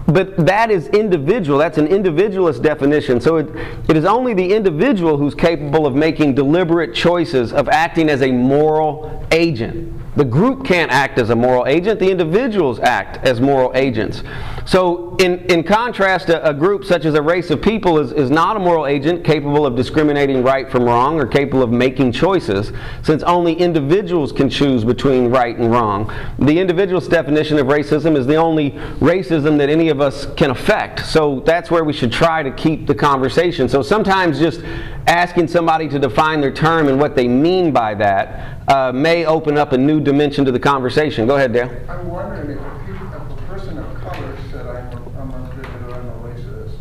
but 0.07 0.36
that 0.45 0.70
is 0.70 0.88
individual. 0.88 1.59
That's 1.59 1.78
an 1.78 1.86
individualist 1.86 2.62
definition. 2.62 3.20
So 3.20 3.36
it, 3.38 3.49
it 3.88 3.97
is 3.97 4.05
only 4.05 4.34
the 4.34 4.53
individual 4.53 5.16
who's 5.16 5.34
capable 5.34 5.86
of 5.86 5.95
making 5.95 6.34
deliberate 6.34 6.95
choices, 6.95 7.55
of 7.55 7.70
acting 7.70 8.11
as 8.11 8.20
a 8.20 8.30
moral 8.30 9.26
agent. 9.32 10.03
The 10.17 10.25
group 10.25 10.65
can't 10.65 10.93
act 10.93 11.19
as 11.19 11.31
a 11.31 11.37
moral 11.37 11.67
agent, 11.67 11.99
the 11.99 12.11
individuals 12.11 12.79
act 12.79 13.25
as 13.27 13.41
moral 13.41 13.73
agents. 13.75 14.23
So, 14.65 15.17
in, 15.17 15.41
in 15.47 15.62
contrast, 15.62 16.29
a, 16.29 16.49
a, 16.49 16.55
group 16.55 16.85
such 16.85 17.05
as 17.05 17.15
a 17.15 17.21
race 17.21 17.51
of 17.51 17.61
people 17.61 17.99
is, 17.99 18.12
is 18.12 18.31
not 18.31 18.57
a 18.57 18.61
moral 18.61 18.87
agent 18.87 19.25
capable 19.25 19.67
of 19.67 19.77
discriminating 19.77 20.43
right 20.43 20.71
from 20.71 20.85
wrong 20.85 21.21
or 21.21 21.27
capable 21.27 21.62
of 21.62 21.71
making 21.71 22.12
choices, 22.12 22.73
since 23.03 23.23
only 23.25 23.53
individuals 23.55 24.33
can 24.33 24.49
choose 24.49 24.85
between 24.85 25.29
right 25.29 25.57
and 25.57 25.71
wrong. 25.71 26.12
The 26.39 26.59
individual's 26.59 27.09
definition 27.09 27.59
of 27.59 27.67
racism 27.67 28.17
is 28.17 28.27
the 28.27 28.37
only 28.37 28.71
racism 29.01 29.59
that 29.59 29.69
any 29.69 29.91
of 29.91 30.01
us 30.01 30.27
can 30.35 30.51
affect. 30.51 31.05
So, 31.07 31.41
that's 31.41 31.71
where 31.71 31.85
we 31.85 31.93
should 31.93 32.12
try 32.12 32.43
to 32.43 32.53
keep 32.53 32.87
the 32.87 32.95
conversation. 32.95 33.69
So, 33.69 33.83
sometimes 33.83 34.39
just 34.39 34.62
asking 35.07 35.49
somebody 35.49 35.89
to 35.89 35.99
define 35.99 36.41
their 36.41 36.53
term 36.53 36.89
and 36.89 36.99
what 36.99 37.17
they 37.17 37.29
mean 37.29 37.73
by 37.73 37.95
that 37.95 38.64
uh, 38.69 38.93
may 38.93 39.27
open 39.27 39.59
up 39.59 39.73
a 39.73 39.79
new 39.79 40.01
dimension 40.01 40.45
to 40.45 40.53
the 40.53 40.59
conversation. 40.59 41.27
Go 41.27 41.37
ahead, 41.37 41.53
Dale. 41.53 41.71
I'm 41.89 42.09
wondering 42.09 42.51
if 42.51 42.59
a, 42.59 43.35
person 43.47 43.79
of 43.79 43.95
color 44.01 44.37
said 44.51 44.67
I'm 44.67 44.93
a, 44.93 45.21
I'm 45.21 45.31
a 45.31 45.95
I'm 45.95 46.09
a 46.09 46.29
racist, 46.29 46.77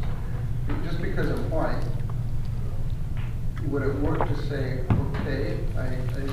just 0.84 1.02
because 1.02 1.30
I'm 1.30 1.50
white, 1.52 1.84
would 3.68 3.84
it 3.84 3.96
work 4.00 4.28
to 4.28 4.36
say, 4.48 4.84
okay, 4.90 5.60
I, 5.78 5.82
I, 5.82 6.24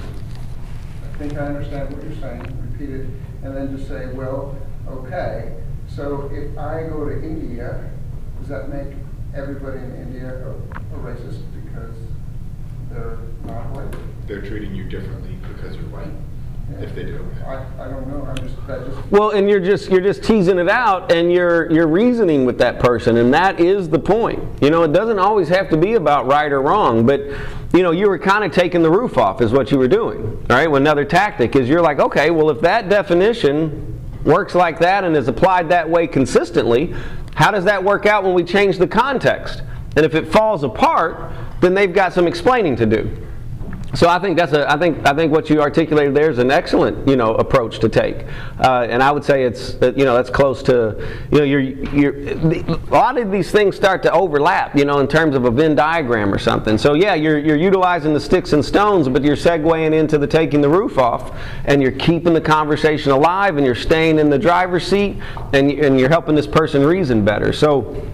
I 1.05 1.19
think 1.19 1.35
I 1.35 1.47
understand 1.47 1.95
what 1.95 2.05
you're 2.05 2.21
saying, 2.21 2.71
repeat 2.73 2.91
it, 2.91 3.07
and 3.43 3.57
then 3.57 3.77
just 3.77 3.89
say, 3.89 4.07
well, 4.13 4.57
okay, 4.89 5.57
so 5.89 6.31
if 6.33 6.57
I 6.57 6.85
go 6.85 7.05
to 7.05 7.23
India, 7.23 7.91
does 8.39 8.49
that 8.49 8.69
make 8.69 8.97
everybody 9.35 9.79
in 9.79 9.95
India 9.97 10.29
a, 10.47 10.51
a 10.51 10.99
racist 10.99 11.43
because 11.53 11.97
they're 12.91 13.18
not 13.45 13.70
white? 13.70 13.95
They're 14.26 14.43
treating 14.43 14.74
you 14.74 14.84
differently 14.84 15.36
because 15.43 15.76
you're 15.76 15.84
white. 15.86 16.12
If 16.78 16.95
they 16.95 17.03
do. 17.03 17.26
I, 17.45 17.66
I 17.80 17.88
don't 17.88 18.07
know, 18.07 18.24
I'm 18.24 18.36
just, 18.36 18.66
that 18.68 18.86
just. 18.86 19.11
Well, 19.11 19.30
and 19.30 19.51
you're 19.51 19.61
just 19.61 19.91
you're 19.91 20.01
just 20.01 20.22
teasing 20.22 20.59
it 20.59 20.68
out, 20.68 21.11
and 21.11 21.32
you're 21.32 21.70
you're 21.72 21.88
reasoning 21.88 22.45
with 22.45 22.59
that 22.59 22.78
person, 22.78 23.16
and 23.16 23.34
that 23.34 23.59
is 23.59 23.88
the 23.88 23.99
point. 23.99 24.41
You 24.62 24.70
know, 24.70 24.84
it 24.84 24.93
doesn't 24.93 25.18
always 25.18 25.49
have 25.49 25.68
to 25.70 25.76
be 25.76 25.95
about 25.95 26.26
right 26.26 26.51
or 26.51 26.62
wrong, 26.62 27.05
but 27.05 27.22
you 27.74 27.82
know, 27.82 27.91
you 27.91 28.09
were 28.09 28.18
kind 28.18 28.45
of 28.45 28.53
taking 28.53 28.82
the 28.82 28.91
roof 28.91 29.18
off, 29.18 29.41
is 29.41 29.53
what 29.53 29.72
you 29.72 29.78
were 29.78 29.88
doing, 29.88 30.45
right? 30.49 30.68
Well, 30.68 30.80
another 30.80 31.05
tactic 31.05 31.57
is 31.57 31.68
you're 31.68 31.82
like, 31.82 31.99
okay, 31.99 32.30
well, 32.30 32.51
if 32.51 32.61
that 32.61 32.88
definition 32.88 34.01
works 34.24 34.55
like 34.55 34.78
that 34.78 35.03
and 35.03 35.16
is 35.16 35.28
applied 35.28 35.68
that 35.70 35.88
way 35.88 36.07
consistently, 36.07 36.95
how 37.34 37.51
does 37.51 37.64
that 37.64 37.82
work 37.82 38.07
out 38.07 38.22
when 38.22 38.34
we 38.34 38.45
change 38.45 38.78
the 38.78 38.86
context? 38.86 39.62
And 39.97 40.05
if 40.05 40.14
it 40.14 40.28
falls 40.28 40.62
apart, 40.62 41.32
then 41.61 41.75
they've 41.75 41.93
got 41.93 42.13
some 42.13 42.27
explaining 42.27 42.77
to 42.77 42.87
do. 42.87 43.27
So 43.95 44.09
I 44.09 44.21
think 44.21 44.39
that's 44.39 44.53
a, 44.53 44.71
I 44.71 44.79
think 44.79 45.05
I 45.07 45.13
think 45.15 45.33
what 45.33 45.51
you 45.51 45.61
articulated 45.61 46.15
there 46.15 46.31
is 46.31 46.39
an 46.39 46.51
excellent 46.51 47.09
you 47.09 47.17
know 47.17 47.35
approach 47.35 47.81
to 47.81 47.89
take, 47.89 48.25
uh, 48.61 48.87
and 48.89 49.03
I 49.03 49.11
would 49.11 49.25
say 49.25 49.43
it's 49.43 49.75
you 49.81 50.05
know 50.05 50.15
that's 50.15 50.31
close 50.31 50.63
to 50.65 50.97
you 51.33 51.39
know 51.39 51.45
you're, 51.45 51.61
you're 51.61 52.17
a 52.29 52.77
lot 52.91 53.19
of 53.19 53.33
these 53.33 53.51
things 53.51 53.75
start 53.75 54.05
to 54.05 54.13
overlap 54.13 54.77
you 54.77 54.85
know 54.85 55.01
in 55.01 55.09
terms 55.09 55.35
of 55.35 55.45
a 55.45 55.51
Venn 55.51 55.75
diagram 55.75 56.33
or 56.33 56.39
something. 56.39 56.79
So 56.79 56.95
yeah, 56.95 57.15
you're 57.15 57.39
you're 57.39 57.57
utilizing 57.57 58.15
the 58.15 58.21
sticks 58.21 58.53
and 58.53 58.65
stones, 58.65 59.09
but 59.09 59.25
you're 59.25 59.35
segueing 59.35 59.93
into 59.93 60.19
the 60.19 60.27
taking 60.27 60.61
the 60.61 60.69
roof 60.69 60.97
off, 60.97 61.37
and 61.65 61.83
you're 61.83 61.91
keeping 61.91 62.33
the 62.33 62.41
conversation 62.41 63.11
alive, 63.11 63.57
and 63.57 63.67
you're 63.67 63.75
staying 63.75 64.21
in 64.21 64.31
the 64.31 64.39
driver's 64.39 64.87
seat, 64.87 65.17
and 65.53 65.69
and 65.73 65.99
you're 65.99 66.11
helping 66.11 66.37
this 66.37 66.47
person 66.47 66.87
reason 66.87 67.25
better. 67.25 67.53
So 67.53 68.09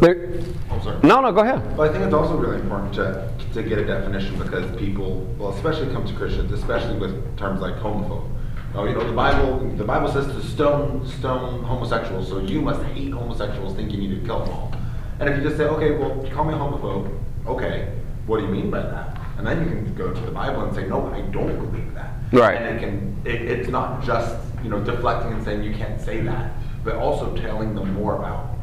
there. 0.00 0.40
Oh, 0.70 1.00
no, 1.02 1.20
no, 1.20 1.32
go 1.32 1.40
ahead. 1.40 1.76
Well, 1.76 1.88
I 1.88 1.92
think 1.92 2.04
it's 2.04 2.14
also 2.14 2.36
really 2.36 2.60
important 2.60 2.94
to 2.94 3.30
to 3.56 3.62
get 3.62 3.78
a 3.78 3.86
definition 3.86 4.38
because 4.38 4.64
people, 4.76 5.22
well, 5.38 5.50
especially 5.50 5.90
come 5.92 6.06
to 6.06 6.12
Christians, 6.12 6.52
especially 6.52 6.98
with 6.98 7.38
terms 7.38 7.62
like 7.62 7.74
homophobe. 7.76 8.30
Oh, 8.74 8.84
you 8.84 8.92
know, 8.92 9.06
the 9.06 9.14
Bible, 9.14 9.58
the 9.76 9.84
Bible 9.84 10.12
says 10.12 10.26
to 10.26 10.42
stone, 10.42 11.06
stone 11.06 11.64
homosexuals, 11.64 12.28
so 12.28 12.38
you 12.40 12.60
must 12.60 12.82
hate 12.82 13.12
homosexuals, 13.12 13.74
think 13.74 13.90
you 13.90 13.96
need 13.96 14.20
to 14.20 14.26
kill 14.26 14.44
them 14.44 14.50
all. 14.50 14.74
And 15.18 15.30
if 15.30 15.38
you 15.38 15.42
just 15.42 15.56
say, 15.56 15.64
okay, 15.64 15.92
well, 15.92 16.10
call 16.34 16.44
me 16.44 16.52
a 16.52 16.58
homophobe, 16.58 17.18
okay, 17.46 17.94
what 18.26 18.38
do 18.38 18.44
you 18.44 18.52
mean 18.52 18.70
by 18.70 18.82
that? 18.82 19.18
And 19.38 19.46
then 19.46 19.64
you 19.64 19.70
can 19.70 19.94
go 19.94 20.12
to 20.12 20.20
the 20.20 20.30
Bible 20.30 20.64
and 20.64 20.74
say, 20.74 20.86
no, 20.86 21.06
I 21.06 21.22
don't 21.22 21.56
believe 21.56 21.94
that. 21.94 22.12
Right. 22.32 22.60
And 22.60 22.76
it 22.76 22.80
can, 22.80 23.16
it, 23.24 23.40
it's 23.40 23.70
not 23.70 24.04
just, 24.04 24.36
you 24.62 24.68
know, 24.68 24.84
deflecting 24.84 25.32
and 25.32 25.42
saying 25.42 25.62
you 25.62 25.74
can't 25.74 25.98
say 25.98 26.20
that, 26.20 26.52
but 26.84 26.96
also 26.96 27.34
telling 27.36 27.74
them 27.74 27.94
more 27.94 28.16
about, 28.16 28.55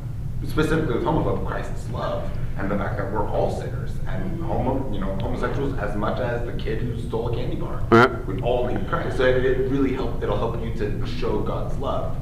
specifically 0.48 0.96
with 0.96 1.04
homophobe, 1.04 1.46
Christ's 1.46 1.90
love 1.90 2.30
and 2.58 2.70
the 2.70 2.78
fact 2.78 2.98
that 2.98 3.12
we're 3.12 3.28
all 3.28 3.52
sinners 3.60 3.92
and 4.08 4.44
homo, 4.44 4.92
you 4.94 5.00
know, 5.00 5.16
homosexuals 5.16 5.78
as 5.80 5.96
much 5.96 6.20
as 6.20 6.46
the 6.46 6.54
kid 6.54 6.80
who 6.80 7.00
stole 7.00 7.32
a 7.32 7.36
candy 7.36 7.56
bar. 7.56 7.84
Right. 7.90 8.28
We 8.28 8.42
all 8.42 8.68
need 8.68 8.88
Christ. 8.88 9.18
So 9.18 9.24
it, 9.24 9.44
it 9.44 9.70
really 9.72 9.94
help. 9.94 10.22
It'll 10.22 10.38
help 10.38 10.62
you 10.64 10.74
to 10.76 11.06
show 11.08 11.40
God's 11.40 11.76
love. 11.78 12.16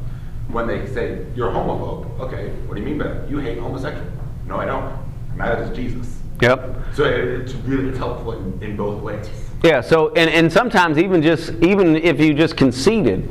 When 0.47 0.67
they 0.67 0.86
say 0.88 1.26
you're 1.36 1.49
a 1.49 1.53
homophobe, 1.53 2.19
okay, 2.19 2.49
what 2.65 2.76
do 2.76 2.82
you 2.82 2.88
mean 2.88 2.97
by 2.97 3.07
that? 3.07 3.30
You 3.30 3.38
hate 3.39 3.59
homosexual? 3.59 4.09
No, 4.45 4.57
I 4.57 4.65
don't. 4.65 4.84
I'm 5.32 5.38
mad 5.38 5.59
at 5.59 5.74
Jesus. 5.74 6.19
Yep. 6.41 6.78
So 6.93 7.05
it, 7.05 7.41
it's 7.41 7.53
really 7.53 7.89
it's 7.89 7.97
helpful 7.97 8.34
in, 8.34 8.61
in 8.63 8.76
both 8.76 9.01
ways. 9.01 9.30
Yeah. 9.63 9.82
So 9.82 10.09
and, 10.13 10.30
and 10.30 10.51
sometimes 10.51 10.97
even 10.97 11.22
just 11.22 11.51
even 11.61 11.95
if 11.95 12.19
you 12.19 12.34
just 12.34 12.57
conceded 12.57 13.30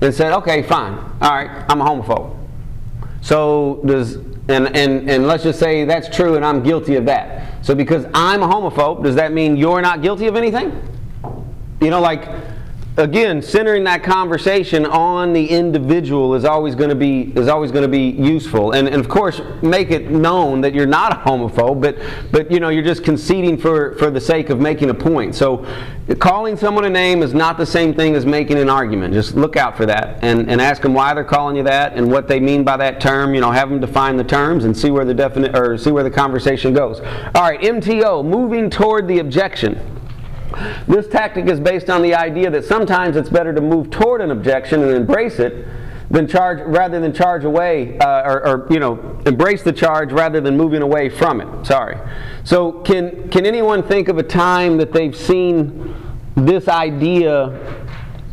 and 0.00 0.14
said, 0.14 0.32
okay, 0.34 0.62
fine, 0.62 0.94
all 1.20 1.34
right, 1.34 1.64
I'm 1.68 1.80
a 1.80 1.84
homophobe. 1.84 2.43
So 3.24 3.80
does 3.86 4.16
and, 4.16 4.76
and, 4.76 5.08
and 5.08 5.26
let's 5.26 5.42
just 5.42 5.58
say 5.58 5.86
that's 5.86 6.14
true 6.14 6.36
and 6.36 6.44
I'm 6.44 6.62
guilty 6.62 6.96
of 6.96 7.06
that. 7.06 7.64
So 7.64 7.74
because 7.74 8.04
I'm 8.12 8.42
a 8.42 8.46
homophobe, 8.46 9.02
does 9.02 9.14
that 9.14 9.32
mean 9.32 9.56
you're 9.56 9.80
not 9.80 10.02
guilty 10.02 10.26
of 10.26 10.36
anything? 10.36 10.70
You 11.80 11.88
know, 11.88 12.02
like 12.02 12.28
again, 12.96 13.42
centering 13.42 13.84
that 13.84 14.04
conversation 14.04 14.86
on 14.86 15.32
the 15.32 15.46
individual 15.46 16.34
is 16.34 16.44
always 16.44 16.74
going 16.74 16.90
to 16.90 16.94
be 16.94 17.32
is 17.34 17.48
always 17.48 17.72
going 17.72 17.82
to 17.82 17.88
be 17.88 18.10
useful, 18.10 18.72
and, 18.72 18.86
and 18.86 18.96
of 18.96 19.08
course 19.08 19.40
make 19.62 19.90
it 19.90 20.10
known 20.10 20.60
that 20.60 20.74
you're 20.74 20.86
not 20.86 21.12
a 21.12 21.16
homophobe, 21.16 21.80
but 21.80 21.96
but 22.30 22.50
you 22.50 22.60
know 22.60 22.68
you're 22.68 22.84
just 22.84 23.02
conceding 23.02 23.56
for 23.56 23.96
for 23.96 24.10
the 24.10 24.20
sake 24.20 24.50
of 24.50 24.60
making 24.60 24.90
a 24.90 24.94
point. 24.94 25.34
So 25.34 25.66
calling 26.18 26.56
someone 26.56 26.84
a 26.84 26.90
name 26.90 27.22
is 27.22 27.34
not 27.34 27.56
the 27.56 27.66
same 27.66 27.94
thing 27.94 28.14
as 28.14 28.24
making 28.24 28.58
an 28.58 28.70
argument. 28.70 29.14
Just 29.14 29.34
look 29.34 29.56
out 29.56 29.76
for 29.76 29.86
that 29.86 30.22
and, 30.22 30.50
and 30.50 30.60
ask 30.60 30.82
them 30.82 30.94
why 30.94 31.14
they're 31.14 31.24
calling 31.24 31.56
you 31.56 31.62
that 31.64 31.94
and 31.94 32.10
what 32.10 32.28
they 32.28 32.38
mean 32.38 32.62
by 32.62 32.76
that 32.76 33.00
term. 33.00 33.34
You 33.34 33.40
know, 33.40 33.50
have 33.50 33.70
them 33.70 33.80
define 33.80 34.16
the 34.16 34.24
terms 34.24 34.64
and 34.64 34.76
see 34.76 34.90
where 34.90 35.04
the 35.04 35.14
definite 35.14 35.56
or 35.56 35.76
see 35.78 35.90
where 35.90 36.04
the 36.04 36.10
conversation 36.10 36.74
goes. 36.74 37.00
All 37.00 37.42
right, 37.42 37.60
MTO, 37.60 38.24
moving 38.24 38.70
toward 38.70 39.08
the 39.08 39.18
objection. 39.18 39.80
This 40.86 41.08
tactic 41.08 41.46
is 41.46 41.60
based 41.60 41.90
on 41.90 42.02
the 42.02 42.14
idea 42.14 42.50
that 42.50 42.64
sometimes 42.64 43.16
it's 43.16 43.28
better 43.28 43.52
to 43.52 43.60
move 43.60 43.90
toward 43.90 44.20
an 44.20 44.30
objection 44.30 44.82
and 44.82 44.92
embrace 44.92 45.38
it 45.38 45.66
than 46.10 46.28
charge 46.28 46.60
rather 46.60 47.00
than 47.00 47.12
charge 47.12 47.44
away 47.44 47.98
uh, 47.98 48.22
or, 48.22 48.46
or, 48.46 48.66
you 48.70 48.78
know 48.78 49.20
embrace 49.26 49.62
the 49.62 49.72
charge 49.72 50.12
rather 50.12 50.40
than 50.40 50.56
moving 50.56 50.82
away 50.82 51.08
from 51.08 51.40
it. 51.40 51.66
Sorry. 51.66 51.96
So 52.44 52.72
can 52.82 53.28
can 53.30 53.46
anyone 53.46 53.82
think 53.82 54.08
of 54.08 54.18
a 54.18 54.22
time 54.22 54.76
that 54.78 54.92
they've 54.92 55.16
seen 55.16 55.94
this 56.36 56.68
idea 56.68 57.80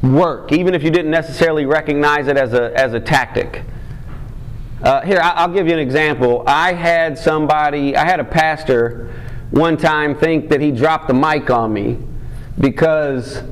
work, 0.04 0.52
even 0.52 0.74
if 0.74 0.84
you 0.84 0.90
didn't 0.92 1.12
necessarily 1.12 1.66
recognize 1.66 2.28
it 2.28 2.38
as 2.38 2.54
a 2.54 2.78
as 2.78 2.94
a 2.94 3.00
tactic? 3.00 3.64
Uh, 4.84 5.02
here, 5.02 5.20
I'll 5.22 5.54
give 5.54 5.68
you 5.68 5.74
an 5.74 5.80
example. 5.80 6.44
I 6.48 6.74
had 6.74 7.16
somebody, 7.16 7.96
I 7.96 8.04
had 8.04 8.20
a 8.20 8.24
pastor 8.24 9.14
one 9.52 9.78
time 9.78 10.16
think 10.16 10.50
that 10.50 10.60
he 10.60 10.72
dropped 10.72 11.08
the 11.08 11.14
mic 11.14 11.52
on 11.52 11.72
me 11.72 12.00
because 12.62 13.44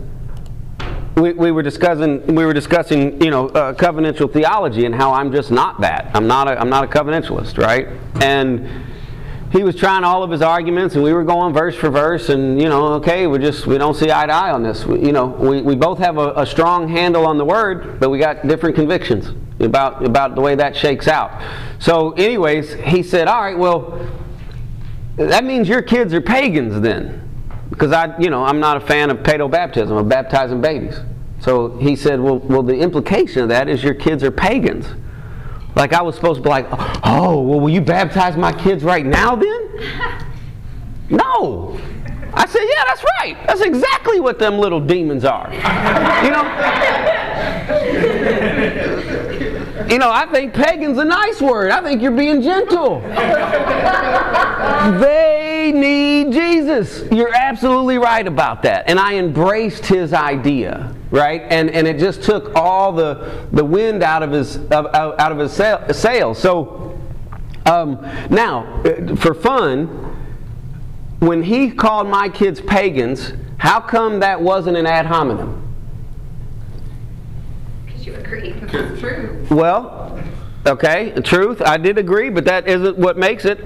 we, 1.16 1.34
we 1.34 1.52
were 1.52 1.64
discussing 1.64 2.26
we 2.36 2.46
were 2.46 2.54
discussing 2.54 3.22
you 3.22 3.32
know 3.32 3.50
uh, 3.50 3.74
covenantal 3.74 4.32
theology 4.32 4.86
and 4.86 4.96
how 4.96 5.12
I'm 5.12 5.32
just 5.32 5.52
not 5.52 5.82
that 5.82 6.12
I'm 6.14 6.28
not 6.28 6.48
a, 6.48 6.60
I'm 6.60 6.70
not 6.70 6.84
a 6.84 6.88
covenantalist 6.88 7.58
right 7.58 7.90
and 8.22 8.70
he 9.52 9.64
was 9.64 9.76
trying 9.76 10.04
all 10.04 10.22
of 10.22 10.30
his 10.30 10.44
arguments, 10.44 10.94
and 10.94 11.04
we 11.04 11.12
were 11.12 11.24
going 11.24 11.54
verse 11.54 11.76
for 11.76 11.90
verse, 11.90 12.30
and 12.30 12.62
you 12.62 12.70
know, 12.70 12.94
okay, 12.94 13.26
we 13.26 13.40
just 13.40 13.66
we 13.66 13.80
don't 13.80 13.96
see 13.96 14.12
eye 14.12 14.28
to 14.28 14.32
eye 14.32 14.52
on 14.52 14.62
this. 14.62 14.86
We, 14.86 15.04
you 15.04 15.12
know, 15.12 15.26
we, 15.26 15.62
we 15.62 15.76
both 15.76 15.98
have 15.98 16.18
a, 16.18 16.34
a 16.36 16.46
strong 16.46 16.88
handle 16.88 17.26
on 17.26 17.40
the 17.40 17.46
word, 17.46 18.00
but 18.00 18.10
we 18.10 18.20
got 18.20 18.48
different 18.48 18.76
convictions 18.76 19.32
about 19.60 20.06
about 20.06 20.36
the 20.36 20.42
way 20.42 20.54
that 20.56 20.76
shakes 20.76 21.08
out. 21.08 21.42
So, 21.80 22.12
anyways, 22.12 22.74
he 22.76 23.02
said, 23.02 23.28
"All 23.28 23.42
right, 23.42 23.58
well, 23.58 24.08
that 25.16 25.44
means 25.44 25.68
your 25.68 25.82
kids 25.82 26.14
are 26.14 26.22
pagans 26.22 26.80
then." 26.82 27.29
Because 27.70 27.92
I, 27.92 28.18
you 28.18 28.30
know, 28.30 28.44
I'm 28.44 28.60
not 28.60 28.78
a 28.78 28.82
fan 28.82 29.10
of 29.10 29.18
pedo 29.20 29.50
baptism, 29.50 29.96
of 29.96 30.10
baptizing 30.10 30.62
babies. 30.62 31.00
So 31.40 31.78
he 31.78 31.96
said, 31.96 32.20
well, 32.20 32.40
well, 32.40 32.64
the 32.64 32.78
implication 32.78 33.44
of 33.44 33.50
that 33.50 33.70
is 33.70 33.84
your 33.84 33.94
kids 33.94 34.24
are 34.24 34.32
pagans. 34.32 34.88
Like 35.76 35.94
I 35.94 36.02
was 36.02 36.16
supposed 36.16 36.38
to 36.38 36.44
be 36.44 36.50
like, 36.50 36.68
oh, 37.04 37.42
well, 37.42 37.60
will 37.60 37.70
you 37.70 37.82
baptize 37.82 38.36
my 38.36 38.52
kids 38.52 38.84
right 38.84 39.06
now 39.06 39.36
then? 39.36 39.70
no. 41.10 41.80
I 42.34 42.46
said, 42.46 42.62
yeah, 42.62 42.84
that's 42.86 43.04
right. 43.20 43.38
That's 43.48 43.62
exactly 43.62 44.20
what 44.20 44.40
them 44.40 44.60
little 44.60 44.80
demons 44.80 45.26
are. 45.26 45.52
you 45.54 46.32
know? 46.32 46.44
you 49.90 49.98
know, 49.98 50.12
I 50.12 50.28
think 50.32 50.54
pagan's 50.54 50.98
a 50.98 51.06
nice 51.06 51.42
word. 51.42 51.72
I 51.72 51.82
think 51.82 52.02
you're 52.02 52.12
being 52.12 52.42
gentle. 52.42 53.00
they 55.00 55.39
need 55.72 56.32
Jesus. 56.32 57.04
You're 57.12 57.34
absolutely 57.34 57.98
right 57.98 58.26
about 58.26 58.64
that. 58.64 58.90
And 58.90 59.00
I 59.00 59.16
embraced 59.16 59.86
his 59.86 60.14
idea, 60.14 60.94
right? 61.12 61.44
And 61.50 61.70
and 61.70 61.88
it 61.88 62.00
just 62.00 62.24
took 62.24 62.56
all 62.56 62.92
the 62.92 63.48
the 63.52 63.64
wind 63.64 64.04
out 64.04 64.24
of 64.24 64.32
his 64.32 64.58
out 64.72 65.32
of 65.32 65.38
his 65.38 65.54
sail, 65.54 65.94
sails. 65.94 66.40
So 66.40 67.00
um, 67.66 68.02
now, 68.30 68.82
uh, 68.84 69.16
for 69.16 69.34
fun, 69.34 69.88
when 71.20 71.44
he 71.44 71.70
called 71.70 72.08
my 72.08 72.30
kids 72.30 72.62
pagans, 72.62 73.34
how 73.58 73.80
come 73.80 74.22
that 74.22 74.42
wasn't 74.42 74.78
an 74.78 74.88
ad 74.88 75.06
hominem? 75.06 75.62
Because 77.86 78.08
you 78.08 78.16
agree, 78.16 78.54
because 78.54 78.92
it's 78.92 79.00
true. 79.02 79.46
Well, 79.52 80.20
okay, 80.66 81.12
truth, 81.24 81.62
I 81.62 81.78
did 81.78 81.98
agree, 81.98 82.30
but 82.30 82.46
that 82.46 82.68
isn't 82.68 82.98
what 82.98 83.18
makes 83.18 83.46
it. 83.46 83.60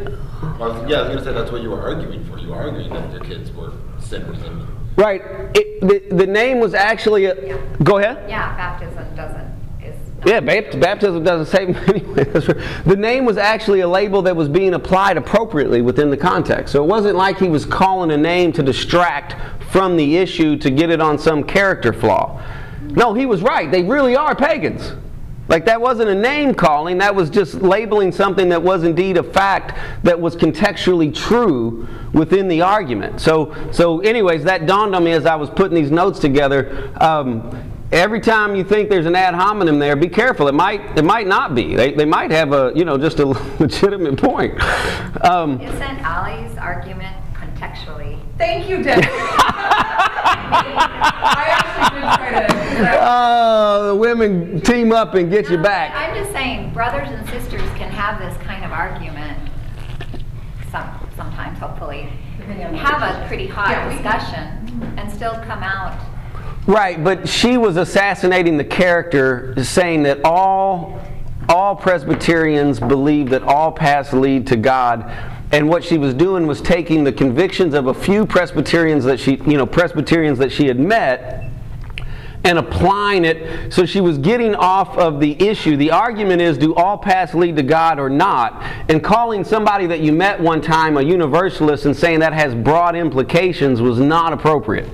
I 0.60 0.68
was- 0.68 0.90
Yeah, 0.90 1.00
I 1.00 1.02
was 1.04 1.10
gonna 1.10 1.24
say, 1.24 1.34
that's 1.34 1.52
what 1.52 1.62
you 1.62 1.70
were 1.72 1.82
arguing 1.82 2.24
for. 2.26 2.38
You 2.40 2.50
were 2.50 2.56
arguing 2.58 2.90
that 2.94 3.12
your 3.12 3.22
kids 3.22 3.52
were 3.52 3.72
sinners 4.00 4.38
and 4.46 4.62
Right. 4.96 5.22
It, 5.56 5.82
the, 5.82 6.16
the 6.16 6.28
name 6.28 6.60
was 6.60 6.74
actually 6.76 7.26
a. 7.26 7.58
Go 7.84 7.98
ahead. 7.98 8.30
Yeah, 8.30 8.56
baptism 8.56 9.04
doesn't, 9.16 9.52
Yeah, 10.26 10.40
baptism 10.40 11.24
doesn't 11.24 11.48
save 11.48 11.74
them 11.74 11.84
anyway. 11.90 12.24
The 12.86 12.96
name 12.96 13.26
was 13.26 13.38
actually 13.38 13.80
a 13.80 13.88
label 13.88 14.22
that 14.22 14.36
was 14.36 14.48
being 14.50 14.76
applied 14.76 15.18
appropriately 15.18 15.82
within 15.82 16.12
the 16.12 16.18
context. 16.18 16.72
So 16.74 16.84
it 16.84 16.88
wasn't 16.88 17.16
like 17.16 17.40
he 17.40 17.50
was 17.50 17.66
calling 17.66 18.12
a 18.12 18.18
name 18.18 18.52
to 18.54 18.62
distract 18.64 19.36
from 19.72 19.98
the 19.98 20.18
issue 20.18 20.58
to 20.58 20.70
get 20.70 20.92
it 20.92 21.02
on 21.02 21.18
some 21.18 21.44
character 21.44 21.92
flaw. 21.92 22.40
No, 22.84 23.16
he 23.16 23.26
was 23.26 23.42
right. 23.42 23.72
They 23.72 23.82
really 23.82 24.16
are 24.16 24.36
pagans. 24.36 24.94
Like 25.48 25.66
that 25.66 25.82
wasn't 25.82 26.10
a 26.10 26.16
name 26.16 26.54
calling, 26.56 26.98
that 27.00 27.14
was 27.14 27.30
just 27.30 27.56
labeling 27.56 28.12
something 28.12 28.50
that 28.50 28.62
was 28.62 28.84
indeed 28.84 29.18
a 29.18 29.24
fact 29.24 29.78
that 30.04 30.20
was 30.20 30.36
contextually 30.36 31.14
true 31.14 31.88
within 32.14 32.48
the 32.48 32.62
argument. 32.62 33.20
So, 33.20 33.54
so 33.72 34.00
anyways, 34.00 34.46
that 34.46 34.66
dawned 34.66 34.96
on 34.96 35.04
me 35.04 35.12
as 35.12 35.26
I 35.26 35.36
was 35.36 35.50
putting 35.50 35.76
these 35.76 35.92
notes 35.92 36.20
together. 36.20 36.92
Um, 37.02 37.74
every 37.92 38.22
time 38.22 38.56
you 38.56 38.64
think 38.64 38.90
there's 38.90 39.06
an 39.06 39.16
ad 39.16 39.36
hominem 39.36 39.80
there, 39.80 39.98
be 39.98 40.08
careful. 40.08 40.48
It 40.48 40.54
might, 40.54 40.98
it 40.98 41.04
might 41.04 41.28
not 41.28 41.56
be. 41.56 41.76
They, 41.76 41.94
they 41.94 42.06
might 42.06 42.32
have 42.32 42.54
a, 42.54 42.72
you 42.74 42.86
know, 42.86 42.98
just 42.98 43.20
a 43.20 43.26
legitimate 43.60 44.18
point. 44.18 44.62
Um, 45.26 45.60
Isn't 45.60 45.82
Allie's 45.82 46.58
argument 46.58 47.18
contextually? 47.34 48.18
Thank 48.38 48.70
you, 48.70 48.82
Debbie. 48.82 49.08
I 51.84 52.00
actually 52.04 52.70
did 52.70 52.78
try 52.78 52.90
to. 52.92 53.00
oh, 53.02 53.88
the 53.88 53.96
women 53.96 54.62
team 54.62 54.92
up 54.92 55.14
and 55.16 55.30
get 55.30 55.50
you 55.50 55.58
No, 55.58 55.64
back. 55.64 55.94
I'm 55.96 56.16
just 56.16 56.32
saying, 56.32 56.74
brothers 56.74 57.10
and 57.10 57.28
sisters 57.30 57.62
can 57.72 57.90
have 57.92 58.20
this 58.20 58.36
kind 58.44 58.64
of 58.66 58.72
argument, 58.72 59.50
some, 60.72 60.90
sometimes, 61.16 61.60
hopefully, 61.60 62.10
Depending 62.38 62.66
on 62.66 62.72
the 62.74 62.78
have 62.80 63.24
a 63.24 63.28
pretty 63.28 63.48
hot 63.48 63.70
Yeah, 63.70 63.94
discussion 63.94 64.94
and 64.98 65.12
still 65.12 65.34
come 65.44 65.64
out. 65.64 65.98
Right, 66.68 67.04
but 67.04 67.28
she 67.28 67.58
was 67.58 67.78
assassinating 67.78 68.58
the 68.58 68.64
character, 68.64 69.54
saying 69.64 70.04
that 70.04 70.22
all 70.24 71.00
all 71.50 71.76
Presbyterians 71.76 72.80
believe 72.80 73.30
that 73.32 73.44
all 73.44 73.72
paths 73.72 74.14
lead 74.14 74.48
to 74.48 74.56
God. 74.56 75.12
And 75.52 75.70
what 75.70 75.84
she 75.84 75.98
was 75.98 76.14
doing 76.14 76.48
was 76.48 76.62
taking 76.62 77.04
the 77.04 77.12
convictions 77.12 77.74
of 77.74 77.88
a 77.88 77.94
few 77.94 78.26
Presbyterians 78.26 79.04
that 79.04 79.20
she, 79.20 79.36
you 79.46 79.58
know, 79.58 79.66
Presbyterians 79.66 80.40
that 80.40 80.52
she 80.52 80.68
had 80.68 80.80
met 80.80 81.43
and 82.44 82.60
applying 82.60 83.24
it. 83.24 83.72
So 83.74 83.86
she 83.86 84.02
was 84.02 84.18
getting 84.18 84.54
off 84.56 84.98
of 84.98 85.20
the 85.20 85.42
issue. 85.42 85.78
The 85.78 85.92
argument 85.92 86.42
is 86.42 86.58
do 86.58 86.76
all 86.76 86.98
paths 86.98 87.34
lead 87.34 87.56
to 87.56 87.64
God 87.64 88.00
or 88.00 88.10
not? 88.10 88.62
And 88.90 89.04
calling 89.04 89.44
somebody 89.44 89.88
that 89.88 90.02
you 90.02 90.12
met 90.12 90.40
one 90.40 90.62
time 90.62 90.98
a 90.98 91.02
universalist 91.02 91.86
and 91.86 91.96
saying 91.96 92.20
that 92.20 92.34
has 92.34 92.54
broad 92.54 92.96
implications 92.96 93.82
was 93.82 94.00
not 94.00 94.34
appropriate. 94.34 94.90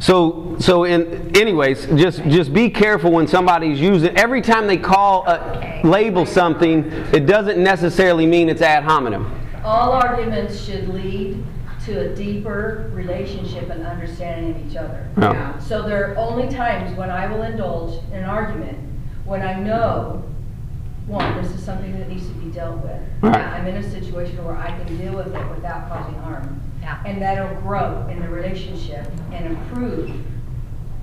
So 0.00 0.56
so 0.58 0.84
in 0.84 1.36
anyways, 1.36 1.86
just 1.86 2.22
just 2.24 2.52
be 2.52 2.68
careful 2.68 3.12
when 3.12 3.28
somebody's 3.28 3.80
using 3.80 4.16
every 4.16 4.42
time 4.42 4.66
they 4.66 4.78
call 4.78 5.26
a, 5.26 5.80
label 5.84 6.26
something, 6.26 6.84
it 7.12 7.26
doesn't 7.26 7.62
necessarily 7.62 8.26
mean 8.26 8.48
it's 8.48 8.62
ad 8.62 8.82
hominem. 8.82 9.34
All 9.64 9.92
arguments 9.92 10.64
should 10.64 10.88
lead 10.88 11.44
to 11.88 12.00
a 12.12 12.14
deeper 12.14 12.90
relationship 12.92 13.70
and 13.70 13.84
understanding 13.86 14.54
of 14.54 14.70
each 14.70 14.76
other. 14.76 15.08
Yeah. 15.16 15.58
So 15.58 15.82
there 15.82 16.12
are 16.12 16.16
only 16.18 16.46
times 16.54 16.94
when 16.98 17.10
I 17.10 17.26
will 17.26 17.42
indulge 17.42 18.02
in 18.08 18.18
an 18.18 18.24
argument 18.24 18.78
when 19.24 19.40
I 19.42 19.54
know, 19.58 20.22
one, 21.06 21.42
this 21.42 21.50
is 21.52 21.62
something 21.62 21.98
that 21.98 22.08
needs 22.08 22.26
to 22.26 22.34
be 22.34 22.50
dealt 22.50 22.82
with. 22.84 23.00
Right. 23.22 23.36
I'm 23.36 23.66
in 23.66 23.76
a 23.76 23.90
situation 23.90 24.44
where 24.44 24.56
I 24.56 24.68
can 24.78 24.98
deal 24.98 25.14
with 25.14 25.34
it 25.34 25.50
without 25.50 25.88
causing 25.88 26.14
harm. 26.20 26.60
Yeah. 26.82 27.02
And 27.06 27.22
that'll 27.22 27.58
grow 27.62 28.06
in 28.10 28.20
the 28.20 28.28
relationship 28.28 29.06
and 29.32 29.46
improve 29.46 30.10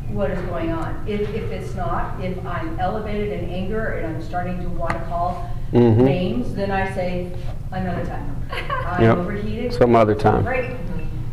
what 0.09 0.29
is 0.29 0.39
going 0.43 0.71
on. 0.71 1.03
If, 1.07 1.21
if 1.33 1.51
it's 1.51 1.73
not, 1.73 2.23
if 2.23 2.37
I'm 2.45 2.79
elevated 2.79 3.41
in 3.43 3.49
anger 3.49 3.87
and 3.93 4.15
I'm 4.15 4.21
starting 4.21 4.61
to 4.61 4.69
want 4.69 4.93
to 4.93 4.99
call 5.05 5.49
Mhm. 5.73 5.97
names, 5.97 6.53
then 6.53 6.69
I 6.69 6.93
say 6.93 7.31
another 7.71 8.05
time. 8.05 8.35
I'm 8.85 9.01
Yep. 9.03 9.17
overheated. 9.17 9.73
Some 9.73 9.95
other 9.95 10.15
time. 10.15 10.43
Great, 10.43 10.75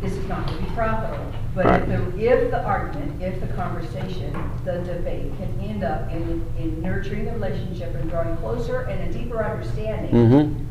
this 0.01 0.13
is 0.13 0.25
not 0.27 0.45
going 0.47 0.59
to 0.59 0.63
be 0.65 0.69
profitable. 0.75 1.25
But 1.55 1.65
Right. 1.65 1.81
if 1.83 1.87
the, 2.15 2.25
if 2.25 2.51
the 2.51 2.63
argument, 2.63 3.21
if 3.21 3.39
the 3.39 3.47
conversation, 3.53 4.33
the 4.65 4.79
debate 4.79 5.31
can 5.37 5.59
end 5.61 5.83
up 5.83 6.09
in, 6.11 6.43
in 6.57 6.81
nurturing 6.81 7.25
the 7.25 7.31
relationship 7.33 7.93
and 7.95 8.09
drawing 8.09 8.35
closer 8.37 8.81
and 8.81 9.07
a 9.13 9.17
deeper 9.17 9.43
understanding, 9.43 10.11
Mm-hmm. 10.11 10.65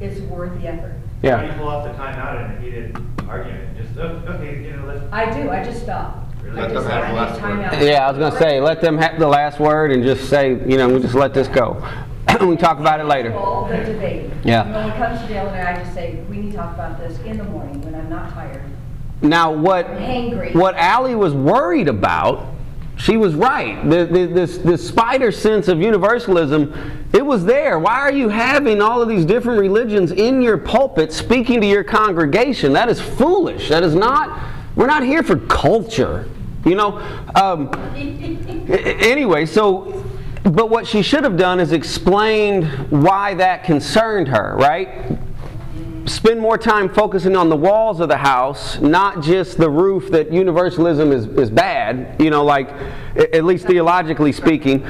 it's 0.00 0.20
worth 0.22 0.60
the 0.60 0.68
effort. 0.68 0.94
How 1.24 1.36
do 1.38 1.42
you 1.46 1.48
Yeah. 1.52 1.58
pull 1.58 1.68
off 1.68 1.84
the 1.84 1.92
time 1.94 2.14
out 2.18 2.36
in 2.50 2.56
a 2.56 2.60
heated 2.60 2.96
argument? 3.28 3.76
Just, 3.76 3.98
oh, 3.98 4.22
okay, 4.28 4.62
you 4.64 4.76
know, 4.76 4.84
let's. 4.86 5.00
I 5.12 5.30
do, 5.42 5.50
I 5.50 5.64
just 5.64 5.82
stop. 5.82 6.28
Really? 6.42 6.58
I 6.58 6.62
Let 6.62 6.72
just 6.72 6.84
them 6.88 6.92
have 6.92 7.02
the 7.02 7.08
I 7.08 7.12
last 7.24 7.38
time 7.40 7.58
word. 7.58 7.64
out. 7.66 7.82
Yeah, 7.82 8.06
I 8.06 8.10
was 8.12 8.18
gonna 8.18 8.38
say, 8.38 8.60
let 8.60 8.80
them 8.80 8.98
have 8.98 9.18
the 9.18 9.28
last 9.28 9.58
word 9.60 9.90
and 9.92 10.02
just 10.04 10.28
say, 10.30 10.50
you 10.68 10.76
know, 10.76 10.88
we 10.88 11.00
just 11.00 11.14
let 11.14 11.34
this 11.34 11.48
go. 11.48 11.82
We 12.48 12.56
can 12.56 12.64
talk 12.64 12.78
about 12.78 13.00
it 13.00 13.04
later. 13.04 13.30
Debate. 13.30 14.30
Yeah. 14.44 14.62
And 14.64 14.74
When 14.74 14.88
it 14.90 14.96
comes 14.96 15.20
to 15.20 15.28
Dale 15.28 15.48
and 15.48 15.56
I, 15.56 15.72
I 15.72 15.82
just 15.82 15.94
say, 15.94 16.16
we 16.28 16.38
need 16.38 16.52
to 16.52 16.56
talk 16.56 16.74
about 16.74 16.98
this 16.98 17.18
in 17.20 17.38
the 17.38 17.44
morning 17.44 17.80
when 17.82 17.94
I'm 17.94 18.08
not 18.08 18.32
tired. 18.32 18.62
Now, 19.22 19.52
what 19.52 19.86
Hangry. 19.86 20.52
what 20.54 20.74
Allie 20.74 21.14
was 21.14 21.32
worried 21.32 21.86
about, 21.88 22.46
she 22.96 23.16
was 23.16 23.34
right. 23.34 23.88
The, 23.88 24.04
the, 24.04 24.26
this 24.26 24.58
this 24.58 24.86
spider 24.86 25.30
sense 25.30 25.68
of 25.68 25.80
universalism, 25.80 26.74
it 27.12 27.24
was 27.24 27.44
there. 27.44 27.78
Why 27.78 28.00
are 28.00 28.12
you 28.12 28.28
having 28.28 28.82
all 28.82 29.00
of 29.00 29.08
these 29.08 29.24
different 29.24 29.60
religions 29.60 30.10
in 30.10 30.42
your 30.42 30.58
pulpit, 30.58 31.12
speaking 31.12 31.60
to 31.60 31.66
your 31.66 31.84
congregation? 31.84 32.72
That 32.72 32.88
is 32.88 33.00
foolish. 33.00 33.68
That 33.68 33.84
is 33.84 33.94
not. 33.94 34.40
We're 34.74 34.86
not 34.86 35.04
here 35.04 35.22
for 35.22 35.36
culture. 35.36 36.28
You 36.64 36.74
know. 36.74 36.98
Um, 37.36 37.70
anyway, 38.68 39.46
so. 39.46 40.04
But 40.44 40.70
what 40.70 40.86
she 40.86 41.02
should 41.02 41.24
have 41.24 41.36
done 41.36 41.60
is 41.60 41.72
explained 41.72 42.66
why 42.90 43.34
that 43.34 43.64
concerned 43.64 44.28
her, 44.28 44.56
right? 44.56 45.18
spend 46.06 46.40
more 46.40 46.58
time 46.58 46.88
focusing 46.88 47.36
on 47.36 47.48
the 47.48 47.56
walls 47.56 48.00
of 48.00 48.08
the 48.08 48.16
house, 48.16 48.80
not 48.80 49.22
just 49.22 49.56
the 49.58 49.70
roof 49.70 50.10
that 50.10 50.32
universalism 50.32 51.12
is, 51.12 51.26
is 51.26 51.50
bad, 51.50 52.20
you 52.20 52.30
know, 52.30 52.44
like, 52.44 52.68
at 53.16 53.44
least 53.44 53.66
theologically 53.66 54.32
speaking. 54.32 54.86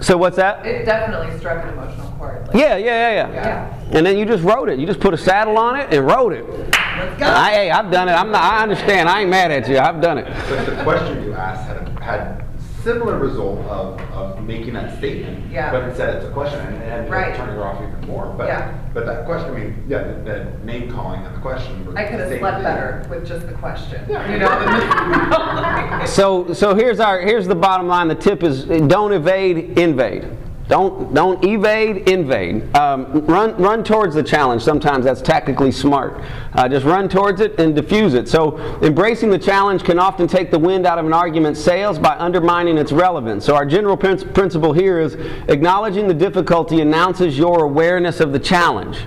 So 0.00 0.16
what's 0.16 0.36
that? 0.36 0.64
It 0.64 0.84
definitely 0.84 1.36
struck 1.38 1.64
an 1.64 1.72
emotional 1.72 2.08
chord. 2.12 2.46
like, 2.46 2.56
Yeah, 2.56 2.76
yeah, 2.76 2.86
yeah, 2.86 3.10
yeah. 3.10 3.32
Yeah. 3.32 3.84
And 3.90 4.06
then 4.06 4.16
you 4.16 4.24
just 4.24 4.44
wrote 4.44 4.68
it. 4.68 4.78
You 4.78 4.86
just 4.86 5.00
put 5.00 5.12
a 5.12 5.18
saddle 5.18 5.58
on 5.58 5.74
it 5.74 5.92
and 5.92 6.06
wrote 6.06 6.32
it. 6.32 6.48
Let's 6.48 7.18
go. 7.18 7.26
I, 7.26 7.50
hey, 7.50 7.70
I've 7.70 7.90
done 7.90 8.08
it. 8.08 8.12
I'm 8.12 8.30
not, 8.30 8.42
I 8.42 8.62
understand. 8.62 9.08
I 9.08 9.22
ain't 9.22 9.30
mad 9.30 9.50
at 9.50 9.68
you. 9.68 9.78
I've 9.78 10.00
done 10.00 10.18
it. 10.18 10.26
But 10.48 10.66
the 10.66 10.82
question 10.84 11.24
you 11.24 11.32
asked 11.32 11.66
had, 11.66 11.88
had 11.98 12.47
similar 12.82 13.18
result 13.18 13.58
of, 13.66 14.00
of 14.12 14.42
making 14.44 14.74
that 14.74 14.96
statement. 14.98 15.50
Yeah. 15.50 15.70
But 15.72 15.84
instead 15.88 16.14
it's 16.16 16.26
a 16.26 16.30
question 16.30 16.58
and, 16.60 16.82
and 16.82 17.10
Right. 17.10 17.34
turning 17.34 17.54
her 17.56 17.64
off 17.64 17.80
even 17.82 18.06
more. 18.08 18.26
But, 18.36 18.48
Yeah. 18.48 18.72
but 18.94 19.06
that 19.06 19.24
question, 19.26 19.54
I 19.54 19.58
mean, 19.58 19.84
yeah, 19.88 20.04
the, 20.04 20.12
the 20.24 20.64
name 20.64 20.90
calling 20.90 21.24
and 21.24 21.34
the 21.34 21.40
question. 21.40 21.84
were 21.86 21.96
I 21.98 22.04
could 22.04 22.14
the 22.14 22.18
have 22.24 22.28
same 22.30 22.38
slept 22.40 22.56
thing. 22.56 22.64
better 22.64 23.06
with 23.10 23.26
just 23.26 23.46
the 23.46 23.52
question, 23.54 24.04
Yeah. 24.08 24.30
you 24.32 24.38
know? 24.38 26.04
So, 26.06 26.52
so 26.54 26.74
here's 26.74 27.00
our 27.00 27.20
here's 27.20 27.46
the 27.46 27.54
bottom 27.54 27.86
line. 27.88 28.08
The 28.08 28.14
tip 28.14 28.42
is 28.42 28.64
don't 28.64 29.12
evade, 29.12 29.78
invade. 29.78 30.26
Don't 30.68 31.14
don't 31.14 31.42
evade, 31.42 32.08
invade. 32.10 32.76
Um, 32.76 33.24
run 33.24 33.56
run 33.56 33.82
towards 33.82 34.14
the 34.14 34.22
challenge. 34.22 34.62
Sometimes 34.62 35.06
that's 35.06 35.22
tactically 35.22 35.72
smart. 35.72 36.22
Uh, 36.52 36.68
just 36.68 36.84
run 36.84 37.08
towards 37.08 37.40
it 37.40 37.58
and 37.58 37.74
diffuse 37.74 38.12
it. 38.12 38.28
So 38.28 38.58
embracing 38.82 39.30
the 39.30 39.38
challenge 39.38 39.82
can 39.82 39.98
often 39.98 40.28
take 40.28 40.50
the 40.50 40.58
wind 40.58 40.86
out 40.86 40.98
of 40.98 41.06
an 41.06 41.14
argument's 41.14 41.58
sails 41.58 41.98
by 41.98 42.16
undermining 42.18 42.76
its 42.76 42.92
relevance. 42.92 43.46
So 43.46 43.56
our 43.56 43.64
general 43.64 43.96
prin- 43.96 44.32
principle 44.34 44.74
here 44.74 45.00
is 45.00 45.14
acknowledging 45.48 46.06
the 46.06 46.14
difficulty 46.14 46.82
announces 46.82 47.38
your 47.38 47.64
awareness 47.64 48.20
of 48.20 48.32
the 48.32 48.38
challenge. 48.38 48.98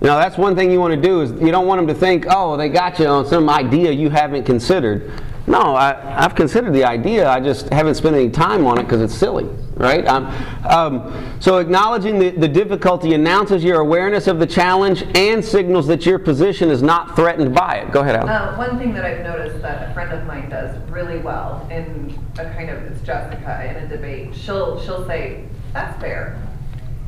Now 0.00 0.18
that's 0.18 0.38
one 0.38 0.54
thing 0.54 0.70
you 0.70 0.78
want 0.78 0.94
to 0.94 1.00
do 1.00 1.22
is 1.22 1.32
you 1.32 1.50
don't 1.50 1.66
want 1.66 1.80
them 1.80 1.88
to 1.88 1.94
think, 1.94 2.26
oh, 2.28 2.56
they 2.56 2.68
got 2.68 3.00
you 3.00 3.06
on 3.06 3.26
some 3.26 3.50
idea 3.50 3.90
you 3.90 4.10
haven't 4.10 4.44
considered. 4.44 5.10
No, 5.46 5.74
I, 5.74 6.24
I've 6.24 6.34
considered 6.34 6.72
the 6.72 6.84
idea. 6.84 7.28
I 7.28 7.38
just 7.38 7.68
haven't 7.68 7.96
spent 7.96 8.16
any 8.16 8.30
time 8.30 8.66
on 8.66 8.78
it 8.78 8.84
because 8.84 9.02
it's 9.02 9.14
silly, 9.14 9.44
right? 9.74 10.06
Um, 10.06 10.26
um, 10.64 11.38
so 11.38 11.58
acknowledging 11.58 12.18
the, 12.18 12.30
the 12.30 12.48
difficulty 12.48 13.12
announces 13.12 13.62
your 13.62 13.80
awareness 13.80 14.26
of 14.26 14.38
the 14.38 14.46
challenge 14.46 15.04
and 15.14 15.44
signals 15.44 15.86
that 15.88 16.06
your 16.06 16.18
position 16.18 16.70
is 16.70 16.82
not 16.82 17.14
threatened 17.14 17.54
by 17.54 17.76
it. 17.76 17.92
Go 17.92 18.00
ahead, 18.00 18.16
Alan. 18.16 18.30
Uh, 18.30 18.56
one 18.56 18.78
thing 18.78 18.94
that 18.94 19.04
I've 19.04 19.22
noticed 19.22 19.60
that 19.60 19.90
a 19.90 19.92
friend 19.92 20.12
of 20.12 20.26
mine 20.26 20.48
does 20.48 20.76
really 20.88 21.18
well 21.18 21.68
in 21.70 22.18
a 22.38 22.44
kind 22.54 22.70
of, 22.70 22.82
it's 22.84 23.02
Jessica, 23.02 23.68
in 23.68 23.84
a 23.84 23.88
debate, 23.88 24.34
she'll, 24.34 24.80
she'll 24.80 25.06
say, 25.06 25.44
that's 25.74 26.00
fair. 26.00 26.40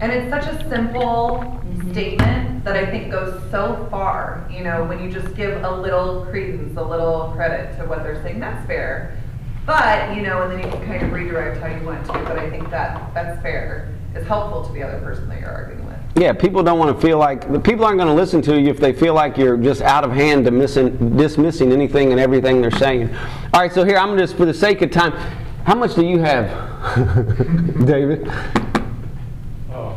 And 0.00 0.12
it's 0.12 0.28
such 0.28 0.44
a 0.52 0.68
simple 0.68 1.38
mm-hmm. 1.40 1.92
statement 1.92 2.64
that 2.64 2.76
I 2.76 2.84
think 2.84 3.10
goes 3.10 3.40
so 3.50 3.86
far, 3.90 4.46
you 4.52 4.62
know, 4.62 4.84
when 4.84 5.02
you 5.02 5.10
just 5.10 5.34
give 5.34 5.62
a 5.62 5.70
little 5.80 6.26
credence, 6.26 6.76
a 6.76 6.82
little 6.82 7.32
credit 7.34 7.78
to 7.78 7.86
what 7.86 8.02
they're 8.02 8.22
saying, 8.22 8.40
that's 8.40 8.66
fair. 8.66 9.16
But, 9.64 10.14
you 10.14 10.22
know, 10.22 10.42
and 10.42 10.52
then 10.52 10.58
you 10.58 10.70
can 10.70 10.86
kind 10.86 11.02
of 11.02 11.12
redirect 11.12 11.60
how 11.60 11.68
you 11.68 11.84
want 11.84 12.04
to, 12.06 12.12
but 12.12 12.38
I 12.38 12.50
think 12.50 12.70
that 12.70 13.14
that's 13.14 13.40
fair 13.42 13.92
is 14.14 14.26
helpful 14.26 14.64
to 14.66 14.72
the 14.72 14.82
other 14.82 15.00
person 15.00 15.28
that 15.28 15.40
you're 15.40 15.50
arguing 15.50 15.84
with. 15.86 15.96
Yeah, 16.16 16.32
people 16.32 16.62
don't 16.62 16.78
want 16.78 16.94
to 16.94 17.06
feel 17.06 17.18
like 17.18 17.50
the 17.50 17.60
people 17.60 17.84
aren't 17.84 17.98
going 17.98 18.08
to 18.08 18.14
listen 18.14 18.40
to 18.42 18.60
you 18.60 18.68
if 18.68 18.78
they 18.78 18.92
feel 18.92 19.14
like 19.14 19.36
you're 19.36 19.56
just 19.56 19.82
out 19.82 20.04
of 20.04 20.12
hand 20.12 20.44
to 20.44 20.50
missing, 20.50 21.16
dismissing 21.16 21.72
anything 21.72 22.12
and 22.12 22.20
everything 22.20 22.60
they're 22.60 22.70
saying. 22.70 23.14
All 23.52 23.60
right, 23.60 23.72
so 23.72 23.84
here 23.84 23.98
I'm 23.98 24.16
just 24.16 24.36
for 24.36 24.44
the 24.44 24.54
sake 24.54 24.82
of 24.82 24.90
time. 24.90 25.12
How 25.64 25.74
much 25.74 25.94
do 25.94 26.06
you 26.06 26.18
have, 26.20 26.46
David? 27.86 28.30
Oh, 29.76 29.94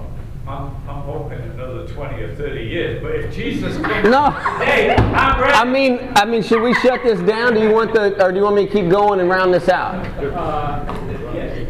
I'm, 0.47 0.65
I'm 0.89 1.01
hoping 1.03 1.39
another 1.39 1.87
20 1.87 2.21
or 2.23 2.35
30 2.35 2.61
years, 2.63 3.01
but 3.01 3.11
if 3.15 3.33
Jesus 3.33 3.77
comes 3.77 4.03
No. 4.09 4.31
today, 4.59 4.95
I'm 4.95 5.39
ready. 5.39 5.53
I 5.53 5.63
mean, 5.63 5.99
I 6.15 6.25
mean, 6.25 6.41
should 6.43 6.61
we 6.61 6.73
shut 6.75 7.01
this 7.03 7.19
down? 7.21 7.53
Do 7.53 7.61
you 7.61 7.71
want 7.71 7.93
the, 7.93 8.21
or 8.23 8.31
do 8.31 8.37
you 8.39 8.43
want 8.43 8.55
me 8.57 8.65
to 8.65 8.71
keep 8.71 8.89
going 8.89 9.19
and 9.19 9.29
round 9.29 9.53
this 9.53 9.69
out? 9.69 10.05
Uh, 10.17 10.83
yes, 11.33 11.67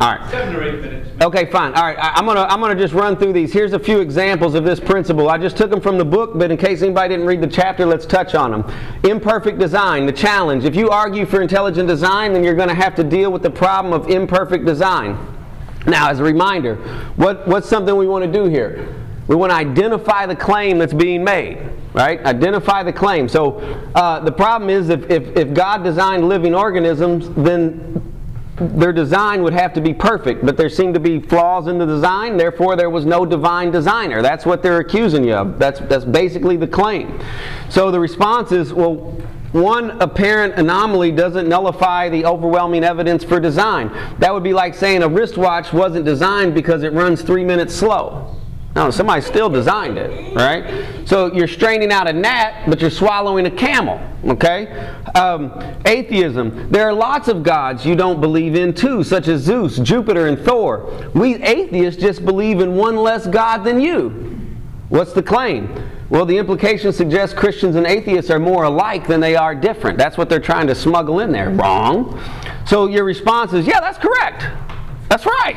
All 0.00 0.12
right. 0.16 0.30
seven 0.30 0.56
or 0.56 0.62
eight 0.64 0.80
minutes. 0.80 1.10
Okay, 1.22 1.44
fine. 1.50 1.74
All 1.74 1.84
right, 1.84 1.96
I- 1.98 2.14
I'm 2.16 2.26
gonna 2.26 2.42
I'm 2.42 2.60
gonna 2.60 2.74
just 2.74 2.92
run 2.94 3.16
through 3.16 3.34
these. 3.34 3.52
Here's 3.52 3.72
a 3.74 3.78
few 3.78 4.00
examples 4.00 4.54
of 4.54 4.64
this 4.64 4.80
principle. 4.80 5.28
I 5.30 5.38
just 5.38 5.56
took 5.56 5.70
them 5.70 5.80
from 5.80 5.96
the 5.98 6.04
book, 6.04 6.32
but 6.34 6.50
in 6.50 6.56
case 6.56 6.82
anybody 6.82 7.10
didn't 7.14 7.26
read 7.26 7.40
the 7.40 7.46
chapter, 7.46 7.86
let's 7.86 8.04
touch 8.06 8.34
on 8.34 8.50
them. 8.50 8.64
Imperfect 9.04 9.58
design, 9.58 10.06
the 10.06 10.12
challenge. 10.12 10.64
If 10.64 10.74
you 10.74 10.88
argue 10.90 11.24
for 11.26 11.40
intelligent 11.40 11.86
design, 11.86 12.32
then 12.32 12.42
you're 12.42 12.54
going 12.56 12.68
to 12.70 12.74
have 12.74 12.94
to 12.96 13.04
deal 13.04 13.30
with 13.30 13.42
the 13.42 13.50
problem 13.50 13.92
of 13.92 14.08
imperfect 14.10 14.64
design. 14.64 15.16
Now, 15.86 16.10
as 16.10 16.20
a 16.20 16.24
reminder, 16.24 16.76
what 17.16 17.46
what's 17.46 17.68
something 17.68 17.96
we 17.96 18.06
want 18.06 18.24
to 18.24 18.32
do 18.32 18.46
here? 18.46 18.94
We 19.26 19.36
want 19.36 19.50
to 19.50 19.56
identify 19.56 20.26
the 20.26 20.36
claim 20.36 20.78
that's 20.78 20.92
being 20.92 21.24
made, 21.24 21.58
right? 21.94 22.22
Identify 22.24 22.82
the 22.82 22.92
claim. 22.92 23.28
So 23.28 23.58
uh, 23.94 24.20
the 24.20 24.32
problem 24.32 24.68
is 24.68 24.90
if, 24.90 25.08
if, 25.10 25.34
if 25.36 25.54
God 25.54 25.82
designed 25.82 26.28
living 26.28 26.54
organisms, 26.54 27.30
then 27.30 28.02
their 28.56 28.92
design 28.92 29.42
would 29.42 29.52
have 29.52 29.72
to 29.72 29.80
be 29.80 29.92
perfect, 29.92 30.44
but 30.44 30.56
there 30.56 30.68
seem 30.68 30.92
to 30.92 31.00
be 31.00 31.20
flaws 31.20 31.66
in 31.66 31.78
the 31.78 31.86
design, 31.86 32.36
therefore 32.36 32.76
there 32.76 32.90
was 32.90 33.04
no 33.04 33.26
divine 33.26 33.70
designer. 33.70 34.22
That's 34.22 34.46
what 34.46 34.62
they're 34.62 34.78
accusing 34.78 35.24
you 35.24 35.34
of. 35.34 35.58
That's, 35.58 35.80
that's 35.80 36.04
basically 36.04 36.56
the 36.56 36.68
claim. 36.68 37.18
So 37.68 37.90
the 37.90 37.98
response 37.98 38.52
is, 38.52 38.72
well, 38.72 39.20
one 39.54 40.02
apparent 40.02 40.54
anomaly 40.54 41.12
doesn't 41.12 41.48
nullify 41.48 42.08
the 42.08 42.26
overwhelming 42.26 42.82
evidence 42.82 43.22
for 43.22 43.38
design. 43.38 43.88
That 44.18 44.34
would 44.34 44.42
be 44.42 44.52
like 44.52 44.74
saying 44.74 45.04
a 45.04 45.08
wristwatch 45.08 45.72
wasn't 45.72 46.04
designed 46.04 46.54
because 46.54 46.82
it 46.82 46.92
runs 46.92 47.22
three 47.22 47.44
minutes 47.44 47.72
slow. 47.72 48.34
No, 48.74 48.90
somebody 48.90 49.22
still 49.22 49.48
designed 49.48 49.96
it, 49.96 50.34
right? 50.34 51.06
So 51.06 51.32
you're 51.32 51.46
straining 51.46 51.92
out 51.92 52.08
a 52.08 52.12
gnat, 52.12 52.68
but 52.68 52.80
you're 52.80 52.90
swallowing 52.90 53.46
a 53.46 53.50
camel, 53.50 54.00
okay? 54.24 54.92
Um, 55.14 55.52
atheism. 55.86 56.68
There 56.72 56.84
are 56.88 56.92
lots 56.92 57.28
of 57.28 57.44
gods 57.44 57.86
you 57.86 57.94
don't 57.94 58.20
believe 58.20 58.56
in 58.56 58.74
too, 58.74 59.04
such 59.04 59.28
as 59.28 59.42
Zeus, 59.42 59.78
Jupiter, 59.78 60.26
and 60.26 60.36
Thor. 60.36 61.08
We 61.14 61.36
atheists 61.36 62.02
just 62.02 62.24
believe 62.24 62.58
in 62.58 62.74
one 62.74 62.96
less 62.96 63.28
God 63.28 63.58
than 63.58 63.80
you. 63.80 64.08
What's 64.88 65.12
the 65.12 65.22
claim? 65.22 65.72
Well, 66.10 66.26
the 66.26 66.36
implication 66.36 66.92
suggests 66.92 67.34
Christians 67.34 67.76
and 67.76 67.86
atheists 67.86 68.30
are 68.30 68.38
more 68.38 68.64
alike 68.64 69.06
than 69.06 69.20
they 69.20 69.36
are 69.36 69.54
different. 69.54 69.96
That's 69.96 70.18
what 70.18 70.28
they're 70.28 70.38
trying 70.38 70.66
to 70.66 70.74
smuggle 70.74 71.20
in 71.20 71.32
there. 71.32 71.50
Wrong. 71.50 72.20
So 72.66 72.86
your 72.86 73.04
response 73.04 73.52
is, 73.52 73.66
yeah, 73.66 73.80
that's 73.80 73.98
correct. 73.98 74.46
That's 75.08 75.24
right. 75.24 75.56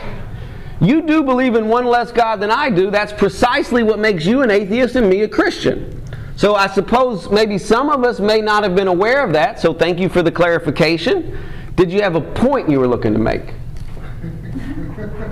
You 0.79 1.01
do 1.01 1.23
believe 1.23 1.55
in 1.55 1.67
one 1.67 1.85
less 1.85 2.11
God 2.11 2.39
than 2.39 2.51
I 2.51 2.69
do. 2.69 2.91
That's 2.91 3.11
precisely 3.11 3.83
what 3.83 3.99
makes 3.99 4.25
you 4.25 4.41
an 4.41 4.51
atheist 4.51 4.95
and 4.95 5.09
me 5.09 5.21
a 5.21 5.27
Christian. 5.27 6.01
So 6.35 6.55
I 6.55 6.67
suppose 6.67 7.29
maybe 7.29 7.57
some 7.57 7.89
of 7.89 8.03
us 8.03 8.19
may 8.19 8.41
not 8.41 8.63
have 8.63 8.75
been 8.75 8.87
aware 8.87 9.23
of 9.23 9.33
that, 9.33 9.59
so 9.59 9.73
thank 9.73 9.99
you 9.99 10.07
for 10.07 10.21
the 10.21 10.31
clarification. 10.31 11.37
Did 11.75 11.91
you 11.91 12.01
have 12.03 12.15
a 12.15 12.21
point 12.21 12.69
you 12.69 12.79
were 12.79 12.87
looking 12.87 13.13
to 13.13 13.19
make? 13.19 13.53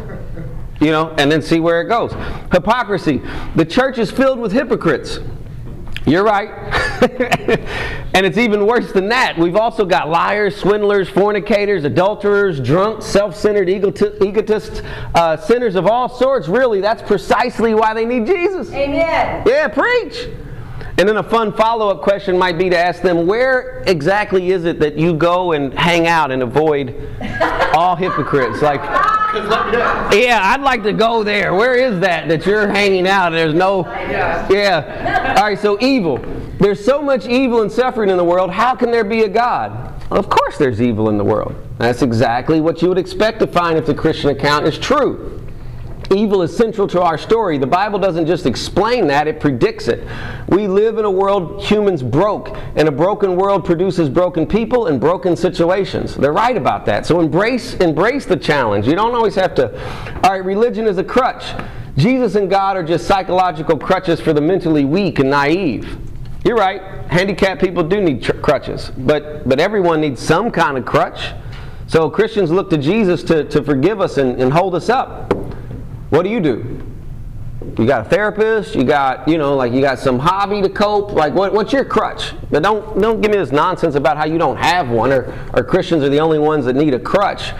You 0.81 0.91
know, 0.91 1.15
and 1.17 1.31
then 1.31 1.41
see 1.41 1.59
where 1.59 1.81
it 1.81 1.85
goes. 1.85 2.11
Hypocrisy. 2.51 3.21
The 3.55 3.65
church 3.65 3.97
is 3.97 4.11
filled 4.11 4.39
with 4.39 4.51
hypocrites. 4.51 5.19
You're 6.05 6.23
right. 6.23 6.49
and 8.13 8.25
it's 8.25 8.37
even 8.37 8.67
worse 8.67 8.91
than 8.91 9.09
that. 9.09 9.37
We've 9.37 9.55
also 9.55 9.85
got 9.85 10.09
liars, 10.09 10.55
swindlers, 10.55 11.09
fornicators, 11.09 11.83
adulterers, 11.83 12.59
drunks, 12.59 13.05
self 13.05 13.35
centered 13.35 13.69
egotists, 13.69 14.81
uh, 15.15 15.37
sinners 15.37 15.75
of 15.75 15.87
all 15.87 16.07
sorts. 16.07 16.47
Really, 16.47 16.79
that's 16.79 17.01
precisely 17.01 17.73
why 17.73 17.95
they 17.95 18.05
need 18.05 18.27
Jesus. 18.27 18.71
Amen. 18.71 19.43
Yeah, 19.47 19.67
preach. 19.67 20.27
And 20.97 21.09
then 21.09 21.17
a 21.17 21.23
fun 21.23 21.51
follow 21.51 21.89
up 21.89 22.01
question 22.01 22.37
might 22.37 22.57
be 22.57 22.69
to 22.69 22.77
ask 22.77 23.01
them, 23.01 23.27
where 23.27 23.83
exactly 23.85 24.51
is 24.51 24.63
it 24.63 24.79
that 24.79 24.97
you 24.97 25.13
go 25.13 25.51
and 25.51 25.73
hang 25.73 26.07
out 26.07 26.31
and 26.31 26.41
avoid 26.41 26.95
all 27.73 27.97
hypocrites? 27.97 28.61
Like, 28.61 28.81
yeah, 30.13 30.39
I'd 30.41 30.61
like 30.61 30.83
to 30.83 30.93
go 30.93 31.21
there. 31.21 31.53
Where 31.53 31.75
is 31.75 31.99
that 31.99 32.29
that 32.29 32.45
you're 32.45 32.67
hanging 32.67 33.07
out 33.07 33.27
and 33.27 33.35
there's 33.35 33.53
no. 33.53 33.85
Yeah. 33.85 34.47
Yeah. 34.49 35.35
All 35.37 35.43
right, 35.43 35.59
so 35.59 35.77
evil. 35.81 36.17
There's 36.59 36.83
so 36.83 37.01
much 37.01 37.27
evil 37.27 37.61
and 37.61 37.69
suffering 37.69 38.09
in 38.09 38.15
the 38.15 38.23
world. 38.23 38.49
How 38.49 38.73
can 38.75 38.89
there 38.89 39.03
be 39.03 39.23
a 39.23 39.29
God? 39.29 40.01
Of 40.11 40.29
course, 40.29 40.57
there's 40.57 40.81
evil 40.81 41.09
in 41.09 41.17
the 41.17 41.23
world. 41.25 41.53
That's 41.77 42.03
exactly 42.03 42.61
what 42.61 42.81
you 42.81 42.87
would 42.87 42.97
expect 42.97 43.39
to 43.39 43.47
find 43.47 43.77
if 43.77 43.85
the 43.85 43.93
Christian 43.93 44.29
account 44.29 44.65
is 44.65 44.77
true. 44.77 45.44
Evil 46.13 46.41
is 46.43 46.55
central 46.55 46.87
to 46.87 47.01
our 47.01 47.17
story. 47.17 47.57
The 47.57 47.67
Bible 47.67 47.97
doesn't 47.97 48.27
just 48.27 48.45
explain 48.45 49.07
that, 49.07 49.27
it 49.27 49.39
predicts 49.39 49.87
it. 49.87 50.07
We 50.47 50.67
live 50.67 50.97
in 50.97 51.05
a 51.05 51.11
world 51.11 51.63
humans 51.63 52.03
broke, 52.03 52.55
and 52.75 52.87
a 52.87 52.91
broken 52.91 53.35
world 53.35 53.65
produces 53.65 54.09
broken 54.09 54.45
people 54.45 54.87
and 54.87 54.99
broken 54.99 55.35
situations. 55.35 56.15
They're 56.15 56.33
right 56.33 56.55
about 56.55 56.85
that. 56.85 57.05
So 57.05 57.19
embrace 57.19 57.73
embrace 57.75 58.25
the 58.25 58.37
challenge. 58.37 58.87
You 58.87 58.95
don't 58.95 59.15
always 59.15 59.35
have 59.35 59.55
to 59.55 59.75
All 60.23 60.31
right, 60.31 60.43
religion 60.43 60.85
is 60.85 60.97
a 60.97 61.03
crutch. 61.03 61.45
Jesus 61.97 62.35
and 62.35 62.49
God 62.49 62.75
are 62.77 62.83
just 62.83 63.07
psychological 63.07 63.77
crutches 63.77 64.19
for 64.19 64.33
the 64.33 64.41
mentally 64.41 64.85
weak 64.85 65.19
and 65.19 65.29
naive. 65.29 65.97
You're 66.43 66.57
right. 66.57 66.81
Handicapped 67.09 67.61
people 67.61 67.83
do 67.83 68.01
need 68.01 68.21
tr- 68.21 68.33
crutches, 68.33 68.91
but 68.97 69.47
but 69.47 69.59
everyone 69.59 70.01
needs 70.01 70.21
some 70.21 70.51
kind 70.51 70.77
of 70.77 70.85
crutch. 70.85 71.33
So 71.87 72.09
Christians 72.09 72.51
look 72.51 72.69
to 72.71 72.77
Jesus 72.77 73.21
to, 73.23 73.43
to 73.45 73.63
forgive 73.63 74.01
us 74.01 74.17
and, 74.17 74.41
and 74.41 74.51
hold 74.51 74.73
us 74.73 74.89
up. 74.89 75.31
What 76.09 76.23
do 76.23 76.29
you 76.29 76.39
do? 76.39 76.81
You 77.77 77.85
got 77.85 78.05
a 78.05 78.09
therapist, 78.09 78.75
you 78.75 78.83
got, 78.83 79.27
you 79.27 79.37
know, 79.37 79.55
like 79.55 79.73
you 79.73 79.81
got 79.81 79.97
some 79.97 80.19
hobby 80.19 80.61
to 80.61 80.69
cope. 80.69 81.13
Like 81.13 81.33
what, 81.33 81.51
what's 81.51 81.73
your 81.73 81.83
crutch? 81.83 82.33
But 82.51 82.63
don't 82.63 83.01
don't 83.01 83.21
give 83.21 83.31
me 83.31 83.37
this 83.37 83.51
nonsense 83.51 83.95
about 83.95 84.17
how 84.17 84.25
you 84.25 84.37
don't 84.37 84.57
have 84.57 84.89
one 84.89 85.11
or, 85.11 85.33
or 85.53 85.63
Christians 85.63 86.03
are 86.03 86.09
the 86.09 86.19
only 86.19 86.39
ones 86.39 86.65
that 86.65 86.75
need 86.75 86.93
a 86.93 86.99
crutch. 86.99 87.53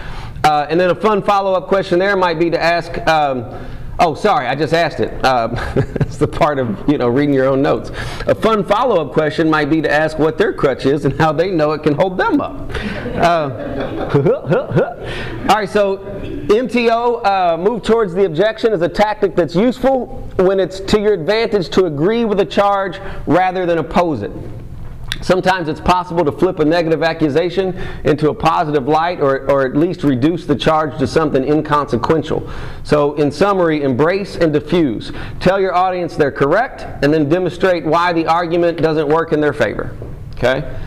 Uh, 0.44 0.66
and 0.70 0.78
then 0.78 0.90
a 0.90 0.94
fun 0.94 1.22
follow-up 1.22 1.66
question 1.66 1.98
there 1.98 2.16
might 2.16 2.38
be 2.38 2.50
to 2.50 2.62
ask, 2.62 2.96
um, 3.08 3.66
Oh, 3.98 4.14
sorry, 4.14 4.46
I 4.46 4.54
just 4.54 4.74
asked 4.74 5.00
it. 5.00 5.24
Uh, 5.24 5.48
it's 6.00 6.18
the 6.18 6.28
part 6.28 6.58
of 6.58 6.86
you 6.88 6.98
know 6.98 7.08
reading 7.08 7.34
your 7.34 7.46
own 7.46 7.62
notes. 7.62 7.90
A 8.26 8.34
fun 8.34 8.62
follow-up 8.62 9.12
question 9.12 9.48
might 9.48 9.70
be 9.70 9.80
to 9.80 9.90
ask 9.90 10.18
what 10.18 10.36
their 10.36 10.52
crutch 10.52 10.84
is 10.84 11.06
and 11.06 11.18
how 11.18 11.32
they 11.32 11.50
know 11.50 11.72
it 11.72 11.82
can 11.82 11.94
hold 11.94 12.18
them 12.18 12.40
up. 12.40 12.70
Uh, 13.16 14.10
all 15.48 15.56
right, 15.56 15.68
so 15.68 15.98
MTO, 16.48 17.24
uh, 17.24 17.56
move 17.56 17.82
towards 17.82 18.12
the 18.12 18.26
objection, 18.26 18.72
is 18.72 18.82
a 18.82 18.88
tactic 18.88 19.34
that's 19.34 19.54
useful 19.54 20.06
when 20.36 20.60
it's 20.60 20.80
to 20.80 21.00
your 21.00 21.14
advantage 21.14 21.70
to 21.70 21.86
agree 21.86 22.26
with 22.26 22.40
a 22.40 22.44
charge 22.44 23.00
rather 23.26 23.64
than 23.64 23.78
oppose 23.78 24.22
it. 24.22 24.32
Sometimes 25.22 25.68
it's 25.68 25.80
possible 25.80 26.24
to 26.24 26.32
flip 26.32 26.58
a 26.58 26.64
negative 26.64 27.02
accusation 27.02 27.76
into 28.04 28.30
a 28.30 28.34
positive 28.34 28.86
light 28.88 29.20
or, 29.20 29.50
or 29.50 29.64
at 29.64 29.76
least 29.76 30.02
reduce 30.02 30.46
the 30.46 30.56
charge 30.56 30.98
to 30.98 31.06
something 31.06 31.44
inconsequential. 31.44 32.50
So, 32.82 33.14
in 33.14 33.30
summary, 33.30 33.82
embrace 33.82 34.36
and 34.36 34.52
diffuse. 34.52 35.12
Tell 35.40 35.60
your 35.60 35.74
audience 35.74 36.16
they're 36.16 36.32
correct 36.32 36.82
and 37.02 37.12
then 37.12 37.28
demonstrate 37.28 37.84
why 37.84 38.12
the 38.12 38.26
argument 38.26 38.80
doesn't 38.80 39.08
work 39.08 39.32
in 39.32 39.40
their 39.40 39.52
favor. 39.52 39.96
Okay? 40.36 40.78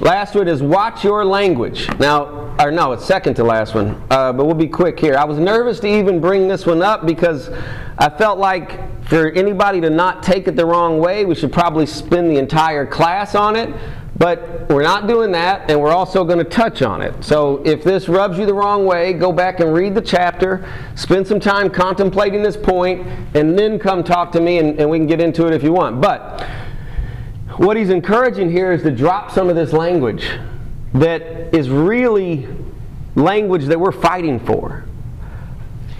Last 0.00 0.34
one 0.34 0.48
is 0.48 0.60
watch 0.60 1.04
your 1.04 1.24
language. 1.24 1.88
Now, 2.00 2.56
or 2.58 2.72
no, 2.72 2.92
it's 2.92 3.04
second 3.04 3.34
to 3.34 3.44
last 3.44 3.74
one, 3.74 4.02
uh, 4.10 4.32
but 4.32 4.44
we'll 4.44 4.54
be 4.54 4.66
quick 4.66 4.98
here. 4.98 5.16
I 5.16 5.24
was 5.24 5.38
nervous 5.38 5.78
to 5.80 5.86
even 5.86 6.20
bring 6.20 6.48
this 6.48 6.66
one 6.66 6.82
up 6.82 7.06
because 7.06 7.48
I 7.96 8.10
felt 8.10 8.38
like 8.38 9.06
for 9.06 9.30
anybody 9.30 9.80
to 9.80 9.90
not 9.90 10.22
take 10.22 10.48
it 10.48 10.56
the 10.56 10.66
wrong 10.66 10.98
way, 10.98 11.24
we 11.24 11.36
should 11.36 11.52
probably 11.52 11.86
spend 11.86 12.28
the 12.28 12.38
entire 12.38 12.86
class 12.86 13.34
on 13.36 13.54
it. 13.54 13.72
But 14.16 14.68
we're 14.68 14.84
not 14.84 15.08
doing 15.08 15.32
that, 15.32 15.68
and 15.68 15.80
we're 15.80 15.90
also 15.90 16.24
going 16.24 16.38
to 16.38 16.44
touch 16.44 16.82
on 16.82 17.02
it. 17.02 17.24
So 17.24 17.60
if 17.64 17.82
this 17.82 18.08
rubs 18.08 18.38
you 18.38 18.46
the 18.46 18.54
wrong 18.54 18.86
way, 18.86 19.12
go 19.12 19.32
back 19.32 19.58
and 19.58 19.74
read 19.74 19.96
the 19.96 20.00
chapter, 20.00 20.72
spend 20.94 21.26
some 21.26 21.40
time 21.40 21.68
contemplating 21.68 22.40
this 22.40 22.56
point, 22.56 23.04
and 23.34 23.58
then 23.58 23.76
come 23.76 24.04
talk 24.04 24.30
to 24.32 24.40
me, 24.40 24.58
and, 24.58 24.78
and 24.78 24.88
we 24.88 24.98
can 24.98 25.08
get 25.08 25.20
into 25.20 25.48
it 25.48 25.52
if 25.52 25.64
you 25.64 25.72
want. 25.72 26.00
But 26.00 26.48
what 27.56 27.76
he's 27.76 27.90
encouraging 27.90 28.50
here 28.50 28.72
is 28.72 28.82
to 28.82 28.90
drop 28.90 29.30
some 29.30 29.48
of 29.48 29.56
this 29.56 29.72
language 29.72 30.28
that 30.94 31.54
is 31.54 31.68
really 31.68 32.48
language 33.14 33.66
that 33.66 33.78
we're 33.78 33.92
fighting 33.92 34.40
for. 34.40 34.84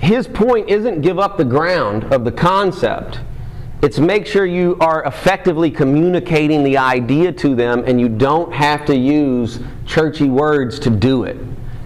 His 0.00 0.26
point 0.26 0.68
isn't 0.68 1.00
give 1.00 1.18
up 1.18 1.36
the 1.36 1.44
ground 1.44 2.12
of 2.12 2.24
the 2.24 2.32
concept. 2.32 3.20
It's 3.82 3.98
make 3.98 4.26
sure 4.26 4.46
you 4.46 4.76
are 4.80 5.04
effectively 5.04 5.70
communicating 5.70 6.64
the 6.64 6.78
idea 6.78 7.32
to 7.32 7.54
them 7.54 7.84
and 7.86 8.00
you 8.00 8.08
don't 8.08 8.52
have 8.52 8.84
to 8.86 8.96
use 8.96 9.60
churchy 9.86 10.28
words 10.28 10.78
to 10.80 10.90
do 10.90 11.24
it. 11.24 11.36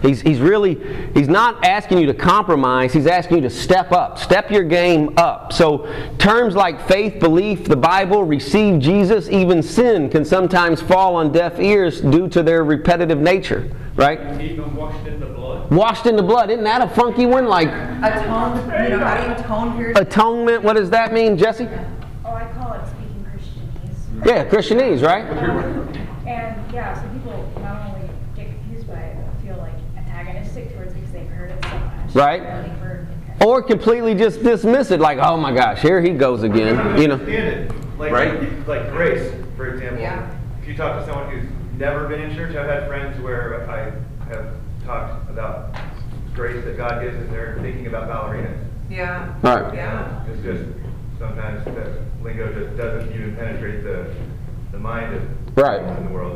He's, 0.01 0.21
he's 0.21 0.39
really, 0.39 0.79
he's 1.13 1.27
not 1.27 1.65
asking 1.65 1.97
you 1.97 2.05
to 2.07 2.13
compromise, 2.13 2.93
he's 2.93 3.07
asking 3.07 3.37
you 3.37 3.43
to 3.43 3.49
step 3.49 3.91
up, 3.91 4.17
step 4.17 4.49
your 4.49 4.63
game 4.63 5.13
up. 5.17 5.51
So, 5.51 5.91
terms 6.17 6.55
like 6.55 6.87
faith, 6.87 7.19
belief, 7.19 7.65
the 7.65 7.75
Bible, 7.75 8.23
receive 8.23 8.79
Jesus, 8.79 9.29
even 9.29 9.61
sin 9.61 10.09
can 10.09 10.23
sometimes 10.23 10.81
fall 10.81 11.15
on 11.15 11.31
deaf 11.31 11.59
ears 11.59 11.99
due 11.99 12.29
to 12.29 12.41
their 12.43 12.63
repetitive 12.63 13.19
nature, 13.19 13.69
right? 13.95 14.41
Even 14.41 14.73
washed 14.75 15.05
in 15.05 15.19
the 15.19 15.25
blood. 15.25 15.69
Washed 15.69 16.05
in 16.05 16.15
the 16.15 16.23
blood, 16.23 16.49
isn't 16.49 16.63
that 16.63 16.81
a 16.81 16.87
funky 16.87 17.25
one? 17.25 17.45
Like 17.45 17.67
Atone, 17.67 18.57
you 18.83 18.89
know, 18.89 18.99
how 18.99 19.21
do 19.21 19.27
you 19.27 19.35
atone 19.35 19.75
for 19.75 19.81
your 19.81 19.91
atonement, 19.91 20.63
what 20.63 20.77
does 20.77 20.89
that 20.91 21.11
mean, 21.11 21.37
Jesse? 21.37 21.67
Oh, 22.25 22.31
I 22.31 22.45
call 22.53 22.73
it 22.73 22.87
speaking 22.87 23.25
Christianese. 23.29 24.25
Yeah, 24.25 24.45
Christianese, 24.49 25.03
right? 25.05 25.25
And 26.25 26.73
yeah, 26.73 26.93
so 26.93 27.07
people 27.09 27.51
not 27.61 27.89
only 27.89 28.09
get 28.35 28.47
confused 28.47 28.87
by 28.87 28.93
it, 28.93 29.17
but 29.17 29.45
feel 29.45 29.57
like 29.57 29.73
antagonistic 29.97 30.73
towards 30.75 30.91
it 30.91 30.95
because 30.95 31.11
they've 31.11 31.27
heard 31.27 31.51
it 31.51 31.63
so 31.63 31.69
much. 31.77 31.98
Right. 32.13 32.41
Or 32.41 32.61
they've 32.63 32.71
heard- 32.77 33.07
Or 33.45 33.61
completely 33.63 34.15
just 34.15 34.43
dismiss 34.43 34.91
it, 34.91 34.99
like, 34.99 35.17
oh 35.19 35.37
my 35.37 35.53
gosh, 35.53 35.81
here 35.81 36.01
he 36.01 36.09
goes 36.11 36.43
again, 36.43 36.99
you 36.99 37.07
know? 37.07 37.15
Like, 37.97 38.11
Right. 38.11 38.67
Like 38.67 38.91
grace, 38.91 39.31
for 39.57 39.67
example. 39.67 40.01
Yeah. 40.01 40.29
If 40.61 40.67
you 40.67 40.75
talk 40.75 40.99
to 40.99 41.05
someone 41.05 41.29
who's 41.31 41.49
never 41.77 42.07
been 42.07 42.21
in 42.21 42.35
church, 42.35 42.55
I've 42.55 42.67
had 42.67 42.87
friends 42.87 43.19
where 43.21 43.69
I 43.69 43.91
have 44.33 44.47
talked 44.85 45.29
about 45.29 45.75
grace 46.33 46.63
that 46.65 46.77
God 46.77 47.01
gives 47.01 47.15
and 47.17 47.29
they're 47.31 47.57
thinking 47.61 47.87
about 47.87 48.09
ballerinas. 48.09 48.57
Yeah. 48.89 49.33
All 49.43 49.59
right. 49.61 49.73
Yeah. 49.73 50.23
It's 50.31 50.41
just, 50.43 50.63
sometimes 51.19 51.63
the 51.65 52.01
lingo 52.23 52.51
just 52.53 52.77
doesn't 52.77 53.13
even 53.13 53.35
penetrate 53.35 53.83
the, 53.83 54.13
the 54.71 54.79
mind 54.79 55.13
of 55.15 55.48
Right. 55.59 55.81
in 55.81 56.05
the 56.05 56.11
world. 56.11 56.29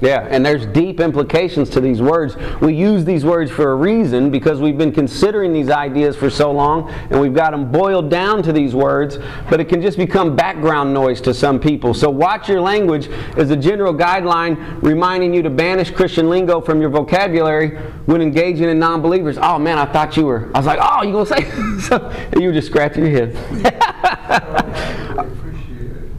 Yeah, 0.00 0.28
and 0.30 0.46
there's 0.46 0.64
deep 0.66 1.00
implications 1.00 1.68
to 1.70 1.80
these 1.80 2.00
words. 2.00 2.36
We 2.60 2.72
use 2.74 3.04
these 3.04 3.24
words 3.24 3.50
for 3.50 3.72
a 3.72 3.74
reason 3.74 4.30
because 4.30 4.60
we've 4.60 4.78
been 4.78 4.92
considering 4.92 5.52
these 5.52 5.70
ideas 5.70 6.14
for 6.14 6.30
so 6.30 6.52
long 6.52 6.88
and 7.10 7.20
we've 7.20 7.34
got 7.34 7.50
them 7.50 7.72
boiled 7.72 8.08
down 8.08 8.42
to 8.44 8.52
these 8.52 8.76
words, 8.76 9.18
but 9.50 9.58
it 9.58 9.64
can 9.64 9.82
just 9.82 9.98
become 9.98 10.36
background 10.36 10.94
noise 10.94 11.20
to 11.22 11.34
some 11.34 11.58
people. 11.58 11.94
So, 11.94 12.10
watch 12.10 12.48
your 12.48 12.60
language 12.60 13.08
as 13.36 13.50
a 13.50 13.56
general 13.56 13.92
guideline 13.92 14.80
reminding 14.82 15.34
you 15.34 15.42
to 15.42 15.50
banish 15.50 15.90
Christian 15.90 16.30
lingo 16.30 16.60
from 16.60 16.80
your 16.80 16.90
vocabulary 16.90 17.76
when 18.06 18.22
engaging 18.22 18.68
in 18.68 18.78
non 18.78 19.02
believers. 19.02 19.36
Oh 19.40 19.58
man, 19.58 19.78
I 19.78 19.86
thought 19.86 20.16
you 20.16 20.26
were. 20.26 20.48
I 20.54 20.58
was 20.58 20.66
like, 20.66 20.78
oh, 20.80 21.02
you 21.02 21.10
going 21.10 21.26
to 21.26 21.34
say? 21.34 21.80
so, 21.88 22.30
you 22.38 22.46
were 22.46 22.54
just 22.54 22.68
scratching 22.68 23.04
your 23.04 23.26
head. 23.26 23.36
I 24.28 25.14
really 25.16 25.32
appreciated 25.32 26.10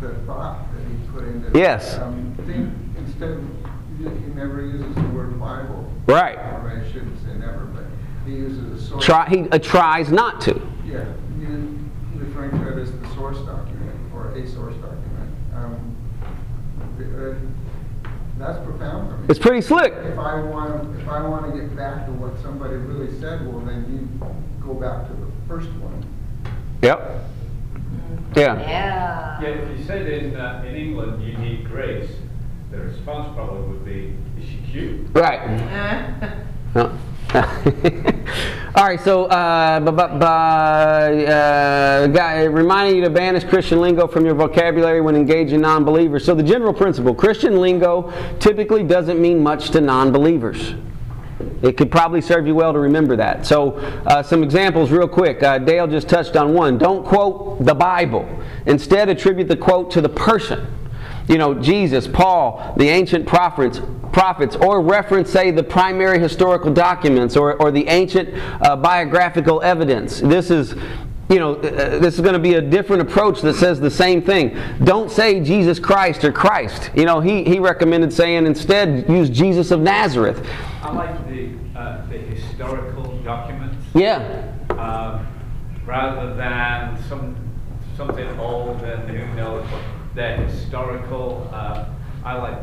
the 0.00 0.14
thought 0.26 0.66
that 0.74 0.80
he 0.88 0.96
put 1.12 1.24
into 1.24 1.41
it. 1.41 1.41
Yes. 1.54 1.98
Um, 1.98 2.34
think 2.46 2.72
instead, 3.06 3.30
of- 3.30 3.62
he 3.98 4.30
never 4.34 4.62
uses 4.62 4.94
the 4.94 5.02
word 5.08 5.38
Bible. 5.38 5.90
Right. 6.06 6.36
Or 6.36 6.70
I 6.84 6.90
shouldn't 6.90 7.20
say 7.24 7.34
never, 7.34 7.66
but 7.66 7.84
he 8.26 8.32
uses 8.32 8.82
a 8.82 8.86
source. 8.88 9.04
Try, 9.04 9.28
he 9.28 9.48
uh, 9.50 9.58
tries 9.58 10.10
not 10.10 10.40
to. 10.42 10.60
Yeah, 10.84 11.04
you 11.38 11.78
referring 12.16 12.50
to 12.50 12.76
it 12.76 12.82
as 12.82 12.92
the 12.92 13.08
source 13.14 13.38
document 13.38 13.96
or 14.14 14.30
a 14.30 14.46
source 14.48 14.74
document. 14.76 15.30
Um, 15.54 15.96
uh, 16.98 17.34
That's 18.38 18.64
profound 18.64 19.10
for 19.10 19.16
me. 19.18 19.26
It's 19.28 19.38
pretty 19.38 19.60
slick. 19.60 19.92
If 19.92 20.18
I 20.18 20.40
want, 20.42 20.98
if 21.00 21.08
I 21.08 21.26
want 21.26 21.52
to 21.52 21.60
get 21.60 21.76
back 21.76 22.06
to 22.06 22.12
what 22.12 22.40
somebody 22.42 22.74
really 22.76 23.12
said, 23.20 23.46
well, 23.46 23.60
then 23.60 23.84
you 23.88 24.26
go 24.66 24.74
back 24.74 25.06
to 25.08 25.12
the 25.12 25.26
first 25.46 25.68
one. 25.74 26.04
Yep. 26.82 27.24
Yeah. 28.34 28.60
Yeah. 28.60 29.40
Yeah, 29.42 29.48
if 29.48 29.78
you 29.78 29.84
said 29.84 30.06
in, 30.06 30.36
uh, 30.36 30.64
in 30.66 30.74
England 30.76 31.22
you 31.22 31.36
need 31.38 31.66
grace, 31.68 32.10
the 32.70 32.78
response 32.78 33.34
probably 33.34 33.68
would 33.68 33.84
be, 33.84 34.14
is 34.40 34.48
she 34.48 34.58
cute? 34.70 35.08
Right. 35.12 35.40
No. 36.74 36.96
All 38.74 38.84
right, 38.86 39.00
so 39.00 39.24
uh, 39.26 39.80
bu- 39.80 39.90
bu- 39.90 40.18
bu- 40.18 40.24
uh, 41.26 42.06
guy, 42.08 42.44
reminding 42.44 42.96
you 42.96 43.02
to 43.04 43.10
banish 43.10 43.44
Christian 43.44 43.80
lingo 43.80 44.06
from 44.06 44.24
your 44.24 44.34
vocabulary 44.34 45.00
when 45.00 45.14
engaging 45.16 45.60
non-believers. 45.62 46.24
So 46.24 46.34
the 46.34 46.42
general 46.42 46.72
principle: 46.74 47.14
Christian 47.14 47.60
lingo 47.60 48.12
typically 48.38 48.82
doesn't 48.82 49.20
mean 49.20 49.42
much 49.42 49.70
to 49.70 49.80
non-believers. 49.80 50.74
It 51.62 51.76
could 51.76 51.90
probably 51.90 52.20
serve 52.20 52.46
you 52.46 52.54
well 52.54 52.72
to 52.72 52.78
remember 52.78 53.16
that. 53.16 53.46
So, 53.46 53.72
uh, 54.06 54.22
some 54.22 54.42
examples, 54.42 54.90
real 54.90 55.08
quick. 55.08 55.42
Uh, 55.42 55.58
Dale 55.58 55.86
just 55.86 56.08
touched 56.08 56.36
on 56.36 56.54
one. 56.54 56.78
Don't 56.78 57.04
quote 57.04 57.64
the 57.64 57.74
Bible. 57.74 58.28
Instead, 58.66 59.08
attribute 59.08 59.48
the 59.48 59.56
quote 59.56 59.90
to 59.92 60.00
the 60.00 60.08
person. 60.08 60.66
You 61.28 61.38
know, 61.38 61.54
Jesus, 61.54 62.08
Paul, 62.08 62.74
the 62.76 62.88
ancient 62.88 63.26
prophets, 63.26 63.80
prophets, 64.12 64.56
or 64.56 64.82
reference, 64.82 65.30
say, 65.30 65.50
the 65.50 65.62
primary 65.62 66.18
historical 66.18 66.72
documents 66.72 67.36
or, 67.36 67.54
or 67.54 67.70
the 67.70 67.86
ancient 67.88 68.30
uh, 68.62 68.76
biographical 68.76 69.62
evidence. 69.62 70.20
This 70.20 70.50
is 70.50 70.74
you 71.32 71.38
know, 71.38 71.54
uh, 71.54 71.98
this 71.98 72.14
is 72.14 72.20
going 72.20 72.34
to 72.34 72.38
be 72.38 72.54
a 72.54 72.60
different 72.60 73.00
approach 73.00 73.40
that 73.40 73.54
says 73.54 73.80
the 73.80 73.90
same 73.90 74.20
thing. 74.20 74.54
Don't 74.84 75.10
say 75.10 75.40
Jesus 75.40 75.78
Christ 75.78 76.24
or 76.24 76.32
Christ. 76.32 76.90
You 76.94 77.06
know, 77.06 77.20
he, 77.20 77.42
he 77.42 77.58
recommended 77.58 78.12
saying 78.12 78.44
instead 78.44 79.08
use 79.08 79.30
Jesus 79.30 79.70
of 79.70 79.80
Nazareth. 79.80 80.46
I 80.82 80.92
like 80.92 81.28
the, 81.28 81.50
uh, 81.74 82.06
the 82.08 82.18
historical 82.18 83.16
documents. 83.24 83.82
Yeah. 83.94 84.52
um, 84.70 85.26
rather 85.86 86.34
than 86.34 87.02
some, 87.08 87.34
something 87.96 88.28
old 88.38 88.82
and 88.82 89.08
who 89.08 89.34
knows 89.34 89.64
what 89.70 89.82
they're 90.14 90.36
historical. 90.36 91.48
Uh, 91.50 91.86
I 92.24 92.34
like, 92.34 92.58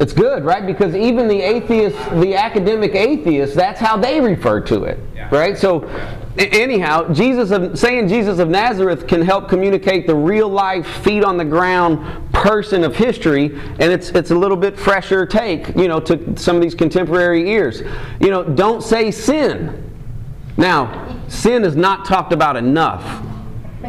It's 0.00 0.12
good, 0.12 0.44
right? 0.44 0.66
Because 0.66 0.94
even 0.96 1.28
the 1.28 1.40
atheists, 1.40 1.98
the 2.20 2.34
academic 2.34 2.94
atheists, 2.94 3.54
that's 3.54 3.80
how 3.80 3.96
they 3.96 4.20
refer 4.20 4.60
to 4.62 4.84
it, 4.84 4.98
Yeah. 5.14 5.28
right? 5.30 5.56
So, 5.56 5.88
anyhow, 6.36 7.12
Jesus 7.12 7.52
of 7.52 7.78
saying 7.78 8.08
Jesus 8.08 8.40
of 8.40 8.48
Nazareth 8.48 9.06
can 9.06 9.22
help 9.22 9.48
communicate 9.48 10.08
the 10.08 10.14
real 10.14 10.48
life, 10.48 10.86
feet 10.86 11.22
on 11.22 11.36
the 11.36 11.44
ground 11.44 12.00
person 12.32 12.82
of 12.82 12.96
history, 12.96 13.56
and 13.78 13.92
it's 13.92 14.10
it's 14.10 14.32
a 14.32 14.34
little 14.34 14.56
bit 14.56 14.78
fresher 14.78 15.24
take, 15.24 15.68
you 15.76 15.86
know, 15.86 16.00
to 16.00 16.36
some 16.36 16.56
of 16.56 16.62
these 16.62 16.74
contemporary 16.74 17.48
ears. 17.50 17.82
You 18.20 18.30
know, 18.30 18.42
don't 18.42 18.82
say 18.82 19.12
sin. 19.12 19.80
Now, 20.56 21.18
sin 21.28 21.64
is 21.64 21.76
not 21.76 22.04
talked 22.04 22.32
about 22.32 22.56
enough. 22.56 23.22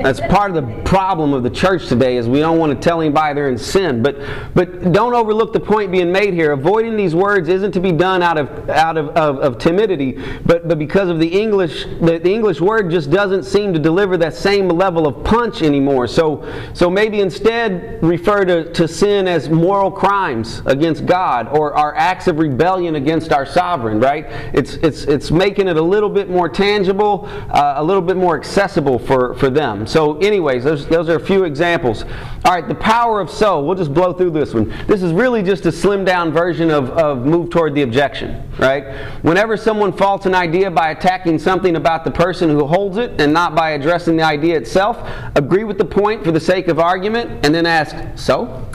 That's 0.03 0.19
part 0.19 0.55
of 0.55 0.65
the 0.65 0.83
problem 0.83 1.33
of 1.33 1.43
the 1.43 1.49
church 1.49 1.87
today 1.87 2.17
is 2.17 2.27
we 2.27 2.39
don't 2.39 2.57
want 2.57 2.71
to 2.73 2.79
tell 2.79 3.01
anybody 3.01 3.33
they're 3.33 3.49
in 3.49 3.57
sin. 3.57 4.03
But 4.03 4.17
but 4.53 4.91
don't 4.91 5.13
overlook 5.13 5.53
the 5.53 5.59
point 5.59 5.91
being 5.91 6.11
made 6.11 6.33
here. 6.33 6.51
Avoiding 6.51 6.95
these 6.95 7.15
words 7.15 7.49
isn't 7.49 7.71
to 7.73 7.79
be 7.79 7.91
done 7.91 8.21
out 8.21 8.37
of 8.37 8.69
out 8.69 8.97
of, 8.97 9.09
of, 9.09 9.39
of 9.39 9.57
timidity, 9.57 10.21
but 10.45 10.67
but 10.67 10.77
because 10.79 11.09
of 11.09 11.19
the 11.19 11.27
English 11.27 11.85
the, 12.01 12.19
the 12.19 12.33
English 12.33 12.61
word 12.61 12.91
just 12.91 13.09
doesn't 13.09 13.43
seem 13.43 13.73
to 13.73 13.79
deliver 13.79 14.17
that 14.17 14.33
same 14.33 14.67
level 14.67 15.07
of 15.07 15.23
punch 15.23 15.61
anymore. 15.61 16.07
So 16.07 16.45
so 16.73 16.89
maybe 16.89 17.21
instead 17.21 18.03
refer 18.03 18.45
to, 18.45 18.71
to 18.73 18.87
sin 18.87 19.27
as 19.27 19.49
moral 19.49 19.91
crimes 19.91 20.61
against 20.65 21.05
God 21.05 21.47
or 21.49 21.75
our 21.75 21.95
acts 21.95 22.27
of 22.27 22.39
rebellion 22.39 22.95
against 22.95 23.31
our 23.31 23.45
sovereign, 23.45 23.99
right? 23.99 24.25
It's 24.53 24.75
it's 24.75 25.03
it's 25.03 25.31
making 25.31 25.67
it 25.67 25.77
a 25.77 25.81
little 25.81 26.09
bit 26.09 26.29
more 26.29 26.49
tangible, 26.49 27.27
uh, 27.49 27.75
a 27.77 27.83
little 27.83 28.01
bit 28.01 28.17
more 28.17 28.37
accessible 28.37 28.99
for, 28.99 29.35
for 29.35 29.49
them. 29.49 29.84
So, 29.87 30.17
anyways, 30.19 30.63
those, 30.63 30.87
those 30.87 31.09
are 31.09 31.15
a 31.15 31.19
few 31.19 31.43
examples. 31.43 32.03
All 32.43 32.53
right, 32.53 32.67
the 32.67 32.75
power 32.75 33.19
of 33.19 33.29
so. 33.29 33.61
We'll 33.61 33.75
just 33.75 33.93
blow 33.93 34.13
through 34.13 34.31
this 34.31 34.53
one. 34.53 34.69
This 34.87 35.01
is 35.01 35.11
really 35.11 35.43
just 35.43 35.65
a 35.65 35.69
slimmed 35.69 36.05
down 36.05 36.31
version 36.31 36.71
of, 36.71 36.89
of 36.91 37.25
move 37.25 37.49
toward 37.49 37.75
the 37.75 37.81
objection, 37.81 38.49
right? 38.57 38.95
Whenever 39.23 39.57
someone 39.57 39.91
faults 39.93 40.25
an 40.25 40.35
idea 40.35 40.69
by 40.71 40.91
attacking 40.91 41.39
something 41.39 41.75
about 41.75 42.03
the 42.03 42.11
person 42.11 42.49
who 42.49 42.65
holds 42.65 42.97
it 42.97 43.19
and 43.19 43.31
not 43.33 43.55
by 43.55 43.71
addressing 43.71 44.17
the 44.17 44.23
idea 44.23 44.57
itself, 44.57 44.97
agree 45.35 45.63
with 45.63 45.77
the 45.77 45.85
point 45.85 46.23
for 46.23 46.31
the 46.31 46.39
sake 46.39 46.67
of 46.67 46.79
argument 46.79 47.45
and 47.45 47.53
then 47.53 47.65
ask, 47.65 47.95
so? 48.15 48.65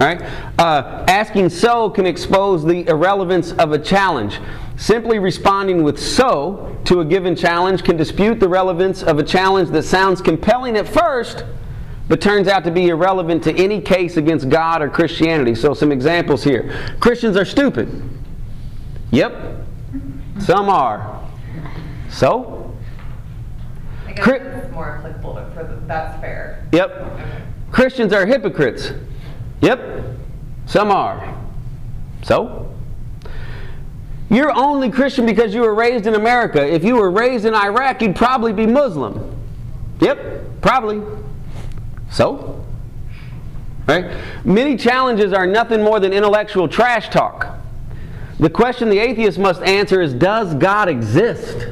All 0.00 0.06
right? 0.06 0.22
Uh, 0.58 1.04
asking 1.08 1.50
so 1.50 1.90
can 1.90 2.06
expose 2.06 2.64
the 2.64 2.88
irrelevance 2.88 3.52
of 3.52 3.72
a 3.72 3.78
challenge. 3.78 4.38
Simply 4.80 5.18
responding 5.18 5.82
with 5.82 6.00
so 6.00 6.74
to 6.86 7.00
a 7.00 7.04
given 7.04 7.36
challenge 7.36 7.84
can 7.84 7.98
dispute 7.98 8.40
the 8.40 8.48
relevance 8.48 9.02
of 9.02 9.18
a 9.18 9.22
challenge 9.22 9.68
that 9.68 9.82
sounds 9.82 10.22
compelling 10.22 10.74
at 10.74 10.88
first, 10.88 11.44
but 12.08 12.22
turns 12.22 12.48
out 12.48 12.64
to 12.64 12.70
be 12.70 12.88
irrelevant 12.88 13.44
to 13.44 13.54
any 13.54 13.82
case 13.82 14.16
against 14.16 14.48
God 14.48 14.80
or 14.80 14.88
Christianity. 14.88 15.54
So, 15.54 15.74
some 15.74 15.92
examples 15.92 16.42
here 16.42 16.94
Christians 16.98 17.36
are 17.36 17.44
stupid. 17.44 17.90
Yep. 19.10 19.66
Some 20.38 20.70
are. 20.70 21.28
So? 22.08 22.74
I 24.06 24.12
guess 24.14 24.24
Cri- 24.24 24.70
more 24.72 24.96
applicable 24.96 25.34
for 25.52 25.64
the, 25.64 25.78
that's 25.86 26.18
fair. 26.22 26.66
Yep. 26.72 27.20
Christians 27.70 28.14
are 28.14 28.24
hypocrites. 28.24 28.92
Yep. 29.60 30.16
Some 30.64 30.90
are. 30.90 31.38
So? 32.22 32.69
You're 34.30 34.56
only 34.56 34.90
Christian 34.90 35.26
because 35.26 35.52
you 35.52 35.62
were 35.62 35.74
raised 35.74 36.06
in 36.06 36.14
America. 36.14 36.64
If 36.64 36.84
you 36.84 36.96
were 36.96 37.10
raised 37.10 37.44
in 37.44 37.54
Iraq, 37.54 38.00
you'd 38.00 38.14
probably 38.14 38.52
be 38.52 38.64
Muslim. 38.64 39.36
Yep, 40.00 40.62
probably. 40.62 41.02
So? 42.10 42.64
Right? 43.88 44.16
Many 44.44 44.76
challenges 44.76 45.32
are 45.32 45.46
nothing 45.46 45.82
more 45.82 45.98
than 45.98 46.12
intellectual 46.12 46.68
trash 46.68 47.08
talk. 47.08 47.58
The 48.38 48.48
question 48.48 48.88
the 48.88 49.00
atheist 49.00 49.36
must 49.36 49.62
answer 49.62 50.00
is 50.00 50.14
Does 50.14 50.54
God 50.54 50.88
exist? 50.88 51.66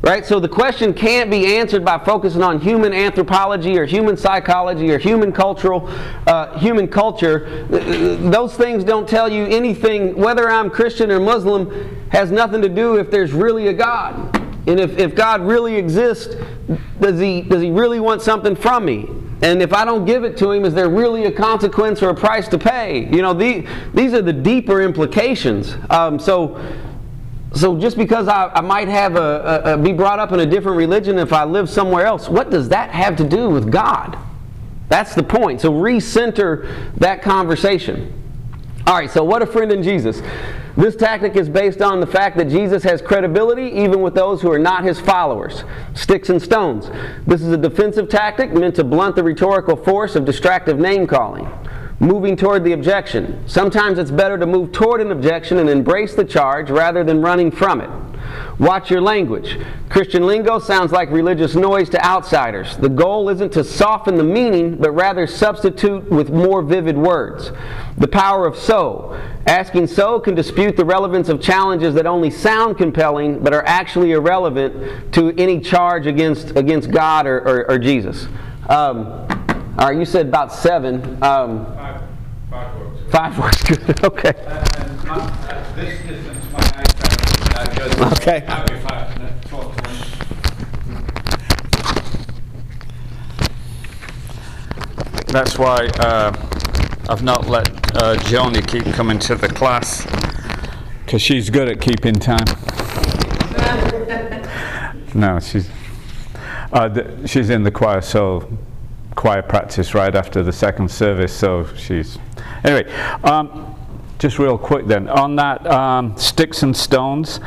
Right? 0.00 0.24
So 0.24 0.38
the 0.38 0.48
question 0.48 0.94
can't 0.94 1.28
be 1.28 1.56
answered 1.56 1.84
by 1.84 1.98
focusing 1.98 2.42
on 2.42 2.60
human 2.60 2.92
anthropology 2.92 3.76
or 3.76 3.84
human 3.84 4.16
psychology 4.16 4.90
or 4.92 4.98
human 4.98 5.32
cultural, 5.32 5.88
uh, 6.26 6.56
human 6.58 6.86
culture. 6.86 7.66
Those 7.68 8.54
things 8.54 8.84
don't 8.84 9.08
tell 9.08 9.30
you 9.30 9.44
anything. 9.46 10.14
Whether 10.14 10.48
I'm 10.48 10.70
Christian 10.70 11.10
or 11.10 11.18
Muslim 11.18 12.06
has 12.10 12.30
nothing 12.30 12.62
to 12.62 12.68
do 12.68 12.96
if 12.96 13.10
there's 13.10 13.32
really 13.32 13.68
a 13.68 13.72
God. 13.72 14.36
And 14.68 14.78
if, 14.78 14.98
if 14.98 15.14
God 15.14 15.40
really 15.40 15.74
exists, 15.76 16.36
does 17.00 17.18
he, 17.18 17.42
does 17.42 17.62
he 17.62 17.70
really 17.70 18.00
want 18.00 18.22
something 18.22 18.54
from 18.54 18.84
me? 18.84 19.08
And 19.40 19.62
if 19.62 19.72
I 19.72 19.84
don't 19.84 20.04
give 20.04 20.24
it 20.24 20.36
to 20.38 20.50
him, 20.50 20.64
is 20.64 20.74
there 20.74 20.88
really 20.88 21.24
a 21.24 21.32
consequence 21.32 22.02
or 22.02 22.10
a 22.10 22.14
price 22.14 22.48
to 22.48 22.58
pay? 22.58 23.08
You 23.14 23.22
know, 23.22 23.32
the, 23.32 23.66
these 23.94 24.12
are 24.12 24.22
the 24.22 24.32
deeper 24.32 24.82
implications. 24.82 25.76
Um, 25.90 26.18
so, 26.18 26.60
so 27.54 27.78
just 27.78 27.96
because 27.96 28.28
I, 28.28 28.50
I 28.54 28.60
might 28.60 28.88
have 28.88 29.16
a, 29.16 29.62
a, 29.64 29.74
a 29.74 29.78
be 29.78 29.92
brought 29.92 30.18
up 30.18 30.32
in 30.32 30.40
a 30.40 30.46
different 30.46 30.76
religion 30.76 31.18
if 31.18 31.32
I 31.32 31.44
live 31.44 31.68
somewhere 31.70 32.04
else, 32.04 32.28
what 32.28 32.50
does 32.50 32.68
that 32.68 32.90
have 32.90 33.16
to 33.16 33.24
do 33.24 33.48
with 33.48 33.70
God? 33.70 34.18
That's 34.88 35.14
the 35.14 35.22
point. 35.22 35.60
So 35.60 35.72
recenter 35.72 36.94
that 36.96 37.22
conversation. 37.22 38.14
All 38.86 38.94
right, 38.94 39.10
so 39.10 39.22
what 39.22 39.42
a 39.42 39.46
friend 39.46 39.70
in 39.70 39.82
Jesus. 39.82 40.22
This 40.76 40.96
tactic 40.96 41.36
is 41.36 41.48
based 41.48 41.82
on 41.82 42.00
the 42.00 42.06
fact 42.06 42.36
that 42.38 42.48
Jesus 42.48 42.82
has 42.84 43.02
credibility 43.02 43.64
even 43.82 44.00
with 44.00 44.14
those 44.14 44.40
who 44.40 44.50
are 44.50 44.58
not 44.58 44.84
his 44.84 44.98
followers. 44.98 45.64
Sticks 45.94 46.30
and 46.30 46.40
stones. 46.40 46.88
This 47.26 47.42
is 47.42 47.52
a 47.52 47.56
defensive 47.56 48.08
tactic 48.08 48.52
meant 48.52 48.76
to 48.76 48.84
blunt 48.84 49.16
the 49.16 49.24
rhetorical 49.24 49.76
force 49.76 50.16
of 50.16 50.24
distractive 50.24 50.78
name 50.78 51.06
calling. 51.06 51.50
Moving 52.00 52.36
toward 52.36 52.62
the 52.62 52.72
objection. 52.72 53.42
Sometimes 53.48 53.98
it's 53.98 54.10
better 54.10 54.38
to 54.38 54.46
move 54.46 54.70
toward 54.70 55.00
an 55.00 55.10
objection 55.10 55.58
and 55.58 55.68
embrace 55.68 56.14
the 56.14 56.24
charge 56.24 56.70
rather 56.70 57.02
than 57.02 57.20
running 57.20 57.50
from 57.50 57.80
it. 57.80 57.90
Watch 58.58 58.90
your 58.90 59.00
language. 59.00 59.56
Christian 59.88 60.26
lingo 60.26 60.58
sounds 60.58 60.92
like 60.92 61.10
religious 61.10 61.54
noise 61.54 61.88
to 61.90 62.04
outsiders. 62.04 62.76
The 62.76 62.88
goal 62.88 63.28
isn't 63.30 63.52
to 63.52 63.64
soften 63.64 64.16
the 64.16 64.24
meaning, 64.24 64.76
but 64.76 64.90
rather 64.90 65.26
substitute 65.26 66.10
with 66.10 66.30
more 66.30 66.62
vivid 66.62 66.96
words. 66.96 67.52
The 67.96 68.08
power 68.08 68.46
of 68.46 68.56
so. 68.56 69.18
Asking 69.46 69.86
so 69.86 70.20
can 70.20 70.34
dispute 70.34 70.76
the 70.76 70.84
relevance 70.84 71.28
of 71.28 71.40
challenges 71.40 71.94
that 71.94 72.06
only 72.06 72.30
sound 72.30 72.78
compelling, 72.78 73.38
but 73.38 73.54
are 73.54 73.64
actually 73.64 74.12
irrelevant 74.12 75.12
to 75.14 75.34
any 75.38 75.60
charge 75.60 76.06
against, 76.06 76.56
against 76.56 76.90
God 76.90 77.26
or, 77.26 77.38
or, 77.38 77.70
or 77.72 77.78
Jesus. 77.78 78.28
Um, 78.68 79.37
all 79.78 79.88
right, 79.88 79.96
you 79.98 80.04
said 80.04 80.26
about 80.26 80.52
seven. 80.52 81.22
Um, 81.22 81.66
Five, 81.74 82.02
five 82.50 82.78
works. 82.80 83.12
five 83.12 83.38
works 83.38 83.62
good. 83.62 84.00
Okay. 84.04 84.32
And 84.36 85.04
my, 85.04 85.18
at 85.48 85.76
this 85.76 86.02
distance, 86.06 86.52
my 86.52 86.58
iPad, 86.60 87.56
I 87.56 87.74
just 87.74 88.20
Okay. 88.20 88.40
have 88.40 88.70
me 88.70 88.78
five 88.80 89.18
minutes, 89.18 89.48
twelve 89.48 89.76
minutes. 89.76 90.04
That's 95.26 95.58
why 95.58 95.86
uh, 95.98 96.32
I've 97.08 97.22
not 97.22 97.48
let 97.48 97.68
uh, 97.96 98.16
Joni 98.16 98.66
keep 98.66 98.84
coming 98.94 99.18
to 99.20 99.34
the 99.34 99.48
class 99.48 100.04
because 101.04 101.20
she's 101.22 101.50
good 101.50 101.68
at 101.68 101.80
keeping 101.80 102.14
time. 102.14 102.44
no, 105.14 105.38
she's 105.40 105.68
uh, 106.72 106.88
th- 106.88 107.28
she's 107.30 107.50
in 107.50 107.62
the 107.62 107.70
choir, 107.70 108.00
so 108.00 108.50
choir 109.18 109.42
practice 109.42 109.94
right 109.94 110.14
after 110.14 110.44
the 110.44 110.52
second 110.52 110.88
service. 110.88 111.36
So 111.36 111.66
she's 111.74 112.18
anyway. 112.62 112.90
Um, 113.24 113.74
just 114.20 114.40
real 114.40 114.58
quick 114.58 114.86
then 114.86 115.08
on 115.08 115.36
that 115.36 115.64
um, 115.66 116.16
sticks 116.16 116.62
and 116.62 116.76
stones. 116.76 117.38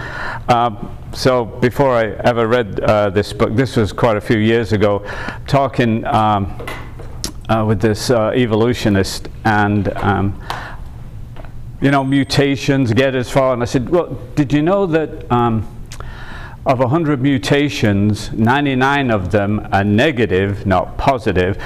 Um, 0.48 0.98
so 1.14 1.44
before 1.46 1.92
I 1.92 2.12
ever 2.24 2.48
read 2.48 2.80
uh, 2.80 3.10
this 3.10 3.34
book, 3.34 3.56
this 3.56 3.76
was 3.76 3.92
quite 3.92 4.16
a 4.16 4.22
few 4.22 4.38
years 4.38 4.74
ago, 4.74 5.06
talking. 5.48 6.06
Um, 6.06 6.58
uh, 7.50 7.66
with 7.66 7.82
this 7.82 8.10
uh, 8.10 8.32
evolutionist 8.34 9.28
and 9.44 9.90
um, 9.98 10.42
you 11.82 11.92
know 11.92 12.02
mutations 12.02 12.94
get 12.94 13.14
as 13.14 13.30
far 13.30 13.52
and 13.52 13.62
I 13.62 13.66
said 13.66 13.90
well 13.90 14.08
did 14.36 14.54
you 14.54 14.62
know 14.62 14.86
that 14.86 15.30
um, 15.30 15.68
of 16.66 16.80
100 16.80 17.22
mutations 17.22 18.32
99 18.34 19.10
of 19.10 19.32
them 19.32 19.68
are 19.72 19.84
negative 19.84 20.66
not 20.66 20.98
positive 20.98 21.58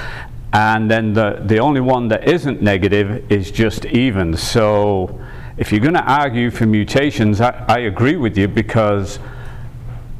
and 0.52 0.90
then 0.90 1.12
the, 1.12 1.42
the 1.44 1.58
only 1.58 1.80
one 1.80 2.08
that 2.08 2.26
isn't 2.26 2.62
negative 2.62 3.30
is 3.30 3.50
just 3.50 3.84
even 3.86 4.34
so 4.34 5.20
if 5.58 5.70
you're 5.70 5.80
going 5.80 5.94
to 5.94 6.04
argue 6.04 6.50
for 6.50 6.64
mutations 6.66 7.40
I, 7.40 7.64
I 7.68 7.78
agree 7.80 8.16
with 8.16 8.38
you 8.38 8.48
because 8.48 9.18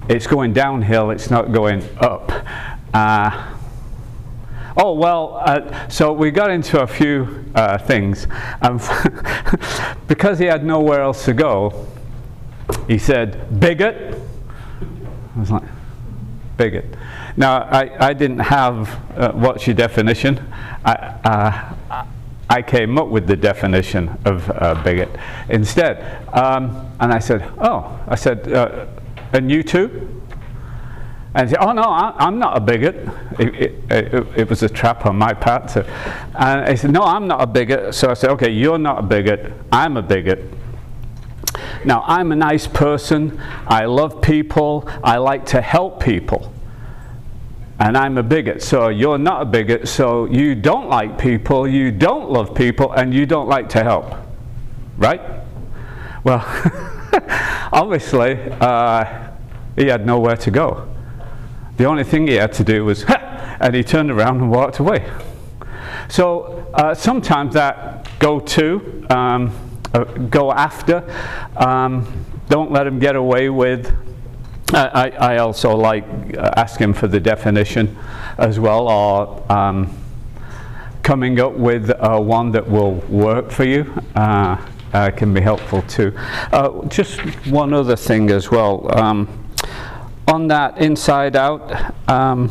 it's 0.09 0.27
going 0.27 0.53
downhill 0.53 1.11
it's 1.11 1.31
not 1.31 1.53
going 1.53 1.83
up 1.99 2.31
uh, 2.93 3.53
Oh, 4.79 4.93
well, 4.93 5.41
uh, 5.43 5.89
so 5.89 6.13
we 6.13 6.31
got 6.31 6.51
into 6.51 6.83
a 6.83 6.87
few 6.87 7.47
uh, 7.55 7.79
things. 7.79 8.27
Um, 8.61 8.79
because 10.07 10.39
he 10.39 10.45
had 10.45 10.67
nowhere 10.67 11.01
else 11.01 11.25
to 11.25 11.33
go, 11.33 11.87
he 12.87 12.99
said, 12.99 13.59
bigot. 13.59 14.21
I 15.37 15.41
was 15.41 15.51
like, 15.51 15.63
bigot. 16.57 16.87
Now, 17.37 17.63
I, 17.63 18.09
I 18.09 18.13
didn't 18.15 18.39
have 18.39 18.89
uh, 19.17 19.33
what's 19.33 19.67
your 19.67 19.77
definition. 19.77 20.39
I, 20.85 20.93
uh, 20.93 22.05
I 22.49 22.63
came 22.63 22.97
up 22.97 23.09
with 23.09 23.27
the 23.27 23.37
definition 23.37 24.17
of 24.25 24.51
uh, 24.51 24.81
bigot 24.83 25.11
instead. 25.49 26.27
Um, 26.33 26.91
and 27.01 27.13
I 27.13 27.19
said, 27.19 27.43
oh, 27.59 28.01
I 28.07 28.15
said, 28.15 28.53
uh, 28.53 28.87
and 29.33 29.51
you 29.51 29.63
too? 29.63 30.23
And 31.35 31.49
he 31.49 31.55
said, 31.55 31.63
oh 31.63 31.73
no, 31.73 31.83
I, 31.83 32.27
am 32.27 32.39
not 32.39 32.57
a 32.57 32.61
bigot. 32.61 32.95
It, 33.39 33.55
it, 33.55 33.75
it, 33.91 34.27
it, 34.37 34.49
was 34.49 34.63
a 34.63 34.69
trap 34.71 35.05
on 35.05 35.17
my 35.17 35.35
part. 35.35 35.69
So, 35.69 35.83
and 36.35 36.67
he 36.71 36.77
said, 36.77 36.93
no, 36.93 37.03
I'm 37.03 37.27
not 37.27 37.43
a 37.43 37.47
bigot. 37.47 37.95
So 37.95 38.09
I 38.09 38.15
said, 38.15 38.31
okay, 38.31 38.51
you're 38.51 38.79
not 38.79 39.01
a 39.01 39.03
bigot. 39.03 39.53
I'm 39.71 39.99
a 39.99 40.03
bigot. 40.03 40.56
Now, 41.85 42.05
I'm 42.07 42.33
a 42.33 42.37
nice 42.37 42.67
person. 42.67 43.41
I 43.67 43.85
love 43.85 44.23
people. 44.23 44.89
I 45.03 45.19
like 45.19 45.47
to 45.47 45.61
help 45.61 46.03
people. 46.03 46.53
and 47.79 47.97
I'm 47.97 48.17
a 48.17 48.23
bigot. 48.23 48.63
So 48.63 48.89
you're 48.89 49.19
not 49.19 49.43
a 49.43 49.45
bigot, 49.45 49.89
so 49.89 50.25
you 50.25 50.55
don't 50.55 50.89
like 50.89 51.19
people, 51.19 51.69
you 51.69 51.91
don't 51.91 52.31
love 52.31 52.55
people, 52.55 52.93
and 52.93 53.13
you 53.13 53.27
don't 53.27 53.49
like 53.49 53.69
to 53.71 53.83
help. 53.83 54.15
Right? 54.97 55.21
Well, 56.25 56.43
obviously, 57.73 58.39
uh, 58.61 59.31
he 59.77 59.87
had 59.87 60.07
nowhere 60.07 60.37
to 60.39 60.51
go. 60.51 60.89
The 61.77 61.85
only 61.85 62.05
thing 62.05 62.27
he 62.27 62.35
had 62.35 62.53
to 62.55 62.65
do 62.65 62.85
was, 62.85 63.03
ha! 63.03 63.57
and 63.61 63.75
he 63.75 63.83
turned 63.83 64.11
around 64.11 64.41
and 64.41 64.51
walked 64.51 64.79
away. 64.79 65.11
So 66.09 66.67
uh, 66.75 66.95
sometimes 66.95 67.55
that 67.55 68.09
go 68.19 68.41
to, 68.41 69.07
um, 69.11 69.53
uh, 69.97 70.05
go 70.29 70.53
after, 70.53 71.03
um, 71.57 72.25
don't 72.49 72.71
let 72.71 72.85
them 72.85 72.99
get 72.99 73.17
away 73.17 73.49
with. 73.49 73.95
I, 74.73 75.11
I 75.11 75.39
also 75.39 75.77
like 75.77 76.05
uh, 76.37 76.51
asking 76.57 76.95
for 76.95 77.07
the 77.07 77.21
definition 77.21 77.97
as 78.37 78.59
well, 78.59 78.89
or 78.89 79.53
um, 79.53 79.97
coming 81.03 81.41
up 81.41 81.53
with 81.53 81.91
uh, 81.91 82.19
one 82.19 82.51
that 82.53 82.69
will 82.69 82.95
work 83.09 83.51
for 83.51 83.65
you. 83.65 83.93
Uh, 84.15 84.57
uh, 84.93 85.11
can 85.11 85.35
be 85.35 85.41
helpful 85.41 85.83
too. 85.83 86.13
Uh, 86.53 86.85
just 86.87 87.21
one 87.47 87.73
other 87.73 87.97
thing 87.97 88.31
as 88.31 88.51
well. 88.51 88.89
Um, 88.99 89.29
on 90.27 90.49
that 90.49 90.79
inside 90.79 91.37
out, 91.37 91.93
um, 92.09 92.51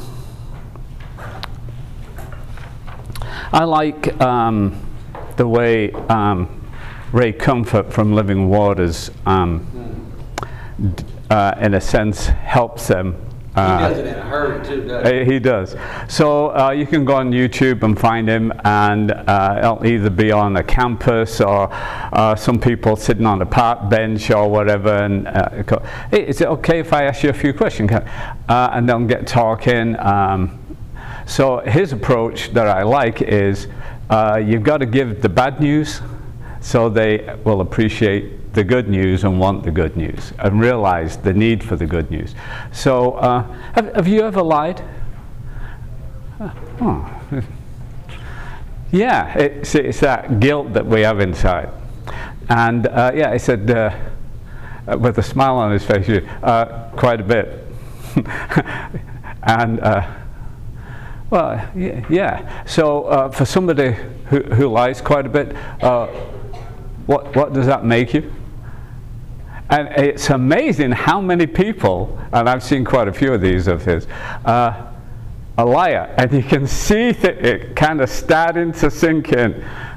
I 3.51 3.63
like 3.63 4.19
um, 4.21 4.79
the 5.37 5.47
way 5.47 5.91
um, 5.91 6.64
Ray 7.11 7.31
Comfort 7.31 7.93
from 7.93 8.13
Living 8.13 8.49
Waters, 8.49 9.11
um, 9.25 9.65
uh, 11.29 11.55
in 11.59 11.73
a 11.75 11.81
sense, 11.81 12.27
helps 12.27 12.87
them. 12.87 13.13
He 13.55 13.61
uh, 13.61 13.87
does 13.87 13.97
it 13.99 14.07
in 14.07 14.15
a 14.15 14.21
hurry 14.21 14.65
too, 14.65 14.85
doesn't 14.85 15.13
he? 15.13 15.21
uh, 15.21 15.25
He 15.25 15.39
does. 15.39 15.77
So 16.09 16.53
uh, 16.57 16.71
you 16.71 16.85
can 16.85 17.05
go 17.05 17.15
on 17.15 17.31
YouTube 17.31 17.83
and 17.83 17.97
find 17.97 18.27
him, 18.27 18.51
and 18.65 19.11
uh, 19.13 19.55
it'll 19.59 19.85
either 19.85 20.09
be 20.09 20.29
on 20.33 20.57
a 20.57 20.63
campus 20.63 21.39
or 21.39 21.69
uh, 21.71 22.35
some 22.35 22.59
people 22.59 22.97
sitting 22.97 23.25
on 23.25 23.41
a 23.41 23.45
park 23.45 23.89
bench 23.89 24.29
or 24.29 24.49
whatever. 24.49 24.93
And 24.93 25.27
uh, 25.29 25.79
hey, 26.11 26.27
is 26.27 26.41
it 26.41 26.47
okay 26.49 26.79
if 26.79 26.91
I 26.91 27.05
ask 27.05 27.23
you 27.23 27.29
a 27.29 27.33
few 27.33 27.53
questions? 27.53 27.91
Uh, 27.93 28.69
and 28.73 28.89
they'll 28.89 29.05
get 29.05 29.25
talking. 29.25 29.97
Um, 29.99 30.59
so 31.25 31.59
his 31.59 31.93
approach 31.93 32.51
that 32.51 32.67
I 32.67 32.83
like 32.83 33.21
is 33.21 33.67
uh, 34.09 34.35
you've 34.45 34.63
got 34.63 34.79
to 34.79 34.85
give 34.85 35.21
the 35.21 35.29
bad 35.29 35.61
news 35.61 36.01
so 36.65 36.89
they 36.89 37.37
will 37.43 37.61
appreciate 37.61 38.51
the 38.55 38.63
good 38.63 38.89
news 38.89 39.23
and 39.23 39.39
want 39.39 39.61
the 39.61 39.69
good 39.69 39.95
news 39.95 40.33
and 40.39 40.59
realize 40.59 41.15
the 41.15 41.31
need 41.31 41.63
for 41.63 41.75
the 41.75 41.85
good 41.85 42.09
news. 42.09 42.33
So 42.71 43.11
uh, 43.11 43.43
have, 43.73 43.93
have 43.93 44.07
you 44.07 44.21
ever 44.21 44.41
lied? 44.41 44.83
Uh, 46.39 46.49
oh. 46.81 47.21
Yeah, 48.91 49.37
it's, 49.37 49.75
it's 49.75 49.99
that 49.99 50.39
guilt 50.39 50.73
that 50.73 50.87
we 50.87 51.01
have 51.01 51.19
inside. 51.19 51.69
And 52.49 52.87
uh, 52.87 53.11
yeah, 53.13 53.31
he 53.33 53.37
said, 53.37 53.69
uh, 53.69 53.95
with 54.97 55.19
a 55.19 55.23
smile 55.23 55.57
on 55.57 55.71
his 55.71 55.85
face, 55.85 56.09
uh, 56.41 56.89
quite 56.95 57.21
a 57.21 57.23
bit. 57.23 57.63
and 59.43 59.79
uh, 59.81 60.11
well, 61.29 61.71
yeah. 61.75 62.65
So 62.65 63.29
for 63.31 63.45
somebody 63.45 63.91
who, 64.29 64.39
who 64.39 64.67
lies 64.67 64.99
quite 64.99 65.27
a 65.27 65.29
bit, 65.29 65.55
what, 67.05 67.35
what 67.35 67.53
does 67.53 67.65
that 67.67 67.85
make 67.85 68.13
you? 68.13 68.31
And 69.69 69.87
it's 69.89 70.29
amazing 70.29 70.91
how 70.91 71.19
many 71.19 71.47
people, 71.47 72.19
and 72.31 72.47
I've 72.47 72.63
seen 72.63 72.85
quite 72.85 73.07
a 73.07 73.13
few 73.13 73.33
of 73.33 73.41
these 73.41 73.67
of 73.67 73.83
his, 73.83 74.05
uh, 74.45 74.91
a 75.57 75.65
liar, 75.65 76.13
and 76.17 76.31
you 76.33 76.43
can 76.43 76.67
see 76.67 77.11
that 77.11 77.43
it 77.43 77.75
kind 77.75 78.01
of 78.01 78.09
starting 78.09 78.73
to 78.73 78.91
sink 78.91 79.31
in. 79.31 79.53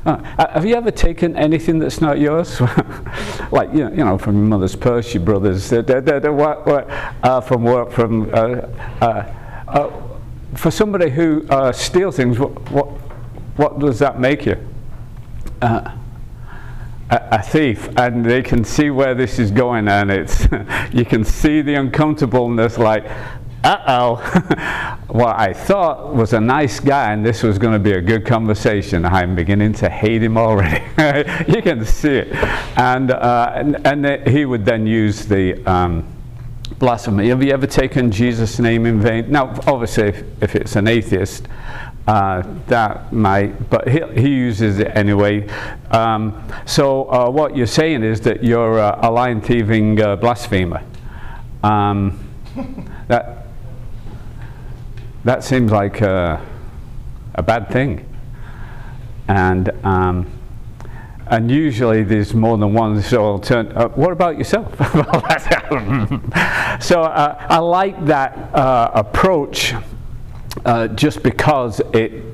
Uh, 0.06 0.48
have 0.52 0.64
you 0.64 0.74
ever 0.74 0.90
taken 0.90 1.36
anything 1.36 1.78
that's 1.78 2.00
not 2.00 2.18
yours? 2.18 2.60
like, 3.50 3.70
you 3.72 3.84
know, 3.84 3.90
you 3.90 4.04
know, 4.04 4.16
from 4.16 4.36
your 4.36 4.46
mother's 4.46 4.76
purse, 4.76 5.12
your 5.12 5.24
brother's, 5.24 5.68
da- 5.68 5.82
da- 5.82 6.00
da- 6.00 6.32
what, 6.32 6.64
what, 6.66 6.88
uh, 7.22 7.40
from 7.40 7.64
work, 7.64 7.90
from. 7.90 8.30
Uh, 8.32 8.68
uh, 9.00 9.34
uh, 9.68 10.02
for 10.54 10.70
somebody 10.70 11.10
who 11.10 11.46
steals 11.72 12.16
things, 12.16 12.38
what, 12.38 12.70
what, 12.70 12.86
what 13.56 13.78
does 13.78 13.98
that 13.98 14.18
make 14.18 14.46
you? 14.46 14.56
Uh, 15.60 15.97
a, 17.10 17.42
thief, 17.42 17.88
and 17.96 18.24
they 18.24 18.42
can 18.42 18.64
see 18.64 18.90
where 18.90 19.14
this 19.14 19.38
is 19.38 19.50
going, 19.50 19.88
and 19.88 20.10
it's 20.10 20.46
you 20.92 21.04
can 21.04 21.24
see 21.24 21.62
the 21.62 21.74
uncomfortableness. 21.74 22.78
Like, 22.78 23.06
uh-oh, 23.64 24.16
what 25.08 25.38
I 25.38 25.52
thought 25.52 26.14
was 26.14 26.32
a 26.32 26.40
nice 26.40 26.80
guy, 26.80 27.12
and 27.12 27.24
this 27.24 27.42
was 27.42 27.58
going 27.58 27.72
to 27.72 27.78
be 27.78 27.92
a 27.92 28.00
good 28.00 28.26
conversation. 28.26 29.04
I'm 29.04 29.34
beginning 29.34 29.72
to 29.74 29.88
hate 29.88 30.22
him 30.22 30.36
already. 30.36 30.84
you 31.50 31.62
can 31.62 31.84
see 31.84 32.16
it, 32.16 32.34
and 32.78 33.10
uh, 33.10 33.52
and, 33.54 33.86
and 33.86 34.28
he 34.28 34.44
would 34.44 34.64
then 34.64 34.86
use 34.86 35.26
the. 35.26 35.64
Um, 35.70 36.14
blasphemy. 36.78 37.28
Have 37.28 37.42
you 37.42 37.50
ever 37.50 37.66
taken 37.66 38.10
Jesus' 38.10 38.60
name 38.60 38.86
in 38.86 39.00
vain? 39.00 39.32
Now, 39.32 39.58
obviously, 39.66 40.08
if, 40.08 40.24
if 40.42 40.54
it's 40.54 40.76
an 40.76 40.86
atheist, 40.86 41.48
uh, 42.08 42.42
that 42.68 43.12
might, 43.12 43.68
but 43.68 43.86
he, 43.86 44.00
he 44.14 44.30
uses 44.30 44.78
it 44.78 44.90
anyway. 44.96 45.46
Um, 45.90 46.42
so, 46.64 47.04
uh, 47.12 47.28
what 47.28 47.54
you're 47.54 47.66
saying 47.66 48.02
is 48.02 48.22
that 48.22 48.42
you're 48.42 48.80
uh, 48.80 48.98
a 49.02 49.10
lion 49.10 49.42
thieving 49.42 50.00
uh, 50.00 50.16
blasphemer. 50.16 50.82
Um, 51.62 52.18
that, 53.08 53.48
that 55.24 55.44
seems 55.44 55.70
like 55.70 56.00
uh, 56.00 56.40
a 57.34 57.42
bad 57.42 57.68
thing. 57.68 58.08
And 59.28 59.68
um, 59.84 60.30
and 61.26 61.50
usually 61.50 62.04
there's 62.04 62.32
more 62.32 62.56
than 62.56 62.72
one. 62.72 63.02
So 63.02 63.36
turn. 63.36 63.70
Uh, 63.72 63.88
what 63.88 64.12
about 64.12 64.38
yourself? 64.38 64.74
so 66.82 67.02
uh, 67.02 67.46
I 67.50 67.58
like 67.58 68.02
that 68.06 68.48
approach, 68.54 69.74
uh, 70.64 70.88
just 70.88 71.22
because 71.22 71.80
it 71.92 72.24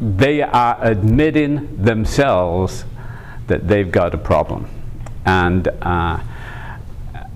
they 0.00 0.42
are 0.42 0.76
admitting 0.80 1.82
themselves 1.82 2.84
that 3.46 3.68
they've 3.68 3.90
got 3.90 4.14
a 4.14 4.18
problem, 4.18 4.68
and. 5.24 5.68
Uh, 5.82 6.20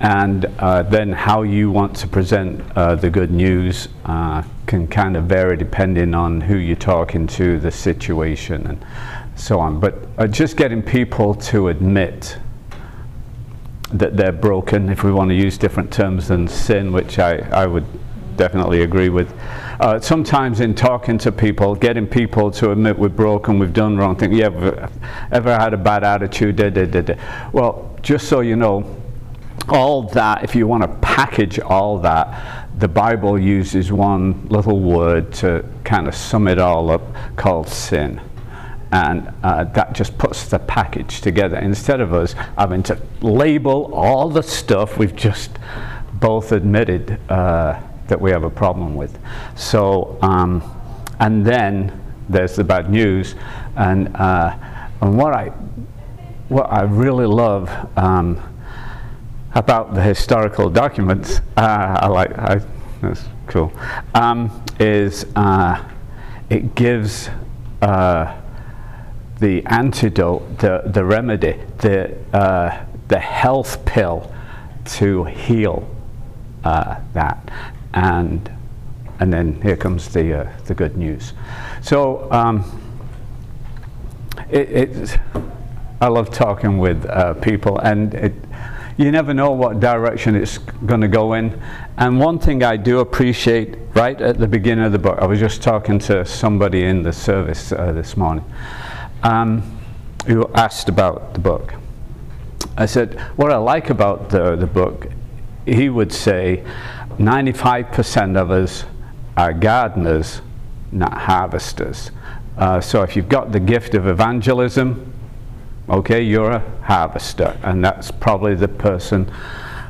and 0.00 0.44
uh, 0.60 0.82
then 0.84 1.10
how 1.10 1.42
you 1.42 1.72
want 1.72 1.96
to 1.96 2.06
present 2.06 2.62
uh, 2.76 2.94
the 2.94 3.10
good 3.10 3.32
news 3.32 3.88
uh, 4.04 4.42
can 4.66 4.86
kind 4.86 5.16
of 5.16 5.24
vary 5.24 5.56
depending 5.56 6.14
on 6.14 6.40
who 6.40 6.56
you're 6.56 6.76
talking 6.76 7.26
to, 7.26 7.58
the 7.58 7.70
situation, 7.70 8.64
and 8.68 8.86
so 9.34 9.58
on. 9.58 9.80
But 9.80 10.30
just 10.30 10.56
getting 10.56 10.82
people 10.82 11.34
to 11.34 11.68
admit 11.68 12.38
that 13.92 14.16
they're 14.16 14.32
broken, 14.32 14.88
if 14.88 15.02
we 15.02 15.10
want 15.10 15.30
to 15.30 15.34
use 15.34 15.58
different 15.58 15.92
terms 15.92 16.28
than 16.28 16.46
sin, 16.46 16.92
which 16.92 17.18
I, 17.18 17.38
I 17.50 17.66
would 17.66 17.86
definitely 18.36 18.82
agree 18.82 19.08
with. 19.08 19.32
Uh, 19.80 20.00
sometimes 20.00 20.58
in 20.58 20.74
talking 20.74 21.16
to 21.18 21.30
people, 21.30 21.74
getting 21.76 22.06
people 22.06 22.50
to 22.50 22.72
admit 22.72 22.98
we're 22.98 23.08
broken, 23.08 23.58
we've 23.60 23.72
done 23.72 23.96
wrong 23.96 24.16
things. 24.16 24.34
Yeah, 24.34 24.48
we've 24.48 24.90
ever 25.30 25.56
had 25.56 25.72
a 25.72 25.76
bad 25.76 26.02
attitude? 26.02 26.56
Da, 26.56 26.68
da, 26.68 26.84
da, 26.84 27.00
da. 27.00 27.14
Well, 27.52 27.96
just 28.02 28.28
so 28.28 28.40
you 28.40 28.56
know, 28.56 28.96
all 29.68 30.02
that, 30.02 30.42
if 30.42 30.56
you 30.56 30.66
want 30.66 30.82
to 30.82 30.88
package 31.00 31.60
all 31.60 31.98
that, 31.98 32.66
the 32.78 32.88
Bible 32.88 33.38
uses 33.38 33.92
one 33.92 34.48
little 34.48 34.80
word 34.80 35.32
to 35.34 35.64
kind 35.84 36.08
of 36.08 36.14
sum 36.14 36.48
it 36.48 36.58
all 36.58 36.90
up 36.90 37.02
called 37.36 37.68
sin. 37.68 38.20
And 38.90 39.32
uh, 39.42 39.64
that 39.64 39.92
just 39.92 40.16
puts 40.18 40.48
the 40.48 40.58
package 40.58 41.20
together 41.20 41.58
instead 41.58 42.00
of 42.00 42.14
us 42.14 42.32
having 42.56 42.82
to 42.84 43.00
label 43.20 43.94
all 43.94 44.28
the 44.28 44.42
stuff 44.42 44.96
we've 44.96 45.14
just 45.14 45.50
both 46.14 46.52
admitted 46.52 47.20
uh, 47.30 47.80
that 48.08 48.20
we 48.20 48.30
have 48.30 48.42
a 48.42 48.50
problem 48.50 48.94
with. 48.94 49.18
So, 49.54 50.18
um, 50.22 50.62
and 51.20 51.44
then 51.44 51.92
there's 52.28 52.56
the 52.56 52.64
bad 52.64 52.90
news. 52.90 53.34
And, 53.76 54.14
uh, 54.16 54.56
and 55.00 55.16
what, 55.16 55.32
I, 55.32 55.48
what 56.48 56.64
I 56.72 56.82
really 56.82 57.26
love. 57.26 57.70
Um, 57.96 58.42
about 59.54 59.94
the 59.94 60.02
historical 60.02 60.70
documents, 60.70 61.40
uh, 61.56 61.98
I 62.00 62.06
like, 62.06 62.38
I, 62.38 62.60
that's 63.00 63.24
cool, 63.46 63.72
um, 64.14 64.64
is 64.78 65.26
uh, 65.36 65.82
it 66.50 66.74
gives 66.74 67.28
uh, 67.82 68.40
the 69.40 69.64
antidote, 69.66 70.58
the, 70.58 70.82
the 70.86 71.04
remedy, 71.04 71.58
the, 71.78 72.16
uh, 72.32 72.84
the 73.08 73.18
health 73.18 73.84
pill 73.84 74.32
to 74.84 75.24
heal 75.24 75.88
uh, 76.64 77.00
that. 77.14 77.50
And, 77.94 78.50
and 79.20 79.32
then 79.32 79.60
here 79.62 79.76
comes 79.76 80.08
the, 80.08 80.40
uh, 80.40 80.52
the 80.66 80.74
good 80.74 80.96
news. 80.96 81.32
So 81.82 82.30
um, 82.30 82.64
it, 84.50 84.70
it's, 84.70 85.14
I 86.00 86.08
love 86.08 86.30
talking 86.30 86.78
with 86.78 87.04
uh, 87.06 87.34
people, 87.34 87.78
and 87.78 88.14
it, 88.14 88.32
you 88.96 89.10
never 89.10 89.34
know 89.34 89.50
what 89.50 89.80
direction 89.80 90.34
it's 90.34 90.58
going 90.58 91.00
to 91.00 91.08
go 91.08 91.34
in. 91.34 91.60
And 91.96 92.20
one 92.20 92.38
thing 92.38 92.62
I 92.62 92.76
do 92.76 93.00
appreciate 93.00 93.76
right 93.94 94.20
at 94.20 94.38
the 94.38 94.46
beginning 94.46 94.84
of 94.84 94.92
the 94.92 94.98
book, 94.98 95.18
I 95.20 95.26
was 95.26 95.38
just 95.38 95.62
talking 95.62 95.98
to 96.00 96.24
somebody 96.24 96.84
in 96.84 97.02
the 97.02 97.12
service 97.12 97.72
uh, 97.72 97.92
this 97.92 98.16
morning 98.16 98.44
um, 99.22 99.62
who 100.26 100.48
asked 100.54 100.88
about 100.88 101.34
the 101.34 101.40
book. 101.40 101.74
I 102.76 102.86
said, 102.86 103.18
what 103.36 103.50
I 103.50 103.56
like 103.56 103.90
about 103.90 104.30
the, 104.30 104.54
the 104.54 104.66
book, 104.66 105.08
he 105.66 105.88
would 105.88 106.12
say 106.12 106.64
95% 107.18 108.36
of 108.36 108.50
us 108.50 108.84
are 109.36 109.52
gardeners, 109.52 110.40
not 110.92 111.12
harvesters. 111.18 112.12
Uh, 112.56 112.80
so 112.80 113.02
if 113.02 113.16
you've 113.16 113.28
got 113.28 113.50
the 113.50 113.60
gift 113.60 113.94
of 113.94 114.06
evangelism, 114.06 115.12
okay, 115.88 116.22
you're 116.22 116.52
a 116.52 116.64
harvester, 116.82 117.58
and 117.62 117.84
that's 117.84 118.10
probably 118.10 118.54
the 118.54 118.68
person, 118.68 119.30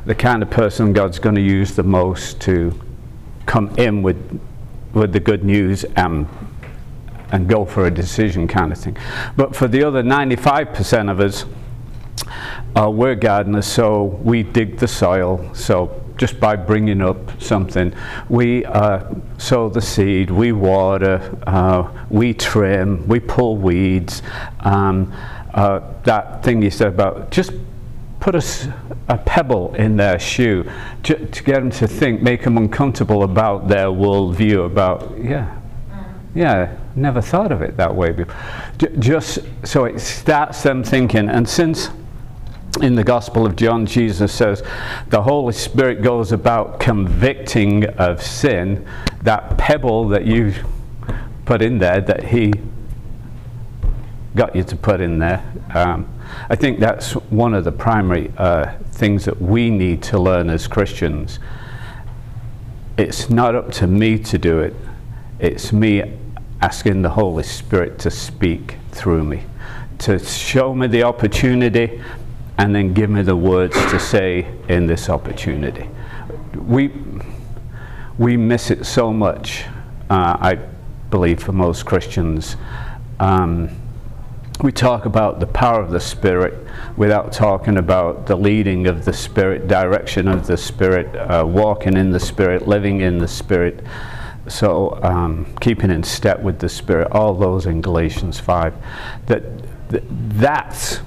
the 0.06 0.14
kind 0.14 0.42
of 0.42 0.50
person 0.50 0.92
God's 0.92 1.18
going 1.18 1.34
to 1.34 1.40
use 1.40 1.76
the 1.76 1.82
most 1.82 2.40
to 2.42 2.78
come 3.46 3.68
in 3.78 4.02
with, 4.02 4.40
with 4.94 5.12
the 5.12 5.20
good 5.20 5.44
news 5.44 5.84
and, 5.96 6.26
and 7.30 7.48
go 7.48 7.64
for 7.64 7.86
a 7.86 7.90
decision 7.90 8.48
kind 8.48 8.72
of 8.72 8.78
thing. 8.78 8.96
But 9.36 9.55
for 9.55 9.68
the 9.68 9.82
other 9.82 10.02
95% 10.02 11.10
of 11.10 11.20
us, 11.20 11.44
uh, 12.74 12.90
we're 12.90 13.14
gardeners, 13.14 13.66
so 13.66 14.05
we 14.05 14.42
dig 14.42 14.78
the 14.78 14.88
soil. 14.88 15.50
So 15.55 16.02
just 16.19 16.39
by 16.39 16.57
bringing 16.57 17.01
up 17.01 17.40
something, 17.40 17.95
we 18.28 18.65
uh, 18.66 19.15
sow 19.39 19.69
the 19.69 19.81
seed, 19.81 20.31
we 20.31 20.53
water, 20.53 21.39
uh, 21.47 21.90
we 22.11 22.35
trim, 22.35 23.07
we 23.09 23.20
pull 23.20 23.57
weeds. 23.57 24.23
Um, 24.61 25.12
uh, 25.55 25.81
that 26.05 26.43
thing 26.43 26.61
you 26.61 26.70
said 26.70 26.89
about 26.89 27.31
just 27.31 27.53
put 28.20 28.35
a, 28.35 28.74
a 29.09 29.16
pebble 29.19 29.74
in 29.77 29.97
their 29.97 30.19
shoe 30.19 30.69
to, 31.05 31.27
to 31.27 31.43
get 31.43 31.55
them 31.55 31.70
to 31.70 31.86
think, 31.86 32.20
make 32.20 32.43
them 32.43 32.57
uncomfortable 32.57 33.23
about 33.23 33.69
their 33.69 33.86
worldview, 33.86 34.66
about, 34.66 35.16
yeah, 35.19 35.57
yeah, 36.35 36.77
never 36.95 37.20
thought 37.20 37.53
of 37.53 37.62
it 37.62 37.77
that 37.77 37.95
way 37.95 38.12
before. 38.12 38.35
J 38.77 38.89
just 38.99 39.39
so 39.65 39.85
it 39.85 40.01
starts 40.01 40.62
them 40.62 40.85
thinking, 40.85 41.28
and 41.28 41.49
since 41.49 41.90
in 42.82 42.94
the 42.94 43.05
Gospel 43.05 43.46
of 43.46 43.56
John, 43.56 43.86
Jesus 43.86 44.32
says 44.32 44.62
the 45.09 45.22
Holy 45.22 45.52
Spirit 45.52 46.02
goes 46.02 46.32
about 46.32 46.80
convicting 46.80 47.86
of 47.96 48.22
sin, 48.22 48.86
that 49.22 49.59
pebble 49.59 50.09
that 50.09 50.26
you 50.26 50.55
put 51.44 51.62
in 51.62 51.78
there, 51.78 52.00
that 52.00 52.24
He 52.24 52.52
got 54.34 54.55
you 54.55 54.62
to 54.62 54.76
put 54.76 55.00
in 55.00 55.18
there. 55.18 55.42
Um, 55.74 56.09
I 56.48 56.56
think 56.56 56.78
that's 56.78 57.12
one 57.12 57.55
of 57.55 57.64
the 57.64 57.72
primary 57.72 58.32
uh, 58.36 58.72
things 58.92 59.24
that 59.24 59.40
we 59.40 59.70
need 59.70 60.02
to 60.05 60.18
learn 60.18 60.50
as 60.50 60.66
Christians. 60.66 61.38
It's 62.96 63.30
not 63.30 63.55
up 63.55 63.72
to 63.72 63.86
me 63.86 64.18
to 64.18 64.38
do 64.38 64.60
it, 64.60 64.74
it's 65.38 65.72
me 65.72 66.18
asking 66.60 67.02
the 67.02 67.10
Holy 67.10 67.44
Spirit 67.44 67.98
to 68.00 68.10
speak 68.10 68.76
through 68.90 69.24
me, 69.24 69.44
to 69.98 70.18
show 70.18 70.74
me 70.74 70.86
the 70.86 71.05
opportunity 71.05 72.02
and 72.59 72.74
then 72.74 72.93
give 72.93 73.09
me 73.09 73.22
the 73.22 73.36
words 73.36 73.74
to 73.74 74.01
say 74.01 74.47
in 74.68 74.86
this 74.86 75.09
opportunity. 75.09 75.89
We, 76.56 76.93
we 78.18 78.36
miss 78.36 78.70
it 78.70 78.85
so 78.85 79.12
much, 79.12 79.64
uh, 80.10 80.36
I 80.40 80.59
believe, 81.09 81.40
for 81.40 81.52
most 81.52 81.86
Christians. 81.86 82.56
Um, 83.20 83.70
we 84.60 84.72
talk 84.72 85.05
about 85.05 85.39
the 85.39 85.47
power 85.47 85.80
of 85.80 85.90
the 85.90 86.01
Spirit 86.01 86.66
without 86.97 87.32
talking 87.32 87.76
about 87.76 88.26
the 88.26 88.35
leading 88.35 88.89
of 88.89 89.05
the 89.05 89.12
Spirit, 89.12 89.68
direction 89.68 90.26
of 90.26 90.48
the 90.48 90.56
Spirit, 90.56 91.14
uh, 91.14 91.44
walking 91.47 91.97
in 91.97 92.10
the 92.10 92.18
Spirit, 92.18 92.66
living 92.66 93.01
in 93.01 93.18
the 93.18 93.28
Spirit. 93.28 93.85
So, 94.48 94.98
um, 95.05 95.47
keeping 95.60 95.93
in 95.93 96.02
step 96.02 96.40
with 96.40 96.59
the 96.59 96.68
Spirit, 96.68 97.12
all 97.12 97.35
those 97.35 97.66
in 97.66 97.82
Galatians 97.82 98.40
5. 98.40 98.74
That, 99.26 99.43
that 99.90 100.02
that's 100.09 101.01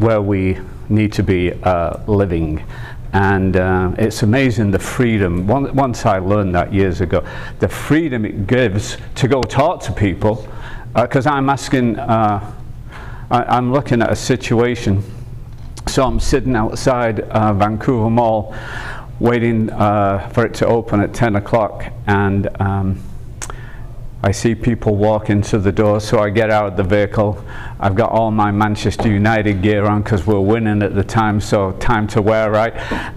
where 0.00 0.22
we 0.22 0.58
need 0.88 1.12
to 1.12 1.22
be 1.22 1.52
uh, 1.62 2.00
living. 2.06 2.64
And 3.12 3.56
uh, 3.56 3.92
it's 3.98 4.22
amazing 4.22 4.70
the 4.70 4.78
freedom. 4.78 5.46
Once 5.46 6.06
I 6.06 6.18
learned 6.18 6.54
that 6.54 6.72
years 6.72 7.00
ago, 7.00 7.24
the 7.58 7.68
freedom 7.68 8.24
it 8.24 8.46
gives 8.46 8.96
to 9.16 9.28
go 9.28 9.42
talk 9.42 9.82
to 9.84 9.92
people, 9.92 10.48
because 10.94 11.26
uh, 11.26 11.32
I'm 11.32 11.48
asking, 11.50 11.98
uh, 11.98 12.54
I, 13.30 13.56
am 13.56 13.72
looking 13.72 14.00
at 14.00 14.10
a 14.10 14.16
situation. 14.16 15.02
So 15.88 16.04
I'm 16.04 16.20
sitting 16.20 16.54
outside 16.54 17.20
uh, 17.20 17.52
Vancouver 17.52 18.10
Mall, 18.10 18.54
waiting 19.18 19.70
uh, 19.70 20.28
for 20.28 20.46
it 20.46 20.54
to 20.54 20.66
open 20.66 21.00
at 21.00 21.12
10 21.12 21.36
o'clock, 21.36 21.84
and 22.06 22.48
um, 22.60 23.02
I 24.22 24.32
see 24.32 24.54
people 24.54 24.96
walk 24.96 25.30
into 25.30 25.58
the 25.58 25.72
door, 25.72 25.98
so 25.98 26.18
I 26.18 26.28
get 26.28 26.50
out 26.50 26.66
of 26.66 26.76
the 26.76 26.82
vehicle. 26.82 27.42
I've 27.78 27.94
got 27.94 28.10
all 28.10 28.30
my 28.30 28.50
Manchester 28.50 29.08
United 29.08 29.62
gear 29.62 29.86
on 29.86 30.02
because 30.02 30.26
we're 30.26 30.40
winning 30.40 30.82
at 30.82 30.94
the 30.94 31.04
time, 31.04 31.40
so 31.40 31.72
time 31.72 32.06
to 32.08 32.20
wear 32.20 32.50
right. 32.50 32.74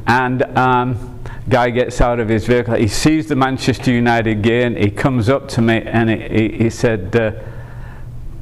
And 0.07 0.43
um, 0.57 1.19
guy 1.49 1.71
gets 1.71 1.99
out 1.99 2.21
of 2.21 2.30
his 2.30 2.45
vehicle. 2.45 2.75
He 2.75 2.88
sees 2.88 3.27
the 3.27 3.35
Manchester 3.35 3.91
United 3.91 4.41
gear, 4.41 4.65
and 4.65 4.77
he 4.77 4.89
comes 4.89 5.27
up 5.27 5.49
to 5.49 5.61
me 5.61 5.81
and 5.81 6.09
he, 6.09 6.49
he, 6.49 6.57
he 6.63 6.69
said, 6.69 7.13
uh, 7.15 7.34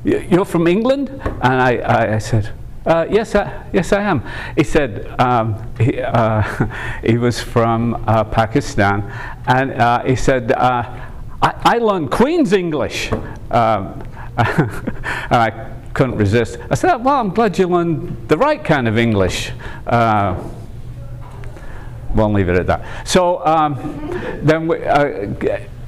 "You're 0.03 0.45
from 0.45 0.67
England?" 0.67 1.09
And 1.09 1.53
I, 1.61 1.77
I, 1.77 2.15
I 2.15 2.17
said. 2.19 2.53
Uh, 2.83 3.05
yes, 3.11 3.35
I, 3.35 3.63
yes, 3.71 3.93
I 3.93 4.01
am. 4.01 4.23
He 4.57 4.63
said 4.63 5.07
um, 5.19 5.71
he, 5.77 5.99
uh, 6.01 6.41
he 7.03 7.17
was 7.17 7.39
from 7.39 8.03
uh, 8.07 8.23
Pakistan, 8.23 9.03
and 9.45 9.73
uh, 9.73 10.03
he 10.03 10.15
said, 10.15 10.51
uh, 10.51 11.10
I, 11.41 11.61
I 11.63 11.77
learned 11.79 12.11
Queen's 12.11 12.53
English. 12.53 13.11
Um, 13.51 14.03
I 14.37 15.71
couldn't 15.93 16.17
resist. 16.17 16.57
I 16.69 16.75
said, 16.75 16.97
well, 16.97 17.19
I'm 17.19 17.29
glad 17.29 17.57
you 17.57 17.67
learned 17.67 18.27
the 18.29 18.37
right 18.37 18.63
kind 18.63 18.87
of 18.87 18.97
English. 18.97 19.51
Uh, 19.85 20.41
won't 22.13 22.33
leave 22.33 22.49
it 22.49 22.57
at 22.57 22.67
that. 22.67 23.07
So 23.07 23.45
um, 23.45 23.75
then 24.43 24.67
we 24.67 24.83
uh, 24.83 25.33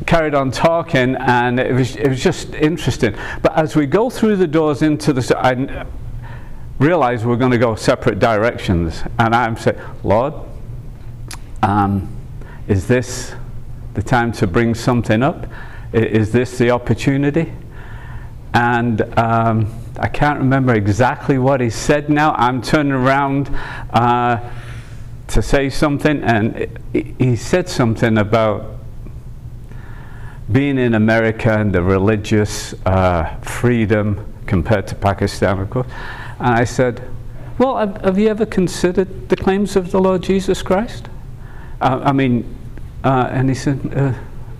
carried 0.05 0.34
on 0.34 0.51
talking, 0.51 1.15
and 1.15 1.59
it 1.59 1.73
was, 1.73 1.95
it 1.95 2.07
was 2.07 2.21
just 2.21 2.53
interesting. 2.53 3.15
But 3.41 3.57
as 3.57 3.75
we 3.75 3.85
go 3.85 4.09
through 4.09 4.38
the 4.38 4.47
doors 4.47 4.81
into 4.81 5.13
the, 5.13 5.38
I 5.38 5.85
realized 6.80 7.25
we're 7.25 7.38
going 7.38 7.51
to 7.51 7.57
go 7.57 7.75
separate 7.75 8.19
directions. 8.19 9.03
And 9.19 9.35
I'm 9.35 9.57
saying, 9.57 9.80
Lord, 10.03 10.34
um, 11.61 12.09
is 12.67 12.88
this 12.88 13.34
the 13.93 14.03
time 14.03 14.31
to 14.33 14.47
bring 14.47 14.75
something 14.75 15.21
up? 15.21 15.47
Is 15.91 16.31
this 16.31 16.57
the 16.57 16.71
opportunity? 16.71 17.53
And 18.53 19.01
um, 19.17 19.73
I 19.99 20.07
can't 20.07 20.39
remember 20.39 20.73
exactly 20.73 21.37
what 21.37 21.61
he 21.61 21.69
said 21.69 22.09
now. 22.09 22.33
I'm 22.33 22.61
turning 22.61 22.91
around 22.91 23.49
uh, 23.91 24.39
to 25.27 25.41
say 25.41 25.69
something, 25.69 26.21
and 26.23 26.79
he 26.93 27.35
said 27.35 27.69
something 27.69 28.17
about 28.17 28.73
being 30.51 30.77
in 30.77 30.93
America 30.93 31.57
and 31.57 31.73
the 31.73 31.81
religious 31.81 32.73
uh, 32.85 33.35
freedom 33.41 34.33
compared 34.45 34.87
to 34.87 34.95
Pakistan, 34.95 35.59
of 35.59 35.69
course. 35.69 35.87
And 36.39 36.49
I 36.55 36.63
said, 36.65 37.01
Well, 37.57 37.77
have, 37.77 38.19
you 38.19 38.27
ever 38.27 38.45
considered 38.45 39.29
the 39.29 39.35
claims 39.35 39.75
of 39.75 39.91
the 39.91 39.99
Lord 39.99 40.21
Jesus 40.21 40.61
Christ? 40.61 41.07
Uh, 41.81 42.01
I 42.03 42.11
mean, 42.11 42.55
uh, 43.03 43.27
and 43.31 43.49
he 43.49 43.55
said, 43.55 43.80
uh, 43.95 44.13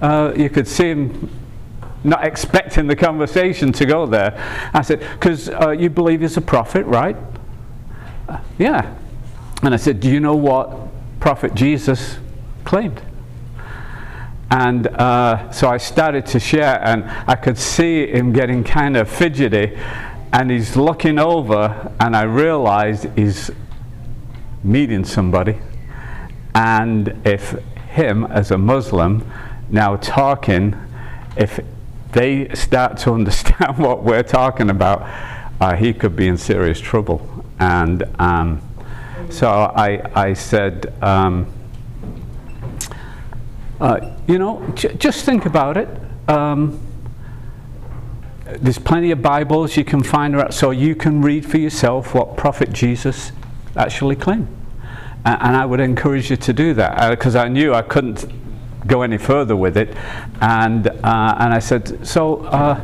uh, 0.06 0.34
you 0.36 0.49
could 0.49 0.68
see 0.68 0.90
him 0.90 1.30
not 2.03 2.26
expecting 2.26 2.88
the 2.88 2.95
conversation 2.95 3.72
to 3.72 3.86
go 3.86 4.06
there. 4.06 4.34
I 4.74 4.82
said, 4.82 4.99
because 4.99 5.49
uh, 5.49 5.70
you 5.70 5.90
believe 5.90 6.22
he's 6.22 6.36
a 6.36 6.41
prophet, 6.41 6.86
right? 6.86 7.15
Uh, 8.28 8.40
yeah. 8.57 8.95
And 9.61 9.74
I 9.74 9.78
said, 9.78 9.99
do 9.99 10.10
you 10.10 10.20
know 10.20 10.36
what 10.36 10.70
prophet 11.22 11.56
Jesus 11.56 12.18
claimed? 12.65 13.02
And 14.52 14.88
uh, 14.88 15.49
so 15.52 15.70
I 15.70 15.78
started 15.78 16.26
to 16.28 16.40
share, 16.40 16.80
and 16.84 17.06
I 17.28 17.36
could 17.36 17.57
see 17.57 18.07
him 18.07 18.34
getting 18.34 18.64
kind 18.64 18.98
of 18.98 19.10
fidgety. 19.10 19.76
And 20.34 20.52
he's 20.52 20.76
looking 20.76 21.18
over, 21.18 21.91
and 21.99 22.15
I 22.15 22.24
realized 22.24 23.07
he's 23.15 23.49
meeting 24.64 25.06
somebody. 25.06 25.57
And 26.53 27.20
if 27.26 27.56
him 27.94 28.26
as 28.26 28.52
a 28.52 28.57
Muslim 28.57 29.30
now 29.70 29.95
talking, 29.95 30.76
if 31.36 31.60
they 32.11 32.53
start 32.53 32.98
to 32.99 33.14
understand 33.14 33.78
what 33.78 34.03
we're 34.03 34.24
talking 34.24 34.70
about, 34.70 35.02
uh, 35.60 35.76
he 35.76 35.94
could 35.94 36.15
be 36.15 36.28
in 36.28 36.38
serious 36.38 36.80
trouble. 36.80 37.45
And 37.60 38.03
um, 38.20 38.61
so 39.30 39.49
I, 39.49 40.02
I 40.14 40.34
said, 40.34 40.94
um, 41.02 41.52
uh, 43.80 44.11
you 44.28 44.38
know, 44.38 44.68
just 44.76 45.26
think 45.26 45.45
about 45.45 45.78
it. 45.78 45.90
Um, 46.28 46.80
there's 48.45 48.80
plenty 48.80 49.11
of 49.11 49.22
Bibles 49.22 49.78
you 49.78 49.84
can 49.84 50.03
find, 50.03 50.36
around, 50.36 50.52
so 50.52 50.72
you 50.72 50.95
can 50.95 51.22
read 51.22 51.45
for 51.45 51.57
yourself 51.57 52.14
what 52.14 52.38
Prophet 52.38 52.72
Jesus 52.72 53.32
actually 53.76 54.15
claimed. 54.15 54.48
A- 55.26 55.30
And 55.45 55.56
I 55.56 55.66
would 55.66 55.80
encourage 55.80 56.30
you 56.30 56.38
to 56.38 56.54
do 56.54 56.74
that 56.76 57.10
because 57.10 57.36
I 57.36 57.48
knew 57.48 57.74
I 57.74 57.82
couldn't 57.82 58.26
go 58.88 59.02
any 59.02 59.18
further 59.18 59.56
with 59.56 59.78
it. 59.78 59.95
And, 60.41 60.88
uh, 60.88 61.36
and 61.40 61.54
I 61.54 61.60
said, 61.60 62.06
So 62.06 62.38
uh, 62.45 62.80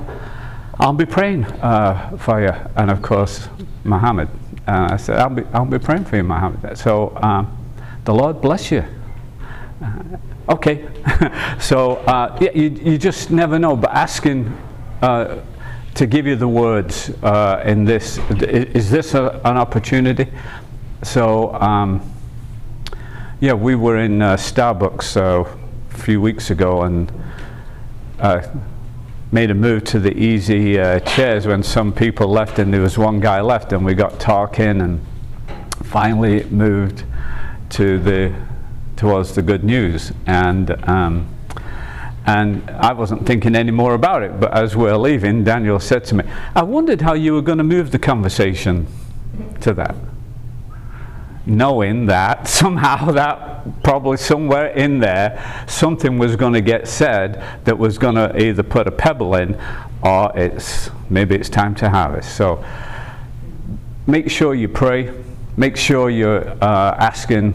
I'll 0.80 0.94
be 0.94 1.06
praying 1.06 1.45
uh, 1.45 2.18
for 2.18 2.41
you. 2.41 2.53
And 2.76 2.90
of 2.90 3.02
course, 3.02 3.48
Muhammad. 3.84 4.30
Uh, 4.68 4.90
I 4.91 4.98
said, 4.98 5.18
I'll 5.18 5.30
be, 5.30 5.44
I'll 5.53 5.66
be 5.66 5.80
praying 5.80 6.06
for 6.06 6.16
you, 6.16 6.24
Muhammad. 6.24 6.78
So 6.78 7.18
um, 7.22 7.56
the 8.06 8.14
Lord 8.14 8.40
bless 8.41 8.72
you. 8.72 8.86
Uh, 9.84 10.03
okay. 10.49 10.88
so 11.60 11.95
uh, 12.07 12.38
yeah, 12.40 12.52
you, 12.53 12.70
you 12.70 12.98
just 12.98 13.32
never 13.32 13.60
know. 13.60 13.76
But 13.76 13.91
asking 13.91 14.56
uh, 15.02 15.40
to 15.95 16.06
give 16.06 16.26
you 16.28 16.36
the 16.36 16.48
words 16.48 17.10
uh, 17.24 17.64
in 17.66 17.84
this, 17.84 18.20
is 18.41 18.90
this 18.90 19.16
a, 19.16 19.41
an 19.44 19.57
opportunity? 19.57 20.28
So, 21.03 21.53
um, 21.56 22.02
yeah, 23.41 23.53
we 23.53 23.76
were 23.76 23.98
in 23.98 24.22
uh, 24.22 24.36
Starbucks 24.36 25.16
uh, 25.16 25.49
a 25.49 25.98
few 25.98 26.20
weeks 26.20 26.52
ago 26.52 26.82
and 26.82 27.10
uh, 28.20 28.45
made 29.32 29.49
a 29.49 29.53
move 29.53 29.86
to 29.86 29.99
the 29.99 30.11
easy 30.11 30.78
uh, 30.78 30.99
chairs 30.99 31.48
when 31.48 31.64
some 31.64 31.94
people 31.94 32.28
left 32.28 32.60
and 32.60 32.74
there 32.74 32.82
was 32.82 32.98
one 32.98 33.22
guy 33.22 33.40
left 33.40 33.72
and 33.72 33.86
we 33.86 33.94
got 33.94 34.20
talking 34.20 34.82
and 34.82 34.99
finally 35.84 36.44
moved 36.45 37.06
to 37.70 37.98
the 37.99 38.36
towards 38.98 39.34
the 39.36 39.41
good 39.41 39.64
news 39.64 40.11
and 40.26 40.72
um, 40.90 41.34
and 42.26 42.70
I 42.72 42.91
wasn't 42.91 43.26
thinking 43.26 43.56
any 43.56 43.72
more 43.72 43.94
about 43.94 44.22
it 44.22 44.38
but 44.38 44.52
as 44.52 44.76
we're 44.76 44.98
leaving 44.98 45.45
Daniel 45.45 45.80
said 45.80 46.03
to 46.06 46.16
me 46.16 46.26
I 46.56 46.64
wondered 46.64 46.99
how 46.99 47.14
you 47.14 47.34
were 47.36 47.41
going 47.41 47.60
to 47.60 47.64
move 47.64 47.91
the 47.91 47.99
conversation 47.99 48.86
to 49.61 49.74
that 49.76 49.95
knowing 51.49 52.05
that 52.05 52.47
somehow 52.59 53.11
that 53.11 53.84
probably 53.84 54.17
somewhere 54.17 54.67
in 54.67 54.99
there 54.99 55.65
something 55.67 56.17
was 56.17 56.35
going 56.35 56.53
to 56.53 56.61
get 56.61 56.88
said 56.88 57.43
that 57.65 57.77
was 57.77 57.97
going 57.97 58.15
to 58.15 58.41
either 58.41 58.63
put 58.63 58.88
a 58.88 58.91
pebble 58.91 59.35
in 59.35 59.59
or 60.03 60.31
it's 60.38 60.89
maybe 61.09 61.35
it's 61.35 61.49
time 61.49 61.76
to 61.76 61.89
harvest. 61.89 62.35
So 62.35 62.63
make 64.07 64.30
sure 64.30 64.55
you 64.55 64.69
pray. 64.69 65.13
Make 65.57 65.76
sure 65.76 66.09
you're 66.09 66.47
uh, 66.63 66.95
asking 66.97 67.53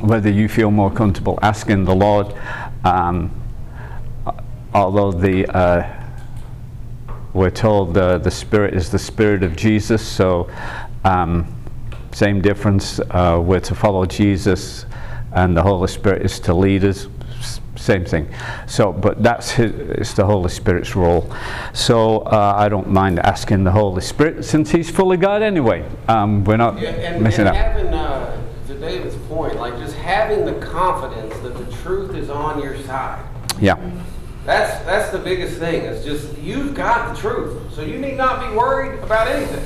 whether 0.00 0.30
you 0.30 0.48
feel 0.48 0.70
more 0.70 0.90
comfortable 0.90 1.38
asking 1.42 1.84
the 1.84 1.94
lord 1.94 2.32
um, 2.84 3.30
although 4.72 5.12
the 5.12 5.44
uh, 5.54 6.00
we're 7.32 7.50
told 7.50 7.96
uh, 7.96 8.18
the 8.18 8.30
Spirit 8.30 8.74
is 8.74 8.90
the 8.90 8.98
Spirit 8.98 9.42
of 9.42 9.54
Jesus, 9.54 10.06
so 10.06 10.50
um, 11.04 11.46
same 12.12 12.40
difference. 12.40 13.00
Uh, 13.10 13.40
we're 13.42 13.60
to 13.60 13.74
follow 13.74 14.04
Jesus, 14.06 14.86
and 15.32 15.56
the 15.56 15.62
Holy 15.62 15.88
Spirit 15.88 16.22
is 16.22 16.40
to 16.40 16.54
lead 16.54 16.84
us. 16.84 17.06
S- 17.38 17.60
Same 17.76 18.04
thing. 18.04 18.28
So, 18.66 18.92
but 18.92 19.22
that's 19.22 19.52
his, 19.52 19.72
it's 19.72 20.12
the 20.12 20.26
Holy 20.26 20.50
Spirit's 20.50 20.94
role. 20.94 21.32
So 21.72 22.18
uh, 22.18 22.54
I 22.56 22.68
don't 22.68 22.88
mind 22.90 23.18
asking 23.20 23.64
the 23.64 23.70
Holy 23.70 24.02
Spirit 24.02 24.44
since 24.44 24.70
He's 24.70 24.90
fully 24.90 25.16
God 25.16 25.40
anyway. 25.42 25.84
Um, 26.08 26.44
we're 26.44 26.58
not 26.58 26.78
Yeah, 26.78 26.90
and, 26.90 27.22
missing 27.22 27.46
and 27.46 27.48
out. 27.48 27.54
having, 27.56 27.86
uh, 27.94 28.36
to 28.68 28.74
David's 28.78 29.16
point, 29.28 29.56
like 29.56 29.78
just 29.78 29.96
having 29.96 30.44
the 30.44 30.54
confidence 30.60 31.34
that 31.38 31.56
the 31.56 31.76
truth 31.76 32.14
is 32.14 32.28
on 32.28 32.60
your 32.62 32.76
side. 32.82 33.24
Yeah. 33.60 33.76
That's 34.44 34.84
that's 34.84 35.10
the 35.10 35.18
biggest 35.18 35.58
thing. 35.58 35.82
It's 35.82 36.04
just 36.04 36.36
you've 36.38 36.74
got 36.74 37.14
the 37.14 37.20
truth, 37.20 37.72
so 37.74 37.82
you 37.82 37.98
need 37.98 38.16
not 38.16 38.40
be 38.50 38.56
worried 38.56 38.98
about 39.02 39.28
anything. 39.28 39.64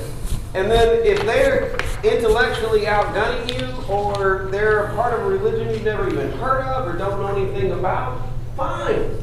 And 0.54 0.70
then 0.70 1.04
if 1.04 1.20
they're 1.22 1.76
intellectually 2.04 2.82
outgunning 2.82 3.58
you, 3.58 3.92
or 3.92 4.48
they're 4.52 4.84
a 4.84 4.94
part 4.94 5.12
of 5.12 5.26
a 5.26 5.28
religion 5.28 5.68
you've 5.70 5.82
never 5.82 6.08
even 6.08 6.30
heard 6.32 6.62
of 6.62 6.86
or 6.86 6.96
don't 6.96 7.20
know 7.20 7.34
anything 7.34 7.72
about, 7.72 8.22
fine. 8.56 9.18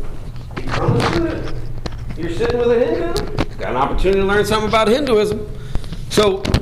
Become 0.56 0.98
a 0.98 1.12
student. 1.12 1.56
You're 2.18 2.32
sitting 2.32 2.60
with 2.60 2.72
a 2.72 2.86
Hindu. 2.86 3.58
Got 3.58 3.70
an 3.70 3.78
opportunity 3.78 4.20
to 4.20 4.26
learn 4.26 4.46
something 4.46 4.68
about 4.68 4.90
Hinduism. 4.90 5.48
So 6.10 6.44